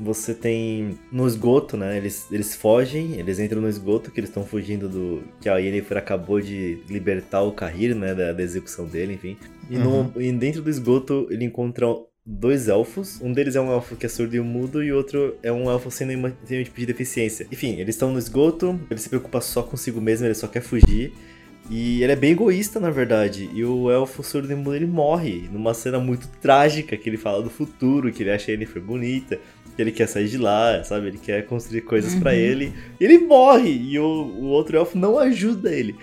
Você 0.00 0.32
tem 0.32 0.96
no 1.10 1.26
esgoto, 1.26 1.76
né? 1.76 1.96
Eles, 1.96 2.26
eles 2.30 2.54
fogem, 2.54 3.18
eles 3.18 3.40
entram 3.40 3.60
no 3.60 3.68
esgoto, 3.68 4.12
que 4.12 4.20
eles 4.20 4.30
estão 4.30 4.44
fugindo 4.44 4.88
do. 4.88 5.24
Que 5.40 5.48
a 5.48 5.56
Yennefer 5.56 5.98
acabou 5.98 6.40
de 6.40 6.80
libertar 6.88 7.42
o 7.42 7.50
Kahir, 7.50 7.96
né? 7.96 8.14
Da, 8.14 8.32
da 8.32 8.42
execução 8.42 8.86
dele, 8.86 9.14
enfim. 9.14 9.36
E, 9.68 9.76
no, 9.76 10.12
e 10.16 10.30
dentro 10.32 10.62
do 10.62 10.70
esgoto 10.70 11.26
ele 11.30 11.44
encontra 11.44 11.86
dois 12.28 12.68
elfos. 12.68 13.18
Um 13.22 13.32
deles 13.32 13.56
é 13.56 13.60
um 13.60 13.72
elfo 13.72 13.96
que 13.96 14.04
é 14.04 14.08
surdo 14.08 14.36
e 14.36 14.40
mudo, 14.40 14.84
e 14.84 14.92
o 14.92 14.96
outro 14.96 15.34
é 15.42 15.50
um 15.50 15.70
elfo 15.70 15.90
sem 15.90 16.06
nenhuma, 16.06 16.36
nenhum 16.48 16.62
tipo 16.62 16.78
de 16.78 16.86
deficiência. 16.86 17.46
Enfim, 17.50 17.76
eles 17.80 17.94
estão 17.94 18.12
no 18.12 18.18
esgoto, 18.18 18.78
ele 18.90 19.00
se 19.00 19.08
preocupa 19.08 19.40
só 19.40 19.62
consigo 19.62 19.98
mesmo, 19.98 20.26
ele 20.26 20.34
só 20.34 20.46
quer 20.46 20.60
fugir. 20.60 21.12
E 21.70 22.02
ele 22.02 22.12
é 22.12 22.16
bem 22.16 22.32
egoísta, 22.32 22.78
na 22.78 22.90
verdade. 22.90 23.48
E 23.52 23.64
o 23.64 23.90
elfo 23.90 24.22
surdo 24.22 24.52
e 24.52 24.54
mudo 24.54 24.74
ele 24.74 24.86
morre 24.86 25.48
numa 25.50 25.72
cena 25.72 25.98
muito 25.98 26.28
trágica 26.40 26.96
que 26.96 27.08
ele 27.08 27.16
fala 27.16 27.42
do 27.42 27.50
futuro, 27.50 28.12
que 28.12 28.22
ele 28.22 28.30
acha 28.30 28.50
a 28.50 28.52
Yennefer 28.52 28.82
bonita, 28.82 29.38
que 29.74 29.82
ele 29.82 29.92
quer 29.92 30.06
sair 30.06 30.28
de 30.28 30.38
lá, 30.38 30.82
sabe? 30.84 31.08
Ele 31.08 31.18
quer 31.18 31.46
construir 31.46 31.82
coisas 31.82 32.14
pra 32.14 32.34
ele. 32.34 32.72
E 32.98 33.04
ele 33.04 33.18
morre! 33.18 33.70
E 33.70 33.98
o, 33.98 34.04
o 34.04 34.44
outro 34.44 34.76
elfo 34.76 34.98
não 34.98 35.18
ajuda 35.18 35.74
ele. 35.74 35.94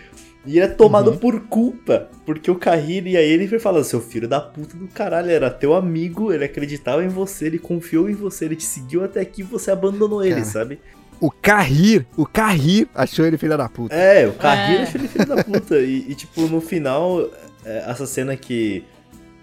E 0.46 0.58
ele 0.58 0.66
é 0.66 0.68
tomado 0.68 1.12
Uhum. 1.12 1.18
por 1.18 1.40
culpa, 1.48 2.10
porque 2.26 2.50
o 2.52 2.56
Kahir 2.56 3.08
e 3.08 3.18
a 3.18 3.20
Yennefer 3.22 3.60
falam, 3.60 3.84
seu 3.84 4.00
filho 4.02 4.28
da 4.28 4.40
puta 4.40 4.78
do 4.78 4.88
caralho, 4.88 5.30
era 5.32 5.50
teu 5.50 5.74
amigo, 5.74 6.32
ele 6.32 6.46
acreditava 6.46 7.04
em 7.04 7.08
você, 7.08 7.46
ele 7.48 7.58
confiou 7.60 8.10
em 8.10 8.14
você, 8.14 8.46
ele 8.46 8.56
te 8.56 8.64
seguiu 8.64 9.04
até 9.04 9.22
aqui 9.22 9.42
e 9.42 9.44
você 9.44 9.72
abandonou 9.72 10.24
ele, 10.24 10.36
Cara. 10.36 10.46
sabe? 10.46 10.80
O 11.20 11.32
Kahir, 11.32 12.06
o 12.18 12.26
Kahir 12.26 12.88
achou 12.94 13.26
ele 13.26 13.38
filha 13.38 13.58
da 13.58 13.70
puta. 13.70 13.96
É, 13.96 14.28
o 14.28 14.34
Kahir 14.34 14.80
É. 14.80 14.84
achou 14.84 15.00
ele 15.02 15.08
filho 15.08 15.26
da 15.26 15.44
puta. 15.44 15.80
E, 15.80 16.06
e, 16.12 16.16
tipo, 16.16 16.42
no 16.42 16.60
final, 16.62 17.30
é, 17.64 17.86
essa 17.90 18.06
cena 18.06 18.36
que, 18.36 18.84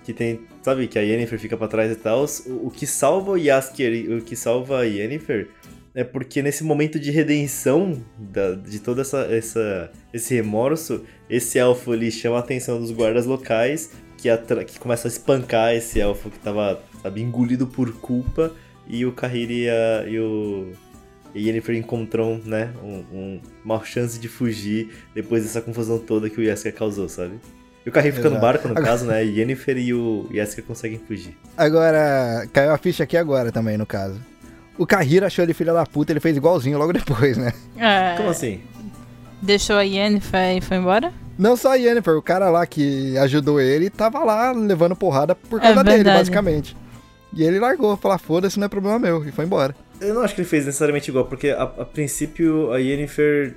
que 0.05 0.13
tem, 0.13 0.41
sabe, 0.63 0.87
que 0.87 0.99
a 0.99 1.03
Yennefer 1.03 1.39
fica 1.39 1.57
pra 1.57 1.67
trás 1.69 1.91
e 1.91 1.97
tal, 1.97 2.25
o, 2.47 2.67
o 2.67 2.71
que 2.71 2.87
salva 2.87 3.33
o 3.33 3.37
Yasker, 3.39 3.93
e 3.93 4.15
o 4.15 4.21
que 4.23 4.37
salva 4.37 4.81
a 4.81 4.83
Yennefer, 4.85 5.49
é 5.95 6.03
porque 6.05 6.43
nesse 6.43 6.65
momento 6.65 6.99
de 6.99 7.11
redenção 7.11 8.03
da- 8.19 8.55
de 8.55 8.79
todo 8.79 9.01
essa, 9.01 9.19
essa, 9.31 9.91
esse 10.13 10.35
remorso, 10.35 11.03
esse 11.29 11.59
elfo 11.59 11.93
ali 11.93 12.11
chama 12.11 12.37
a 12.37 12.41
atenção 12.41 12.81
dos 12.81 12.91
guardas 12.91 13.27
locais, 13.27 13.91
que, 14.17 14.29
atra- 14.31 14.65
que 14.65 14.79
começa 14.79 15.09
a 15.09 15.11
espancar 15.11 15.75
esse 15.75 16.01
elfo 16.01 16.31
que 16.31 16.39
tava, 16.39 16.81
sabe, 17.03 17.21
engolido 17.21 17.67
por 17.67 17.93
culpa, 17.95 18.53
e 18.87 19.05
o 19.07 19.13
Kahir 19.13 19.51
e, 19.51 19.67
e 20.11 20.19
o... 20.19 20.73
E 21.35 21.47
Yennefer 21.49 21.75
encontrou, 21.77 22.39
né, 22.45 22.75
um- 22.83 23.05
um- 23.17 23.41
uma 23.65 23.83
chance 23.85 24.19
de 24.21 24.29
fugir 24.29 24.91
depois 25.15 25.43
dessa 25.43 25.63
confusão 25.63 25.99
toda 25.99 26.29
que 26.29 26.39
o 26.39 26.43
Yesker 26.43 26.75
causou, 26.75 27.09
sabe? 27.09 27.41
E 27.87 27.89
o 27.89 27.93
Kahir 27.93 28.13
fica 28.13 28.29
no 28.29 28.39
barco, 28.39 28.69
no 28.69 28.75
caso, 28.75 29.07
né? 29.07 29.25
E 29.25 29.39
Yennefer 29.41 29.79
e 29.79 29.95
o 29.95 30.29
Yesker 30.31 30.63
conseguem 30.63 30.99
fugir. 30.99 31.35
Agora, 31.57 32.47
caiu 32.53 32.71
a 32.73 32.77
ficha 32.77 33.05
aqui 33.05 33.17
agora 33.17 33.51
também, 33.51 33.79
no 33.79 33.87
caso. 33.87 34.21
O 34.79 34.87
Kahir 34.87 35.23
achou 35.23 35.43
ele 35.45 35.55
filha 35.55 35.73
da 35.73 35.85
puta, 35.85 36.13
ele 36.13 36.21
fez 36.21 36.37
igualzinho 36.37 36.79
logo 36.79 36.93
depois, 36.93 37.37
né? 37.37 37.53
É, 37.77 38.17
Como 38.17 38.31
assim? 38.31 38.61
Deixou 39.41 39.77
a 39.77 39.83
Yennefer 39.83 40.57
e 40.57 40.61
foi 40.61 40.77
embora? 40.77 41.13
Não 41.39 41.57
só 41.57 41.73
a 41.73 41.75
Yennefer, 41.75 42.17
o 42.17 42.23
cara 42.23 42.49
lá 42.51 42.65
que 42.67 43.17
ajudou 43.19 43.61
ele 43.61 43.91
tava 43.91 44.23
lá 44.23 44.53
levando 44.53 44.95
porrada 44.95 45.35
por 45.35 45.61
causa 45.61 45.81
É 45.81 45.85
dele, 45.85 46.05
basicamente. 46.05 46.77
E 47.35 47.43
ele 47.43 47.59
largou, 47.59 47.97
falou, 47.97 48.19
foda-se, 48.19 48.59
não 48.59 48.67
é 48.67 48.69
problema 48.69 48.99
meu, 48.99 49.27
e 49.27 49.33
foi 49.33 49.45
embora. 49.45 49.75
Eu 50.01 50.15
não 50.15 50.23
acho 50.23 50.35
que 50.35 50.43
ele 50.43 50.49
fez 50.49 50.67
necessariamente 50.67 51.11
igual, 51.11 51.25
porque 51.25 51.49
a, 51.51 51.63
a 51.63 51.85
princípio 51.85 52.73
a 52.73 52.79
Yennefer 52.79 53.57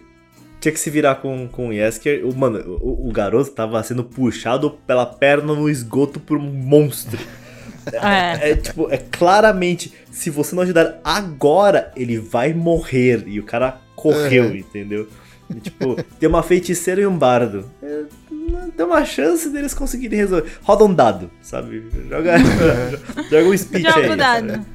tinha 0.59 0.71
que 0.71 0.79
se 0.79 0.89
virar 0.89 1.15
com, 1.15 1.47
com 1.47 1.69
o 1.69 1.73
Yesker. 1.73 2.25
O, 2.25 2.33
mano, 2.35 2.59
o, 2.81 3.09
o 3.09 3.11
garoto 3.11 3.51
tava 3.51 3.81
sendo 3.83 4.03
puxado 4.03 4.71
pela 4.87 5.05
perna 5.05 5.53
no 5.53 5.69
esgoto 5.69 6.19
por 6.19 6.37
um 6.37 6.41
monstro. 6.41 7.19
É. 7.93 8.51
É 8.51 8.55
tipo, 8.55 8.89
é 8.91 8.97
claramente, 8.97 9.93
se 10.11 10.29
você 10.29 10.55
não 10.55 10.63
ajudar 10.63 10.99
agora, 11.03 11.91
ele 11.95 12.17
vai 12.17 12.53
morrer. 12.53 13.23
E 13.27 13.39
o 13.39 13.43
cara 13.43 13.79
correu, 13.95 14.45
Uhum. 14.45 14.55
entendeu? 14.55 15.07
E, 15.55 15.59
tipo, 15.59 15.95
tem 16.19 16.27
uma 16.27 16.41
feiticeira 16.41 17.01
e 17.01 17.05
um 17.05 17.15
bardo. 17.17 17.69
É, 17.83 18.01
não- 18.31 18.71
tem 18.71 18.85
uma 18.85 19.05
chance 19.05 19.47
deles 19.49 19.73
conseguirem 19.75 20.17
resolver. 20.17 20.49
Roda 20.63 20.83
um 20.85 20.93
dado, 20.93 21.29
sabe? 21.41 21.83
Joga, 22.09 22.33
joga 23.29 23.43
um 23.49 23.57
speech 23.57 23.83
Joga 23.83 23.99
aí. 23.99 24.09
o 24.11 24.15
dado. 24.17 24.49
sabe? 24.51 24.65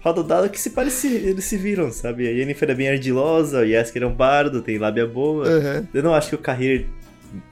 Roda 0.00 0.20
o 0.20 0.24
dado 0.24 0.48
que 0.48 0.58
se 0.60 0.70
parece, 0.70 1.08
eles 1.08 1.44
se 1.44 1.56
viram, 1.58 1.90
sabe? 1.92 2.26
A 2.26 2.30
Yennefer 2.30 2.70
é 2.70 2.74
bem 2.74 2.88
ardilosa, 2.88 3.58
o 3.60 3.64
Yesker 3.64 4.02
é 4.02 4.06
um 4.06 4.14
bardo, 4.14 4.62
tem 4.62 4.78
lábia 4.78 5.06
boa. 5.06 5.46
Uhum. 5.46 5.86
Eu 5.92 6.02
não 6.02 6.14
acho 6.14 6.30
que 6.30 6.34
o 6.36 6.38
Kahir 6.38 6.86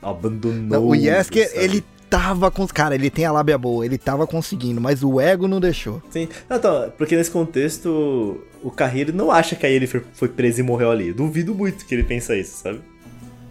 abandonou. 0.01 0.55
Não, 0.81 0.87
o 0.87 0.95
Yesker, 0.95 1.49
sabe? 1.49 1.63
ele 1.65 1.85
tava 2.11 2.51
com. 2.51 2.67
Cara, 2.67 2.95
ele 2.95 3.11
tem 3.11 3.25
a 3.25 3.33
lábia 3.33 3.57
boa, 3.59 3.85
ele 3.85 3.99
tava 3.99 4.27
conseguindo, 4.27 4.81
mas 4.81 5.03
o 5.03 5.21
ego 5.21 5.47
não 5.49 5.61
deixou. 5.61 6.03
Sim. 6.11 6.29
Não, 6.49 6.57
então, 6.57 6.93
porque 6.97 7.17
nesse 7.17 7.31
contexto, 7.31 8.41
o 8.63 8.71
Kahir 8.71 9.13
não 9.15 9.31
acha 9.31 9.55
que 9.57 9.67
a 9.67 9.69
Yennefer 9.69 10.03
foi 10.15 10.29
presa 10.29 10.61
e 10.61 10.63
morreu 10.63 10.91
ali. 10.91 11.13
Duvido 11.13 11.55
muito 11.55 11.85
que 11.87 11.95
ele 11.95 12.05
pensa 12.05 12.37
isso, 12.37 12.57
sabe? 12.63 12.81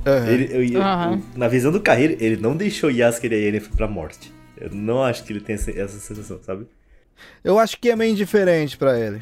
Uhum. 0.06 0.28
Ele, 0.28 0.49
eu- 0.51 0.64
eu- 0.64 0.82
o- 0.82 1.22
na 1.38 1.47
visão 1.47 1.72
do 1.72 1.80
Kahir, 1.82 2.16
ele 2.20 2.38
não 2.38 2.56
deixou 2.56 2.91
Yasker 2.91 3.32
e 3.32 3.36
a 3.36 3.38
Yennefer 3.39 3.72
pra 3.76 3.88
morte. 3.88 4.32
Eu 4.58 4.70
não 4.72 5.03
acho 5.03 5.24
que 5.24 5.34
ele 5.34 5.39
tenha 5.41 5.56
essa, 5.58 5.72
essa 5.72 5.99
sensação, 5.99 6.39
sabe? 6.43 6.66
Eu 7.43 7.58
acho 7.60 7.80
que 7.80 7.89
é 7.89 7.95
meio 7.95 8.12
indiferente 8.12 8.78
pra 8.78 8.99
ele. 8.99 9.22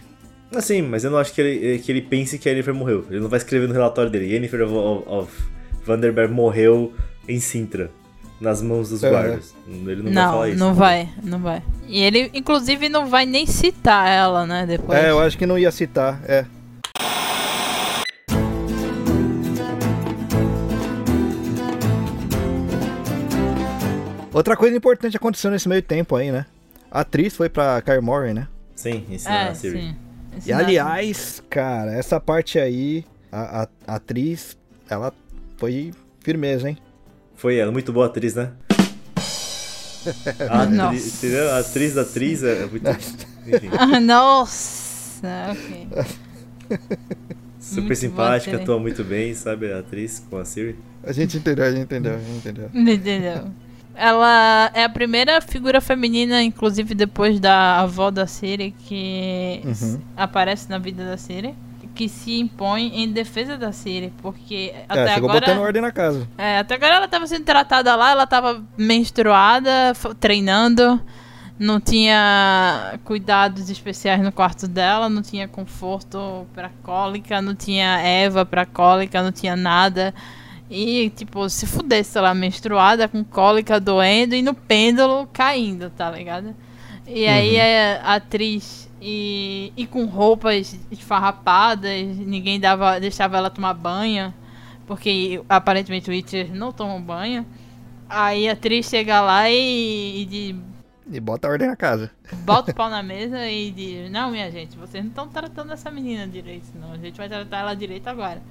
Assim, 0.53 0.81
mas 0.81 1.03
eu 1.03 1.09
não 1.09 1.17
acho 1.17 1.33
que 1.33 1.41
ele, 1.41 1.79
que 1.79 1.91
ele 1.91 2.01
pense 2.01 2.37
que 2.37 2.47
a 2.47 2.51
Yennefer 2.51 2.73
morreu. 2.73 3.05
Ele 3.09 3.19
não 3.19 3.29
vai 3.29 3.37
escrever 3.37 3.67
no 3.67 3.73
relatório 3.73 4.11
dele. 4.11 4.31
Yennefer 4.33 4.61
of, 4.63 4.73
of, 4.73 5.09
of 5.09 5.43
Vanderberg 5.85 6.31
morreu 6.33 6.93
em 7.27 7.39
Sintra, 7.39 7.89
nas 8.43 8.61
mãos 8.61 8.89
dos 8.89 9.03
É. 9.03 9.09
guardas. 9.09 9.55
Ele 9.67 9.95
não, 9.95 10.03
vai 10.03 10.13
Não, 10.13 10.31
falar 10.31 10.49
isso. 10.49 10.59
não 10.59 10.73
vai, 10.73 11.09
não 11.23 11.39
vai. 11.39 11.63
E 11.87 12.01
ele, 12.03 12.29
inclusive, 12.33 12.89
não 12.89 13.07
vai 13.07 13.25
nem 13.25 13.45
citar 13.47 14.07
ela, 14.09 14.45
né, 14.45 14.65
depois. 14.67 14.99
É, 14.99 15.09
eu 15.09 15.19
acho 15.19 15.37
que 15.37 15.45
não 15.45 15.57
ia 15.57 15.71
citar, 15.71 16.19
é. 16.27 16.45
Outra 24.33 24.57
coisa 24.57 24.75
importante 24.75 25.15
aconteceu 25.15 25.51
nesse 25.51 25.69
meio 25.69 25.81
tempo 25.81 26.15
aí, 26.15 26.31
né? 26.31 26.45
A 26.89 27.01
atriz 27.01 27.35
foi 27.35 27.49
pra 27.49 27.81
Kair 27.81 28.01
Morhen, 28.01 28.33
né? 28.33 28.47
Sim, 28.75 29.05
ensinar 29.09 29.45
É, 29.45 29.49
a 29.49 29.55
Siri. 29.55 29.79
sim. 29.79 29.95
E 30.45 30.51
aliás, 30.51 31.43
cara, 31.49 31.93
essa 31.93 32.19
parte 32.19 32.57
aí, 32.59 33.05
a, 33.31 33.63
a- 33.63 33.67
a 33.87 33.95
atriz, 33.95 34.57
ela 34.89 35.13
foi 35.57 35.93
firmeza, 36.19 36.69
hein? 36.69 36.77
Foi 37.43 37.57
ela, 37.57 37.73
muito 37.73 37.91
boa 37.91 38.05
atriz, 38.05 38.35
né? 38.35 38.51
A 40.49 40.65
Nossa. 40.71 40.85
atriz, 40.87 41.17
entendeu? 41.17 41.51
A 41.51 41.57
atriz 41.59 41.93
da 41.93 42.01
atriz 42.03 42.41
é 42.41 42.65
muito. 42.67 42.87
Enfim, 43.45 43.69
Ah, 43.77 43.99
Nossa, 43.99 45.51
ok. 45.51 45.87
super 47.59 47.81
Muito 47.81 47.95
simpática, 47.97 48.55
atua 48.55 48.79
muito 48.79 49.03
bem, 49.03 49.33
sabe? 49.33 49.73
A 49.73 49.79
atriz 49.79 50.25
com 50.29 50.37
a 50.37 50.45
Siri. 50.45 50.79
A 51.03 51.11
gente 51.11 51.35
entendeu, 51.35 51.65
a 51.65 51.71
gente 51.71 51.81
entendeu, 51.83 52.13
a 52.15 52.17
gente 52.17 52.37
entendeu. 52.37 52.69
Entendeu? 52.93 53.47
Ela 53.93 54.71
é 54.73 54.85
a 54.85 54.89
primeira 54.89 55.41
figura 55.41 55.81
feminina, 55.81 56.41
inclusive 56.41 56.95
depois 56.95 57.41
da 57.41 57.81
avó 57.81 58.09
da 58.09 58.25
Siri, 58.25 58.71
que 58.87 59.59
Uhum. 59.65 59.99
aparece 60.15 60.69
na 60.69 60.77
vida 60.77 61.03
da 61.03 61.17
Siri, 61.17 61.53
que 61.93 62.09
se 62.09 62.39
impõe 62.39 63.03
em 63.03 63.11
defesa 63.11 63.57
da 63.57 63.71
Siri, 63.71 64.11
porque 64.21 64.73
até 64.89 65.03
é, 65.03 65.13
chegou 65.13 65.29
agora. 65.29 65.45
botando 65.45 65.61
ordem 65.61 65.81
na 65.81 65.91
casa. 65.91 66.27
É, 66.37 66.59
até 66.59 66.75
agora 66.75 66.95
ela 66.95 67.07
tava 67.07 67.27
sendo 67.27 67.45
tratada 67.45 67.95
lá, 67.95 68.11
ela 68.11 68.27
tava 68.27 68.63
menstruada, 68.77 69.93
treinando, 70.19 70.99
não 71.57 71.79
tinha 71.79 72.99
cuidados 73.03 73.69
especiais 73.69 74.21
no 74.21 74.31
quarto 74.31 74.67
dela, 74.67 75.07
não 75.07 75.21
tinha 75.21 75.47
conforto 75.47 76.47
pra 76.53 76.71
cólica, 76.81 77.41
não 77.41 77.55
tinha 77.55 77.99
Eva 77.99 78.45
pra 78.45 78.65
cólica, 78.65 79.21
não 79.21 79.31
tinha 79.31 79.55
nada. 79.55 80.13
E, 80.69 81.11
tipo, 81.11 81.47
se 81.49 81.67
fudesse 81.67 82.19
lá, 82.19 82.33
menstruada, 82.33 83.07
com 83.07 83.23
cólica 83.23 83.79
doendo 83.79 84.33
e 84.33 84.41
no 84.41 84.55
pêndulo 84.55 85.29
caindo, 85.31 85.91
tá 85.91 86.09
ligado? 86.09 86.55
E 87.05 87.27
aí 87.27 87.57
é 87.57 87.99
a 88.03 88.15
atriz 88.15 88.89
e, 89.05 89.73
e 89.75 89.85
com 89.85 90.05
roupas 90.05 90.79
esfarrapadas, 90.89 92.05
ninguém 92.17 92.59
dava, 92.59 92.99
deixava 92.99 93.35
ela 93.37 93.49
tomar 93.49 93.73
banho, 93.73 94.33
porque 94.87 95.41
aparentemente 95.49 96.09
o 96.09 96.13
Witcher 96.13 96.53
não 96.55 96.71
toma 96.71 96.97
banho. 96.99 97.45
Aí 98.09 98.47
a 98.47 98.53
atriz 98.53 98.87
chega 98.87 99.19
lá 99.21 99.49
e, 99.49 100.21
e 100.21 100.25
de- 100.25 100.55
E 101.11 101.19
bota 101.19 101.47
ordem 101.49 101.67
na 101.67 101.75
casa. 101.75 102.09
bota 102.45 102.71
o 102.71 102.75
pau 102.75 102.89
na 102.89 103.01
mesa 103.03 103.45
e 103.49 103.71
diz: 103.71 104.09
Não, 104.11 104.31
minha 104.31 104.49
gente, 104.51 104.77
vocês 104.77 105.03
não 105.03 105.09
estão 105.09 105.27
tratando 105.27 105.73
essa 105.73 105.91
menina 105.91 106.25
direito, 106.27 106.67
não. 106.79 106.93
A 106.93 106.97
gente 106.97 107.17
vai 107.17 107.27
tratar 107.27 107.59
ela 107.59 107.73
direito 107.73 108.07
agora. 108.07 108.41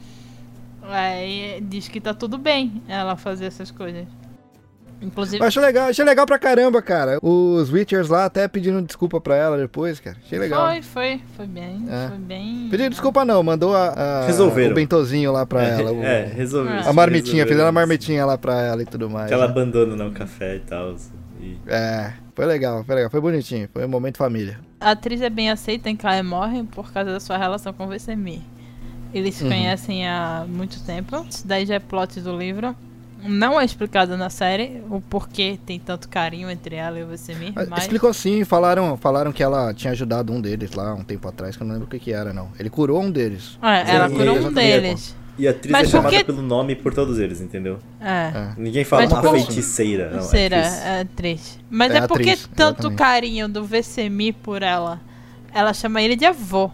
Aí 0.83 1.61
diz 1.69 1.87
que 1.89 2.01
tá 2.01 2.13
tudo 2.13 2.37
bem 2.39 2.83
ela 2.89 3.17
fazer 3.17 3.47
essas 3.47 3.71
coisas. 3.71 4.07
Inclusive. 5.03 5.43
Eu 5.43 5.47
achei 5.49 5.61
legal, 5.63 5.89
achei 5.89 6.05
legal 6.05 6.25
pra 6.25 6.39
caramba, 6.39 6.81
cara. 6.81 7.19
Os 7.23 7.71
Witchers 7.73 8.09
lá 8.09 8.25
até 8.25 8.47
pedindo 8.47 8.81
desculpa 8.83 9.21
pra 9.21 9.35
ela 9.37 9.57
depois, 9.59 9.99
cara. 9.99 10.17
Achei 10.25 10.39
legal. 10.39 10.67
Foi, 10.69 10.83
foi, 10.83 11.21
foi 11.37 11.47
bem. 11.47 11.85
É. 11.91 12.09
Foi 12.09 12.19
bem. 12.19 12.69
Pediu 12.71 12.89
desculpa 12.89 13.25
não, 13.25 13.43
mandou 13.43 13.75
a, 13.75 14.25
a- 14.25 14.27
o 14.71 14.75
bentozinho 14.75 15.33
lá 15.33 15.45
pra 15.45 15.65
é, 15.65 15.81
ela. 15.81 15.93
o- 15.93 16.03
é, 16.05 16.25
resolveu. 16.27 16.73
Ah. 16.73 16.89
a 16.89 16.93
marmitinha, 16.93 17.47
fizeram 17.47 17.69
a 17.69 17.73
marmitinha 17.73 18.25
lá 18.25 18.39
pra 18.39 18.61
ela 18.63 18.83
e 18.83 18.87
tudo 18.87 19.11
mais. 19.11 19.27
Que 19.29 19.35
ela 19.35 19.47
né? 19.47 19.51
abandona 19.53 19.97
né, 19.97 20.05
o 20.05 20.13
café 20.13 20.57
e 20.57 20.61
tal. 20.61 20.95
E... 21.41 21.59
É, 21.67 22.13
foi 22.35 22.47
legal, 22.47 22.85
foi 22.85 22.95
legal, 22.95 23.11
foi 23.11 23.21
bonitinho, 23.21 23.69
foi 23.73 23.85
um 23.85 23.89
momento 23.89 24.17
família. 24.19 24.61
A 24.81 24.93
atriz 24.93 25.21
é 25.21 25.29
bem 25.31 25.51
aceita 25.51 25.91
em 25.91 25.97
Kae 25.97 26.23
Morhen 26.23 26.65
por 26.65 26.93
causa 26.93 27.11
da 27.13 27.19
sua 27.21 27.37
relação 27.37 27.73
com 27.73 27.85
o 27.85 27.89
Vesemir. 27.89 28.41
Eles 29.13 29.35
se 29.35 29.43
Uhum. 29.45 29.51
conhecem 29.51 30.09
há 30.09 30.45
muito 30.49 30.81
tempo. 30.85 31.27
Isso 31.29 31.47
daí 31.47 31.67
já 31.67 31.75
é 31.75 31.79
plot 31.79 32.21
do 32.21 32.37
livro. 32.37 32.75
Não 33.23 33.61
é 33.61 33.65
explicado 33.65 34.17
na 34.17 34.29
série 34.31 34.83
o 34.91 35.01
porquê 35.01 35.59
tem 35.65 35.79
tanto 35.79 36.09
carinho 36.09 36.51
entre 36.51 36.75
ela 36.77 36.99
e 36.99 37.03
o 37.05 37.07
Vesemir, 37.07 37.53
Ah, 37.55 37.65
mas 37.69 37.83
Explicou 37.83 38.13
sim, 38.13 38.45
falaram, 38.45 38.97
falaram 38.97 39.33
que 39.33 39.43
ela 39.43 39.73
tinha 39.73 39.93
ajudado 39.93 40.33
um 40.33 40.41
deles 40.41 40.73
lá 40.73 40.93
um 40.95 41.05
tempo 41.05 41.29
atrás, 41.29 41.57
que 41.57 41.63
eu 41.63 41.67
não 41.67 41.75
lembro 41.75 41.87
o 41.87 41.91
que 41.91 41.99
que 41.99 42.13
era, 42.13 42.33
não. 42.33 42.49
Ele 42.59 42.69
curou 42.69 43.01
um 43.01 43.11
deles. 43.11 43.59
É, 43.63 43.95
ela 43.95 44.09
Sim, 44.09 44.17
curou 44.17 44.37
um 44.39 44.53
deles. 44.53 45.15
E 45.39 45.49
a 45.49 45.51
atriz 45.53 45.73
Mas 45.73 45.89
é 45.89 45.91
chamada 45.91 46.15
que- 46.17 46.25
pelo 46.25 46.43
nome 46.43 46.75
por 46.77 46.93
todos 46.93 47.19
eles, 47.19 47.41
entendeu? 47.41 47.79
É. 48.01 48.53
Ninguém 48.57 48.85
fala 48.85 49.03
Mas 49.09 49.13
como- 49.19 49.31
feiticeira. 49.33 50.11
Não, 50.11 50.19
é 50.19 50.23
atriz. 50.25 50.83
é 50.85 51.01
atriz. 51.01 51.59
Mas 51.71 51.93
É 51.93 51.97
é, 51.99 52.07
porque 52.07 52.31
atriz, 52.31 52.49
tanto 52.55 52.81
exatamente. 52.81 52.99
carinho 52.99 53.49
do 53.49 53.65
Vesemir 53.65 54.35
por 54.43 54.63
ela. 54.63 55.01
Ela 55.55 55.73
chama 55.73 56.03
ele 56.03 56.17
de 56.17 56.27
avô. 56.27 56.71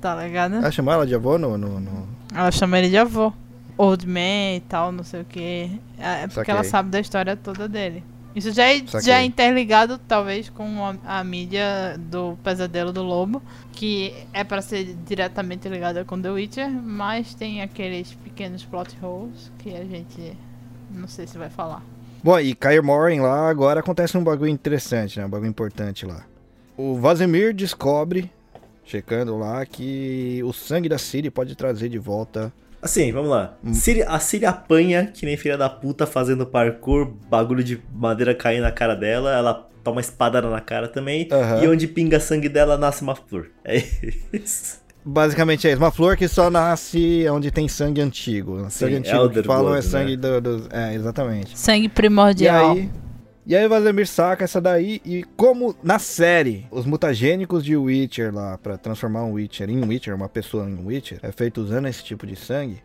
Tá 0.00 0.16
ligado? 0.22 0.54
Ah, 0.62 0.70
chamou 0.70 0.92
ela 0.92 1.06
de 1.06 1.14
avô 1.14 1.38
no, 1.38 1.56
no, 1.56 1.80
no- 1.80 2.08
Ela 2.34 2.50
chama 2.50 2.78
ele 2.78 2.88
de 2.90 2.96
avô. 2.98 3.32
Old 3.76 4.06
Man 4.06 4.56
e 4.56 4.62
tal, 4.68 4.92
não 4.92 5.04
sei 5.04 5.22
o 5.22 5.24
que. 5.24 5.70
É 5.98 6.22
porque 6.22 6.34
Saquei. 6.34 6.54
ela 6.54 6.64
sabe 6.64 6.90
da 6.90 7.00
história 7.00 7.36
toda 7.36 7.68
dele. 7.68 8.04
Isso 8.34 8.50
já 8.52 8.64
é, 8.64 8.78
Saquei. 8.86 9.00
já 9.02 9.20
é 9.20 9.24
interligado, 9.24 9.98
talvez, 9.98 10.48
com 10.48 10.64
a, 11.04 11.18
a 11.18 11.24
mídia 11.24 11.98
do 11.98 12.36
Pesadelo 12.42 12.92
do 12.92 13.02
Lobo, 13.02 13.42
que 13.72 14.14
é 14.32 14.42
pra 14.42 14.62
ser 14.62 14.96
diretamente 15.06 15.68
ligada 15.68 16.04
com 16.04 16.20
The 16.20 16.30
Witcher, 16.30 16.70
mas 16.70 17.34
tem 17.34 17.60
aqueles 17.60 18.14
pequenos 18.14 18.64
plot 18.64 18.96
holes 19.02 19.52
que 19.58 19.74
a 19.74 19.84
gente 19.84 20.36
não 20.90 21.08
sei 21.08 21.26
se 21.26 21.36
vai 21.36 21.50
falar. 21.50 21.82
Bom, 22.22 22.38
e 22.38 22.54
Kair 22.54 22.82
Morin 22.82 23.20
lá, 23.20 23.48
agora 23.50 23.80
acontece 23.80 24.16
um 24.16 24.22
bagulho 24.22 24.50
interessante, 24.50 25.18
né? 25.18 25.26
Um 25.26 25.30
bagulho 25.30 25.48
importante 25.50 26.06
lá. 26.06 26.24
O 26.76 26.96
Vazimir 26.96 27.52
descobre, 27.52 28.30
checando 28.84 29.36
lá, 29.36 29.66
que 29.66 30.40
o 30.44 30.52
sangue 30.52 30.88
da 30.88 30.98
Ciri 30.98 31.30
pode 31.30 31.54
trazer 31.56 31.88
de 31.88 31.98
volta. 31.98 32.52
Assim, 32.82 33.12
vamos 33.12 33.30
lá. 33.30 33.54
Hum. 33.64 33.72
Siri- 33.72 34.02
a 34.02 34.18
Siri 34.18 34.44
apanha, 34.44 35.06
que 35.06 35.24
nem 35.24 35.36
filha 35.36 35.56
da 35.56 35.70
puta, 35.70 36.04
fazendo 36.04 36.44
parkour, 36.44 37.06
bagulho 37.30 37.62
de 37.62 37.80
madeira 37.94 38.34
caindo 38.34 38.62
na 38.62 38.72
cara 38.72 38.96
dela, 38.96 39.30
ela 39.32 39.54
toma 39.84 40.00
espadada 40.00 40.50
na 40.50 40.60
cara 40.60 40.88
também, 40.88 41.28
Aham. 41.30 41.62
e 41.62 41.68
onde 41.68 41.86
pinga 41.86 42.18
sangue 42.18 42.48
dela 42.48 42.76
nasce 42.76 43.02
uma 43.02 43.14
flor. 43.14 43.46
É 43.64 43.76
isso. 44.32 44.80
Basicamente 45.04 45.66
é 45.66 45.70
isso. 45.72 45.80
Uma 45.80 45.90
flor 45.90 46.16
que 46.16 46.28
só 46.28 46.48
nasce 46.50 47.26
onde 47.28 47.50
tem 47.50 47.66
sangue 47.68 48.00
antigo. 48.00 48.66
sangue 48.70 48.92
Sim, 48.94 48.98
antigo 49.00 49.16
Elder 49.16 49.42
que 49.42 49.46
falam 49.48 49.68
é 49.70 49.80
Blood, 49.80 49.86
sangue 49.86 50.10
né? 50.16 50.16
do, 50.16 50.40
do- 50.40 50.68
É, 50.72 50.94
exatamente. 50.94 51.58
Sangue 51.58 51.86
E 51.86 51.88
primordial. 51.88 52.72
aí, 52.72 52.88
e 53.46 53.56
aí 53.56 53.66
o 53.66 53.68
Vazimir 53.68 54.06
saca 54.06 54.44
essa 54.44 54.60
daí 54.60 55.00
e 55.04 55.24
como 55.36 55.74
na 55.82 55.98
série 55.98 56.66
os 56.70 56.86
mutagênicos 56.86 57.64
de 57.64 57.76
Witcher 57.76 58.32
lá 58.34 58.56
pra 58.58 58.78
transformar 58.78 59.24
um 59.24 59.32
Witcher 59.32 59.68
em 59.68 59.84
Witcher, 59.84 60.14
uma 60.14 60.28
pessoa 60.28 60.68
em 60.68 60.84
Witcher, 60.84 61.18
é 61.22 61.32
feito 61.32 61.60
usando 61.60 61.88
esse 61.88 62.04
tipo 62.04 62.26
de 62.26 62.36
sangue 62.36 62.82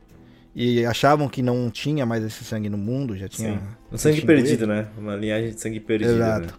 e 0.56 0.84
achavam 0.86 1.30
que 1.30 1.44
não 1.44 1.70
tinha 1.70 2.04
mais 2.06 2.24
esse 2.24 2.44
sangue 2.44 2.68
no 2.68 2.78
mundo, 2.78 3.16
já 3.16 3.28
tinha 3.28 3.52
Sim. 3.52 3.60
Um 3.92 3.98
sangue 3.98 4.22
perdido, 4.26 4.66
né? 4.66 4.88
Uma 4.98 5.16
linhagem 5.16 5.52
de 5.52 5.62
sangue 5.62 5.80
perdido. 5.80 6.16
Exato. 6.16 6.48
Né? 6.48 6.54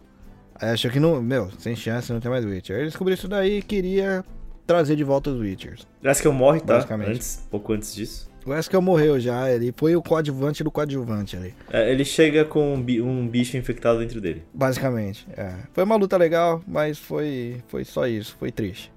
Aí 0.55 0.71
achou 0.71 0.91
que 0.91 1.01
não, 1.01 1.21
meu, 1.21 1.51
sem 1.59 1.75
chance, 1.75 2.13
não 2.13 2.21
tem 2.21 2.31
mais 2.31 2.45
Witcher. 2.45 2.77
Aí 2.77 2.83
ele 2.83 2.91
descobriu 2.91 3.15
isso 3.15 3.27
daí 3.27 3.59
e 3.59 3.63
queria 3.63 4.25
trazer 4.65 4.95
de 4.95 5.03
volta 5.03 5.31
os 5.31 5.41
Witchers. 5.41 5.87
Acho 6.05 6.23
que 6.23 6.29
eu 6.29 6.33
morre, 6.33 6.61
tá? 6.61 6.87
Antes, 7.09 7.45
pouco 7.51 7.73
antes 7.73 7.93
disso. 7.93 8.28
O 8.49 8.51
Wesker 8.51 8.81
morreu 8.81 9.21
já, 9.21 9.51
ele 9.51 9.75
foi 9.77 9.95
o 9.95 10.01
coadjuvante 10.03 10.65
do 10.65 10.71
coadjuvante 10.71 11.37
ali. 11.37 11.55
É, 11.71 11.93
ele 11.93 12.03
chega 12.03 12.47
com 12.47 12.75
um, 12.75 12.81
bi- 12.83 13.03
bicho 13.29 13.59
infectado 13.59 13.99
dentro 13.99 14.23
dele. 14.23 14.43
Basicamente, 14.55 15.27
é. 15.37 15.53
Foi 15.75 15.85
uma 15.85 15.97
luta 15.97 16.17
legal, 16.17 16.63
mas 16.67 16.99
foi, 16.99 17.57
foi 17.69 17.85
só 17.85 18.07
isso, 18.07 18.35
foi 18.39 18.51
triste. 18.51 18.91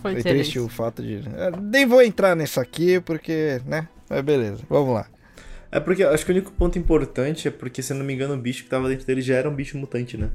Foi, 0.00 0.12
Foi 0.12 0.22
triste 0.22 0.56
isso. 0.58 0.66
o 0.66 0.68
fato 0.68 1.02
de. 1.02 1.22
é, 1.36 1.50
nem 1.58 1.86
vou 1.86 2.02
entrar 2.02 2.36
nisso 2.36 2.60
aqui, 2.60 3.00
porque, 3.00 3.58
né? 3.64 3.88
Mas 4.10 4.20
beleza, 4.20 4.62
vamos 4.68 4.92
lá. 4.92 5.06
É 5.72 5.80
porque 5.80 6.04
eu 6.04 6.10
acho 6.12 6.26
que 6.26 6.30
o 6.30 6.34
único 6.34 6.52
ponto 6.52 6.78
importante 6.78 7.48
é 7.48 7.50
porque, 7.50 7.80
se 7.82 7.94
eu 7.94 7.96
não 7.96 8.04
me 8.04 8.12
engano, 8.12 8.34
o 8.34 8.36
bicho 8.36 8.64
que 8.64 8.68
tava 8.68 8.86
dentro 8.90 9.06
dele 9.06 9.22
já 9.22 9.36
era 9.36 9.48
um 9.48 9.54
bicho 9.54 9.78
mutante, 9.78 10.18
né? 10.18 10.28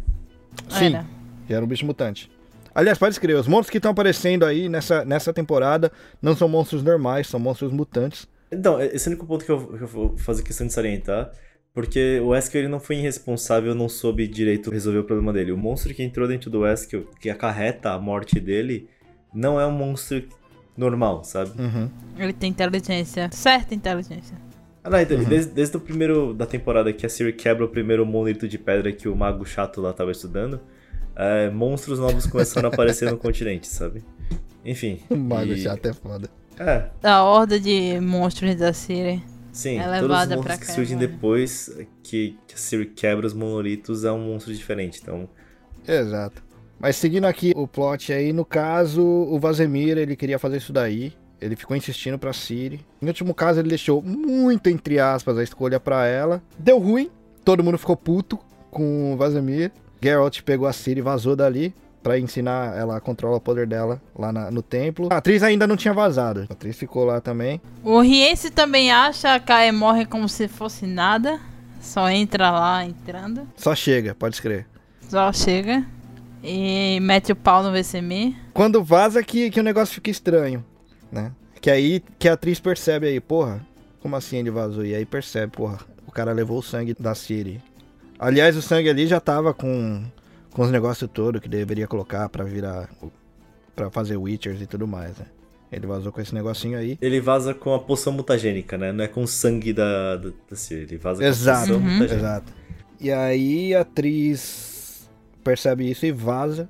Sim, 0.69 0.95
Era. 0.95 1.05
já 1.47 1.55
era 1.57 1.63
um 1.63 1.67
bicho 1.67 1.86
mutante. 1.86 2.32
Aliás, 2.74 2.97
pode 2.97 3.13
escrever, 3.13 3.39
os 3.39 3.47
monstros 3.47 3.69
que 3.69 3.78
estão 3.78 3.91
aparecendo 3.91 4.43
aí 4.43 4.67
nessa, 4.67 5.05
nessa 5.05 5.32
temporada 5.32 5.91
não 6.19 6.36
são 6.36 6.49
monstros 6.49 6.82
normais, 6.82 7.28
são 7.28 7.39
monstros 7.39 7.71
mutantes. 7.71 8.28
Então, 8.54 8.82
esse 8.82 9.08
é 9.08 9.10
o 9.10 9.14
único 9.14 9.26
ponto 9.28 9.45
que 9.45 9.51
eu, 9.51 9.68
que 9.68 9.84
eu 9.84 9.88
vou 9.88 10.18
fazer 10.18 10.43
questão 10.43 10.68
de 10.68 10.74
salientar. 10.74 11.32
Porque 11.74 12.20
o 12.20 12.28
Wesker 12.28 12.62
ele 12.62 12.68
não 12.68 12.80
foi 12.80 12.97
irresponsável, 12.97 13.74
não 13.74 13.89
soube 13.89 14.28
direito 14.28 14.70
resolver 14.70 14.99
o 14.99 15.04
problema 15.04 15.34
dele. 15.34 15.51
O 15.51 15.58
monstro 15.58 15.91
que 15.93 16.04
entrou 16.04 16.28
dentro 16.28 16.49
do 16.51 16.60
Wesker, 16.60 17.04
que 17.20 17.32
acarreta 17.32 17.91
a 17.91 17.99
morte 17.99 18.39
dele, 18.39 18.88
não 19.34 19.60
é 19.60 19.66
um 19.66 19.72
monstro 19.72 20.24
normal, 20.78 21.24
sabe? 21.24 21.60
Uhum. 21.60 21.89
Ele 22.18 22.32
tem 22.32 22.51
inteligência. 22.51 23.28
Certa 23.32 23.74
inteligência. 23.74 24.38
Ah, 24.84 24.89
não, 24.89 24.99
então, 24.99 25.24
desde, 25.24 25.51
desde 25.51 25.76
o 25.76 25.80
primeiro 25.80 26.34
da 26.34 26.45
temporada 26.45 26.93
que 26.93 27.06
a 27.06 27.10
Siri 27.10 27.34
quebra 27.34 27.66
o 27.66 27.70
primeiro 27.70 28.06
monolito 28.06 28.47
de 28.47 28.60
pedra 28.60 28.91
que 28.91 29.08
o 29.08 29.16
mago 29.16 29.43
chato 29.43 29.82
lá 29.82 29.93
tava 29.93 30.12
estudando, 30.12 30.60
é, 31.16 31.49
monstros 31.49 31.99
novos 31.99 32.28
começaram 32.28 32.70
a 32.70 32.74
aparecer 32.74 33.10
no 33.10 33.18
continente, 33.18 33.66
sabe? 33.66 34.04
Enfim. 34.64 34.99
O 35.10 35.16
mago 35.16 35.54
e- 35.54 35.62
chato 35.62 35.86
é 35.88 35.93
foda. 35.93 36.30
É, 36.60 36.86
A 37.04 37.24
horda 37.24 37.60
de 37.60 37.99
monstros 37.99 38.56
da 38.56 38.74
Siri. 38.74 39.24
sim. 39.51 39.78
É 39.80 39.84
todos 39.84 39.95
os 39.95 40.01
levada 40.01 40.36
monstros 40.36 40.58
pra 40.58 40.66
que 40.66 40.72
surgem 40.72 40.95
né? 40.95 41.08
depois 41.08 41.70
que, 42.04 42.38
que 42.47 42.54
a 42.54 42.58
Siri 42.58 42.86
quebra 42.86 43.26
os 43.26 43.34
monolitos 43.34 44.04
é 44.06 44.12
um 44.12 44.20
monstro 44.20 44.54
diferente. 44.54 44.99
Então, 45.01 45.28
Exato. 45.88 46.41
Mas 46.80 46.95
seguindo 46.95 47.26
aqui 47.26 47.54
o 47.56 47.68
plot 47.68 48.12
aí, 48.12 48.34
no 48.34 48.43
caso, 48.45 49.01
o 49.01 49.39
Vazemir, 49.39 49.97
ele 49.97 50.16
queria 50.16 50.38
fazer 50.39 50.58
isso 50.58 50.74
daí. 50.74 51.14
Ele 51.39 51.56
ficou 51.56 51.76
insistindo 51.76 52.18
pra 52.18 52.32
Ciri. 52.34 52.86
Em 53.01 53.08
último 53.08 53.34
caso, 53.34 53.60
ele 53.60 53.70
deixou 53.70 54.01
muito, 54.01 54.70
entre 54.70 54.99
aspas, 54.99 55.38
a 55.38 55.43
escolha 55.43 55.80
pra 55.80 56.06
ela. 56.06 56.41
Deu 56.58 56.80
ruim. 56.80 57.10
Todo 57.43 57.64
mundo 57.64 57.78
ficou 57.78 57.97
puto 57.97 58.39
com 58.72 59.14
o 59.14 59.18
Vazemir. 59.18 59.72
Geralt 60.01 60.41
pegou 60.41 60.68
a 60.68 60.74
Ciri 60.74 60.99
e 60.99 61.04
vazou 61.04 61.36
dali. 61.36 61.74
Pra 62.04 62.20
ensinar 62.20 62.78
ela 62.78 62.97
a 62.97 62.99
controlar 63.01 63.38
o 63.38 63.41
poder 63.41 63.66
dela 63.66 64.01
lá 64.14 64.32
na- 64.32 64.51
no 64.51 64.62
templo. 64.62 65.08
A 65.10 65.18
atriz 65.18 65.41
ainda 65.41 65.66
não 65.66 65.78
tinha 65.78 65.93
vazado. 65.93 66.45
A 66.49 66.54
atriz 66.54 66.78
ficou 66.78 67.06
lá 67.06 67.22
também. 67.22 67.62
O 67.82 67.99
Riense 68.01 68.51
também 68.51 68.91
acha 68.91 69.34
a 69.34 69.39
Kae 69.39 69.72
morre 69.72 70.06
como 70.06 70.28
se 70.28 70.47
fosse 70.49 70.86
nada. 70.86 71.39
Só 71.80 72.10
entra 72.10 72.51
lá 72.51 72.84
entrando. 72.86 73.47
Só 73.56 73.74
chega, 73.74 74.14
pode 74.14 74.36
escrever. 74.36 74.68
Só 75.08 75.32
chega. 75.32 75.86
E 76.43 76.99
mete 77.01 77.32
o 77.32 77.36
pau 77.38 77.64
no 77.64 77.72
VCM. 77.72 78.36
Quando 78.54 78.84
vaza 78.84 79.24
que, 79.24 79.49
que 79.49 79.60
o 79.60 79.64
negócio 79.64 79.95
fica 79.95 80.10
estranho, 80.12 80.64
né? 81.12 81.32
Que 81.62 81.72
aí 81.72 82.04
que 82.20 82.28
a 82.28 82.34
atriz 82.34 82.60
percebe 82.60 83.08
aí, 83.08 83.20
porra, 83.22 83.66
como 84.01 84.16
assim 84.18 84.38
ele 84.38 84.51
vazou? 84.51 84.84
E 84.86 84.93
aí 84.93 85.06
percebe, 85.06 85.54
porra, 85.54 85.78
o 86.06 86.12
cara 86.12 86.34
levou 86.34 86.60
o 86.60 86.64
sangue 86.64 86.93
da 86.99 87.16
Siri. 87.16 87.62
Aliás, 88.20 88.58
o 88.58 88.62
sangue 88.62 88.89
ali 88.89 89.08
já 89.08 89.22
tava 89.22 89.54
com, 89.54 90.04
com 90.54 90.62
os 90.62 90.72
negócios 90.72 91.10
todos 91.12 91.41
que 91.41 91.49
deveria 91.49 91.88
colocar 91.88 92.30
pra 92.30 92.43
virar. 92.43 92.89
pra 93.76 93.89
fazer 93.89 94.18
Witchers 94.18 94.62
e 94.62 94.68
tudo 94.68 94.88
mais, 94.88 95.18
né? 95.18 95.26
Ele 95.72 95.88
vazou 95.88 96.12
com 96.12 96.22
esse 96.22 96.34
negocinho 96.36 96.78
aí. 96.78 96.97
ele 97.01 97.20
vaza 97.20 97.51
com 97.54 97.74
a 97.74 97.80
poção 97.80 98.14
mutagênica, 98.14 98.78
né? 98.78 98.91
Não 98.91 99.04
é 99.04 99.08
com 99.08 99.24
o 99.24 99.28
sangue 99.28 99.74
da, 99.74 100.16
da, 100.18 100.30
da 100.49 100.56
Siri. 100.56 100.82
Ele 100.84 100.97
vaza 100.97 101.20
com 101.22 101.28
Exato, 101.28 101.58
a 101.58 101.60
poção 101.62 101.76
Uhum. 101.78 101.82
mutagênica. 101.82 102.16
exato. 102.16 102.54
E 103.01 103.12
aí 103.12 103.74
a 103.74 103.82
atriz 103.82 105.10
percebe 105.43 105.89
isso 105.89 106.06
e 106.06 106.12
vaza 106.12 106.70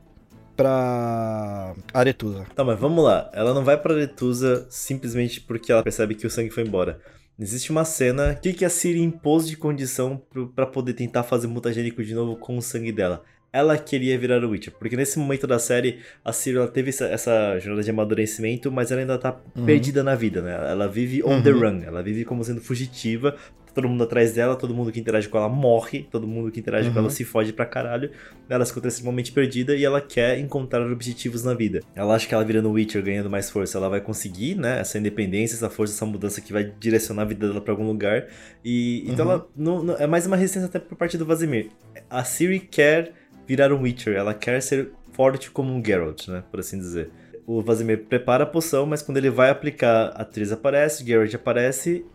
pra 0.56 1.74
Aretusa. 1.94 2.46
Tá, 2.56 2.64
mas 2.64 2.80
vamos 2.80 3.04
lá. 3.04 3.30
Ela 3.34 3.54
não 3.54 3.64
vai 3.64 3.78
pra 3.78 3.94
Letusa 3.94 4.66
simplesmente 4.70 5.42
porque 5.42 5.72
ela 5.72 5.84
percebe 5.84 6.16
que 6.16 6.26
o 6.26 6.30
sangue 6.30 6.50
foi 6.52 6.64
embora. 6.64 7.00
Existe 7.38 7.72
uma 7.72 7.84
cena. 7.84 8.34
O 8.34 8.42
que, 8.42 8.54
que 8.54 8.64
a 8.64 8.70
Siri 8.70 9.02
impôs 9.02 9.48
de 9.48 9.58
condição 9.58 10.22
pra 10.56 10.66
poder 10.66 10.94
tentar 10.94 11.24
fazer 11.24 11.48
mutagênico 11.48 12.04
de 12.04 12.14
novo 12.14 12.36
com 12.38 12.58
o 12.58 12.62
sangue 12.62 12.92
dela? 12.92 13.24
Ela 13.54 13.78
queria 13.78 14.18
virar 14.18 14.44
o 14.44 14.50
Witcher. 14.50 14.74
Porque 14.80 14.98
nesse 14.98 15.20
momento 15.20 15.46
da 15.46 15.60
série, 15.60 16.00
a 16.26 16.34
Siri 16.34 16.58
ela 16.58 16.68
teve 16.68 16.90
essa, 16.90 17.60
jornada 17.60 17.84
de 17.84 17.92
amadurecimento, 17.92 18.72
mas 18.72 18.92
ela 18.92 19.02
ainda 19.02 19.18
tá 19.20 19.40
Uhum. 19.56 19.64
perdida 19.66 20.04
na 20.04 20.16
vida, 20.16 20.42
né? 20.42 20.54
Ela 20.72 20.88
vive 20.88 21.24
on 21.24 21.40
the 21.42 21.52
Uhum. 21.52 21.60
run. 21.60 21.82
Ela 21.86 22.02
vive 22.02 22.26
como 22.26 22.44
sendo 22.44 22.60
fugitiva. 22.62 23.36
Todo 23.76 23.90
mundo 23.90 24.04
atrás 24.04 24.34
dela, 24.34 24.56
todo 24.56 24.72
mundo 24.74 24.92
que 24.92 25.00
interage 25.00 25.28
com 25.28 25.36
ela 25.38 25.50
morre, 25.50 26.08
todo 26.12 26.28
mundo 26.28 26.52
que 26.52 26.60
interage 26.60 26.90
com 26.90 26.96
Uhum. 26.96 27.02
ela 27.02 27.10
se 27.10 27.24
foge 27.24 27.52
pra 27.54 27.66
caralho. 27.66 28.12
Ela 28.48 28.64
se 28.66 28.72
encontra 28.72 28.88
extremamente 28.90 29.32
perdida 29.32 29.76
e 29.76 29.84
ela 29.84 30.00
quer 30.00 30.38
encontrar 30.40 30.82
objetivos 30.92 31.44
na 31.44 31.54
vida. 31.56 31.80
Ela 31.96 32.14
acha 32.16 32.28
que 32.28 32.34
ela 32.36 32.44
virando 32.44 32.72
Witcher, 32.72 33.04
ganhando 33.04 33.30
mais 33.32 33.50
força, 33.50 33.78
ela 33.80 33.90
vai 33.90 34.00
conseguir, 34.02 34.54
né? 34.56 34.80
Essa 34.80 35.00
independência, 35.00 35.56
essa 35.56 35.70
força, 35.72 35.94
essa 35.94 36.06
mudança 36.06 36.40
que 36.42 36.54
vai 36.54 36.72
direcionar 36.80 37.24
a 37.24 37.26
vida 37.26 37.48
dela 37.48 37.62
pra 37.62 37.74
algum 37.74 37.86
lugar. 37.88 38.28
E 38.64 39.04
então 39.12 39.26
Uhum. 39.26 39.32
ela 39.32 39.48
não, 39.56 39.84
não- 39.84 39.98
é 39.98 40.06
mais 40.06 40.28
uma 40.28 40.36
resistência 40.36 40.68
até 40.68 40.78
por 40.80 40.96
parte 40.96 41.18
do 41.18 41.26
Vazimir. 41.26 41.70
A 42.10 42.24
Siri 42.24 42.60
quer 42.60 43.12
virar 43.48 43.72
um 43.74 43.82
Witcher, 43.82 44.16
ela 44.16 44.34
quer 44.34 44.62
ser 44.62 44.92
forte 45.12 45.52
como 45.52 45.74
um 45.74 45.84
Geralt, 45.84 46.28
né? 46.28 46.44
Por 46.50 46.60
assim 46.60 46.78
dizer. 46.78 47.10
O 47.46 47.62
Vazimir 47.62 48.06
prepara 48.06 48.44
a 48.44 48.48
poção, 48.48 48.86
mas 48.86 49.02
quando 49.02 49.18
ele 49.18 49.30
vai 49.30 49.50
aplicar, 49.50 50.08
a 50.16 50.22
atriz 50.22 50.52
aparece, 50.52 51.06
Geralt 51.06 51.34
aparece, 51.36 52.06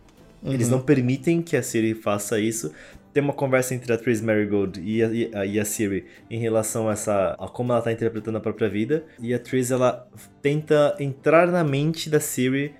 eles 0.43 0.67
Uhum. 0.67 0.77
não 0.77 0.81
permitem 0.81 1.41
que 1.41 1.55
a 1.55 1.61
Siri 1.63 1.93
faça 1.93 2.39
isso. 2.39 2.71
Tem 3.13 3.23
uma 3.23 3.33
conversa 3.33 3.73
entre 3.73 3.91
a 3.91 3.95
atriz 3.95 4.21
Marigold 4.21 4.79
e 4.81 5.03
a, 5.03 5.07
e 5.07 5.31
a, 5.33 5.45
e 5.45 5.59
a 5.59 5.65
Siri 5.65 6.05
em 6.29 6.39
relação 6.39 6.87
a, 6.89 6.93
essa, 6.93 7.35
a 7.39 7.47
como 7.47 7.71
ela 7.71 7.81
tá 7.81 7.91
interpretando 7.91 8.37
a 8.37 8.41
própria 8.41 8.69
vida. 8.69 9.03
E 9.19 9.33
a 9.33 9.37
atriz, 9.37 9.71
ela 9.71 10.07
tenta 10.41 10.95
entrar 10.99 11.47
na 11.47 11.63
mente 11.63 12.09
da 12.09 12.19
Siri 12.19 12.73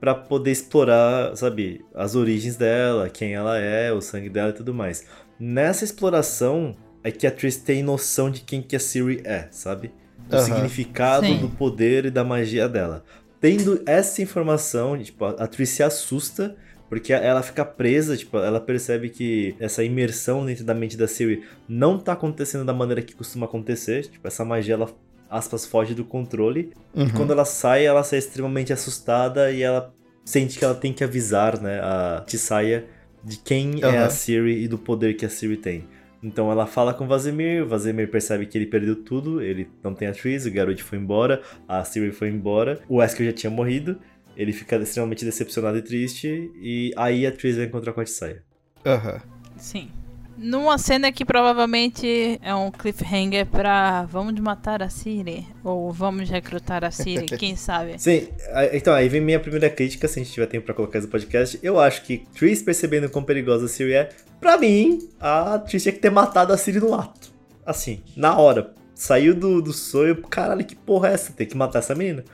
pra 0.00 0.14
poder 0.14 0.52
explorar, 0.52 1.36
sabe, 1.36 1.84
as 1.94 2.14
origens 2.14 2.56
dela, 2.56 3.08
quem 3.10 3.34
ela 3.34 3.58
é, 3.58 3.92
o 3.92 4.00
sangue 4.00 4.28
dela 4.28 4.50
e 4.50 4.54
tudo 4.54 4.72
mais. 4.72 5.04
Nessa 5.40 5.84
exploração 5.84 6.74
é 7.02 7.10
que 7.10 7.26
a 7.26 7.30
atriz 7.30 7.56
tem 7.56 7.82
noção 7.82 8.30
de 8.30 8.40
quem 8.40 8.62
que 8.62 8.76
a 8.76 8.80
Siri 8.80 9.20
é, 9.24 9.48
sabe? 9.50 9.92
Do 10.28 10.36
Aham. 10.36 10.44
significado, 10.44 11.26
Sim. 11.26 11.38
do 11.38 11.48
poder 11.48 12.06
e 12.06 12.10
da 12.10 12.24
magia 12.24 12.68
dela. 12.68 13.04
Tendo 13.40 13.80
essa 13.86 14.20
informação, 14.20 15.00
tipo, 15.00 15.24
a 15.24 15.30
atriz 15.30 15.70
se 15.70 15.82
assusta 15.82 16.56
porque 16.88 17.12
ela 17.12 17.42
fica 17.42 17.64
presa, 17.64 18.16
tipo, 18.16 18.38
ela 18.38 18.60
percebe 18.60 19.10
que 19.10 19.54
essa 19.60 19.84
imersão 19.84 20.44
dentro 20.44 20.64
da 20.64 20.72
mente 20.72 20.96
da 20.96 21.06
Siri 21.06 21.44
não 21.68 21.98
tá 21.98 22.12
acontecendo 22.12 22.64
da 22.64 22.72
maneira 22.72 23.02
que 23.02 23.14
costuma 23.14 23.44
acontecer. 23.44 24.06
Tipo, 24.06 24.26
essa 24.26 24.42
magia, 24.42 24.74
ela, 24.74 24.90
aspas, 25.28 25.66
foge 25.66 25.94
do 25.94 26.04
controle. 26.04 26.72
Uhum. 26.94 27.10
Quando 27.10 27.32
ela 27.32 27.44
sai, 27.44 27.84
ela 27.84 28.02
sai 28.02 28.18
extremamente 28.18 28.72
assustada 28.72 29.50
e 29.50 29.62
ela 29.62 29.94
sente 30.24 30.58
que 30.58 30.64
ela 30.64 30.74
tem 30.74 30.92
que 30.92 31.04
avisar, 31.04 31.60
né, 31.60 31.78
a 31.80 32.24
Tissaia 32.26 32.86
de 33.22 33.36
quem 33.36 33.80
é 33.82 33.98
a. 33.98 34.08
Siri 34.08 34.62
e 34.62 34.68
do 34.68 34.78
poder 34.78 35.14
que 35.14 35.26
a 35.26 35.28
Siri 35.28 35.56
tem. 35.56 35.84
Então 36.22 36.50
ela 36.50 36.66
fala 36.66 36.92
com 36.92 37.04
o 37.04 37.06
Vazimir, 37.06 37.62
o 37.62 37.68
Vazimir 37.68 38.10
percebe 38.10 38.46
que 38.46 38.58
ele 38.58 38.66
perdeu 38.66 38.96
tudo, 38.96 39.40
ele 39.40 39.70
não 39.82 39.94
tem 39.94 40.08
a 40.08 40.12
Tris, 40.12 40.46
o 40.46 40.50
Garrett 40.50 40.82
foi 40.82 40.98
embora, 40.98 41.42
a 41.68 41.84
Siri 41.84 42.10
foi 42.10 42.28
embora, 42.28 42.80
o 42.88 42.96
Wesker 42.96 43.26
já 43.26 43.32
tinha 43.32 43.50
morrido, 43.50 43.98
ele 44.36 44.52
fica 44.52 44.76
extremamente 44.76 45.24
decepcionado 45.24 45.78
e 45.78 45.82
triste, 45.82 46.50
e 46.56 46.92
aí 46.96 47.26
a 47.26 47.32
Tris 47.32 47.56
vai 47.56 47.66
encontrar 47.66 47.92
com 47.92 48.00
a 48.00 48.04
Tissaia. 48.04 48.42
Aham. 48.84 49.20
Sim. 49.56 49.90
Numa 50.38 50.78
cena 50.78 51.10
que 51.10 51.24
provavelmente 51.24 52.38
é 52.42 52.54
um 52.54 52.70
cliffhanger 52.70 53.44
pra 53.46 54.04
vamos 54.04 54.38
matar 54.40 54.82
a 54.82 54.88
Siri. 54.88 55.46
Ou 55.64 55.92
vamos 55.92 56.30
recrutar 56.30 56.84
a 56.84 56.90
Siri, 56.90 57.26
quem 57.36 57.56
sabe. 57.56 57.98
Sim, 57.98 58.28
então 58.72 58.94
aí 58.94 59.08
vem 59.08 59.20
minha 59.20 59.40
primeira 59.40 59.68
crítica, 59.68 60.06
se 60.06 60.20
a 60.20 60.22
gente 60.22 60.32
tiver 60.32 60.46
tempo 60.46 60.64
pra 60.66 60.74
colocar 60.74 60.98
isso 60.98 61.08
no 61.08 61.10
podcast. 61.10 61.58
Eu 61.62 61.80
acho 61.80 62.02
que 62.02 62.18
Tris 62.34 62.62
percebendo 62.62 63.10
quão 63.10 63.24
perigosa 63.24 63.64
a 63.66 63.68
Siri 63.68 63.94
é, 63.94 64.10
pra 64.40 64.56
mim, 64.56 64.98
a 65.20 65.58
Tris 65.58 65.82
tinha 65.82 65.92
que 65.92 65.98
ter 65.98 66.10
matado 66.10 66.52
a 66.52 66.56
Siri 66.56 66.78
no 66.78 66.94
ato. 66.94 67.32
Assim, 67.66 68.02
na 68.16 68.38
hora. 68.38 68.72
Saiu 68.94 69.34
do, 69.34 69.60
do 69.62 69.72
sonho, 69.72 70.16
caralho, 70.22 70.64
que 70.64 70.74
porra 70.74 71.08
é 71.10 71.12
essa? 71.14 71.32
Tem 71.32 71.46
que 71.46 71.56
matar 71.56 71.80
essa 71.80 71.94
menina. 71.94 72.24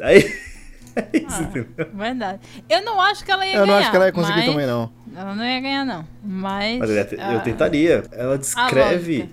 Aí. 0.00 0.18
é 0.96 1.18
isso, 1.18 1.26
Ah, 1.38 1.42
entendeu? 1.42 1.66
verdade. 1.94 2.40
Eu 2.68 2.84
não 2.84 3.00
acho 3.00 3.24
que 3.24 3.30
ela 3.30 3.46
ia 3.46 3.54
Eu 3.54 3.60
não 3.60 3.66
ganhar. 3.66 3.78
acho 3.80 3.90
que 3.90 3.96
ela 3.96 4.06
ia 4.06 4.12
conseguir 4.12 4.38
mas- 4.38 4.46
também, 4.50 4.66
não. 4.66 4.92
Ela 5.14 5.34
não 5.34 5.44
ia 5.44 5.60
ganhar, 5.60 5.84
não. 5.84 6.04
Mas. 6.24 6.78
Mas 6.78 6.90
eu, 6.90 7.06
ah, 7.20 7.40
tentaria. 7.40 8.02
Ela 8.12 8.34
a 8.34 8.38
descreve. 8.38 9.28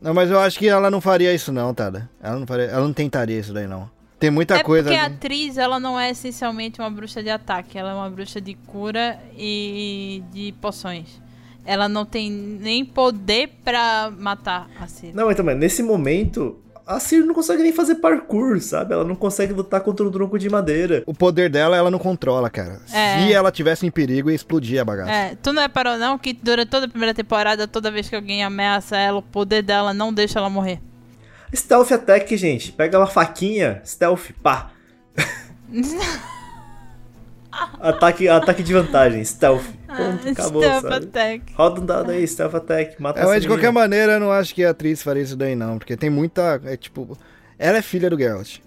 Não, 0.00 0.12
mas 0.14 0.30
eu 0.30 0.38
acho 0.38 0.58
que 0.58 0.68
ela 0.68 0.90
não 0.90 1.00
faria 1.00 1.32
isso, 1.34 1.52
não, 1.52 1.72
Tada. 1.74 2.08
Ela 2.22 2.38
não, 2.38 2.46
faria, 2.46 2.66
ela 2.66 2.86
não 2.86 2.92
tentaria 2.92 3.38
isso 3.38 3.52
daí, 3.52 3.66
não. 3.66 3.90
Tem 4.18 4.30
muita 4.30 4.56
É 4.56 4.62
coisa. 4.62 4.88
porque 4.88 4.98
a 4.98 5.04
ali. 5.04 5.14
atriz, 5.14 5.58
ela 5.58 5.78
não 5.78 5.98
é 5.98 6.10
essencialmente 6.10 6.80
uma 6.80 6.90
bruxa 6.90 7.22
de 7.22 7.28
ataque. 7.28 7.78
Ela 7.78 7.90
é 7.90 7.94
uma 7.94 8.08
bruxa 8.08 8.40
de 8.40 8.54
cura 8.54 9.18
e 9.36 10.22
de 10.32 10.52
poções. 10.60 11.20
Ela 11.64 11.88
não 11.88 12.06
tem 12.06 12.30
nem 12.30 12.84
poder 12.84 13.58
pra 13.64 14.10
matar 14.16 14.68
a 14.80 14.86
Siri. 14.86 15.12
Não, 15.12 15.30
então, 15.30 15.44
mas 15.44 15.58
nesse 15.58 15.82
momento, 15.82 16.56
a 16.86 17.00
Siri 17.00 17.24
não 17.24 17.34
consegue 17.34 17.64
nem 17.64 17.72
fazer 17.72 17.96
parkour, 17.96 18.60
sabe? 18.60 18.94
Ela 18.94 19.02
não 19.02 19.16
consegue 19.16 19.52
lutar 19.52 19.80
contra 19.80 20.06
um 20.06 20.10
tronco 20.10 20.38
de 20.38 20.48
madeira. 20.48 21.02
O 21.04 21.12
poder 21.12 21.50
dela, 21.50 21.76
ela 21.76 21.90
não 21.90 21.98
controla, 21.98 22.48
cara. 22.48 22.80
É. 22.92 23.18
Se 23.18 23.32
ela 23.32 23.50
tivesse 23.50 23.84
em 23.84 23.90
perigo, 23.90 24.30
ia 24.30 24.36
explodir 24.36 24.80
a 24.80 24.84
bagaça. 24.84 25.10
É, 25.10 25.34
tu 25.42 25.52
não 25.52 25.62
reparou 25.62 25.98
não 25.98 26.16
que 26.16 26.32
durante 26.32 26.68
toda 26.68 26.86
a 26.86 26.88
primeira 26.88 27.12
temporada, 27.12 27.66
toda 27.66 27.90
vez 27.90 28.08
que 28.08 28.14
alguém 28.14 28.44
ameaça 28.44 28.96
ela, 28.96 29.18
o 29.18 29.22
poder 29.22 29.62
dela 29.62 29.92
não 29.92 30.12
deixa 30.12 30.38
ela 30.38 30.48
morrer. 30.48 30.80
Stealth 31.52 31.90
attack, 31.90 32.36
gente. 32.36 32.70
Pega 32.70 32.98
uma 32.98 33.06
faquinha, 33.08 33.82
stealth, 33.84 34.30
pá. 34.40 34.70
ataque, 37.80 38.28
ataque 38.28 38.62
de 38.62 38.72
vantagem, 38.72 39.24
stealth. 39.24 39.64
Pronto, 39.86 40.28
acabou, 40.28 40.62
Stealth 40.62 40.82
sabe? 40.82 40.94
attack. 41.06 41.52
Roda 41.54 41.80
um 41.80 41.86
dado 41.86 42.10
aí, 42.10 42.26
stealth 42.26 42.54
attack, 42.54 43.00
mata 43.00 43.20
É, 43.20 43.24
mas 43.24 43.42
de 43.42 43.48
qualquer 43.48 43.72
maneira, 43.72 44.12
eu 44.14 44.20
não 44.20 44.30
acho 44.32 44.54
que 44.54 44.64
a 44.64 44.70
atriz 44.70 45.02
faria 45.02 45.22
isso 45.22 45.36
daí, 45.36 45.54
não. 45.54 45.78
Porque 45.78 45.96
tem 45.96 46.10
muita. 46.10 46.60
É 46.64 46.76
tipo. 46.76 47.16
Ela 47.58 47.78
é 47.78 47.82
filha 47.82 48.10
do 48.10 48.18
Geralt. 48.18 48.58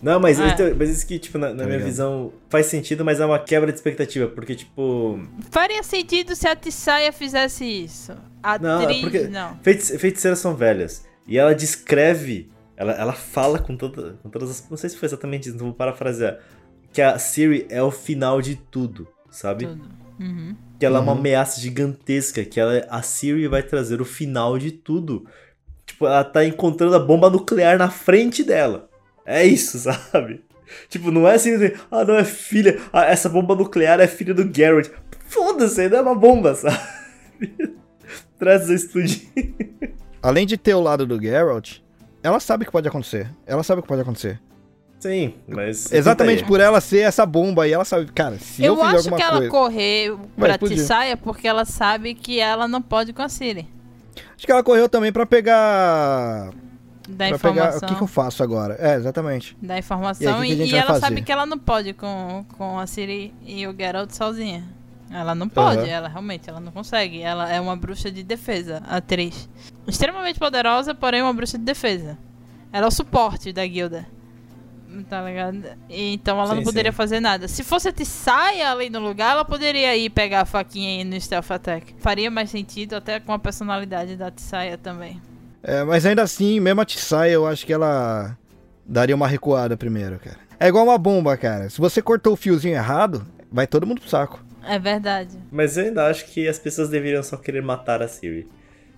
Não, 0.00 0.20
mas, 0.20 0.38
É. 0.38 0.48
então, 0.48 0.72
mas 0.76 0.90
isso 0.90 1.06
que, 1.06 1.18
tipo, 1.18 1.38
na, 1.38 1.48
na 1.48 1.56
Tá 1.56 1.64
minha 1.64 1.76
ligado? 1.76 1.84
visão 1.88 2.32
faz 2.48 2.66
sentido, 2.66 3.04
mas 3.04 3.18
é 3.20 3.26
uma 3.26 3.38
quebra 3.38 3.70
de 3.72 3.78
expectativa. 3.78 4.28
Porque, 4.28 4.54
tipo. 4.54 5.20
Faria 5.50 5.82
sentido 5.82 6.34
se 6.36 6.46
a 6.48 6.54
Tissaia 6.56 7.12
fizesse 7.12 7.64
isso. 7.64 8.12
A 8.42 8.58
Não, 8.58 8.80
é 8.80 8.84
atriz, 8.84 9.00
porque 9.00 9.18
não. 9.28 9.56
feitice- 9.62 9.98
feiticeiras 9.98 10.38
são 10.38 10.54
velhas. 10.54 11.04
E 11.26 11.36
ela 11.38 11.54
descreve. 11.54 12.50
Ela, 12.76 12.92
ela 12.92 13.12
fala 13.12 13.58
com, 13.58 13.76
toda, 13.76 14.16
com 14.22 14.30
todas 14.30 14.50
as. 14.50 14.68
Não 14.70 14.76
sei 14.76 14.90
se 14.90 14.96
foi 14.96 15.06
exatamente 15.08 15.48
isso, 15.48 15.58
não 15.58 15.66
vou 15.66 15.74
parafrasear. 15.74 16.38
Que 16.92 17.00
a 17.00 17.18
Siri 17.18 17.66
é 17.70 17.82
o 17.82 17.90
final 17.90 18.40
de 18.42 18.56
tudo, 18.56 19.08
sabe? 19.30 19.66
Tudo. 19.66 19.88
Uhum. 20.20 20.54
Que 20.78 20.84
ela 20.86 20.98
é 20.98 21.00
uma 21.00 21.12
Uhum. 21.12 21.18
ameaça 21.18 21.60
gigantesca, 21.60 22.44
que 22.44 22.60
ela, 22.60 22.84
a 22.90 23.02
Siri 23.02 23.48
vai 23.48 23.62
trazer 23.62 24.00
o 24.00 24.04
final 24.04 24.58
de 24.58 24.70
tudo. 24.72 25.26
Tipo, 25.86 26.06
ela 26.06 26.22
tá 26.24 26.44
encontrando 26.44 26.94
a 26.94 26.98
bomba 26.98 27.30
nuclear 27.30 27.78
na 27.78 27.88
frente 27.90 28.44
dela. 28.44 28.88
É 29.24 29.44
isso, 29.44 29.78
sabe? 30.12 30.44
Tipo, 30.88 31.10
não 31.10 31.26
é 31.28 31.34
assim, 31.34 31.54
assim, 31.54 31.72
ah, 31.90 32.04
não 32.04 32.14
é 32.14 32.24
filha, 32.24 32.80
ah, 32.92 33.04
essa 33.04 33.28
bomba 33.28 33.54
nuclear 33.54 34.00
é 34.00 34.06
filha 34.06 34.32
do 34.34 34.44
Garrett. 34.48 34.90
Foda-se, 35.26 35.80
ainda 35.82 35.96
é 35.98 36.00
uma 36.02 36.14
bomba, 36.14 36.54
sabe? 36.56 36.76
Traz 38.38 38.68
a 38.70 38.74
explodir. 38.74 39.28
Além 40.22 40.46
de 40.46 40.56
ter 40.56 40.74
o 40.74 40.80
lado 40.80 41.06
do 41.06 41.20
Geralt, 41.20 41.78
ela 42.22 42.38
sabe 42.40 42.62
o 42.62 42.66
que 42.66 42.72
pode 42.72 42.88
acontecer. 42.88 43.28
Ela 43.46 43.62
sabe 43.62 43.80
o 43.80 43.82
que 43.82 43.88
pode 43.88 44.02
acontecer. 44.02 44.40
Sim, 45.02 45.34
mas. 45.48 45.90
Exatamente 45.92 46.44
por 46.44 46.60
ela 46.60 46.80
ser 46.80 47.00
essa 47.00 47.26
bomba 47.26 47.66
e 47.66 47.72
ela 47.72 47.84
sabe, 47.84 48.06
cara, 48.12 48.38
se 48.38 48.62
eu, 48.64 48.74
Eu, 48.74 48.76
fizer 48.76 48.86
acho 48.88 48.96
alguma 48.98 49.16
que 49.16 49.22
ela 49.22 49.32
coisa. 49.38 49.50
correu 49.50 50.20
pra. 50.36 50.56
Tissaia 50.58 51.16
porque 51.16 51.48
ela 51.48 51.64
sabe 51.64 52.14
que 52.14 52.38
ela 52.38 52.68
não 52.68 52.80
pode 52.80 53.12
com 53.12 53.20
a 53.20 53.28
Siri. 53.28 53.68
Acho 54.36 54.46
que 54.46 54.52
ela 54.52 54.62
correu 54.62 54.88
também 54.88 55.12
pra 55.12 55.26
pegar. 55.26 56.50
Da 57.08 57.28
pra 57.30 57.38
pegar. 57.38 57.50
informação. 57.50 57.78
O 57.82 57.86
que, 57.90 57.96
que 57.96 58.02
eu 58.02 58.06
faço 58.06 58.44
agora? 58.44 58.76
É, 58.78 58.94
exatamente. 58.94 59.56
Da 59.60 59.76
informação. 59.76 60.44
E 60.44 60.50
aí, 60.52 60.56
que 60.56 60.62
que 60.66 60.70
E, 60.70 60.72
e 60.72 60.76
ela 60.76 60.86
fazer? 60.86 61.00
sabe 61.00 61.22
que 61.22 61.32
ela 61.32 61.46
não 61.46 61.58
pode 61.58 61.92
com, 61.94 62.44
com 62.56 62.78
a 62.78 62.86
Siri 62.86 63.34
e 63.44 63.66
o 63.66 63.74
Geralt 63.76 64.12
sozinha. 64.12 64.62
Ela 65.10 65.34
não 65.34 65.48
pode, 65.48 65.80
Aham. 65.80 65.88
ela 65.88 66.08
realmente, 66.08 66.48
ela 66.48 66.60
não 66.60 66.70
consegue. 66.70 67.20
Ela 67.20 67.52
é 67.52 67.60
uma 67.60 67.74
bruxa 67.76 68.08
de 68.08 68.22
defesa, 68.22 68.80
atriz. 68.88 69.48
Extremamente 69.86 70.38
poderosa, 70.38 70.94
porém 70.94 71.20
uma 71.22 71.34
bruxa 71.34 71.58
de 71.58 71.64
defesa. 71.64 72.16
Ela 72.72 72.86
é 72.86 72.88
o 72.88 72.90
suporte 72.92 73.52
da 73.52 73.66
guilda. 73.66 74.06
Tá 75.08 75.22
ligado? 75.22 75.58
Então 75.88 76.38
ela 76.38 76.48
Sim, 76.48 76.54
não 76.56 76.62
poderia 76.62 76.92
sim. 76.92 76.96
fazer 76.96 77.20
nada. 77.20 77.48
Se 77.48 77.62
fosse 77.62 77.88
a 77.88 77.92
Tissaia 77.92 78.70
ali 78.70 78.90
no 78.90 79.00
lugar, 79.00 79.32
ela 79.32 79.44
poderia 79.44 79.96
ir 79.96 80.10
pegar 80.10 80.42
a 80.42 80.44
faquinha 80.44 81.00
ir 81.00 81.04
no 81.04 81.20
Stealth 81.20 81.50
Attack. 81.50 81.94
Faria 81.98 82.30
mais 82.30 82.50
sentido 82.50 82.94
até 82.94 83.20
com 83.20 83.32
a 83.32 83.38
personalidade 83.38 84.16
da 84.16 84.30
Tissaia 84.30 84.76
também. 84.76 85.20
É, 85.62 85.84
mas 85.84 86.04
ainda 86.04 86.22
assim, 86.22 86.58
mesmo 86.60 86.80
a 86.80 86.84
Tissaia, 86.84 87.32
eu 87.32 87.46
acho 87.46 87.64
que 87.64 87.72
ela 87.72 88.36
daria 88.84 89.14
uma 89.14 89.28
recuada 89.28 89.76
primeiro, 89.76 90.18
cara. 90.18 90.38
É 90.58 90.68
igual 90.68 90.84
uma 90.84 90.98
bomba, 90.98 91.36
cara. 91.36 91.70
Se 91.70 91.78
você 91.80 92.02
cortou 92.02 92.34
o 92.34 92.36
fiozinho 92.36 92.74
errado, 92.74 93.26
vai 93.50 93.66
todo 93.66 93.86
mundo 93.86 94.00
pro 94.00 94.10
saco. 94.10 94.44
É 94.64 94.78
verdade. 94.78 95.36
Mas 95.50 95.76
eu 95.76 95.86
ainda 95.86 96.06
acho 96.06 96.26
que 96.26 96.46
as 96.46 96.58
pessoas 96.58 96.88
deveriam 96.88 97.22
só 97.22 97.36
querer 97.36 97.62
matar 97.62 98.02
a 98.02 98.08
Siri. 98.08 98.48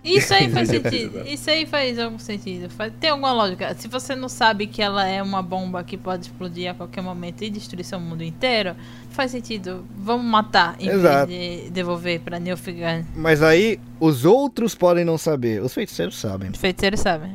Isso 0.05 0.33
aí 0.33 0.49
faz 0.49 0.69
sentido. 0.69 1.23
Isso 1.25 1.49
aí 1.49 1.65
faz 1.65 1.97
algum 1.99 2.19
sentido. 2.19 2.69
Tem 2.99 3.09
alguma 3.09 3.33
lógica. 3.33 3.73
Se 3.75 3.87
você 3.87 4.15
não 4.15 4.29
sabe 4.29 4.67
que 4.67 4.81
ela 4.81 5.05
é 5.07 5.21
uma 5.21 5.41
bomba 5.41 5.83
que 5.83 5.97
pode 5.97 6.27
explodir 6.27 6.69
a 6.69 6.73
qualquer 6.73 7.01
momento 7.01 7.43
e 7.43 7.49
destruir 7.49 7.83
seu 7.83 7.99
mundo 7.99 8.23
inteiro, 8.23 8.75
faz 9.09 9.31
sentido. 9.31 9.85
Vamos 9.97 10.25
matar 10.25 10.75
em 10.79 10.87
Exato. 10.87 11.27
vez 11.27 11.63
de 11.65 11.69
devolver 11.71 12.19
pra 12.21 12.39
Nilfgaard. 12.39 13.05
Mas 13.15 13.41
aí, 13.41 13.79
os 13.99 14.23
outros 14.25 14.75
podem 14.75 15.03
não 15.03 15.17
saber. 15.17 15.61
Os 15.61 15.73
feiticeiros 15.73 16.17
sabem. 16.17 16.51
Os 16.51 16.59
feiticeiros 16.59 16.99
sabem. 16.99 17.33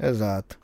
Exato. 0.00 0.58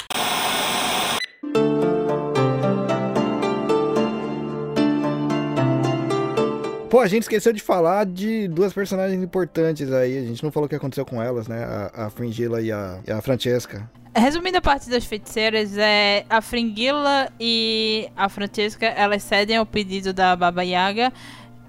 A 7.01 7.07
gente 7.07 7.23
esqueceu 7.23 7.53
de 7.53 7.61
falar 7.63 8.05
de 8.07 8.47
duas 8.49 8.73
personagens 8.73 9.23
importantes 9.23 9.91
aí. 9.93 10.19
A 10.19 10.23
gente 10.23 10.43
não 10.43 10.51
falou 10.53 10.67
o 10.67 10.69
que 10.69 10.75
aconteceu 10.77 11.05
com 11.05 11.23
elas, 11.23 11.49
né? 11.49 11.65
A, 11.95 12.07
a 12.07 12.11
Fringilla 12.11 12.61
e 12.61 12.71
a, 12.71 12.99
e 13.07 13.11
a 13.11 13.21
Francesca. 13.21 13.89
Resumindo 14.15 14.59
a 14.59 14.61
parte 14.61 14.91
das 14.91 15.05
feiticeiras, 15.05 15.77
é 15.79 16.25
a 16.29 16.41
Fringilla 16.41 17.31
e 17.39 18.09
a 18.17 18.29
Francesca, 18.29 18.87
elas 18.87 19.23
cedem 19.23 19.57
ao 19.57 19.65
pedido 19.65 20.13
da 20.13 20.35
Baba 20.35 20.63
Yaga. 20.65 21.13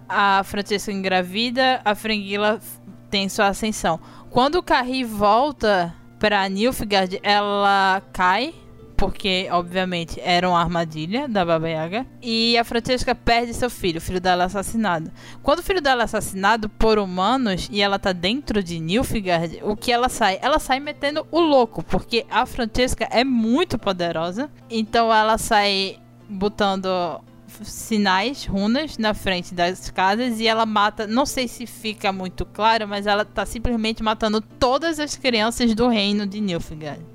A 0.09 0.43
Francesca 0.43 0.91
engravida, 0.91 1.79
a 1.85 1.93
Fringilla 1.95 2.55
f- 2.55 2.79
tem 3.09 3.29
sua 3.29 3.47
ascensão. 3.47 3.99
Quando 4.29 4.55
o 4.55 4.63
Carrie 4.63 5.03
volta 5.03 5.93
pra 6.19 6.47
Nilfgaard, 6.49 7.19
ela 7.23 8.01
cai, 8.11 8.53
porque 9.01 9.47
obviamente 9.51 10.21
era 10.23 10.47
uma 10.47 10.61
armadilha 10.61 11.27
da 11.27 11.43
Baba 11.43 11.67
Yaga. 11.67 12.05
E 12.21 12.55
a 12.55 12.63
Francesca 12.63 13.15
perde 13.15 13.51
seu 13.51 13.67
filho, 13.67 13.97
o 13.97 14.01
filho 14.01 14.21
dela 14.21 14.43
é 14.43 14.45
assassinado. 14.45 15.11
Quando 15.41 15.57
o 15.57 15.63
filho 15.63 15.81
dela 15.81 16.03
é 16.03 16.05
assassinado 16.05 16.69
por 16.69 16.99
humanos 16.99 17.67
e 17.71 17.81
ela 17.81 17.97
tá 17.97 18.11
dentro 18.11 18.61
de 18.61 18.79
Nilfgaard, 18.79 19.59
o 19.63 19.75
que 19.75 19.91
ela 19.91 20.07
sai? 20.07 20.37
Ela 20.39 20.59
sai 20.59 20.79
metendo 20.79 21.25
o 21.31 21.39
louco, 21.39 21.81
porque 21.81 22.27
a 22.29 22.45
Francesca 22.45 23.07
é 23.09 23.23
muito 23.23 23.79
poderosa. 23.79 24.51
Então 24.69 25.11
ela 25.11 25.35
sai 25.39 25.97
botando 26.29 27.23
sinais, 27.63 28.45
runas 28.45 28.99
na 28.99 29.15
frente 29.15 29.53
das 29.55 29.89
casas 29.89 30.39
e 30.39 30.47
ela 30.47 30.65
mata, 30.65 31.07
não 31.07 31.25
sei 31.25 31.47
se 31.47 31.65
fica 31.65 32.11
muito 32.13 32.45
claro, 32.45 32.87
mas 32.87 33.07
ela 33.07 33.25
tá 33.25 33.45
simplesmente 33.47 34.03
matando 34.03 34.41
todas 34.41 34.99
as 34.99 35.15
crianças 35.15 35.73
do 35.73 35.87
reino 35.87 36.27
de 36.27 36.39
Nilfgaard. 36.39 37.10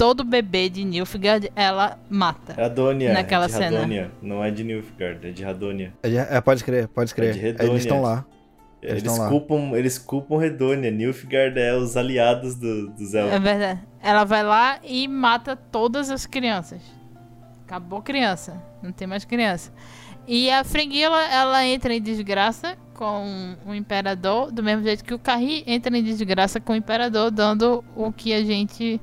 Todo 0.00 0.24
bebê 0.24 0.70
de 0.70 0.82
Nilfgaard 0.82 1.52
ela 1.54 1.98
mata. 2.08 2.54
Radonia. 2.54 3.12
Naquela 3.12 3.44
é 3.44 3.48
de 3.48 3.52
cena. 3.52 3.76
Radonia. 3.76 4.10
Não 4.22 4.42
é 4.42 4.50
de 4.50 4.64
Nilfgaard, 4.64 5.28
é 5.28 5.30
de 5.30 5.42
Radonia. 5.44 5.92
É, 6.02 6.08
de- 6.08 6.16
é, 6.16 6.40
pode 6.40 6.60
escrever, 6.60 6.88
pode 6.88 7.10
escrever. 7.10 7.34
de 7.34 7.38
Redônia. 7.38 7.70
Eles 7.72 7.82
estão 7.82 8.00
lá. 8.00 8.24
Eles 8.82 8.92
Eles, 8.92 9.02
estão 9.02 9.18
lá. 9.22 9.28
culpam, 9.28 9.76
eles 9.76 9.98
culpam 9.98 10.38
Redonia. 10.38 10.90
Nilfgaard 10.90 11.58
é 11.60 11.74
os 11.74 11.98
aliados 11.98 12.54
do, 12.54 12.88
dos 12.92 13.12
É 13.14 13.20
elfos. 13.20 13.40
verdade. 13.42 13.80
Ela 14.02 14.24
vai 14.24 14.42
lá 14.42 14.78
e 14.82 15.06
mata 15.06 15.54
todas 15.54 16.10
as 16.10 16.24
crianças. 16.24 16.80
Acabou 17.66 18.00
criança. 18.00 18.60
Não 18.82 18.92
tem 18.92 19.06
mais 19.06 19.26
criança. 19.26 19.70
E 20.26 20.50
a 20.50 20.64
Fringilla, 20.64 21.22
ela 21.30 21.62
entra 21.66 21.92
em 21.94 22.00
desgraça 22.00 22.74
com 22.94 23.54
o 23.66 23.74
Imperador, 23.74 24.50
do 24.50 24.62
mesmo 24.62 24.82
jeito 24.82 25.04
que 25.04 25.12
o 25.12 25.18
Carri 25.18 25.62
entra 25.66 25.94
em 25.96 26.02
desgraça 26.02 26.58
com 26.58 26.72
o 26.72 26.76
Imperador, 26.76 27.30
dando 27.30 27.84
o 27.94 28.10
que 28.10 28.32
a 28.32 28.42
gente 28.42 28.98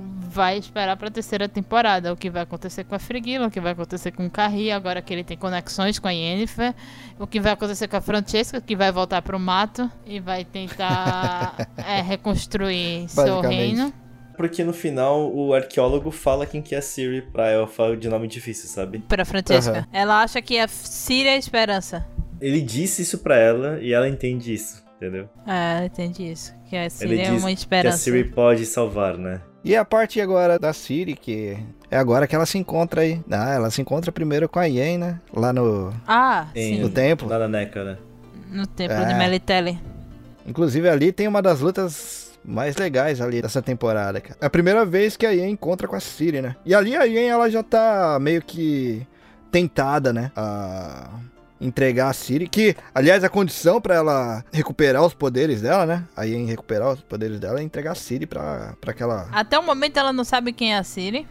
vai 0.00 0.58
esperar 0.58 0.96
pra 0.96 1.10
terceira 1.10 1.48
temporada. 1.48 2.12
O 2.12 2.16
que 2.16 2.30
vai 2.30 2.42
acontecer 2.42 2.84
com 2.84 2.94
a 2.94 2.98
Frigila, 2.98 3.46
o 3.46 3.50
que 3.50 3.60
vai 3.60 3.72
acontecer 3.72 4.12
com 4.12 4.26
o 4.26 4.30
Carri, 4.30 4.70
agora 4.70 5.00
que 5.02 5.12
ele 5.12 5.24
tem 5.24 5.36
conexões 5.36 5.98
com 5.98 6.08
a 6.08 6.12
Yennefer. 6.12 6.74
O 7.18 7.26
que 7.26 7.40
vai 7.40 7.52
acontecer 7.52 7.88
com 7.88 7.96
a 7.96 8.00
Francesca, 8.00 8.60
que 8.60 8.76
vai 8.76 8.92
voltar 8.92 9.22
pro 9.22 9.38
mato 9.38 9.90
e 10.04 10.20
vai 10.20 10.44
tentar 10.44 11.68
é, 11.76 12.00
reconstruir 12.02 13.08
seu 13.08 13.40
reino. 13.40 13.92
Porque 14.36 14.62
no 14.62 14.72
final 14.72 15.34
o 15.34 15.54
arqueólogo 15.54 16.10
fala 16.10 16.44
quem 16.44 16.60
que 16.60 16.74
é 16.74 16.78
a 16.78 16.82
Siri 16.82 17.22
pra 17.22 17.50
elfa 17.50 17.96
de 17.96 18.08
nome 18.08 18.28
difícil, 18.28 18.68
sabe? 18.68 18.98
Pra 19.08 19.24
Francesca. 19.24 19.78
Aham. 19.78 19.86
Ela 19.92 20.22
acha 20.22 20.42
que 20.42 20.58
a 20.58 20.68
Síria 20.68 21.30
é 21.30 21.34
a 21.34 21.38
esperança. 21.38 22.06
Ele 22.38 22.60
disse 22.60 23.00
isso 23.00 23.18
pra 23.20 23.38
ela 23.38 23.78
e 23.80 23.94
ela 23.94 24.06
entende 24.06 24.52
isso, 24.52 24.84
entendeu? 24.96 25.26
É, 25.46 25.86
entendi 25.86 26.30
isso. 26.30 26.54
Que 26.68 26.76
a 26.76 26.82
Ele 26.82 26.90
Síria 26.90 27.22
é 27.22 27.30
diz 27.30 27.42
uma 27.42 27.48
que 27.48 27.48
a 27.48 27.52
esperança. 27.54 27.96
Siri 27.96 28.24
pode 28.24 28.66
salvar, 28.66 29.16
né? 29.16 29.40
E 29.68 29.74
a 29.74 29.84
parte 29.84 30.20
agora 30.20 30.60
da 30.60 30.72
Siri, 30.72 31.14
que 31.16 31.58
é 31.90 31.96
agora 31.98 32.26
que 32.28 32.36
ela 32.36 32.46
se 32.46 32.56
encontra 32.56 33.00
aí. 33.00 33.20
Ah, 33.28 33.50
ela 33.54 33.68
se 33.70 33.80
encontra 33.80 34.12
primeiro 34.12 34.48
com 34.48 34.60
a 34.60 34.64
Yen, 34.64 34.96
né? 34.98 35.20
Lá 35.34 35.52
no, 35.52 35.92
Ah, 36.06 36.46
Em- 36.54 36.78
no 36.78 36.86
sim. 36.86 36.92
templo. 36.92 37.28
Lá 37.28 37.36
na 37.40 37.48
Neca, 37.48 37.82
né? 37.82 37.96
No 38.48 38.64
templo 38.64 38.96
É. 38.96 39.04
de 39.06 39.14
Melitele. 39.14 39.76
Inclusive 40.46 40.88
ali 40.88 41.10
tem 41.10 41.26
uma 41.26 41.42
das 41.42 41.58
lutas 41.58 42.38
mais 42.44 42.76
legais 42.76 43.20
ali 43.20 43.42
dessa 43.42 43.60
temporada, 43.60 44.20
cara. 44.20 44.38
É 44.40 44.46
a 44.46 44.50
primeira 44.50 44.84
vez 44.84 45.16
que 45.16 45.26
a 45.26 45.30
Yen 45.30 45.50
encontra 45.50 45.88
com 45.88 45.96
a 45.96 46.00
Siri, 46.00 46.40
né? 46.40 46.54
E 46.64 46.72
ali 46.72 46.94
a 46.94 47.02
Yen, 47.02 47.28
ela 47.28 47.50
já 47.50 47.64
tá 47.64 48.18
meio 48.20 48.40
que 48.42 49.04
tentada, 49.50 50.12
né? 50.12 50.30
A 50.36 51.08
entregar 51.60 52.08
a 52.10 52.12
Siri, 52.12 52.46
que, 52.48 52.76
aliás, 52.94 53.24
a 53.24 53.28
condição 53.28 53.80
pra 53.80 53.94
ela 53.94 54.44
recuperar 54.52 55.04
os 55.04 55.14
poderes 55.14 55.62
dela, 55.62 55.86
né? 55.86 56.04
A 56.16 56.24
Yen 56.24 56.44
recuperar 56.46 56.92
os 56.92 57.00
poderes 57.00 57.40
dela 57.40 57.60
é 57.60 57.62
entregar 57.62 57.92
a 57.92 57.94
Siri 57.94 58.26
pra, 58.26 58.74
pra 58.80 58.90
aquela... 58.90 59.28
Até 59.32 59.58
o 59.58 59.62
momento 59.62 59.96
ela 59.98 60.12
não 60.12 60.24
sabe 60.24 60.52
quem 60.52 60.74
é 60.74 60.78
a 60.78 60.82
Siri. 60.84 61.26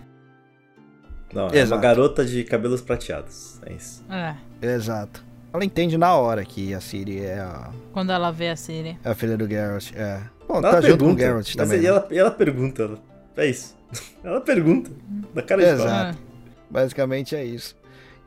Não, 1.33 1.47
é 1.49 1.57
Exato. 1.57 1.73
uma 1.73 1.81
garota 1.81 2.25
de 2.25 2.43
cabelos 2.43 2.81
prateados. 2.81 3.59
É 3.65 3.73
isso. 3.73 4.03
É. 4.09 4.35
Exato. 4.61 5.23
Ela 5.53 5.63
entende 5.65 5.97
na 5.97 6.13
hora 6.15 6.43
que 6.43 6.73
a 6.73 6.79
Siri 6.81 7.23
é 7.23 7.39
a, 7.39 7.69
Quando 7.93 8.11
ela 8.11 8.31
vê 8.31 8.49
a 8.49 8.55
Siri. 8.55 8.97
é 9.03 9.09
a 9.09 9.15
filha 9.15 9.37
do 9.37 9.47
Geralt, 9.47 9.91
é. 9.95 10.21
Bom, 10.47 10.57
Ela 10.57 10.71
tá 10.71 10.81
junto 10.81 11.03
com 11.05 11.11
o 11.11 11.15
pergunta. 11.15 11.43
Geralt 11.43 11.55
também, 11.55 11.79
e 11.79 11.81
né? 11.81 11.87
ela, 11.89 12.07
e 12.11 12.17
ela 12.17 12.31
pergunta. 12.31 12.81
ela- 12.83 12.99
É 13.37 13.45
isso. 13.47 13.75
Ela 14.23 14.41
pergunta. 14.41 14.91
Da 15.33 15.41
cara 15.41 15.61
de 15.63 15.69
Exato. 15.69 16.17
pau. 16.17 16.25
Basicamente 16.69 17.35
é 17.35 17.45
isso. 17.45 17.75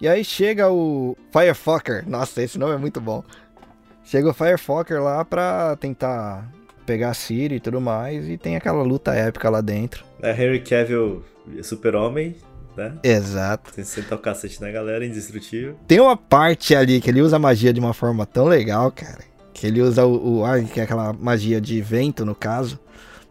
E 0.01 0.07
aí 0.07 0.25
chega 0.25 0.71
o 0.71 1.17
Firefucker. 1.33 2.09
Nossa, 2.09 2.43
esse 2.43 2.59
nome 2.59 2.75
é 2.75 2.79
muito 2.79 3.01
bom. 3.01 3.23
Chega 4.05 4.31
o 4.31 4.35
Firefucker 4.35 5.03
lá 5.03 5.25
pra 5.25 5.77
tentar 5.77 6.51
pegar 6.87 7.11
a 7.11 7.15
Siri 7.15 7.57
e 7.57 7.61
tudo 7.61 7.81
mais. 7.81 8.29
E 8.29 8.39
tem 8.39 8.57
aquela 8.57 8.83
luta 8.83 9.13
épica 9.13 9.51
lá 9.51 9.61
dentro. 9.61 10.05
É 10.23 10.31
Henry 10.33 10.61
Cavill, 10.61 11.25
super-homem, 11.63 12.37
né? 12.77 12.95
Exato. 13.03 13.73
Sem 13.75 13.85
sentar 13.85 14.19
o 14.19 14.23
cacete 14.23 14.61
na 14.61 14.71
galera, 14.71 15.05
indestrutível. 15.05 15.77
Tem 15.87 16.01
uma 16.01 16.17
parte 16.17 16.75
ali 16.75 17.01
que 17.01 17.11
ele 17.11 17.21
usa 17.21 17.37
a 17.37 17.41
magia 17.41 17.73
de 17.73 17.81
uma 17.81 17.93
forma 17.93 18.25
tão 18.25 18.47
legal, 18.47 18.91
cara. 18.93 19.19
Que 19.53 19.67
ele 19.67 19.83
usa 19.83 20.07
o, 20.07 20.39
o 20.39 20.45
ar, 20.45 20.63
que 20.63 20.79
é 20.81 20.85
aquela 20.85 21.13
magia 21.13 21.61
de 21.61 21.83
vento, 21.83 22.25
no 22.25 22.35
caso. 22.35 22.79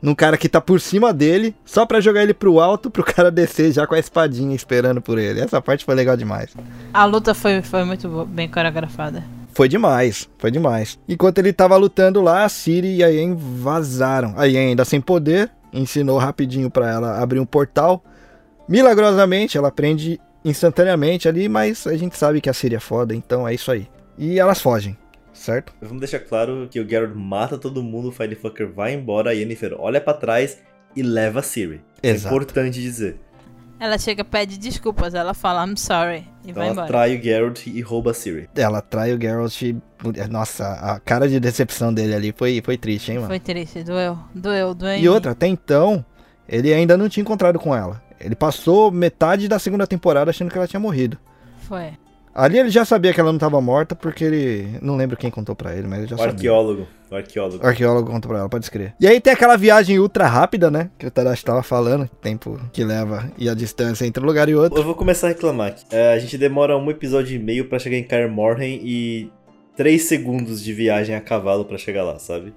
Num 0.01 0.13
cara 0.13 0.37
que 0.37 0.47
tá 0.47 0.61
por 0.61 0.79
cima 0.79 1.11
dele, 1.11 1.55
só 1.65 1.85
pra 1.85 1.99
jogar 1.99 2.21
ele 2.23 2.33
pro 2.33 2.59
alto, 2.59 2.89
pro 2.89 3.03
cara 3.05 3.31
descer 3.31 3.71
já 3.71 3.87
com 3.87 3.95
a 3.95 3.99
espadinha 3.99 4.55
esperando 4.55 5.01
por 5.01 5.17
ele. 5.17 5.39
Essa 5.41 5.61
parte 5.61 5.83
foi 5.85 5.95
legal 5.95 6.15
demais. 6.15 6.53
A 6.93 7.05
luta 7.05 7.33
foi, 7.33 7.61
foi 7.63 7.83
muito 7.83 8.07
bo- 8.07 8.25
bem 8.25 8.47
coreografada. 8.47 9.23
Foi 9.53 9.67
demais, 9.67 10.29
foi 10.37 10.51
demais. 10.51 10.99
Enquanto 11.09 11.39
ele 11.39 11.51
tava 11.51 11.75
lutando 11.77 12.21
lá, 12.21 12.43
a 12.43 12.49
Siri 12.49 12.97
e 12.97 13.03
a 13.03 13.07
Yen 13.07 13.35
vazaram. 13.35 14.35
A 14.37 14.45
Yen 14.45 14.67
ainda 14.69 14.85
sem 14.85 15.01
poder, 15.01 15.49
ensinou 15.73 16.19
rapidinho 16.19 16.69
pra 16.69 16.87
ela 16.91 17.19
abrir 17.19 17.39
um 17.39 17.45
portal. 17.45 18.03
Milagrosamente, 18.69 19.57
ela 19.57 19.69
aprende 19.69 20.19
instantaneamente 20.43 21.27
ali, 21.27 21.49
mas 21.49 21.87
a 21.87 21.95
gente 21.97 22.17
sabe 22.17 22.39
que 22.41 22.49
a 22.49 22.53
Siri 22.53 22.75
é 22.75 22.79
foda, 22.79 23.15
então 23.15 23.47
é 23.47 23.53
isso 23.53 23.71
aí. 23.71 23.87
E 24.17 24.39
elas 24.39 24.59
fogem, 24.61 24.95
certo? 25.37 25.73
Vamos 25.81 25.99
deixar 25.99 26.19
claro 26.19 26.67
que 26.69 26.79
o 26.79 26.87
Geralt 26.87 27.15
mata 27.15 27.57
todo 27.57 27.81
mundo, 27.83 28.09
o 28.09 28.11
Firefucker 28.11 28.71
vai 28.71 28.93
embora, 28.93 29.29
a 29.29 29.33
Yennefer 29.33 29.75
olha 29.77 30.01
pra 30.01 30.13
trás 30.13 30.57
e 30.95 31.01
leva 31.03 31.39
a 31.39 31.43
Siri. 31.43 31.81
É 32.01 32.09
Exato. 32.09 32.33
importante 32.35 32.81
dizer. 32.81 33.17
Ela 33.79 33.97
chega, 33.99 34.25
pede 34.25 34.57
desculpas, 34.57 35.13
ela 35.13 35.35
fala 35.35 35.63
I'm 35.65 35.77
sorry 35.77 36.25
e 36.43 36.49
Então 36.49 36.53
vai 36.55 36.65
ela 36.65 36.71
embora. 36.71 36.87
trai 36.87 37.15
o 37.15 37.21
Geralt 37.21 37.67
e 37.67 37.79
rouba 37.81 38.09
a 38.11 38.13
Siri. 38.13 38.49
Ela 38.55 38.81
trai 38.81 39.13
o 39.13 39.21
Geralt. 39.21 39.61
Nossa, 40.29 40.65
a 40.73 40.99
cara 40.99 41.27
de 41.29 41.39
decepção 41.39 41.93
dele 41.93 42.15
ali 42.15 42.33
foi, 42.35 42.59
foi 42.65 42.75
triste, 42.77 43.11
hein, 43.11 43.17
mano? 43.17 43.27
Foi 43.29 43.39
triste, 43.39 43.83
doeu, 43.83 44.17
doeu, 44.33 44.73
doeu. 44.73 44.97
E 44.97 45.07
outra, 45.07 45.31
até 45.31 45.45
então, 45.45 46.03
ele 46.49 46.73
ainda 46.73 46.97
não 46.97 47.07
tinha 47.07 47.21
encontrado 47.21 47.59
com 47.59 47.75
ela. 47.75 48.01
Ele 48.19 48.35
passou 48.35 48.91
metade 48.91 49.47
da 49.47 49.59
segunda 49.59 49.85
temporada 49.85 50.31
achando 50.31 50.49
que 50.49 50.57
ela 50.57 50.67
tinha 50.67 50.79
morrido. 50.79 51.19
Foi. 51.67 51.91
Ali 52.37 52.59
ele 52.59 52.69
já 52.69 52.85
sabia 52.85 53.11
que 53.13 53.19
ela 53.19 53.31
não 53.31 53.37
estava 53.37 53.59
morta, 53.59 53.95
porque 53.95 54.23
ele. 54.23 54.77
Não 54.81 54.95
lembro 54.95 55.17
quem 55.17 55.31
contou 55.31 55.55
pra 55.55 55.75
ele, 55.75 55.87
mas 55.87 55.99
ele 55.99 56.07
já 56.07 56.15
O 56.15 56.19
sabia. 56.19 56.33
arqueólogo. 56.33 56.87
O 57.09 57.15
arqueólogo. 57.15 57.63
O 57.63 57.67
arqueólogo 57.67 58.11
contou 58.11 58.29
pra 58.29 58.39
ela, 58.41 58.49
pode 58.49 58.65
escrever. 58.65 58.93
E 58.99 59.07
aí 59.07 59.19
tem 59.19 59.33
aquela 59.33 59.55
viagem 59.57 59.97
ultra 59.97 60.27
rápida, 60.27 60.69
né? 60.69 60.91
Que 60.99 61.07
o 61.07 61.11
Tadashi 61.11 61.43
tava 61.43 61.63
falando, 61.63 62.07
tempo 62.21 62.59
que 62.71 62.83
leva 62.83 63.31
e 63.37 63.49
a 63.49 63.53
distância 63.55 64.05
entre 64.05 64.21
um 64.23 64.27
lugar 64.27 64.47
e 64.49 64.55
outro. 64.55 64.77
Eu 64.79 64.83
vou 64.83 64.93
começar 64.93 65.27
a 65.27 65.29
reclamar 65.29 65.69
aqui. 65.69 65.83
É, 65.89 66.13
a 66.13 66.19
gente 66.19 66.37
demora 66.37 66.77
um 66.77 66.91
episódio 66.91 67.35
e 67.35 67.39
meio 67.39 67.67
pra 67.67 67.79
chegar 67.79 67.97
em 67.97 68.03
Kaer 68.03 68.29
Morhen 68.29 68.81
e 68.83 69.31
3 69.75 69.99
segundos 70.03 70.61
de 70.63 70.73
viagem 70.73 71.15
a 71.15 71.21
cavalo 71.21 71.65
pra 71.65 71.77
chegar 71.77 72.03
lá, 72.03 72.19
sabe? 72.19 72.53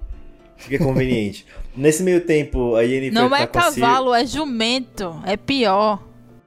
Fica 0.57 0.83
conveniente. 0.83 1.45
Nesse 1.75 2.03
meio 2.03 2.21
tempo, 2.21 2.75
a 2.75 2.81
Yennefer 2.83 3.13
Não 3.13 3.29
tá 3.29 3.39
é 3.39 3.47
com 3.47 3.57
a 3.57 3.61
Ciri- 3.71 3.81
cavalo, 3.81 4.13
é 4.13 4.25
jumento. 4.27 5.15
É 5.25 5.35
pior. 5.37 5.99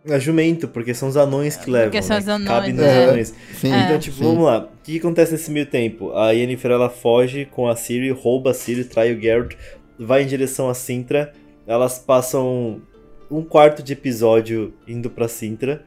É 0.06 0.20
jumento, 0.20 0.68
porque 0.68 0.92
são 0.92 1.08
os 1.08 1.16
anões 1.16 1.56
que 1.56 1.70
levam, 1.70 1.90
Porque 1.90 2.02
são 2.02 2.16
né? 2.16 2.22
os 2.22 2.28
anões, 2.28 2.48
Cabe 2.48 2.72
nos 2.72 2.84
é. 2.84 3.04
anões. 3.04 3.34
Sim. 3.54 3.72
Então, 3.72 3.98
tipo, 3.98 4.16
sim. 4.18 4.24
vamos 4.24 4.44
lá. 4.44 4.58
O 4.64 4.68
que, 4.82 4.98
acontece 4.98 5.32
nesse 5.32 5.50
meio 5.50 5.64
tempo? 5.64 6.12
A 6.12 6.30
Yennefer, 6.32 6.72
ela 6.72 6.90
foge 6.90 7.46
com 7.46 7.66
a 7.66 7.74
Ciri, 7.74 8.10
rouba 8.10 8.50
a 8.50 8.54
Ciri, 8.54 8.84
trai 8.84 9.14
o 9.14 9.20
Geralt, 9.20 9.54
vai 9.98 10.22
em 10.22 10.26
direção 10.26 10.68
a 10.68 10.74
Sintra. 10.74 11.32
Elas 11.66 11.98
passam 11.98 12.82
um 13.30 13.42
quarto 13.42 13.82
de 13.82 13.94
episódio 13.94 14.74
indo 14.86 15.08
pra 15.08 15.26
Sintra. 15.26 15.82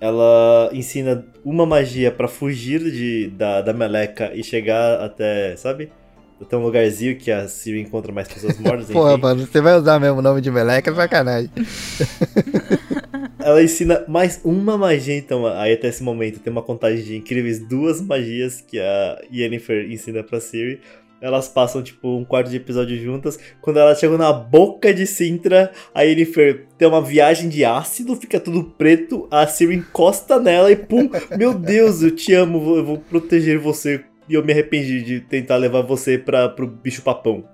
Ela 0.00 0.68
ensina 0.72 1.24
uma 1.44 1.64
magia 1.64 2.10
pra 2.10 2.26
fugir 2.26 2.80
de, 2.80 3.28
da, 3.28 3.62
da 3.62 3.72
meleca 3.72 4.32
e 4.34 4.42
chegar 4.42 5.00
até, 5.00 5.54
sabe? 5.54 5.92
Até 6.40 6.56
um 6.56 6.62
lugarzinho 6.64 7.16
que 7.16 7.30
a 7.30 7.46
Ciri 7.46 7.80
encontra 7.80 8.10
mais 8.10 8.26
pessoas 8.26 8.58
mortas. 8.58 8.90
Porra, 8.90 9.16
mano, 9.16 9.46
você 9.46 9.60
vai 9.60 9.76
usar 9.76 10.00
mesmo 10.00 10.18
o 10.18 10.22
nome 10.22 10.40
de 10.40 10.50
meleca, 10.50 10.90
é 10.90 10.94
sacanagem. 10.94 11.50
Ela 13.44 13.62
ensina 13.62 14.04
mais 14.06 14.40
uma 14.44 14.78
magia, 14.78 15.16
então, 15.16 15.46
aí 15.46 15.72
até 15.72 15.88
esse 15.88 16.02
momento 16.02 16.38
tem 16.40 16.52
uma 16.52 16.62
contagem 16.62 17.02
de 17.04 17.16
incríveis 17.16 17.58
duas 17.58 18.00
magias 18.00 18.60
que 18.60 18.78
a 18.78 19.20
Yennefer 19.32 19.90
ensina 19.90 20.22
pra 20.22 20.40
Ciri. 20.40 20.80
Elas 21.20 21.48
passam, 21.48 21.82
tipo, 21.82 22.16
um 22.16 22.24
quarto 22.24 22.50
de 22.50 22.56
episódio 22.56 22.96
juntas. 22.98 23.38
Quando 23.60 23.78
elas 23.78 23.98
chegam 23.98 24.18
na 24.18 24.32
boca 24.32 24.92
de 24.92 25.06
Sintra, 25.06 25.70
a 25.94 26.02
Yennefer 26.02 26.66
tem 26.76 26.88
uma 26.88 27.02
viagem 27.02 27.48
de 27.48 27.64
ácido, 27.64 28.16
fica 28.16 28.40
tudo 28.40 28.64
preto, 28.64 29.28
a 29.30 29.46
Ciri 29.46 29.76
encosta 29.76 30.40
nela 30.40 30.70
e 30.70 30.76
pum, 30.76 31.08
meu 31.36 31.54
Deus, 31.54 32.02
eu 32.02 32.10
te 32.10 32.34
amo, 32.34 32.76
eu 32.76 32.84
vou 32.84 32.98
proteger 32.98 33.58
você. 33.58 34.04
E 34.28 34.34
eu 34.34 34.44
me 34.44 34.52
arrependi 34.52 35.02
de 35.02 35.20
tentar 35.20 35.56
levar 35.56 35.82
você 35.82 36.16
pra, 36.16 36.48
pro 36.48 36.66
bicho 36.66 37.02
papão. 37.02 37.44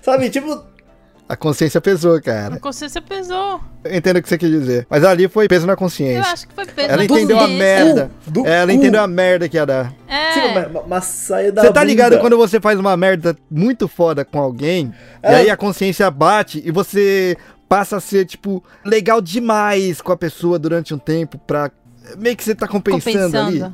Sabe, 0.00 0.30
tipo, 0.30 0.64
A 1.28 1.34
consciência 1.36 1.80
pesou, 1.80 2.20
cara. 2.22 2.54
A 2.54 2.60
consciência 2.60 3.02
pesou. 3.02 3.60
Eu 3.82 3.96
entendo 3.96 4.18
o 4.18 4.22
que 4.22 4.28
você 4.28 4.38
quis 4.38 4.48
dizer. 4.48 4.86
Mas 4.88 5.02
ali 5.02 5.26
foi 5.26 5.48
peso 5.48 5.66
na 5.66 5.72
Eu 5.72 5.76
consciência. 5.76 6.32
acho 6.32 6.46
que 6.46 6.54
foi 6.54 6.64
peso 6.66 6.86
Ela 6.88 6.98
na 6.98 7.04
entendeu 7.04 7.38
a 7.40 7.48
merda. 7.48 8.10
do 8.28 8.46
Ela 8.46 8.70
cu. 8.70 8.78
entendeu 8.78 9.00
a 9.02 9.06
merda 9.08 9.48
que 9.48 9.56
ia 9.56 9.66
dar. 9.66 9.92
É. 10.06 10.54
mas, 10.54 10.72
mas- 10.72 10.82
mas 10.86 11.04
saia 11.04 11.50
da 11.50 11.62
Você 11.62 11.72
tá 11.72 11.82
ligado 11.82 12.10
bunda. 12.12 12.20
quando 12.22 12.36
você 12.36 12.60
faz 12.60 12.78
uma 12.78 12.96
merda 12.96 13.36
muito 13.50 13.88
foda 13.88 14.24
com 14.24 14.38
alguém, 14.38 14.94
e 15.22 15.26
É. 15.26 15.34
aí 15.34 15.50
a 15.50 15.56
consciência 15.56 16.08
bate 16.12 16.62
e 16.64 16.70
você 16.70 17.36
passa 17.68 17.96
a 17.96 18.00
ser, 18.00 18.24
tipo, 18.24 18.62
legal 18.84 19.20
demais 19.20 20.00
com 20.00 20.12
a 20.12 20.16
pessoa 20.16 20.58
durante 20.60 20.94
um 20.94 20.98
tempo 20.98 21.38
pra. 21.38 21.72
Meio 22.16 22.36
que 22.36 22.44
você 22.44 22.54
tá 22.54 22.68
compensando, 22.68 23.36
ali. 23.36 23.64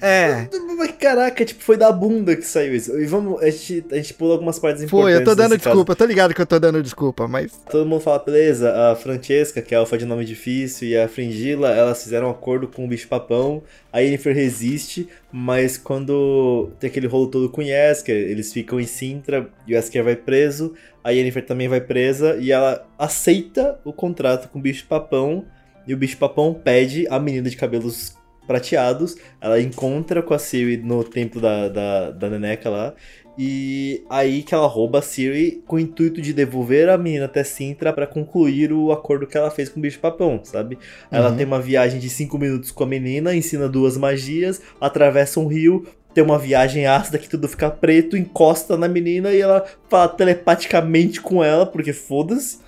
É. 0.00 0.48
Mas 0.76 0.92
caraca, 0.92 1.44
tipo, 1.44 1.62
foi 1.62 1.76
da 1.76 1.92
bunda 1.92 2.34
que 2.34 2.42
saiu 2.42 2.74
isso. 2.74 2.98
E 2.98 3.06
vamos, 3.06 3.42
a 3.42 3.50
gente, 3.50 3.84
a 3.90 3.96
gente 3.96 4.14
pula 4.14 4.32
algumas 4.32 4.58
partes 4.58 4.82
importantes. 4.82 5.14
Foi, 5.14 5.20
eu 5.20 5.24
tô 5.24 5.34
dando 5.34 5.50
caso. 5.50 5.64
desculpa, 5.64 5.92
eu 5.92 5.96
tô 5.96 6.04
ligado 6.04 6.34
que 6.34 6.40
eu 6.40 6.46
tô 6.46 6.58
dando 6.58 6.82
desculpa, 6.82 7.28
mas. 7.28 7.52
Todo 7.70 7.86
mundo 7.86 8.00
fala, 8.00 8.18
beleza, 8.18 8.72
a 8.74 8.96
Francesca, 8.96 9.60
que 9.60 9.74
é 9.74 9.76
a 9.76 9.80
alfa 9.80 9.98
de 9.98 10.06
nome 10.06 10.24
difícil, 10.24 10.88
e 10.88 10.96
a 10.96 11.08
Fringila, 11.08 11.70
elas 11.70 12.02
fizeram 12.02 12.28
um 12.28 12.30
acordo 12.30 12.66
com 12.66 12.84
o 12.84 12.88
bicho 12.88 13.08
papão. 13.08 13.62
A 13.92 13.98
Yennefer 13.98 14.34
resiste, 14.34 15.08
mas 15.32 15.76
quando 15.76 16.70
tem 16.78 16.88
aquele 16.88 17.06
rolo 17.06 17.26
todo 17.26 17.50
com 17.50 17.60
o 17.60 17.64
Yesker, 17.64 18.14
eles 18.14 18.52
ficam 18.52 18.80
em 18.80 18.86
Sintra, 18.86 19.48
e 19.66 19.72
o 19.72 19.76
Yesker 19.76 20.02
vai 20.02 20.16
preso, 20.16 20.74
a 21.04 21.10
Yennefer 21.10 21.44
também 21.44 21.68
vai 21.68 21.80
presa, 21.80 22.36
e 22.36 22.52
ela 22.52 22.86
aceita 22.98 23.78
o 23.84 23.92
contrato 23.92 24.48
com 24.48 24.58
o 24.58 24.62
bicho 24.62 24.86
papão, 24.86 25.44
e 25.86 25.92
o 25.92 25.96
bicho 25.96 26.16
papão 26.16 26.54
pede 26.54 27.06
a 27.08 27.18
menina 27.18 27.50
de 27.50 27.56
cabelos 27.56 28.14
prateados. 28.50 29.16
Ela 29.40 29.60
encontra 29.60 30.20
com 30.22 30.34
a 30.34 30.38
Siri 30.38 30.76
no 30.78 31.04
templo 31.04 31.40
da, 31.40 31.68
da, 31.68 32.10
da 32.10 32.28
Neneca 32.28 32.68
lá. 32.68 32.94
E 33.38 34.02
aí 34.10 34.42
que 34.42 34.52
ela 34.52 34.66
rouba 34.66 34.98
a 34.98 35.02
Siri 35.02 35.62
com 35.66 35.76
o 35.76 35.78
intuito 35.78 36.20
de 36.20 36.32
devolver 36.32 36.88
a 36.88 36.98
menina 36.98 37.26
até 37.26 37.44
Sintra 37.44 37.92
para 37.92 38.08
concluir 38.08 38.72
o 38.72 38.90
acordo 38.90 39.24
que 39.24 39.38
ela 39.38 39.52
fez 39.52 39.68
com 39.68 39.78
o 39.78 39.82
bicho 39.82 40.00
papão, 40.00 40.40
sabe? 40.42 40.76
Ela 41.12 41.30
Uhum. 41.30 41.36
tem 41.36 41.46
uma 41.46 41.60
viagem 41.60 42.00
de 42.00 42.10
5 42.10 42.36
minutos 42.36 42.72
com 42.72 42.82
a 42.82 42.86
menina, 42.88 43.34
ensina 43.34 43.68
duas 43.68 43.96
magias, 43.96 44.60
atravessa 44.80 45.38
um 45.38 45.46
rio, 45.46 45.86
tem 46.12 46.24
uma 46.24 46.38
viagem 46.40 46.86
ácida 46.86 47.18
que 47.18 47.28
tudo 47.28 47.46
fica 47.46 47.70
preto, 47.70 48.16
encosta 48.16 48.76
na 48.76 48.88
menina 48.88 49.30
e 49.32 49.40
ela 49.40 49.64
fala 49.88 50.08
telepaticamente 50.08 51.20
com 51.20 51.42
ela, 51.42 51.64
porque 51.64 51.92
foda-se, 51.92 52.58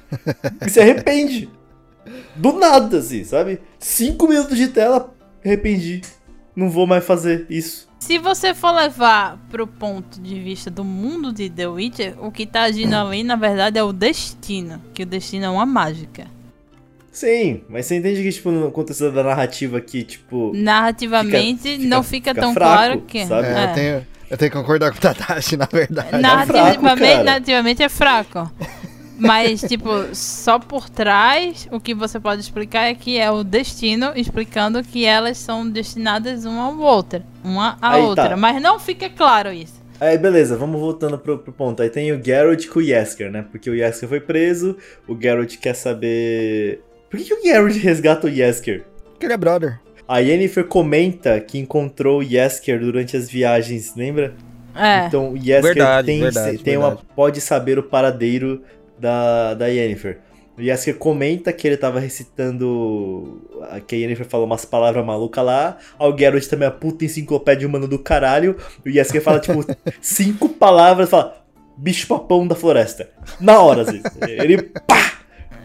e 0.65 0.71
se 0.71 0.79
arrepende. 0.81 1.51
Do 2.37 2.53
nada, 2.53 2.99
assim, 2.99 3.25
sabe? 3.25 3.61
Cinco 3.81 4.29
minutos 4.29 4.57
de 4.57 4.69
tela, 4.69 5.13
arrependi. 5.45 6.01
Não 6.55 6.69
vou 6.69 6.87
mais 6.87 7.05
fazer 7.05 7.47
isso. 7.49 7.89
Se 7.99 8.19
você 8.19 8.53
for 8.53 8.73
levar 8.73 9.39
pro 9.51 9.67
ponto 9.67 10.21
de 10.21 10.39
vista 10.41 10.71
do 10.71 10.85
mundo 10.85 11.33
de 11.33 11.49
The 11.49 11.67
Witcher, 11.69 12.15
o 12.21 12.31
que 12.33 12.45
tá 12.47 12.63
agindo 12.63 12.95
ali, 12.95 13.23
na 13.23 13.37
verdade, 13.37 13.79
é 13.79 13.83
o 13.83 13.93
destino. 13.93 14.83
Que 14.93 15.05
o 15.05 15.07
destino 15.07 15.45
é 15.47 15.49
uma 15.49 15.65
mágica. 15.65 16.27
Sim, 17.11 17.63
mas 17.69 17.87
você 17.87 17.97
entende 17.97 18.23
que, 18.23 18.33
tipo, 18.33 18.51
no 18.51 18.71
contexto 18.71 19.11
da 19.13 19.23
narrativa 19.23 19.79
aqui, 19.79 20.03
tipo. 20.03 20.51
Narrativamente, 20.55 21.63
Fica- 21.63 21.77
fica- 21.77 21.89
não 21.89 22.03
fica, 22.03 22.31
fica 22.31 22.41
tão 22.41 22.55
fraco, 22.55 22.73
claro 22.75 23.01
que. 23.03 23.27
sabe? 23.27 23.47
É, 23.49 23.65
Eu, 23.71 23.75
tenho, 23.75 24.07
eu 24.31 24.39
tenho 24.39 24.51
que 24.51 24.57
concordar 24.57 24.91
com 24.91 24.97
o 24.97 25.01
Tadashi, 25.01 25.57
na 25.59 25.67
verdade. 25.71 26.11
Narrativamente, 26.21 26.81
fraco, 26.81 26.99
cara. 27.01 27.25
narrativamente 27.25 27.83
é 27.83 27.89
fraco. 27.89 28.51
Mas, 29.19 29.61
tipo, 29.63 29.89
só 30.15 30.59
por 30.59 30.89
trás, 30.89 31.69
o 31.71 31.79
que 31.79 31.95
você 31.95 32.19
pode 32.19 32.41
explicar 32.41 32.85
é 32.85 32.95
que 32.95 33.19
é 33.19 33.31
o 33.31 33.45
destino 33.45 34.13
explicando 34.17 34.83
que 34.83 35.05
elas 35.05 35.39
são 35.39 35.69
destinadas 35.69 36.45
uma 36.45 36.67
à 36.67 36.71
outra. 36.71 37.25
Uma 37.45 37.79
à 37.81 37.93
Aí 37.93 38.03
tá. 38.03 38.09
outra. 38.09 38.37
Mas 38.37 38.61
não 38.61 38.79
fica 38.79 39.09
claro 39.09 39.53
isso. 39.53 39.81
Aí, 40.01 40.19
beleza, 40.19 40.57
vamos 40.57 40.81
voltando 40.81 41.17
pro, 41.19 41.39
pro 41.39 41.53
ponto. 41.53 41.83
Aí 41.83 41.89
tem 41.89 42.11
o 42.11 42.23
Geralt 42.23 42.67
com 42.67 42.81
o 42.81 42.83
Yesker, 42.83 43.31
né? 43.31 43.45
Porque 43.51 43.71
o 43.71 43.75
Yesker 43.75 44.09
foi 44.09 44.21
preso, 44.21 44.77
o 45.07 45.17
Geralt 45.21 45.57
quer 45.59 45.75
saber. 45.75 46.81
Por 47.09 47.19
que, 47.19 47.27
que 47.27 47.35
o 47.35 47.43
Geralt 47.43 47.77
resgata 47.77 48.27
o 48.27 48.31
Yesker? 48.31 48.85
Porque 49.13 49.27
ele 49.27 49.35
é 49.35 49.37
brother. 49.37 49.79
A 50.09 50.19
Yennefer 50.19 50.65
comenta 50.65 51.41
que 51.41 51.59
encontrou 51.59 52.19
o 52.19 52.23
Yesker 52.23 52.81
durante 52.81 53.17
as 53.17 53.31
viagens, 53.31 53.95
lembra? 53.95 54.35
É. 54.75 55.07
Então 55.07 55.33
o 55.33 55.37
Yesker 55.37 55.63
Verdade, 55.63 56.07
tem, 56.07 56.21
verdade, 56.21 56.59
tem 56.59 56.77
uma, 56.77 56.89
verdade. 56.89 57.09
pode 57.15 57.41
saber 57.41 57.79
o 57.79 57.83
paradeiro 57.83 58.63
da, 59.03 59.55
da 59.55 59.67
Yennefer. 59.67 60.21
O 60.57 60.61
Yesker 60.61 60.97
comenta 60.97 61.53
que 61.53 61.67
ele 61.67 61.77
tava 61.77 61.99
recitando. 61.99 63.43
Que 63.87 63.97
a 63.97 63.99
Yennefer 63.99 64.27
falou 64.27 64.47
umas 64.47 64.65
palavras 64.65 65.05
malucas 65.05 65.45
lá. 65.45 65.79
Aí 65.99 66.09
o 66.09 66.17
Geralt 66.17 66.47
também 66.47 66.67
é 66.67 66.69
a 66.69 66.75
puta 66.75 67.05
enciclopédia 67.05 67.67
humana 67.67 67.89
do 67.89 67.99
caralho. 67.99 68.57
O 68.85 68.89
Yesker 68.89 69.23
fala, 69.23 69.41
tipo, 69.41 69.65
cinco 70.01 70.49
palavras 70.51 71.11
fala. 71.11 71.43
Bicho 71.77 72.07
papão 72.07 72.47
da 72.47 72.55
floresta. 72.55 73.11
Na 73.41 73.61
hora, 73.61 73.83
assim. 73.83 74.03
Ele. 74.29 74.63
Pá! 74.63 75.13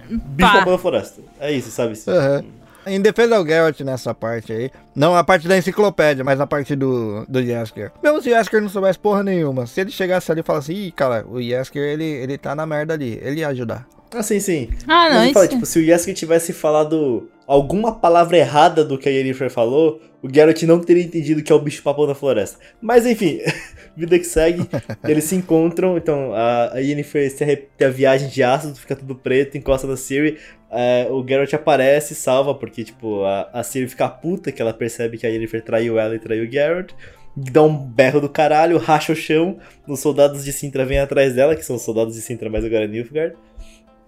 Bicho 0.09 0.51
papão 0.51 0.73
da 0.73 0.79
floresta. 0.79 1.21
É 1.39 1.51
isso, 1.51 1.69
sabe? 1.69 1.91
assim? 1.91 2.09
Aham. 2.09 2.45
Em 2.87 3.01
defesa 3.01 3.37
do 3.37 3.47
Geralt 3.47 3.79
nessa 3.81 4.13
parte 4.13 4.53
aí. 4.53 4.71
Não 4.95 5.15
a 5.15 5.23
parte 5.23 5.47
da 5.47 5.57
enciclopédia, 5.57 6.23
mas 6.23 6.39
a 6.39 6.47
parte 6.47 6.75
do, 6.75 7.25
do 7.27 7.39
Yesker. 7.39 7.91
Mesmo 8.01 8.21
se 8.21 8.29
o 8.29 8.35
Yesker 8.35 8.61
não 8.61 8.69
soubesse 8.69 8.97
porra 8.97 9.23
nenhuma. 9.23 9.67
Se 9.67 9.81
ele 9.81 9.91
chegasse 9.91 10.31
ali 10.31 10.41
e 10.41 10.43
falasse, 10.43 10.73
ih, 10.73 10.91
cara, 10.91 11.25
o 11.27 11.39
Yesker 11.39 11.83
ele, 11.83 12.05
ele 12.05 12.37
tá 12.37 12.55
na 12.55 12.65
merda 12.65 12.93
ali. 12.93 13.19
Ele 13.21 13.41
ia 13.41 13.49
ajudar. 13.49 13.87
Ah, 14.13 14.23
sim, 14.23 14.39
sim. 14.39 14.69
Ah, 14.87 15.09
Mas 15.09 15.13
não, 15.13 15.23
ele 15.23 15.33
fala, 15.33 15.45
isso... 15.45 15.53
tipo, 15.55 15.65
se 15.65 15.79
o 15.79 15.83
Yesker 15.83 16.15
tivesse 16.15 16.53
falado 16.53 17.29
alguma 17.45 17.95
palavra 17.95 18.37
errada 18.37 18.83
do 18.83 18.97
que 18.97 19.07
a 19.07 19.11
Yennefer 19.11 19.49
falou, 19.49 20.01
o 20.21 20.33
Geralt 20.33 20.61
não 20.63 20.79
teria 20.79 21.03
entendido 21.03 21.43
que 21.43 21.51
é 21.51 21.55
o 21.55 21.59
bicho 21.59 21.83
papão 21.83 22.07
da 22.07 22.15
floresta. 22.15 22.57
Mas 22.81 23.05
enfim, 23.05 23.39
vida 23.97 24.19
que 24.19 24.25
segue, 24.25 24.67
eles 25.07 25.23
se 25.23 25.35
encontram, 25.35 25.97
então 25.97 26.33
a, 26.33 26.75
a 26.75 26.79
Yennefer 26.79 27.33
tem 27.35 27.87
a 27.87 27.89
viagem 27.89 28.29
de 28.29 28.43
ácido, 28.43 28.75
fica 28.75 28.95
tudo 28.95 29.15
preto, 29.15 29.57
encosta 29.57 29.87
na 29.87 29.97
Ciri, 29.97 30.37
é, 30.69 31.07
o 31.09 31.25
Geralt 31.27 31.53
aparece, 31.53 32.13
salva, 32.13 32.53
porque 32.53 32.83
tipo, 32.83 33.23
a, 33.23 33.49
a 33.53 33.63
Ciri 33.63 33.87
fica 33.87 34.07
puta 34.07 34.51
que 34.51 34.61
ela 34.61 34.73
percebe 34.73 35.17
que 35.17 35.25
a 35.25 35.29
Yennefer 35.29 35.63
traiu 35.63 35.97
ela 35.97 36.15
e 36.15 36.19
traiu 36.19 36.45
o 36.45 36.51
Geralt. 36.51 36.91
Dá 37.35 37.61
um 37.61 37.77
berro 37.77 38.19
do 38.19 38.27
caralho, 38.27 38.79
racha 38.79 39.13
o 39.13 39.15
chão. 39.15 39.59
Os 39.87 39.99
soldados 39.99 40.43
de 40.43 40.51
Sintra 40.51 40.83
vêm 40.85 40.99
atrás 40.99 41.35
dela, 41.35 41.55
que 41.55 41.63
são 41.63 41.75
os 41.75 41.83
soldados 41.83 42.15
de 42.15 42.21
Sintra, 42.21 42.49
mas 42.49 42.65
agora 42.65 42.85
é 42.85 42.87
Nilfgaard. 42.87 43.35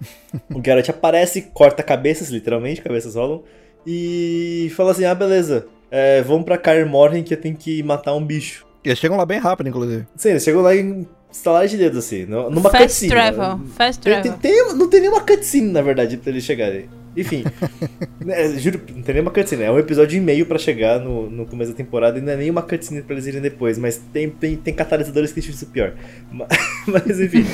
O 0.54 0.62
Geralt 0.64 0.90
aparece, 0.90 1.44
corta 1.54 1.84
cabeças, 1.84 2.30
literalmente, 2.30 2.82
cabeças 2.82 3.16
rolam, 3.16 3.44
e 3.86 4.72
fala 4.76 4.92
assim: 4.92 5.06
ah, 5.06 5.14
beleza, 5.14 5.68
é, 5.92 6.22
vamos 6.22 6.46
pra 6.46 6.58
Kaer 6.58 6.88
Morhen 6.88 7.24
que 7.24 7.34
eu 7.34 7.42
tenho 7.42 7.56
que 7.56 7.82
matar 7.84 8.14
um 8.14 8.26
bicho. 8.26 8.66
Eles 8.84 8.98
chegam 9.00 9.18
lá 9.18 9.26
bem 9.26 9.40
rápido, 9.40 9.68
inclusive. 9.70 10.06
Sim, 10.16 10.30
ele 10.30 10.40
chegou 10.40 10.62
lá 10.62 10.76
em 10.76 11.08
estalar 11.32 11.68
de 11.68 11.78
dedos, 11.78 11.98
assim, 12.00 12.26
nu- 12.26 12.50
numa 12.50 12.70
Fast 12.70 12.84
cutscene. 12.88 13.12
travel. 13.12 13.60
Fast 13.76 14.02
Tem- 14.02 14.14
travel. 14.14 14.38
tem- 14.40 14.52
tem- 14.54 14.76
não 14.76 14.90
tem 14.90 15.02
nenhuma 15.02 15.22
cutscene, 15.22 15.72
na 15.72 15.82
verdade, 15.82 16.18
pra 16.18 16.32
eles 16.32 16.44
chegarem. 16.44 16.86
Enfim, 17.18 17.44
né, 18.24 18.48
juro, 18.58 18.80
não 18.96 19.02
tem 19.02 19.14
nenhuma 19.16 19.32
cutscene. 19.32 19.64
É 19.64 19.72
um 19.72 19.78
episódio 19.80 20.16
e 20.18 20.22
meio 20.22 20.46
pra 20.46 20.58
chegar 20.58 21.00
no, 21.00 21.30
no 21.30 21.46
começo 21.46 21.72
da 21.72 21.78
temporada 21.78 22.18
e 22.18 22.22
não 22.22 22.32
é 22.32 22.36
nenhuma 22.38 22.62
cutscene 22.62 23.02
pra 23.02 23.14
eles 23.16 23.28
irem 23.28 23.42
depois, 23.42 23.78
mas 23.78 23.98
tem, 24.14 24.30
tem, 24.30 24.56
tem 24.56 24.74
catalisadores 24.74 25.32
que 25.32 25.40
deixam 25.42 25.54
isso 25.54 25.66
pior. 25.68 25.94
Ma- 26.32 26.48
Mas, 26.88 27.20
enfim, 27.20 27.46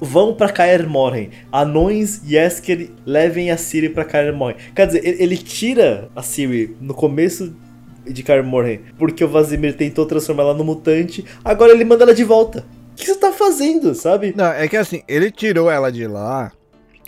vão 0.00 0.34
pra 0.34 0.48
Kaer 0.48 0.88
Morhen. 0.88 1.30
Anões 1.52 2.20
e 2.24 2.36
Esker 2.36 2.90
levem 3.04 3.50
a 3.50 3.56
Ciri 3.56 3.88
pra 3.90 4.04
Kaer 4.04 4.34
Morhen. 4.34 4.56
Quer 4.74 4.86
dizer, 4.86 5.06
ele, 5.06 5.22
ele 5.22 5.36
tira 5.36 6.08
a 6.16 6.22
Ciri 6.22 6.76
no 6.80 6.94
começo 6.94 7.54
de 8.12 8.22
Kaer 8.22 8.44
Morhen 8.44 8.80
porque 8.98 9.24
o 9.24 9.28
Vazimir 9.28 9.76
tentou 9.76 10.06
transformar 10.06 10.44
ela 10.44 10.54
no 10.54 10.64
mutante, 10.64 11.24
agora 11.44 11.72
ele 11.72 11.84
manda 11.84 12.04
ela 12.04 12.14
de 12.14 12.24
volta. 12.24 12.64
O 12.92 12.96
que 12.96 13.06
você 13.06 13.14
tá 13.14 13.32
fazendo, 13.32 13.94
sabe? 13.94 14.34
Não, 14.36 14.46
é 14.52 14.66
que 14.66 14.76
assim, 14.76 15.02
ele 15.06 15.30
tirou 15.30 15.70
ela 15.70 15.90
de 15.92 16.06
lá. 16.06 16.50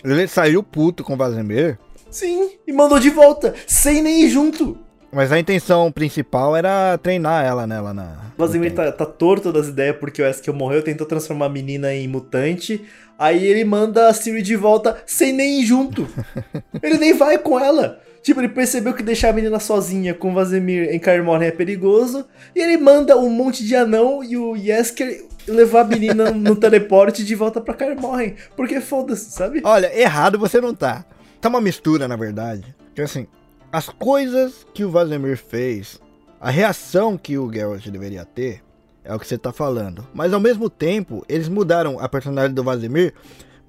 Ele 0.05 0.27
saiu 0.29 0.63
puto 0.63 1.03
com 1.03 1.15
o 1.15 1.17
Vazimir. 1.17 1.79
Sim, 2.11 2.53
e 2.67 2.73
mandou 2.73 2.99
de 2.99 3.11
volta, 3.11 3.55
sem 3.67 4.03
nem 4.03 4.23
ir 4.25 4.29
junto. 4.29 4.79
Mas 5.13 5.33
a 5.33 5.39
intenção 5.39 5.91
principal 5.91 6.57
era 6.57 6.97
treinar 6.99 7.45
ela, 7.45 7.67
né, 7.67 7.81
lá 7.81 7.93
na. 7.93 8.17
O 8.37 8.41
Vazimir 8.41 8.71
no 8.71 8.77
tá, 8.77 8.93
tá 8.93 9.05
torto 9.05 9.53
das 9.53 9.67
ideias 9.67 9.97
porque 9.97 10.23
o 10.23 10.27
Eskiel 10.27 10.55
morreu, 10.55 10.83
tentou 10.83 11.07
transformar 11.07 11.47
a 11.47 11.51
menina 11.51 11.93
em 11.93 12.07
mutante. 12.07 12.85
Aí 13.19 13.45
ele 13.45 13.65
manda 13.65 14.09
a 14.09 14.15
Siri 14.15 14.41
de 14.41 14.57
volta 14.57 15.03
sem 15.05 15.33
nem 15.33 15.61
ir 15.61 15.67
junto. 15.67 16.09
ele 16.83 16.97
nem 16.97 17.13
vai 17.13 17.39
com 17.39 17.59
ela. 17.59 18.01
Tipo, 18.23 18.41
ele 18.41 18.49
percebeu 18.49 18.93
que 18.93 19.03
deixar 19.03 19.31
a 19.31 19.33
menina 19.33 19.59
sozinha 19.59 20.13
com 20.13 20.31
o 20.31 20.35
Vazimir 20.35 20.91
em 20.91 21.23
Morhen 21.23 21.49
é 21.49 21.51
perigoso. 21.51 22.27
E 22.55 22.61
ele 22.61 22.77
manda 22.77 23.17
um 23.17 23.31
monte 23.31 23.65
de 23.65 23.75
anão 23.75 24.23
e 24.23 24.37
o 24.37 24.55
Yesker 24.55 25.25
levar 25.49 25.83
a 25.83 25.85
menina 25.85 26.31
no 26.33 26.55
teleporte 26.55 27.25
de 27.25 27.35
volta 27.35 27.61
pra 27.61 27.75
Kaer 27.75 27.99
Morhen. 27.99 28.37
Porque 28.57 28.81
foda-se, 28.81 29.31
sabe? 29.31 29.63
Olha, 29.65 29.91
errado 29.99 30.39
você 30.39 30.61
não 30.61 30.75
tá. 30.75 31.05
Tá 31.41 31.49
uma 31.49 31.61
mistura, 31.61 32.07
na 32.07 32.17
verdade. 32.17 32.75
Que 32.95 33.03
assim, 33.03 33.27
as 33.73 33.89
coisas 33.89 34.67
que 34.75 34.85
o 34.85 34.91
Vazimir 34.91 35.39
fez, 35.39 35.99
a 36.41 36.51
reação 36.51 37.17
que 37.17 37.39
o 37.39 37.51
Geralt 37.51 37.87
deveria 37.89 38.25
ter, 38.25 38.63
é 39.03 39.15
o 39.15 39.19
que 39.19 39.27
você 39.27 39.39
tá 39.39 39.53
falando. 39.53 40.07
Mas 40.13 40.33
ao 40.33 40.41
mesmo 40.41 40.69
tempo, 40.69 41.25
eles 41.29 41.49
mudaram 41.49 41.99
a 41.99 42.09
personalidade 42.09 42.55
do 42.55 42.63
Vazimir, 42.63 43.15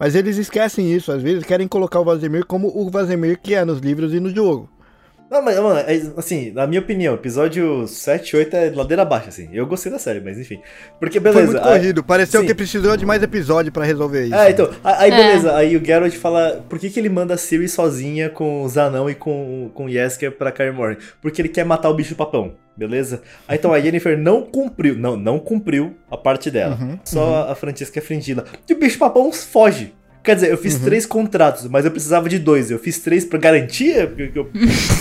mas 0.02 0.16
eles 0.16 0.38
esquecem 0.38 0.92
isso, 0.92 1.12
às 1.12 1.22
vezes 1.22 1.44
querem 1.46 1.68
colocar 1.68 2.00
o 2.00 2.04
Vazimir 2.04 2.44
como 2.46 2.68
o 2.76 2.90
Vazimir 2.90 3.40
que 3.40 3.54
é 3.54 3.64
nos 3.64 3.80
livros 3.80 4.14
e 4.16 4.20
no 4.20 4.30
jogo. 4.34 4.68
Não, 5.30 5.42
mas, 5.42 5.56
mano, 5.58 5.80
é, 5.80 6.02
assim, 6.18 6.52
na 6.52 6.68
minha 6.68 6.82
opinião, 6.82 7.14
episódio 7.14 7.88
7 7.88 8.32
e 8.32 8.36
8 8.36 8.54
é 8.54 8.70
ladeira 8.72 9.04
abaixo, 9.04 9.30
assim. 9.30 9.48
Eu 9.54 9.66
gostei 9.66 9.90
da 9.90 9.98
série, 9.98 10.20
mas 10.20 10.38
enfim. 10.38 10.60
Porque, 11.00 11.22
beleza. 11.22 11.46
Foi 11.46 11.54
muito 11.54 11.66
aí- 11.66 11.80
corrido, 11.80 12.04
pareceu 12.04 12.42
sim. 12.42 12.48
que 12.48 12.54
precisou 12.54 12.98
de 12.98 13.06
mais 13.06 13.24
episódio 13.24 13.72
pra 13.72 13.86
resolver 13.86 14.26
isso. 14.26 14.36
Ah, 14.36 14.50
então, 14.52 14.70
aí 14.84 15.10
É. 15.10 15.16
beleza, 15.16 15.56
aí 15.56 15.78
o 15.78 15.86
Geralt 15.86 16.14
fala, 16.18 16.62
por 16.68 16.78
que, 16.78 16.90
que 16.90 17.00
ele 17.00 17.08
manda 17.08 17.34
a 17.36 17.38
Ciri 17.38 17.70
sozinha 17.70 18.30
com 18.30 18.62
o 18.64 18.68
Zanão 18.68 19.10
e 19.10 19.16
com, 19.16 19.72
com 19.74 19.86
o 19.86 19.90
Yesker 19.90 20.34
pra 20.34 20.52
Kaer 20.52 20.74
Morhen? 20.74 20.98
Porque 21.22 21.42
ele 21.42 21.48
quer 21.48 21.64
matar 21.64 21.90
o 21.90 21.94
bicho 21.94 22.14
papão, 22.14 22.56
beleza? 22.88 23.22
Aí 23.48 23.58
então 23.58 23.72
a 23.74 23.78
Yennefer 23.78 24.18
não 24.18 24.42
cumpriu, 24.42 24.96
não, 24.96 25.16
não 25.16 25.40
cumpriu 25.40 25.96
a 26.10 26.18
parte 26.18 26.50
dela, 26.50 26.78
Uhum, 26.82 27.00
só 27.04 27.50
a 27.50 27.56
Francesca 27.56 28.00
é 28.00 28.02
Frindila. 28.02 28.46
E 28.68 28.74
o 28.74 28.80
bicho 28.80 28.98
papão 28.98 29.32
foge. 29.32 29.94
Quer 30.24 30.36
dizer, 30.36 30.52
eu 30.52 30.58
fiz 30.58 30.76
Uhum. 30.76 30.84
três 30.84 31.06
contratos, 31.06 31.68
mas 31.68 31.84
eu 31.86 31.90
precisava 31.92 32.30
de 32.30 32.38
dois. 32.38 32.70
Eu 32.70 32.78
fiz 32.78 33.00
três 33.00 33.26
pra 33.26 33.40
garantia? 33.40 34.06
Porque 34.08 34.28
que, 34.28 34.38
eu... 34.40 34.50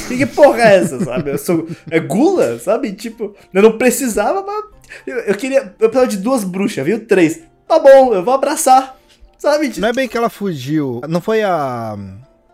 que, 0.09 0.27
porra 0.27 0.62
é 0.62 0.77
essa, 0.77 1.05
sabe? 1.05 1.31
Eu 1.32 1.39
sou... 1.39 1.69
É 1.90 2.01
gula, 2.01 2.59
sabe? 2.59 2.93
Tipo, 2.93 3.35
eu 3.52 3.62
não 3.62 3.77
precisava, 3.77 4.43
mas... 4.43 4.65
Eu, 5.07 5.19
eu 5.19 5.35
queria... 5.35 5.74
Eu 5.78 5.90
precisava 5.90 6.07
de 6.07 6.16
duas 6.16 6.43
bruxas, 6.43 6.85
viu? 6.86 7.05
Três. 7.07 7.40
Tá 7.69 7.78
bom, 7.78 8.15
eu 8.15 8.24
vou 8.24 8.32
abraçar. 8.32 8.97
Sabe? 9.36 9.73
Não 9.78 9.89
é 9.89 9.93
bem 9.93 10.09
que 10.09 10.16
ela 10.16 10.28
fugiu. 10.31 11.01
Não 11.09 11.20
foi 11.20 11.43
a. 11.43 11.97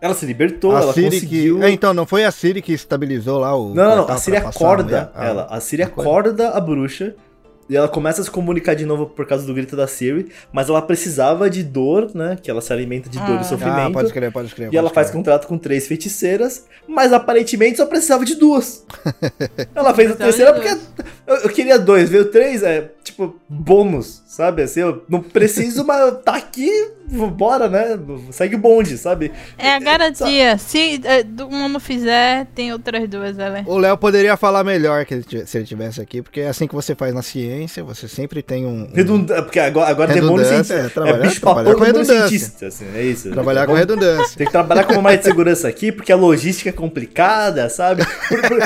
Ela 0.06 0.14
se 0.14 0.24
libertou, 0.26 0.74
a 0.76 0.80
ela 0.80 0.92
Siri 0.92 1.10
conseguiu. 1.10 1.58
que. 1.58 1.64
É, 1.64 1.70
então, 1.70 1.92
não 1.92 2.06
foi 2.06 2.24
a 2.24 2.30
Siri 2.30 2.62
que 2.62 2.72
estabilizou 2.72 3.38
lá 3.38 3.54
o. 3.54 3.74
Não, 3.74 3.96
não, 3.96 4.08
a 4.08 4.16
Siri 4.16 4.36
passar 4.36 4.48
acorda 4.50 5.12
Ah, 5.14 5.26
ela. 5.26 5.46
A 5.50 5.60
Siri 5.60 5.82
acorda 5.82 6.50
a 6.50 6.60
bruxa 6.60 7.14
E 7.68 7.76
ela 7.76 7.88
começa 7.88 8.20
a 8.20 8.24
se 8.24 8.30
comunicar 8.30 8.74
de 8.74 8.86
novo 8.86 9.06
por 9.06 9.26
causa 9.26 9.44
do 9.44 9.52
grito 9.52 9.74
da 9.76 9.86
Siri, 9.86 10.28
mas 10.52 10.68
ela 10.68 10.80
precisava 10.80 11.50
de 11.50 11.62
dor, 11.64 12.10
né? 12.14 12.36
Que 12.40 12.50
ela 12.50 12.60
se 12.60 12.72
alimenta 12.72 13.08
de 13.08 13.18
dor 13.18 13.38
Ah. 13.38 13.40
e 13.40 13.44
sofrimento. 13.44 13.78
Ah, 13.88 13.90
pode 13.92 14.06
escrever, 14.06 14.30
pode 14.32 14.48
escrever. 14.48 14.72
E 14.74 14.76
ela 14.76 14.90
faz 14.90 15.10
contrato 15.10 15.46
com 15.48 15.58
três 15.58 15.86
feiticeiras, 15.86 16.64
mas 16.86 17.12
aparentemente 17.12 17.78
só 17.78 17.86
precisava 17.86 18.24
de 18.24 18.36
duas. 18.36 18.84
ela 19.74 19.92
fez 19.94 20.12
a 20.12 20.14
Precisava 20.16 20.52
terceira 20.52 20.52
porque 20.54 21.06
eu, 21.26 21.36
eu 21.36 21.48
queria 21.50 21.78
dois, 21.78 22.08
veio 22.08 22.26
três, 22.26 22.62
é 22.62 22.90
tipo 23.02 23.36
bônus, 23.48 24.22
sabe? 24.26 24.62
Assim, 24.62 24.80
eu 24.80 25.04
não 25.08 25.20
preciso, 25.22 25.84
mas 25.84 26.14
tá 26.24 26.34
aqui, 26.36 26.70
bora, 27.32 27.68
né? 27.68 27.98
Segue 28.32 28.56
o 28.56 28.58
bonde, 28.58 28.98
sabe? 28.98 29.32
É 29.56 29.72
a 29.74 29.78
garantia. 29.80 30.58
Se 30.58 31.00
é, 31.04 31.22
do- 31.22 31.46
uma 31.46 31.68
não 31.68 31.80
fizer, 31.80 32.46
tem 32.54 32.72
outras 32.72 33.08
duas 33.08 33.38
ali. 33.38 33.64
O 33.66 33.78
Léo 33.78 33.96
poderia 33.96 34.36
falar 34.36 34.62
melhor 34.64 35.04
que 35.04 35.14
ele 35.14 35.46
se 35.46 35.56
ele 35.58 35.64
tivesse 35.66 36.00
aqui, 36.00 36.20
porque 36.22 36.40
é 36.40 36.48
assim 36.48 36.66
que 36.66 36.74
você 36.74 36.94
faz 36.94 37.14
na 37.14 37.22
ciência, 37.22 37.55
você 37.82 38.06
sempre 38.08 38.42
tem 38.42 38.66
um. 38.66 38.82
um- 38.82 38.90
Redunda 38.94 39.42
porque 39.42 39.58
agora, 39.58 39.88
agora 39.90 40.12
demônio 40.12 40.44
Redundância, 40.44 40.64
cientista. 40.74 40.86
é, 40.86 40.92
trabalhar- 40.92 41.16
é 41.24 41.28
bicho 41.28 41.40
trabalhar 41.40 41.64
com 41.64 41.70
demônio 41.80 42.00
redundância. 42.02 42.28
cientista, 42.28 42.66
assim, 42.66 42.86
é 42.94 43.02
isso. 43.02 43.30
trabalhar 43.30 43.60
com 43.66 43.72
Vamos- 43.72 43.80
redundância. 43.80 44.36
Tem 44.36 44.46
que 44.46 44.52
trabalhar 44.52 44.84
com 44.84 44.94
uma 44.94 45.08
área 45.10 45.18
de 45.18 45.24
segurança 45.24 45.68
aqui, 45.68 45.90
porque 45.92 46.12
a 46.12 46.16
logística 46.16 46.68
é 46.68 46.72
complicada, 46.72 47.68
sabe? 47.70 48.04
Por- 48.28 48.40
por- 48.42 48.58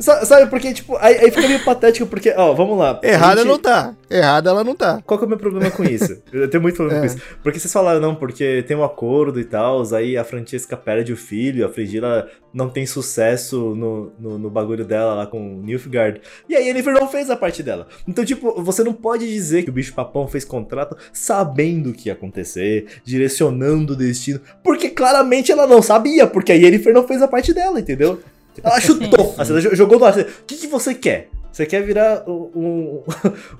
sabe, 0.00 0.50
porque, 0.50 0.72
tipo, 0.72 0.96
aí, 0.98 1.16
aí 1.18 1.30
fica 1.30 1.46
meio 1.48 1.64
patético, 1.64 2.06
porque, 2.06 2.32
ó, 2.36 2.52
vamos 2.54 2.78
lá. 2.78 3.00
Errada 3.02 3.40
gente- 3.42 3.48
não 3.48 3.58
tá. 3.58 3.94
Errada 4.10 4.50
ela 4.50 4.62
não 4.62 4.74
tá. 4.74 5.02
Qual 5.04 5.18
que 5.18 5.24
é 5.24 5.26
o 5.26 5.28
meu 5.28 5.38
problema 5.38 5.70
com 5.70 5.82
isso? 5.84 6.22
Eu 6.32 6.48
tenho 6.48 6.62
muito 6.62 6.76
problema 6.76 6.98
É. 7.04 7.08
com 7.08 7.14
isso. 7.14 7.22
Porque 7.42 7.58
vocês 7.58 7.72
falaram, 7.72 8.00
não, 8.00 8.14
porque 8.14 8.62
tem 8.66 8.76
um 8.76 8.84
acordo 8.84 9.40
e 9.40 9.44
tal, 9.44 9.82
aí 9.94 10.16
a 10.16 10.24
Francesca 10.24 10.76
perde 10.76 11.12
o 11.12 11.16
filho, 11.16 11.66
a 11.66 11.68
Frigila 11.68 12.28
não 12.54 12.70
tem 12.70 12.86
sucesso 12.86 13.74
no, 13.74 14.12
no, 14.18 14.38
no 14.38 14.48
bagulho 14.50 14.84
dela 14.84 15.12
lá 15.14 15.26
com 15.26 15.58
o 15.58 15.62
Nilfgaard. 15.62 16.20
E 16.48 16.54
aí 16.54 16.64
a 16.64 16.66
Yennefer 16.68 16.94
não 16.94 17.06
fez 17.08 17.28
a 17.28 17.36
parte 17.36 17.62
dela. 17.62 17.86
Então, 18.08 18.24
tipo, 18.24 18.62
você 18.62 18.82
não 18.82 18.92
pode 18.94 19.26
dizer 19.26 19.62
que 19.64 19.70
o 19.70 19.72
bicho 19.72 19.92
papão 19.92 20.26
fez 20.28 20.44
contrato 20.44 20.96
sabendo 21.12 21.90
o 21.90 21.92
que 21.92 22.08
ia 22.08 22.12
acontecer, 22.14 22.86
direcionando 23.04 23.92
o 23.92 23.96
destino, 23.96 24.40
porque 24.62 24.88
claramente 24.88 25.50
ela 25.52 25.66
não 25.66 25.82
sabia, 25.82 26.26
porque 26.26 26.52
a 26.52 26.54
Yennefer 26.54 26.94
não 26.94 27.06
fez 27.06 27.20
a 27.20 27.28
parte 27.28 27.52
dela, 27.52 27.78
entendeu? 27.80 28.20
Ela 28.62 28.80
chutou, 28.80 29.34
assim, 29.38 29.52
ela 29.52 29.60
jo- 29.60 29.74
jogou 29.74 29.98
no 29.98 30.04
ar. 30.04 30.10
assim, 30.12 30.22
O 30.22 30.44
que, 30.46 30.56
que 30.56 30.66
você 30.66 30.94
quer? 30.94 31.28
Você 31.52 31.64
quer 31.64 31.82
virar 31.82 32.22
um, 32.28 33.02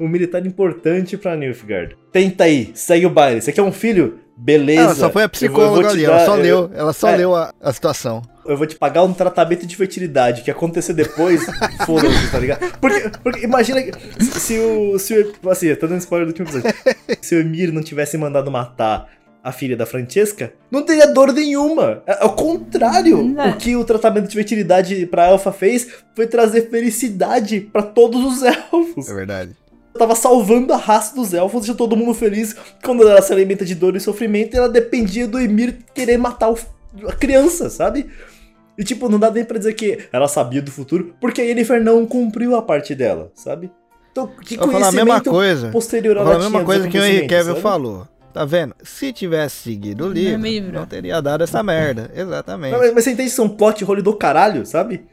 um, 0.00 0.04
um 0.04 0.08
militar 0.08 0.44
importante 0.46 1.16
pra 1.16 1.34
Nilfgaard. 1.36 1.96
Tenta 2.12 2.44
aí, 2.44 2.70
segue 2.74 3.06
o 3.06 3.10
baile. 3.10 3.40
Você 3.40 3.52
quer 3.52 3.62
um 3.62 3.72
filho? 3.72 4.18
Beleza. 4.36 4.82
Ela 4.82 4.94
só 4.94 5.10
foi 5.10 5.22
a 5.22 5.28
psicóloga 5.30 5.88
ali, 5.88 6.04
dar- 6.04 6.12
ela 6.12 6.26
só 6.26 6.36
eu- 6.36 6.42
leu, 6.42 6.70
ela 6.74 6.92
só 6.92 7.08
é. 7.08 7.16
leu 7.16 7.34
a, 7.34 7.54
a 7.60 7.72
situação. 7.72 8.20
Eu 8.44 8.56
vou 8.56 8.66
te 8.66 8.76
pagar 8.76 9.02
um 9.02 9.12
tratamento 9.14 9.66
de 9.66 9.74
fertilidade. 9.74 10.42
Que 10.42 10.50
acontecer 10.50 10.92
depois, 10.92 11.44
foda-se, 11.86 12.30
tá 12.30 12.38
ligado? 12.38 12.78
Porque, 12.78 13.10
porque 13.22 13.44
imagina 13.44 13.82
que 13.82 13.92
se, 14.22 14.40
se 14.40 14.58
o. 14.58 14.98
Se 14.98 15.32
o 15.42 15.50
assim, 15.50 15.66
eu 15.68 15.76
tô 15.78 15.86
dando 15.86 16.00
spoiler 16.00 16.26
do 16.26 16.30
último 16.30 16.48
episódio. 16.48 16.78
Se 17.22 17.34
o 17.34 17.40
Emir 17.40 17.72
não 17.72 17.82
tivesse 17.82 18.16
mandado 18.18 18.50
matar 18.50 19.08
a 19.48 19.52
filha 19.52 19.76
da 19.76 19.86
Francesca, 19.86 20.52
não 20.70 20.82
teria 20.82 21.06
dor 21.06 21.32
nenhuma. 21.32 22.02
É 22.06 22.22
ao 22.22 22.34
contrário. 22.34 23.22
Não. 23.22 23.50
O 23.50 23.56
que 23.56 23.76
o 23.76 23.84
tratamento 23.84 24.28
de 24.28 24.34
fertilidade 24.34 25.06
pra 25.06 25.28
Elfa 25.30 25.52
fez 25.52 25.86
foi 26.14 26.26
trazer 26.26 26.68
felicidade 26.68 27.60
pra 27.60 27.82
todos 27.82 28.24
os 28.24 28.42
elfos. 28.72 29.08
É 29.08 29.14
verdade. 29.14 29.52
tava 29.98 30.14
salvando 30.14 30.72
a 30.72 30.76
raça 30.76 31.14
dos 31.14 31.32
elfos, 31.32 31.60
deixou 31.60 31.76
todo 31.76 31.96
mundo 31.96 32.12
feliz. 32.12 32.54
Quando 32.84 33.08
ela 33.08 33.22
se 33.22 33.32
alimenta 33.32 33.64
de 33.64 33.74
dor 33.74 33.94
e 33.96 34.00
sofrimento, 34.00 34.56
ela 34.56 34.68
dependia 34.68 35.26
do 35.26 35.38
Emir 35.38 35.78
querer 35.94 36.18
matar 36.18 36.50
o- 36.50 36.58
a 37.08 37.12
criança, 37.12 37.70
sabe? 37.70 38.06
E 38.76 38.84
tipo, 38.84 39.08
não 39.08 39.18
dá 39.18 39.30
nem 39.30 39.44
pra 39.44 39.56
dizer 39.58 39.72
que 39.74 40.00
ela 40.12 40.28
sabia 40.28 40.60
do 40.60 40.70
futuro, 40.70 41.14
porque 41.20 41.40
a 41.40 41.44
Yennefer 41.44 41.82
não 41.82 42.04
cumpriu 42.04 42.54
a 42.56 42.60
parte 42.62 42.94
dela, 42.94 43.30
sabe? 43.34 43.70
Então, 44.12 44.26
que 44.26 44.54
Eu 44.56 44.60
vou 44.62 44.70
falar 44.72 44.88
a 44.88 44.92
mesma 44.92 45.06
conhecimento 45.20 45.30
coisa. 45.30 45.68
posterior 45.70 46.16
ela 46.16 46.34
a 46.34 46.38
mesma 46.38 46.64
coisa 46.64 46.88
que 46.88 46.98
o 46.98 47.04
Henry 47.04 47.28
sabe? 47.44 47.60
falou. 47.60 48.06
Tá 48.36 48.44
vendo? 48.44 48.74
Se 48.84 49.14
tivesse 49.14 49.56
seguido 49.62 50.04
o 50.04 50.12
livro, 50.12 50.42
livro. 50.42 50.72
não 50.78 50.84
teria 50.84 51.22
dado 51.22 51.42
essa 51.42 51.62
merda. 51.62 52.10
Exatamente. 52.14 52.76
Mas, 52.76 52.92
mas 52.92 53.04
você 53.04 53.12
entende 53.12 53.28
que 53.28 53.32
isso 53.32 53.40
é 53.40 53.44
um 53.46 53.48
plot 53.48 53.82
hole 53.82 54.02
do 54.02 54.14
caralho, 54.14 54.66
sabe? 54.66 55.06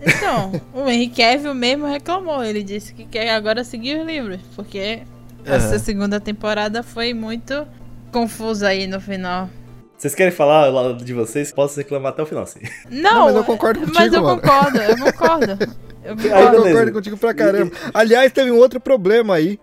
Então, 0.00 0.52
o 0.72 0.88
Henry 0.88 1.08
Cavill 1.08 1.52
mesmo 1.52 1.84
reclamou. 1.86 2.44
Ele 2.44 2.62
disse 2.62 2.94
que 2.94 3.04
quer 3.06 3.30
agora 3.30 3.64
seguir 3.64 3.98
os 4.00 4.06
livros. 4.06 4.38
Porque 4.54 5.00
essa 5.44 5.80
segunda 5.80 6.20
temporada 6.20 6.84
foi 6.84 7.12
muito 7.12 7.66
confusa 8.12 8.68
aí 8.68 8.86
no 8.86 9.00
final. 9.00 9.50
Vocês 9.98 10.14
querem 10.14 10.32
falar 10.32 10.68
lá 10.68 10.92
de 10.92 11.12
vocês? 11.12 11.50
Posso 11.52 11.76
reclamar 11.76 12.12
até 12.12 12.22
o 12.22 12.26
final, 12.26 12.46
sim. 12.46 12.60
Não, 12.88 13.00
Não, 13.14 13.24
mas 13.26 13.34
eu 13.36 13.44
concordo 13.44 13.80
Mas 13.80 13.88
contigo, 13.96 14.14
eu 14.16 14.22
mano. 14.22 14.40
concordo, 14.40 14.78
eu 14.78 14.96
concordo. 14.96 15.58
Eu 16.02 16.12
Eu 16.12 16.16
concordo. 16.16 16.50
beleza. 16.52 16.68
concordo 16.68 16.92
contigo 16.92 17.16
pra 17.18 17.34
caramba. 17.34 17.72
Aliás, 17.92 18.32
teve 18.32 18.50
um 18.50 18.56
outro 18.56 18.80
problema 18.80 19.34
aí, 19.34 19.58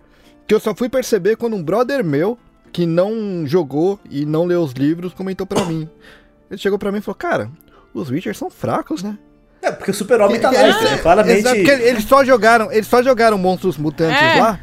que 0.46 0.54
eu 0.54 0.60
só 0.60 0.72
fui 0.72 0.88
perceber 0.88 1.36
quando 1.36 1.56
um 1.56 1.62
brother 1.62 2.04
meu, 2.04 2.38
que 2.72 2.86
não 2.86 3.46
jogou 3.46 3.98
e 4.10 4.24
não 4.24 4.44
leu 4.44 4.62
os 4.62 4.72
livros, 4.72 5.12
comentou 5.14 5.46
pra 5.46 5.64
mim. 5.64 5.88
Ele 6.50 6.58
chegou 6.58 6.78
pra 6.78 6.90
mim 6.92 6.98
e 6.98 7.00
falou, 7.02 7.16
cara, 7.16 7.50
os 7.92 8.10
Witchers 8.10 8.36
são 8.38 8.50
fracos, 8.50 9.02
né? 9.02 9.18
É, 9.60 9.70
porque 9.72 9.90
o 9.90 9.94
super-homem 9.94 10.38
tá 10.40 10.50
lá, 10.50 10.62
né? 10.62 10.98
claramente... 11.02 11.38
Exato, 11.40 11.56
porque 11.56 11.70
eles 11.70 12.04
só 12.04 12.24
jogaram, 12.24 12.70
eles 12.72 12.86
só 12.86 13.02
jogaram 13.02 13.36
monstros 13.36 13.76
mutantes 13.76 14.16
É. 14.22 14.40
lá, 14.40 14.60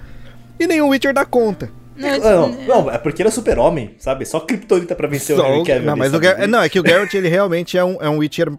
e 0.60 0.66
nenhum 0.66 0.88
Witcher 0.90 1.14
dá 1.14 1.26
conta. 1.26 1.70
Não, 1.98 2.20
Não, 2.20 2.52
não, 2.66 2.92
é 2.92 2.98
porque 2.98 3.22
ele 3.22 3.30
é 3.30 3.32
super-homem, 3.32 3.96
sabe? 4.00 4.26
Só 4.26 4.40
Kryptonita 4.42 4.96
pra 4.96 5.08
vencer 5.08 5.36
o 5.36 5.40
Só 5.40 5.48
Henry 5.48 5.62
o- 5.62 5.66
Cavill. 5.66 5.86
não, 5.86 5.96
mas 5.96 6.14
o? 6.14 6.20
Gar- 6.20 6.46
não, 6.48 6.62
é 6.62 6.68
que 6.70 6.78
o 6.80 6.84
Garrett 6.84 7.16
ele 7.16 7.30
realmente 7.30 7.78
é 7.78 7.84
um, 7.86 7.98
é 8.02 8.10
um 8.10 8.18
Witcher. 8.18 8.52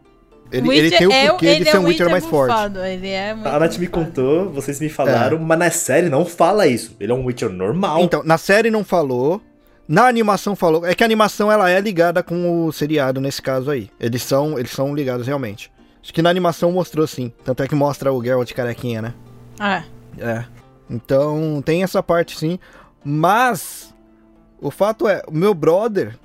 Ele, 0.50 0.68
ele 0.68 0.82
Witcher 0.82 0.98
tem 0.98 1.06
o 1.06 1.12
é 1.12 1.28
porquê 1.28 1.46
ele 1.46 1.64
de 1.64 1.68
é 1.68 1.72
ser 1.72 1.78
um 1.78 1.84
Witcher 1.84 2.10
mais 2.10 2.24
forte. 2.24 2.52
bufado, 2.52 2.80
Ele 2.80 3.08
é 3.08 3.34
muito 3.34 3.48
A 3.48 3.58
Nath 3.58 3.78
me 3.78 3.86
contou, 3.86 4.50
vocês 4.50 4.80
me 4.80 4.88
falaram, 4.88 5.38
mas 5.38 5.58
na 5.58 5.70
série 5.70 6.08
não 6.08 6.24
fala 6.24 6.66
isso. 6.66 6.96
Ele 7.00 7.10
é 7.10 7.14
um 7.14 7.24
Witcher 7.24 7.50
normal. 7.50 8.00
Então, 8.00 8.22
na 8.24 8.38
série 8.38 8.70
não 8.70 8.84
falou. 8.84 9.40
Na 9.88 10.06
animação 10.06 10.56
falou. 10.56 10.84
É 10.84 10.94
que 10.94 11.04
a 11.04 11.06
animação 11.06 11.50
ela 11.50 11.70
é 11.70 11.80
ligada 11.80 12.22
com 12.22 12.66
o 12.66 12.72
seriado 12.72 13.20
nesse 13.20 13.40
caso 13.40 13.70
aí. 13.70 13.90
Eles 14.00 14.22
são, 14.22 14.58
eles 14.58 14.70
são 14.70 14.94
ligados 14.94 15.26
realmente. 15.26 15.70
Acho 16.02 16.12
que 16.12 16.22
na 16.22 16.30
animação 16.30 16.70
mostrou 16.72 17.06
sim. 17.06 17.32
Tanto 17.44 17.62
é 17.62 17.68
que 17.68 17.74
mostra 17.74 18.12
o 18.12 18.22
Geralt 18.22 18.52
carequinha, 18.52 19.02
né? 19.02 19.14
É. 19.60 19.82
É. 20.18 20.44
Então, 20.88 21.62
tem 21.64 21.82
essa 21.82 22.02
parte 22.02 22.36
sim. 22.36 22.58
Mas 23.04 23.94
o 24.60 24.70
fato 24.70 25.08
é, 25.08 25.22
o 25.26 25.32
meu 25.32 25.54
brother 25.54 26.16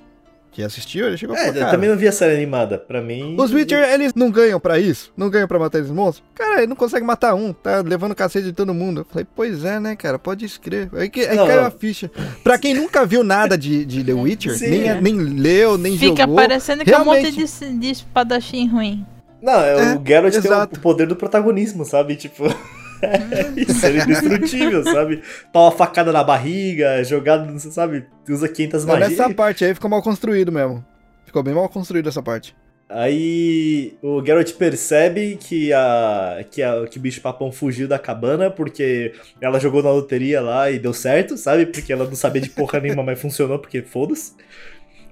que 0.52 0.62
assistiu, 0.62 1.06
ele 1.06 1.16
chegou 1.16 1.34
é, 1.34 1.38
falou, 1.38 1.54
eu 1.54 1.60
cara, 1.60 1.70
também 1.72 1.88
não 1.88 1.96
vi 1.96 2.06
a 2.06 2.12
série 2.12 2.34
animada. 2.36 2.76
Pra 2.78 3.00
mim. 3.00 3.34
Os 3.38 3.52
Witcher, 3.52 3.82
eles 3.90 4.14
não 4.14 4.30
ganham 4.30 4.60
pra 4.60 4.78
isso? 4.78 5.10
Não 5.16 5.30
ganham 5.30 5.48
pra 5.48 5.58
matar 5.58 5.78
esses 5.78 5.90
monstros? 5.90 6.22
Cara, 6.34 6.58
ele 6.58 6.66
não 6.66 6.76
consegue 6.76 7.04
matar 7.04 7.34
um, 7.34 7.52
tá 7.52 7.80
levando 7.80 8.14
cacete 8.14 8.44
de 8.46 8.52
todo 8.52 8.72
mundo. 8.74 9.00
Eu 9.00 9.06
falei, 9.08 9.26
pois 9.34 9.64
é, 9.64 9.80
né, 9.80 9.96
cara, 9.96 10.18
pode 10.18 10.44
escrever. 10.44 10.90
Aí, 11.00 11.08
que, 11.08 11.20
aí 11.26 11.36
Não, 11.36 11.46
caiu 11.46 11.60
não. 11.62 11.68
a 11.68 11.70
ficha. 11.70 12.10
Pra 12.44 12.58
quem 12.58 12.74
nunca 12.74 13.04
viu 13.06 13.24
nada 13.24 13.56
de, 13.56 13.84
de 13.84 14.04
The 14.04 14.12
Witcher, 14.12 14.56
Sim, 14.58 14.68
nem, 14.70 14.88
é. 14.90 15.00
nem 15.00 15.14
leu, 15.16 15.78
nem 15.78 15.96
Fica 15.96 16.22
jogou. 16.22 16.36
parecendo 16.36 16.84
que 16.84 16.92
é 16.92 16.98
um 16.98 17.04
monte 17.04 17.30
de, 17.32 17.78
de 17.78 17.90
espadachim 17.90 18.68
ruim. 18.68 19.06
Não, 19.40 19.60
é, 19.60 19.70
É, 19.72 19.96
o 19.96 20.06
Geralt 20.06 20.32
tem 20.32 20.40
o- 20.40 20.44
exato. 20.44 20.78
o 20.78 20.80
poder 20.82 21.06
do 21.06 21.16
protagonismo, 21.16 21.84
sabe? 21.84 22.14
Tipo. 22.14 22.44
isso, 23.56 23.86
ele 23.86 24.00
é 24.00 24.04
indestrutível, 24.04 24.84
sabe? 24.84 25.22
Tá 25.52 25.60
uma 25.60 25.72
facada 25.72 26.12
na 26.12 26.22
barriga, 26.22 27.02
jogado, 27.04 27.50
não 27.50 27.58
sei, 27.58 27.70
sabe? 27.70 28.06
Usa 28.28 28.48
500 28.48 28.84
É, 28.84 28.86
magias. 28.86 29.10
nessa 29.10 29.34
parte 29.34 29.64
aí 29.64 29.74
ficou 29.74 29.90
mal 29.90 30.02
construído 30.02 30.52
mesmo. 30.52 30.84
Ficou 31.26 31.42
bem 31.42 31.54
mal 31.54 31.68
construído 31.68 32.08
essa 32.08 32.22
parte. 32.22 32.54
Aí 32.88 33.94
o 34.02 34.22
Geralt 34.24 34.52
percebe 34.52 35.38
que 35.40 35.72
a 35.72 36.44
que 36.50 36.62
a 36.62 36.86
que 36.86 36.98
o 36.98 37.00
bicho 37.00 37.22
papão 37.22 37.50
fugiu 37.50 37.88
da 37.88 37.98
cabana 37.98 38.50
porque 38.50 39.14
ela 39.40 39.58
jogou 39.58 39.82
na 39.82 39.90
loteria 39.90 40.42
lá 40.42 40.70
e 40.70 40.78
deu 40.78 40.92
certo, 40.92 41.38
sabe? 41.38 41.64
Porque 41.64 41.90
ela 41.90 42.04
não 42.04 42.14
sabia 42.14 42.42
de 42.42 42.50
porra 42.50 42.80
nenhuma, 42.80 43.02
mas 43.02 43.18
funcionou 43.18 43.58
porque 43.58 43.80
foda-se. 43.80 44.34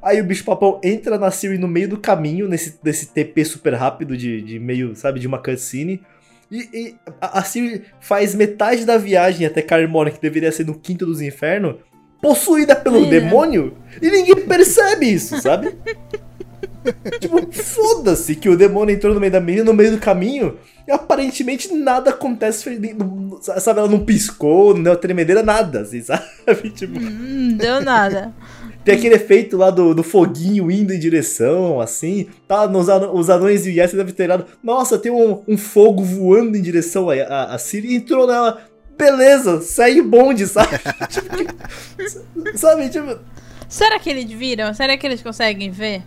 Aí 0.03 0.21
o 0.21 0.25
bicho 0.25 0.45
papão 0.45 0.79
entra 0.85 1.19
na 1.19 1.31
Siri 1.31 1.57
no 1.57 1.69
meio 1.69 1.89
do 1.89 1.97
caminho, 1.99 2.49
nesse, 2.49 2.79
nesse 2.85 3.13
TP 3.15 3.45
super 3.47 3.75
rápido 3.75 4.15
de, 4.17 4.43
de 4.43 4.59
meio, 4.59 4.95
sabe, 4.95 5.19
de 5.19 5.27
uma 5.27 5.39
cutscene. 5.39 6.03
E, 6.51 6.69
e 6.73 6.97
a, 7.21 7.43
Siri 7.45 7.85
faz 8.01 8.35
metade 8.35 8.85
da 8.85 8.97
viagem 8.99 9.47
até 9.47 9.63
Carmona, 9.63 10.11
que 10.11 10.21
deveria 10.21 10.51
ser 10.51 10.67
no 10.67 10.75
quinto 10.75 11.07
dos 11.07 11.21
infernos, 11.21 11.77
possuída 12.21 12.75
pelo 12.75 13.05
É. 13.05 13.09
demônio, 13.09 13.77
e 14.03 14.11
ninguém 14.11 14.37
percebe 14.47 15.07
isso, 15.07 15.41
sabe? 15.41 15.75
Tipo, 17.21 17.53
foda-se 17.53 18.35
que 18.35 18.49
o 18.49 18.57
demônio 18.57 18.95
entrou 18.95 19.13
no 19.13 19.21
meio 19.21 19.31
da 19.33 19.41
menina, 19.41 19.65
no 19.65 19.75
meio 19.75 19.91
do 19.93 19.99
caminho, 19.99 20.57
e 20.89 20.91
aparentemente 20.91 21.75
nada 21.75 22.09
acontece. 22.11 22.65
Sabe, 23.61 23.81
ela 23.81 23.89
não 23.89 24.03
piscou, 24.05 24.75
não 24.75 24.83
deu 24.83 24.97
tremedeira, 24.97 25.43
nada, 25.43 25.81
assim, 25.83 26.01
sabe? 26.03 26.25
Tipo, 26.75 26.99
Hum, 26.99 27.49
Não 27.51 27.57
deu 27.59 27.81
nada. 27.83 28.33
Tem 28.85 28.95
aquele 28.95 29.15
efeito 29.15 29.57
lá 29.57 29.71
do, 29.71 29.95
do 29.95 30.03
foguinho 30.03 30.71
indo 30.71 30.93
em 30.93 30.99
direção, 30.99 31.81
assim. 31.81 32.29
Tá, 32.49 32.67
nos, 32.67 32.89
os 32.89 33.29
anões 33.29 33.67
e 33.67 33.71
o 33.71 33.73
Yes 33.73 33.93
devem 33.93 34.15
ter 34.15 34.25
olhado. 34.25 34.47
Nossa, 34.63 34.99
tem 34.99 35.13
um, 35.13 35.43
um 35.47 35.59
fogo 35.59 36.03
voando 36.03 36.57
em 36.57 36.63
direção 36.63 37.11
a, 37.11 37.15
a, 37.15 37.55
a 37.55 37.59
Siri 37.59 37.95
entrou 37.95 38.27
nela. 38.27 38.63
Beleza, 38.97 39.61
segue 39.63 40.01
o 40.01 40.09
bonde, 40.09 40.47
sabe? 40.47 40.79
tipo, 41.09 42.59
sabe, 42.59 42.89
tipo. 42.91 43.19
Será 43.69 43.99
que 43.99 44.11
eles 44.11 44.31
viram? 44.31 44.75
Será 44.75 44.97
que 44.97 45.07
eles 45.07 45.23
conseguem 45.23 45.71
ver? 45.71 46.03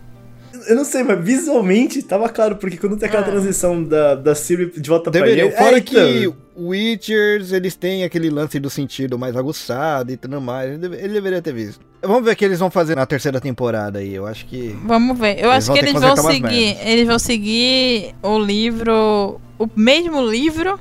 Eu 0.68 0.76
não 0.76 0.84
sei, 0.84 1.02
mas 1.02 1.24
visualmente 1.24 2.02
tava 2.02 2.28
claro, 2.28 2.56
porque 2.56 2.76
quando 2.76 2.96
tem 2.96 3.08
aquela 3.08 3.22
Ah. 3.26 3.30
transição 3.30 3.82
da, 3.82 4.14
da 4.14 4.34
Siri 4.34 4.70
de 4.80 4.88
volta 4.88 5.10
Deveria. 5.10 5.48
pra 5.50 5.56
ele. 5.56 5.64
Fora 5.64 5.76
é, 5.78 5.80
que 5.80 5.96
então, 6.24 6.36
Witchers, 6.56 7.52
eles 7.52 7.74
têm 7.74 8.04
aquele 8.04 8.30
lance 8.30 8.58
do 8.60 8.70
sentido 8.70 9.18
mais 9.18 9.36
aguçado 9.36 10.12
e 10.12 10.16
tudo 10.16 10.40
mais. 10.40 10.68
Ele, 10.70 10.78
deve- 10.78 10.96
ele 10.96 11.12
deveria 11.12 11.42
ter 11.42 11.52
visto. 11.52 11.80
Vamos 12.02 12.24
ver 12.24 12.32
o 12.32 12.36
que 12.36 12.44
eles 12.44 12.58
vão 12.58 12.70
fazer 12.70 12.94
na 12.94 13.06
terceira 13.06 13.40
temporada 13.40 13.98
aí. 13.98 14.14
Eu 14.14 14.26
acho 14.26 14.46
que. 14.46 14.76
Vamos 14.84 15.18
ver. 15.18 15.38
Eu 15.42 15.50
acho 15.50 15.72
que 15.72 15.78
eles 15.78 15.92
vão 15.94 16.16
seguir. 16.16 16.76
Eles 16.84 17.06
vão 17.06 17.18
seguir 17.18 18.14
o 18.22 18.38
livro. 18.38 19.40
O 19.58 19.68
mesmo 19.76 20.24
livro 20.28 20.78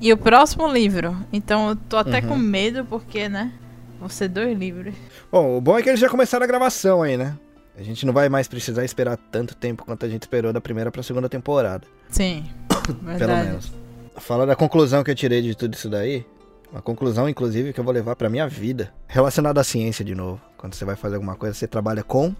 e 0.00 0.12
o 0.12 0.16
próximo 0.16 0.68
livro. 0.70 1.16
Então 1.32 1.70
eu 1.70 1.76
tô 1.76 1.96
até 1.96 2.18
Uhum. 2.20 2.28
com 2.28 2.36
medo, 2.36 2.84
porque, 2.84 3.28
né? 3.28 3.52
Vão 3.98 4.08
ser 4.08 4.28
dois 4.28 4.56
livros. 4.58 4.94
Bom, 5.30 5.56
o 5.58 5.60
bom 5.60 5.78
é 5.78 5.82
que 5.82 5.88
eles 5.88 6.00
já 6.00 6.08
começaram 6.08 6.44
a 6.44 6.46
gravação 6.46 7.02
aí, 7.02 7.16
né? 7.16 7.34
A 7.76 7.82
gente 7.82 8.04
não 8.04 8.12
vai 8.12 8.28
mais 8.28 8.48
precisar 8.48 8.84
esperar 8.84 9.16
tanto 9.16 9.54
tempo 9.54 9.84
quanto 9.84 10.04
a 10.04 10.08
gente 10.08 10.22
esperou 10.22 10.52
da 10.52 10.60
primeira 10.60 10.90
pra 10.90 11.02
segunda 11.02 11.28
temporada. 11.28 11.86
Sim. 12.08 12.44
Verdade. 13.02 13.18
Pelo 13.18 13.36
menos. 13.36 13.72
Fala 14.16 14.46
da 14.46 14.56
conclusão 14.56 15.02
que 15.02 15.10
eu 15.10 15.14
tirei 15.14 15.40
de 15.40 15.54
tudo 15.54 15.74
isso 15.74 15.88
daí. 15.88 16.26
Uma 16.70 16.82
conclusão, 16.82 17.28
inclusive, 17.28 17.72
que 17.72 17.80
eu 17.80 17.84
vou 17.84 17.92
levar 17.92 18.14
pra 18.14 18.28
minha 18.28 18.46
vida. 18.46 18.92
Relacionada 19.08 19.60
à 19.60 19.64
ciência 19.64 20.04
de 20.04 20.14
novo. 20.14 20.40
Quando 20.56 20.74
você 20.74 20.84
vai 20.84 20.94
fazer 20.94 21.16
alguma 21.16 21.34
coisa, 21.34 21.54
você 21.54 21.66
trabalha 21.66 22.02
com. 22.02 22.34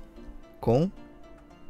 Com. 0.60 0.90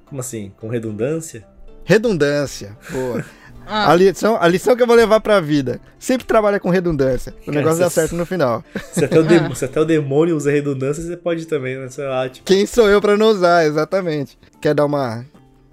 Como 0.04 0.20
assim? 0.20 0.52
Com 0.60 0.68
redundância? 0.68 1.46
Redundância. 1.84 2.76
Boa. 2.90 3.24
Ah, 3.66 3.92
A 3.92 3.94
lição, 3.94 4.36
a 4.40 4.48
lição 4.48 4.74
que 4.74 4.82
eu 4.82 4.86
vou 4.86 4.96
levar 4.96 5.20
pra 5.20 5.40
vida. 5.40 5.80
Sempre 5.98 6.26
trabalha 6.26 6.58
com 6.58 6.70
redundância. 6.70 7.32
O 7.42 7.44
Cara, 7.46 7.58
negócio 7.58 7.78
dá 7.80 7.88
certo 7.90 8.14
no 8.16 8.26
final. 8.26 8.64
Se 8.92 9.04
até, 9.04 9.18
o 9.18 9.20
Ah. 9.22 9.26
demo- 9.26 9.54
se 9.54 9.64
até 9.64 9.80
o 9.80 9.84
demônio 9.84 10.36
usa 10.36 10.50
redundância, 10.50 11.02
você 11.02 11.16
pode 11.16 11.46
também, 11.46 11.76
né? 11.78 11.88
Sei 11.88 12.04
lá, 12.06 12.28
tipo. 12.28 12.44
Quem 12.46 12.66
sou 12.66 12.88
eu 12.88 13.00
pra 13.00 13.16
não 13.16 13.28
usar, 13.28 13.64
exatamente. 13.64 14.38
Quer 14.60 14.74
dar 14.74 14.84
uma 14.86 15.24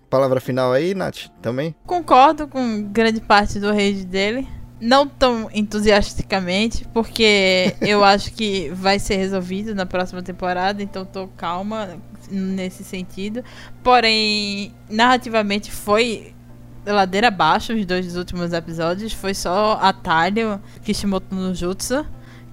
palavra 0.10 0.40
final 0.40 0.72
aí, 0.72 0.94
Nath? 0.94 1.28
Também? 1.42 1.76
concordo 1.86 2.48
com 2.48 2.84
grande 2.84 3.20
parte 3.22 3.60
do 3.60 3.68
rage 3.72 4.06
dele. 4.06 4.48
Não 4.80 5.08
tão 5.08 5.50
entusiasticamente, 5.52 6.86
porque 6.94 7.74
eu 7.82 8.04
acho 8.04 8.32
que 8.34 8.70
vai 8.76 9.00
ser 9.00 9.16
resolvido 9.16 9.74
na 9.74 9.88
próxima 9.88 10.22
temporada, 10.22 10.84
então 10.84 11.04
tô 11.04 11.28
calma 11.30 11.98
nesse 12.30 12.84
sentido. 12.84 13.44
Porém, 13.84 14.74
narrativamente 14.90 15.72
foi 15.72 16.34
ladeira 16.88 17.28
abaixo 17.28 17.74
os 17.74 17.86
dois 17.86 18.16
últimos 18.16 18.54
episódios. 18.54 19.14
Foi 19.14 19.34
só 19.34 19.80
atalho 19.82 20.62
Kishimoto 20.84 21.34
no 21.36 21.54
Jutsu 21.54 22.06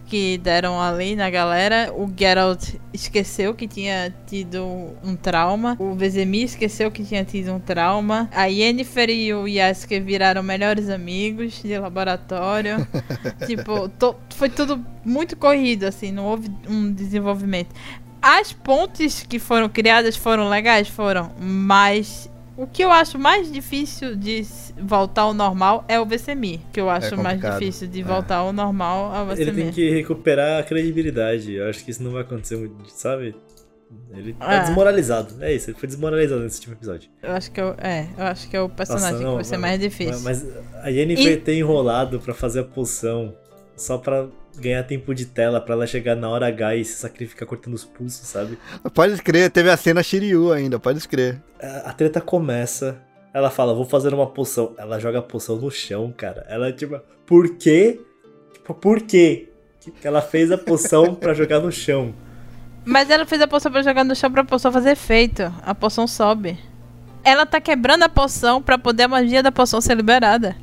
que 0.07 0.37
deram 0.39 0.81
ali 0.81 1.17
na 1.17 1.31
galera. 1.31 1.91
O 1.97 2.09
Geralt 2.15 2.75
esqueceu 2.93 3.55
que 3.55 3.67
tinha 3.67 4.15
tido 4.27 4.63
um 5.03 5.17
trauma. 5.17 5.77
O 5.81 5.95
Vezemir 5.95 6.45
esqueceu 6.45 6.91
que 6.91 7.03
tinha 7.03 7.25
tido 7.25 7.53
um 7.53 7.59
trauma. 7.59 8.29
A 8.33 8.45
Yennefer 8.45 9.09
e 9.09 9.33
o 9.33 9.49
Yasuke 9.49 9.99
viraram 10.01 10.43
melhores 10.43 10.91
amigos 10.91 11.61
de 11.63 11.79
laboratório. 11.79 12.87
tipo, 13.47 13.89
to- 13.89 14.15
foi 14.37 14.51
tudo 14.51 14.85
muito 15.05 15.37
corrido, 15.37 15.85
assim, 15.85 16.13
não 16.13 16.27
houve 16.27 16.51
um 16.69 16.93
desenvolvimento. 16.93 17.75
As 18.21 18.53
pontes 18.53 19.23
que 19.29 19.39
foram 19.39 19.69
criadas 19.69 20.17
foram 20.17 20.49
legais, 20.49 20.87
foram, 20.89 21.33
mas 21.41 22.31
o 22.57 22.67
que 22.67 22.83
eu 22.83 22.91
acho 22.91 23.19
mais 23.19 23.51
difícil 23.51 24.15
de 24.17 24.45
voltar 24.79 25.23
ao 25.23 25.35
normal 25.35 25.85
é 25.89 25.99
o 26.01 26.07
Vesemir. 26.07 26.61
Que 26.73 26.81
eu 26.81 26.89
acho 26.91 27.17
mais 27.17 27.37
complicado. 27.37 27.59
difícil 27.61 27.89
de 27.89 28.01
É. 28.01 28.05
voltar 28.05 28.37
ao 28.37 28.53
normal 28.53 29.15
é 29.15 29.23
o 29.23 29.33
Ele 29.41 29.53
tem 29.53 29.71
que 29.73 29.91
recuperar 29.91 30.61
a 30.61 30.63
credibilidade. 30.63 31.53
Eu 31.55 31.69
acho 31.69 31.85
que 31.85 31.91
isso 31.91 32.03
não 32.03 32.13
vai 32.13 32.23
acontecer 32.23 32.57
muito, 32.57 32.89
sabe? 32.91 33.35
Ele 34.13 34.33
tá 34.33 34.53
É. 34.55 34.61
desmoralizado. 34.61 35.35
É 35.41 35.53
isso, 35.55 35.71
ele 35.71 35.79
foi 35.79 35.87
desmoralizado 35.87 36.41
nesse 36.43 36.57
último 36.59 36.75
episódio. 36.75 37.09
Eu 37.23 37.33
acho 37.33 37.51
que 37.51 37.61
eu, 37.61 37.75
é, 37.79 38.07
eu 38.19 38.25
acho 38.25 38.49
que 38.49 38.57
é 38.57 38.61
o 38.61 38.69
personagem 38.69 39.11
Nossa, 39.13 39.19
que 39.19 39.25
não, 39.25 39.35
vai 39.37 39.45
ser 39.45 39.57
mas- 39.57 39.61
mais 39.71 39.81
difícil. 39.81 40.21
Mas 40.25 40.45
a 40.83 40.89
Yennefer 40.89 41.33
E- 41.33 41.37
tem 41.37 41.59
enrolado 41.61 42.19
pra 42.19 42.35
fazer 42.35 42.61
a 42.61 42.65
poção 42.65 43.35
só 43.77 43.99
pra 43.99 44.27
ganhar 44.57 44.83
tempo 44.85 45.15
de 45.15 45.27
tela, 45.27 45.61
pra 45.61 45.75
ela 45.75 45.87
chegar 45.87 46.15
na 46.15 46.29
hora 46.29 46.47
H 46.47 46.77
e 46.77 46.85
se 46.85 46.95
sacrificar 46.99 47.47
cortando 47.49 47.75
os 47.75 47.85
pulsos, 47.85 48.27
sabe? 48.29 48.59
Pode 48.95 49.21
crer, 49.23 49.51
teve 49.51 49.69
a 49.71 49.77
cena 49.77 50.03
Shiryu 50.03 50.53
ainda, 50.53 50.79
pode 50.79 51.07
crer. 51.09 51.43
A, 51.61 51.91
a 51.91 51.93
treta 51.93 52.21
começa, 52.21 52.99
ela 53.33 53.51
fala, 53.51 53.75
vou 53.75 53.85
fazer 53.85 54.15
uma 54.15 54.27
poção. 54.29 54.73
Ela 54.79 54.99
joga 55.01 55.19
a 55.19 55.23
poção 55.23 55.57
no 55.57 55.71
chão, 55.71 56.13
cara. 56.17 56.47
Ela, 56.49 56.73
tipo, 56.73 57.01
por 57.27 57.57
quê? 57.57 58.01
Tipo, 58.53 58.75
por 58.75 59.01
quê? 59.01 59.49
Que 60.01 60.07
ela 60.07 60.23
fez 60.23 60.51
a 60.53 60.57
poção 60.57 61.15
pra 61.15 61.35
jogar 61.35 61.61
no 61.61 61.71
chão. 61.73 62.15
Mas 62.87 63.11
ela 63.11 63.27
fez 63.27 63.41
a 63.43 63.49
poção 63.49 63.73
pra 63.73 63.83
jogar 63.83 64.05
no 64.05 64.15
chão 64.15 64.31
pra 64.31 64.45
poção 64.45 64.71
fazer 64.71 64.91
efeito. 64.91 65.43
A 65.63 65.75
poção 65.75 66.07
sobe. 66.07 66.59
Ela 67.25 67.45
tá 67.45 67.61
quebrando 67.61 68.03
a 68.05 68.09
poção 68.09 68.63
pra 68.63 68.79
poder 68.79 69.05
a 69.05 69.09
magia 69.09 69.43
da 69.43 69.51
poção 69.51 69.81
ser 69.81 69.95
liberada. 69.97 70.55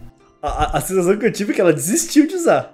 A, 0.42 0.48
a- 0.48 0.78
a 0.78 0.82
sensação 0.82 1.18
que 1.18 1.26
eu 1.26 1.32
tive 1.32 1.52
é 1.52 1.56
que 1.56 1.62
ela 1.62 1.74
desistiu 1.74 2.26
de 2.28 2.36
usar. 2.36 2.74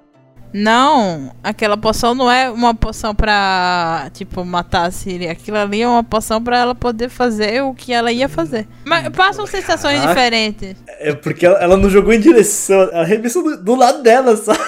Não, 0.53 1.31
aquela 1.43 1.77
poção 1.77 2.15
não 2.15 2.31
é 2.31 2.49
uma 2.49 2.73
poção 2.73 3.13
pra, 3.13 4.09
tipo, 4.13 4.43
matar 4.45 4.87
a 4.87 4.91
Siri. 4.91 5.27
Aquilo 5.27 5.57
ali 5.57 5.81
é 5.81 5.87
uma 5.87 6.03
poção 6.03 6.41
pra 6.41 6.57
ela 6.57 6.73
poder 6.73 7.09
fazer 7.09 7.61
o 7.63 7.73
que 7.73 7.93
ela 7.93 8.11
ia 8.11 8.29
fazer. 8.29 8.67
Mas 8.85 9.07
passam 9.09 9.45
sensações 9.45 9.99
Caraca. 9.99 10.13
diferentes. 10.13 10.75
É 10.87 11.13
porque 11.13 11.45
ela, 11.45 11.59
ela 11.59 11.77
não 11.77 11.89
jogou 11.89 12.13
em 12.13 12.19
direção, 12.19 12.81
ela 12.81 13.01
arremessou 13.01 13.43
do, 13.43 13.57
do 13.63 13.75
lado 13.75 14.01
dela, 14.01 14.35
sabe? 14.37 14.59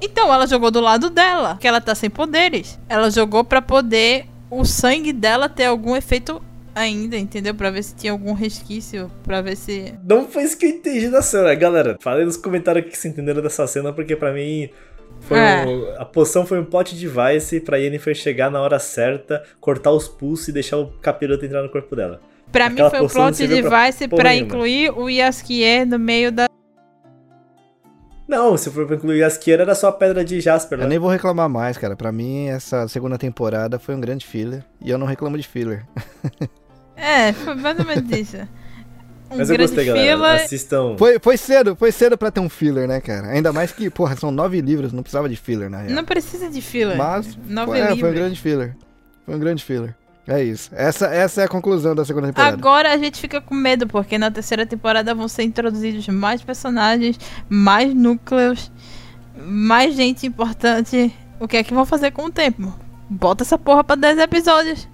Então, 0.00 0.32
ela 0.32 0.46
jogou 0.46 0.70
do 0.70 0.80
lado 0.80 1.10
dela, 1.10 1.56
que 1.60 1.66
ela 1.66 1.80
tá 1.80 1.94
sem 1.94 2.08
poderes. 2.10 2.78
Ela 2.88 3.10
jogou 3.10 3.42
pra 3.42 3.60
poder 3.60 4.26
o 4.50 4.64
sangue 4.64 5.12
dela 5.12 5.48
ter 5.48 5.66
algum 5.66 5.96
efeito 5.96 6.42
ainda, 6.78 7.16
entendeu? 7.16 7.54
Pra 7.54 7.70
ver 7.70 7.82
se 7.82 7.94
tinha 7.94 8.12
algum 8.12 8.32
resquício, 8.32 9.10
pra 9.22 9.40
ver 9.40 9.56
se... 9.56 9.94
Não 10.08 10.26
foi 10.28 10.44
isso 10.44 10.56
que 10.56 10.66
eu 10.66 10.70
entendi 10.70 11.08
da 11.08 11.20
cena. 11.22 11.54
Galera, 11.54 11.96
falei 12.00 12.24
nos 12.24 12.36
comentários 12.36 12.84
o 12.84 12.88
que 12.88 12.96
vocês 12.96 13.12
entenderam 13.12 13.42
dessa 13.42 13.66
cena, 13.66 13.92
porque 13.92 14.14
pra 14.16 14.32
mim. 14.32 14.68
Foi 15.20 15.38
É. 15.38 15.64
um- 15.66 16.00
a 16.00 16.04
poção 16.04 16.46
foi 16.46 16.60
um 16.60 16.64
plot 16.64 16.94
device 16.94 17.58
pra 17.60 17.76
Yennefer 17.78 18.14
chegar 18.14 18.50
na 18.50 18.60
hora 18.60 18.78
certa, 18.78 19.42
cortar 19.60 19.90
os 19.90 20.06
pulsos 20.06 20.48
e 20.48 20.52
deixar 20.52 20.76
o 20.76 20.86
capiroto 21.00 21.44
entrar 21.44 21.62
no 21.62 21.68
corpo 21.70 21.96
dela. 21.96 22.20
Pra 22.52 22.68
mim 22.68 22.74
Aquela 22.74 22.90
foi 22.90 22.98
o 23.00 23.02
poção 23.02 23.22
não 23.24 23.32
plot 23.32 23.46
pra 23.48 23.56
device 23.86 24.08
porra 24.08 24.22
pra 24.22 24.30
nenhuma. 24.30 24.46
incluir 24.46 24.90
o 24.90 25.08
Yasukie 25.08 25.84
no 25.86 25.98
meio 25.98 26.30
da... 26.30 26.46
Não, 28.28 28.56
se 28.58 28.70
for 28.70 28.86
pra 28.86 28.94
incluir 28.96 29.22
a 29.24 29.26
Asquiera, 29.26 29.62
era 29.62 29.74
só 29.74 29.88
a 29.88 29.92
pedra 29.92 30.22
de 30.22 30.38
Jasper, 30.38 30.78
Eu 30.78 30.82
né? 30.82 30.88
nem 30.90 30.98
vou 30.98 31.08
reclamar 31.10 31.48
mais, 31.48 31.78
cara. 31.78 31.96
Pra 31.96 32.12
mim, 32.12 32.48
essa 32.48 32.86
segunda 32.86 33.16
temporada 33.16 33.78
foi 33.78 33.94
um 33.94 34.00
grande 34.00 34.26
filler. 34.26 34.62
E 34.84 34.90
eu 34.90 34.98
não 34.98 35.06
reclamo 35.06 35.38
de 35.38 35.48
filler. 35.48 35.86
É, 36.98 37.32
foi 37.32 37.54
mais 37.54 37.78
ou 37.78 37.84
menos 37.84 38.10
isso. 38.10 38.36
Um 39.30 39.36
Mas 39.36 39.50
eu 39.50 39.56
grande 39.56 39.72
gostei, 39.72 39.84
galera. 39.84 40.06
fila... 40.06 40.34
Assistam. 40.34 40.96
Foi, 40.98 41.18
foi 41.18 41.36
cedo, 41.36 41.76
foi 41.76 41.92
cedo 41.92 42.16
pra 42.16 42.30
ter 42.30 42.40
um 42.40 42.48
filler, 42.48 42.88
né, 42.88 43.00
cara? 43.00 43.28
Ainda 43.28 43.52
mais 43.52 43.70
que, 43.72 43.90
porra, 43.90 44.16
são 44.16 44.30
nove 44.30 44.60
livros, 44.60 44.92
não 44.92 45.02
precisava 45.02 45.28
de 45.28 45.36
filler, 45.36 45.68
na 45.68 45.82
real. 45.82 45.92
Não 45.92 46.04
precisa 46.04 46.48
de 46.48 46.62
fila. 46.62 46.94
Mas 46.94 47.38
Nove 47.46 47.72
foi, 47.72 47.78
é, 47.78 47.84
foi 47.84 47.92
um 47.92 47.94
livros. 47.96 48.14
grande 48.14 48.40
filler. 48.40 48.76
Foi 49.26 49.34
um 49.34 49.38
grande 49.38 49.62
filler. 49.64 49.94
É 50.26 50.42
isso. 50.42 50.70
Essa, 50.74 51.06
essa 51.06 51.42
é 51.42 51.44
a 51.44 51.48
conclusão 51.48 51.94
da 51.94 52.04
segunda 52.04 52.28
temporada. 52.28 52.54
Agora 52.54 52.92
a 52.92 52.96
gente 52.98 53.18
fica 53.20 53.40
com 53.40 53.54
medo, 53.54 53.86
porque 53.86 54.18
na 54.18 54.30
terceira 54.30 54.66
temporada 54.66 55.14
vão 55.14 55.28
ser 55.28 55.42
introduzidos 55.42 56.06
mais 56.08 56.42
personagens, 56.42 57.18
mais 57.48 57.94
núcleos, 57.94 58.70
mais 59.36 59.94
gente 59.94 60.26
importante. 60.26 61.14
O 61.40 61.46
que 61.46 61.56
é 61.56 61.64
que 61.64 61.72
vão 61.72 61.86
fazer 61.86 62.10
com 62.10 62.26
o 62.26 62.30
tempo? 62.30 62.74
Bota 63.08 63.42
essa 63.42 63.56
porra 63.56 63.84
pra 63.84 63.96
10 63.96 64.18
episódios. 64.18 64.88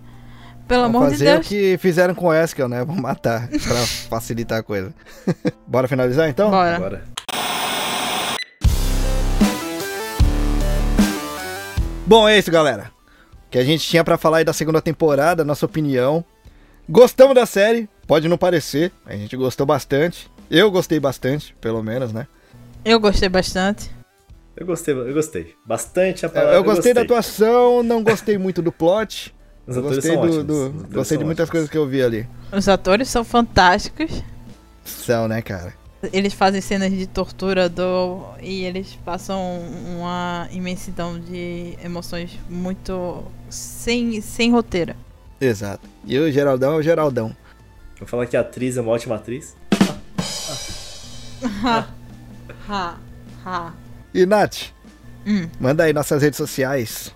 Pelo 0.66 0.85
amor 0.85 1.05
de 1.07 1.12
fazer 1.12 1.24
Deus. 1.24 1.47
o 1.47 1.49
que 1.49 1.78
fizeram 1.78 2.15
com 2.15 2.27
o 2.27 2.32
Eskel, 2.35 2.69
né? 2.69 2.85
Vamos 2.85 3.01
matar, 3.03 3.49
pra 3.62 3.77
facilitar 4.09 4.61
a 4.61 4.62
coisa. 4.62 4.95
Bora 5.66 5.86
finalizar, 5.86 6.28
então? 6.28 6.51
Bora. 6.51 6.78
Bora. 6.78 7.05
Bom, 12.07 12.28
é 12.28 12.39
isso, 12.39 12.51
galera. 12.51 12.91
O 13.47 13.51
que 13.51 13.59
a 13.59 13.65
gente 13.65 13.86
tinha 13.86 14.05
pra 14.05 14.19
falar 14.19 14.39
aí 14.39 14.45
da 14.45 14.53
segunda 14.53 14.81
temporada, 14.81 15.45
nossa 15.45 15.65
opinião. 15.66 16.24
Gostamos 16.89 17.35
da 17.35 17.47
série, 17.47 17.89
pode 18.07 18.28
não 18.28 18.36
parecer, 18.36 18.93
a 19.07 19.15
gente 19.16 19.36
gostou 19.36 19.65
bastante. 19.65 20.31
Eu 20.51 20.70
gostei 20.70 21.01
bastante, 21.01 21.55
pelo 21.61 21.82
menos, 21.82 22.12
né? 22.12 22.27
Eu 22.85 23.01
gostei 23.01 23.28
bastante. 23.28 23.91
Eu 24.57 24.66
gostei, 24.66 24.95
eu 24.95 25.15
gostei. 25.15 25.55
Bastante 25.66 26.27
a 26.27 26.28
Eu, 26.28 26.32
palavra. 26.32 26.55
eu 26.57 26.65
gostei 26.65 26.93
da 26.93 27.01
atuação, 27.03 27.82
não 27.82 28.03
gostei 28.03 28.36
muito 28.36 28.61
do 28.61 28.70
plot. 28.70 29.35
Os 29.66 29.77
atores 29.77 29.97
gostei 29.97 30.12
são 30.12 30.20
do, 30.20 30.27
ótimos. 30.28 30.45
do- 30.47 30.66
atores 30.66 30.93
gostei 30.95 31.16
de 31.16 31.20
são 31.23 31.27
muitas 31.27 31.43
ótimos. 31.45 31.51
coisas 31.51 31.70
que 31.70 31.78
eu 31.78 31.86
vi 31.86 32.03
ali. 32.03 32.28
Os 32.53 32.69
atores 32.69 33.09
são 33.09 33.24
fantásticos. 33.24 34.23
São, 34.85 35.27
né, 35.28 35.41
cara? 35.43 35.73
Eles 36.12 36.35
fazem 36.35 36.61
cenas 36.61 36.91
de 36.93 37.07
tortura 37.07 37.66
do 37.69 38.23
e 38.43 38.62
eles 38.65 38.99
passam 39.07 39.41
uma 39.97 40.47
imensidão 40.53 41.19
de 41.19 41.78
emoções 41.82 42.39
muito 42.51 43.24
sem, 43.49 44.20
sem 44.20 44.53
roteiro. 44.53 44.95
Exato. 45.41 45.89
E 46.05 46.19
o 46.19 46.31
Geraldão 46.31 46.74
é 46.74 46.77
o 46.77 46.82
Geraldão. 46.82 47.35
Vou 47.99 48.07
falar 48.07 48.27
que 48.27 48.36
a 48.36 48.41
atriz 48.41 48.77
é 48.77 48.82
uma 48.82 48.93
ótima 48.93 49.15
atriz. 49.15 49.57
Ha, 51.62 51.89
ha, 52.69 52.97
ha. 53.45 53.73
E 54.15 54.24
Nath, 54.24 54.73
Hum. 55.27 55.49
manda 55.61 55.85
aí 55.85 55.93
nossas 55.93 56.23
redes 56.23 56.36
sociais. 56.36 57.14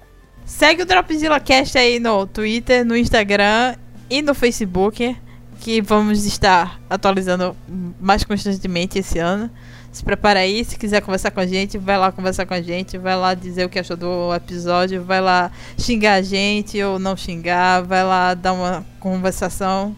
Segue 0.49 0.83
o 0.83 0.87
Dropzilla 0.87 1.39
Cast 1.39 1.77
aí 1.77 2.01
no 2.01 2.27
Twitter, 2.27 2.83
no 2.83 2.97
Instagram 2.97 3.77
e 4.09 4.23
no 4.23 4.35
Facebook. 4.35 5.15
que 5.61 5.83
vamos 5.83 6.25
estar 6.25 6.81
atualizando 6.89 7.55
mais 8.01 8.25
constantemente 8.25 8.99
esse 8.99 9.19
ano. 9.19 9.51
Se 9.93 10.03
prepara 10.03 10.41
aí, 10.41 10.65
se 10.65 10.79
quiser 10.79 11.03
conversar 11.03 11.33
com 11.33 11.41
a 11.41 11.47
gente, 11.47 11.77
vai 11.77 11.99
lá 11.99 12.11
conversar 12.11 12.47
com 12.47 12.55
a 12.55 12.63
gente, 12.63 12.97
vai 12.97 13.15
lá 13.15 13.35
dizer 13.35 13.67
o 13.67 13.69
que 13.69 13.79
achou 13.79 13.97
do 13.97 14.35
episódio, 14.35 15.05
vai 15.05 15.21
lá 15.21 15.51
xingar 15.77 16.15
a 16.15 16.23
gente 16.23 16.83
ou 16.83 16.99
não 16.99 17.15
xingar, 17.15 17.83
vai 17.83 18.03
lá 18.03 18.33
dar 18.33 18.55
uma 18.55 18.87
conversação. 18.99 19.95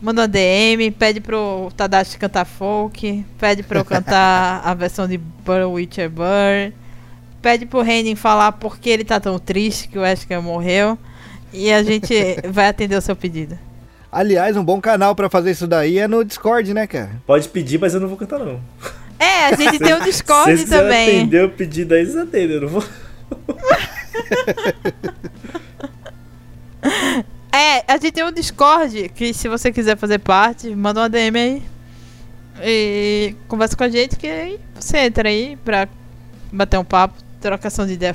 Manda 0.00 0.22
uma 0.22 0.28
DM, 0.28 0.92
pede 0.92 1.20
pro 1.20 1.72
Tadashi 1.76 2.16
cantar 2.18 2.44
folk, 2.44 3.26
pede 3.36 3.64
pra 3.64 3.80
eu 3.80 3.84
cantar 3.84 4.62
a 4.64 4.72
versão 4.74 5.08
de 5.08 5.18
Burr 5.18 5.68
Witcher 5.72 6.08
Burr, 6.08 6.72
pede 7.40 7.66
pro 7.66 7.82
Renin 7.82 8.14
falar 8.14 8.52
por 8.52 8.78
que 8.78 8.90
ele 8.90 9.04
tá 9.04 9.18
tão 9.20 9.38
triste 9.38 9.88
que 9.88 9.98
o 9.98 10.02
Wesker 10.02 10.40
morreu 10.42 10.98
e 11.52 11.72
a 11.72 11.82
gente 11.82 12.14
vai 12.50 12.68
atender 12.68 12.96
o 12.96 13.00
seu 13.00 13.16
pedido. 13.16 13.58
Aliás, 14.10 14.56
um 14.56 14.64
bom 14.64 14.80
canal 14.80 15.14
pra 15.14 15.28
fazer 15.28 15.50
isso 15.50 15.66
daí 15.66 15.98
é 15.98 16.08
no 16.08 16.24
Discord, 16.24 16.72
né, 16.72 16.86
cara? 16.86 17.10
Pode 17.26 17.48
pedir, 17.48 17.78
mas 17.78 17.92
eu 17.94 18.00
não 18.00 18.08
vou 18.08 18.16
cantar, 18.16 18.38
não. 18.38 18.60
É, 19.18 19.46
a 19.46 19.54
gente 19.54 19.78
tem 19.80 19.92
o 19.92 19.98
Se 19.98 20.04
Discord 20.04 20.56
quiserem 20.56 20.82
também. 20.88 21.20
atender 21.20 21.44
o 21.44 21.50
pedido 21.50 21.94
aí, 21.94 22.06
vocês 22.06 22.16
atendem, 22.16 22.56
eu 22.56 22.62
não 22.62 22.68
vou. 22.68 22.84
É, 27.50 27.82
a 27.88 27.96
gente 27.96 28.12
tem 28.12 28.24
um 28.24 28.30
Discord 28.30 29.08
que 29.08 29.32
se 29.32 29.48
você 29.48 29.72
quiser 29.72 29.96
fazer 29.96 30.18
parte, 30.18 30.68
manda 30.74 31.00
uma 31.00 31.08
DM 31.08 31.38
aí. 31.38 31.62
E 32.62 33.34
conversa 33.48 33.76
com 33.76 33.84
a 33.84 33.88
gente 33.88 34.16
que 34.16 34.26
aí 34.26 34.60
você 34.74 34.98
entra 34.98 35.28
aí 35.28 35.56
pra 35.64 35.88
bater 36.52 36.78
um 36.78 36.84
papo, 36.84 37.14
trocação 37.40 37.86
de 37.86 37.94
ideia 37.94 38.14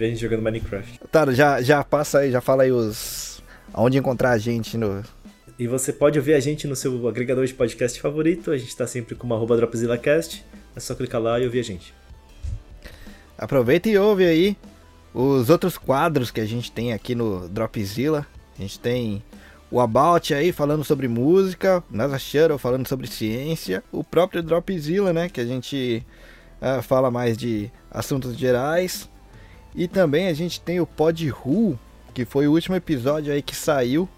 a 0.00 0.04
gente 0.04 0.20
jogando 0.20 0.42
Minecraft. 0.42 1.00
Tá, 1.10 1.32
já, 1.32 1.60
já 1.60 1.82
passa 1.82 2.20
aí, 2.20 2.30
já 2.30 2.40
fala 2.40 2.62
aí 2.62 2.72
os. 2.72 3.42
Aonde 3.72 3.98
encontrar 3.98 4.30
a 4.30 4.38
gente 4.38 4.76
no. 4.76 5.02
E 5.58 5.66
você 5.66 5.92
pode 5.92 6.18
ouvir 6.18 6.34
a 6.34 6.40
gente 6.40 6.66
no 6.66 6.76
seu 6.76 7.08
agregador 7.08 7.44
de 7.44 7.52
podcast 7.52 8.00
favorito. 8.00 8.50
A 8.50 8.56
gente 8.56 8.74
tá 8.76 8.86
sempre 8.86 9.14
com 9.14 9.26
uma 9.26 9.34
arroba 9.36 9.56
DropzillaCast. 9.56 10.44
É 10.74 10.80
só 10.80 10.94
clicar 10.94 11.20
lá 11.20 11.38
e 11.40 11.44
ouvir 11.44 11.60
a 11.60 11.64
gente. 11.64 11.92
Aproveita 13.36 13.88
e 13.88 13.98
ouve 13.98 14.24
aí 14.24 14.56
os 15.12 15.50
outros 15.50 15.76
quadros 15.76 16.30
que 16.30 16.40
a 16.40 16.46
gente 16.46 16.70
tem 16.70 16.92
aqui 16.92 17.14
no 17.14 17.48
Dropzilla. 17.48 18.26
A 18.56 18.62
gente 18.62 18.78
tem 18.78 19.22
o 19.70 19.80
About 19.80 20.32
aí 20.32 20.52
falando 20.52 20.84
sobre 20.84 21.08
música, 21.08 21.82
NASA 21.90 22.18
Shuttle 22.18 22.58
falando 22.58 22.86
sobre 22.88 23.06
ciência, 23.06 23.82
o 23.92 24.02
próprio 24.02 24.42
Dropzilla, 24.42 25.12
né, 25.12 25.28
que 25.28 25.40
a 25.40 25.44
gente 25.44 26.04
ah, 26.60 26.82
fala 26.82 27.10
mais 27.10 27.36
de 27.36 27.70
assuntos 27.90 28.36
gerais. 28.36 29.08
E 29.74 29.86
também 29.86 30.28
a 30.28 30.34
gente 30.34 30.60
tem 30.60 30.80
o 30.80 30.86
Pod 30.86 31.30
Who, 31.30 31.78
que 32.14 32.24
foi 32.24 32.48
o 32.48 32.52
último 32.52 32.76
episódio 32.76 33.32
aí 33.32 33.42
que 33.42 33.54
saiu. 33.54 34.08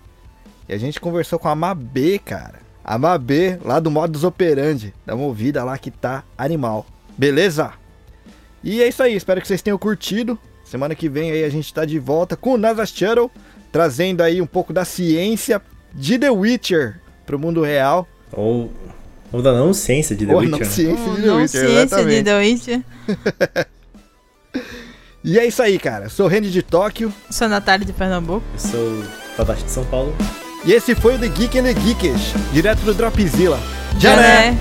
E 0.68 0.72
a 0.72 0.78
gente 0.78 1.00
conversou 1.00 1.38
com 1.38 1.48
a 1.48 1.54
Mabê, 1.54 2.18
cara. 2.18 2.60
A 2.84 2.96
Mabê, 2.96 3.58
lá 3.64 3.78
do 3.78 3.90
Modus 3.90 4.24
Operandi. 4.24 4.94
Dá 5.04 5.14
uma 5.14 5.24
ouvida 5.24 5.64
lá 5.64 5.76
que 5.76 5.90
tá 5.90 6.24
animal. 6.38 6.86
Beleza? 7.16 7.72
E 8.62 8.82
é 8.82 8.88
isso 8.88 9.02
aí, 9.02 9.14
espero 9.14 9.40
que 9.40 9.48
vocês 9.48 9.62
tenham 9.62 9.78
curtido. 9.78 10.38
Semana 10.64 10.94
que 10.94 11.08
vem 11.08 11.30
aí 11.30 11.44
a 11.44 11.48
gente 11.48 11.74
tá 11.74 11.84
de 11.84 11.98
volta 11.98 12.36
com 12.36 12.54
o 12.54 12.58
NASA 12.58 12.86
Shuttle, 12.86 13.30
trazendo 13.72 14.22
aí 14.22 14.40
um 14.40 14.46
pouco 14.46 14.72
da 14.72 14.84
ciência 14.84 15.60
de 15.92 16.18
The 16.18 16.30
Witcher 16.30 17.00
pro 17.26 17.38
mundo 17.38 17.62
real. 17.62 18.06
Ou, 18.32 18.70
ou 19.32 19.42
da 19.42 19.52
não 19.52 19.72
ciência 19.72 20.14
de 20.16 20.26
The 20.26 20.32
Ou 20.34 20.40
Witcher. 20.40 20.58
não 20.58 20.64
ciência 20.66 21.04
Oh, 21.06 21.14
de 21.14 21.20
The 21.22 21.26
não 21.26 21.36
Witcher, 21.36 21.48
ciência 21.60 21.68
de 21.68 21.82
exatamente. 21.82 22.24
The 22.24 22.38
Witcher. 22.38 22.80
E 25.22 25.38
é 25.38 25.46
isso 25.46 25.62
aí, 25.62 25.78
cara. 25.78 26.08
Sou 26.08 26.24
o 26.24 26.28
Randy 26.30 26.50
de 26.50 26.62
Tóquio. 26.62 27.12
Sou 27.30 27.44
a 27.44 27.48
Natália 27.50 27.84
de 27.84 27.92
Pernambuco. 27.92 28.42
Eu 28.54 28.58
sou 28.58 28.80
o 28.80 29.04
Tadashi 29.36 29.64
de 29.64 29.70
São 29.70 29.84
Paulo. 29.84 30.16
E 30.64 30.72
esse 30.72 30.94
foi 30.94 31.16
o 31.16 31.18
The 31.18 31.28
Geek 31.28 31.58
and 31.58 31.64
the 31.64 31.74
Geekish, 31.78 32.32
direto 32.54 32.80
do 32.80 32.94
Dropzilla. 32.94 33.60
Já 33.98 34.14
Já 34.14 34.16
né? 34.16 34.50
né? 34.52 34.58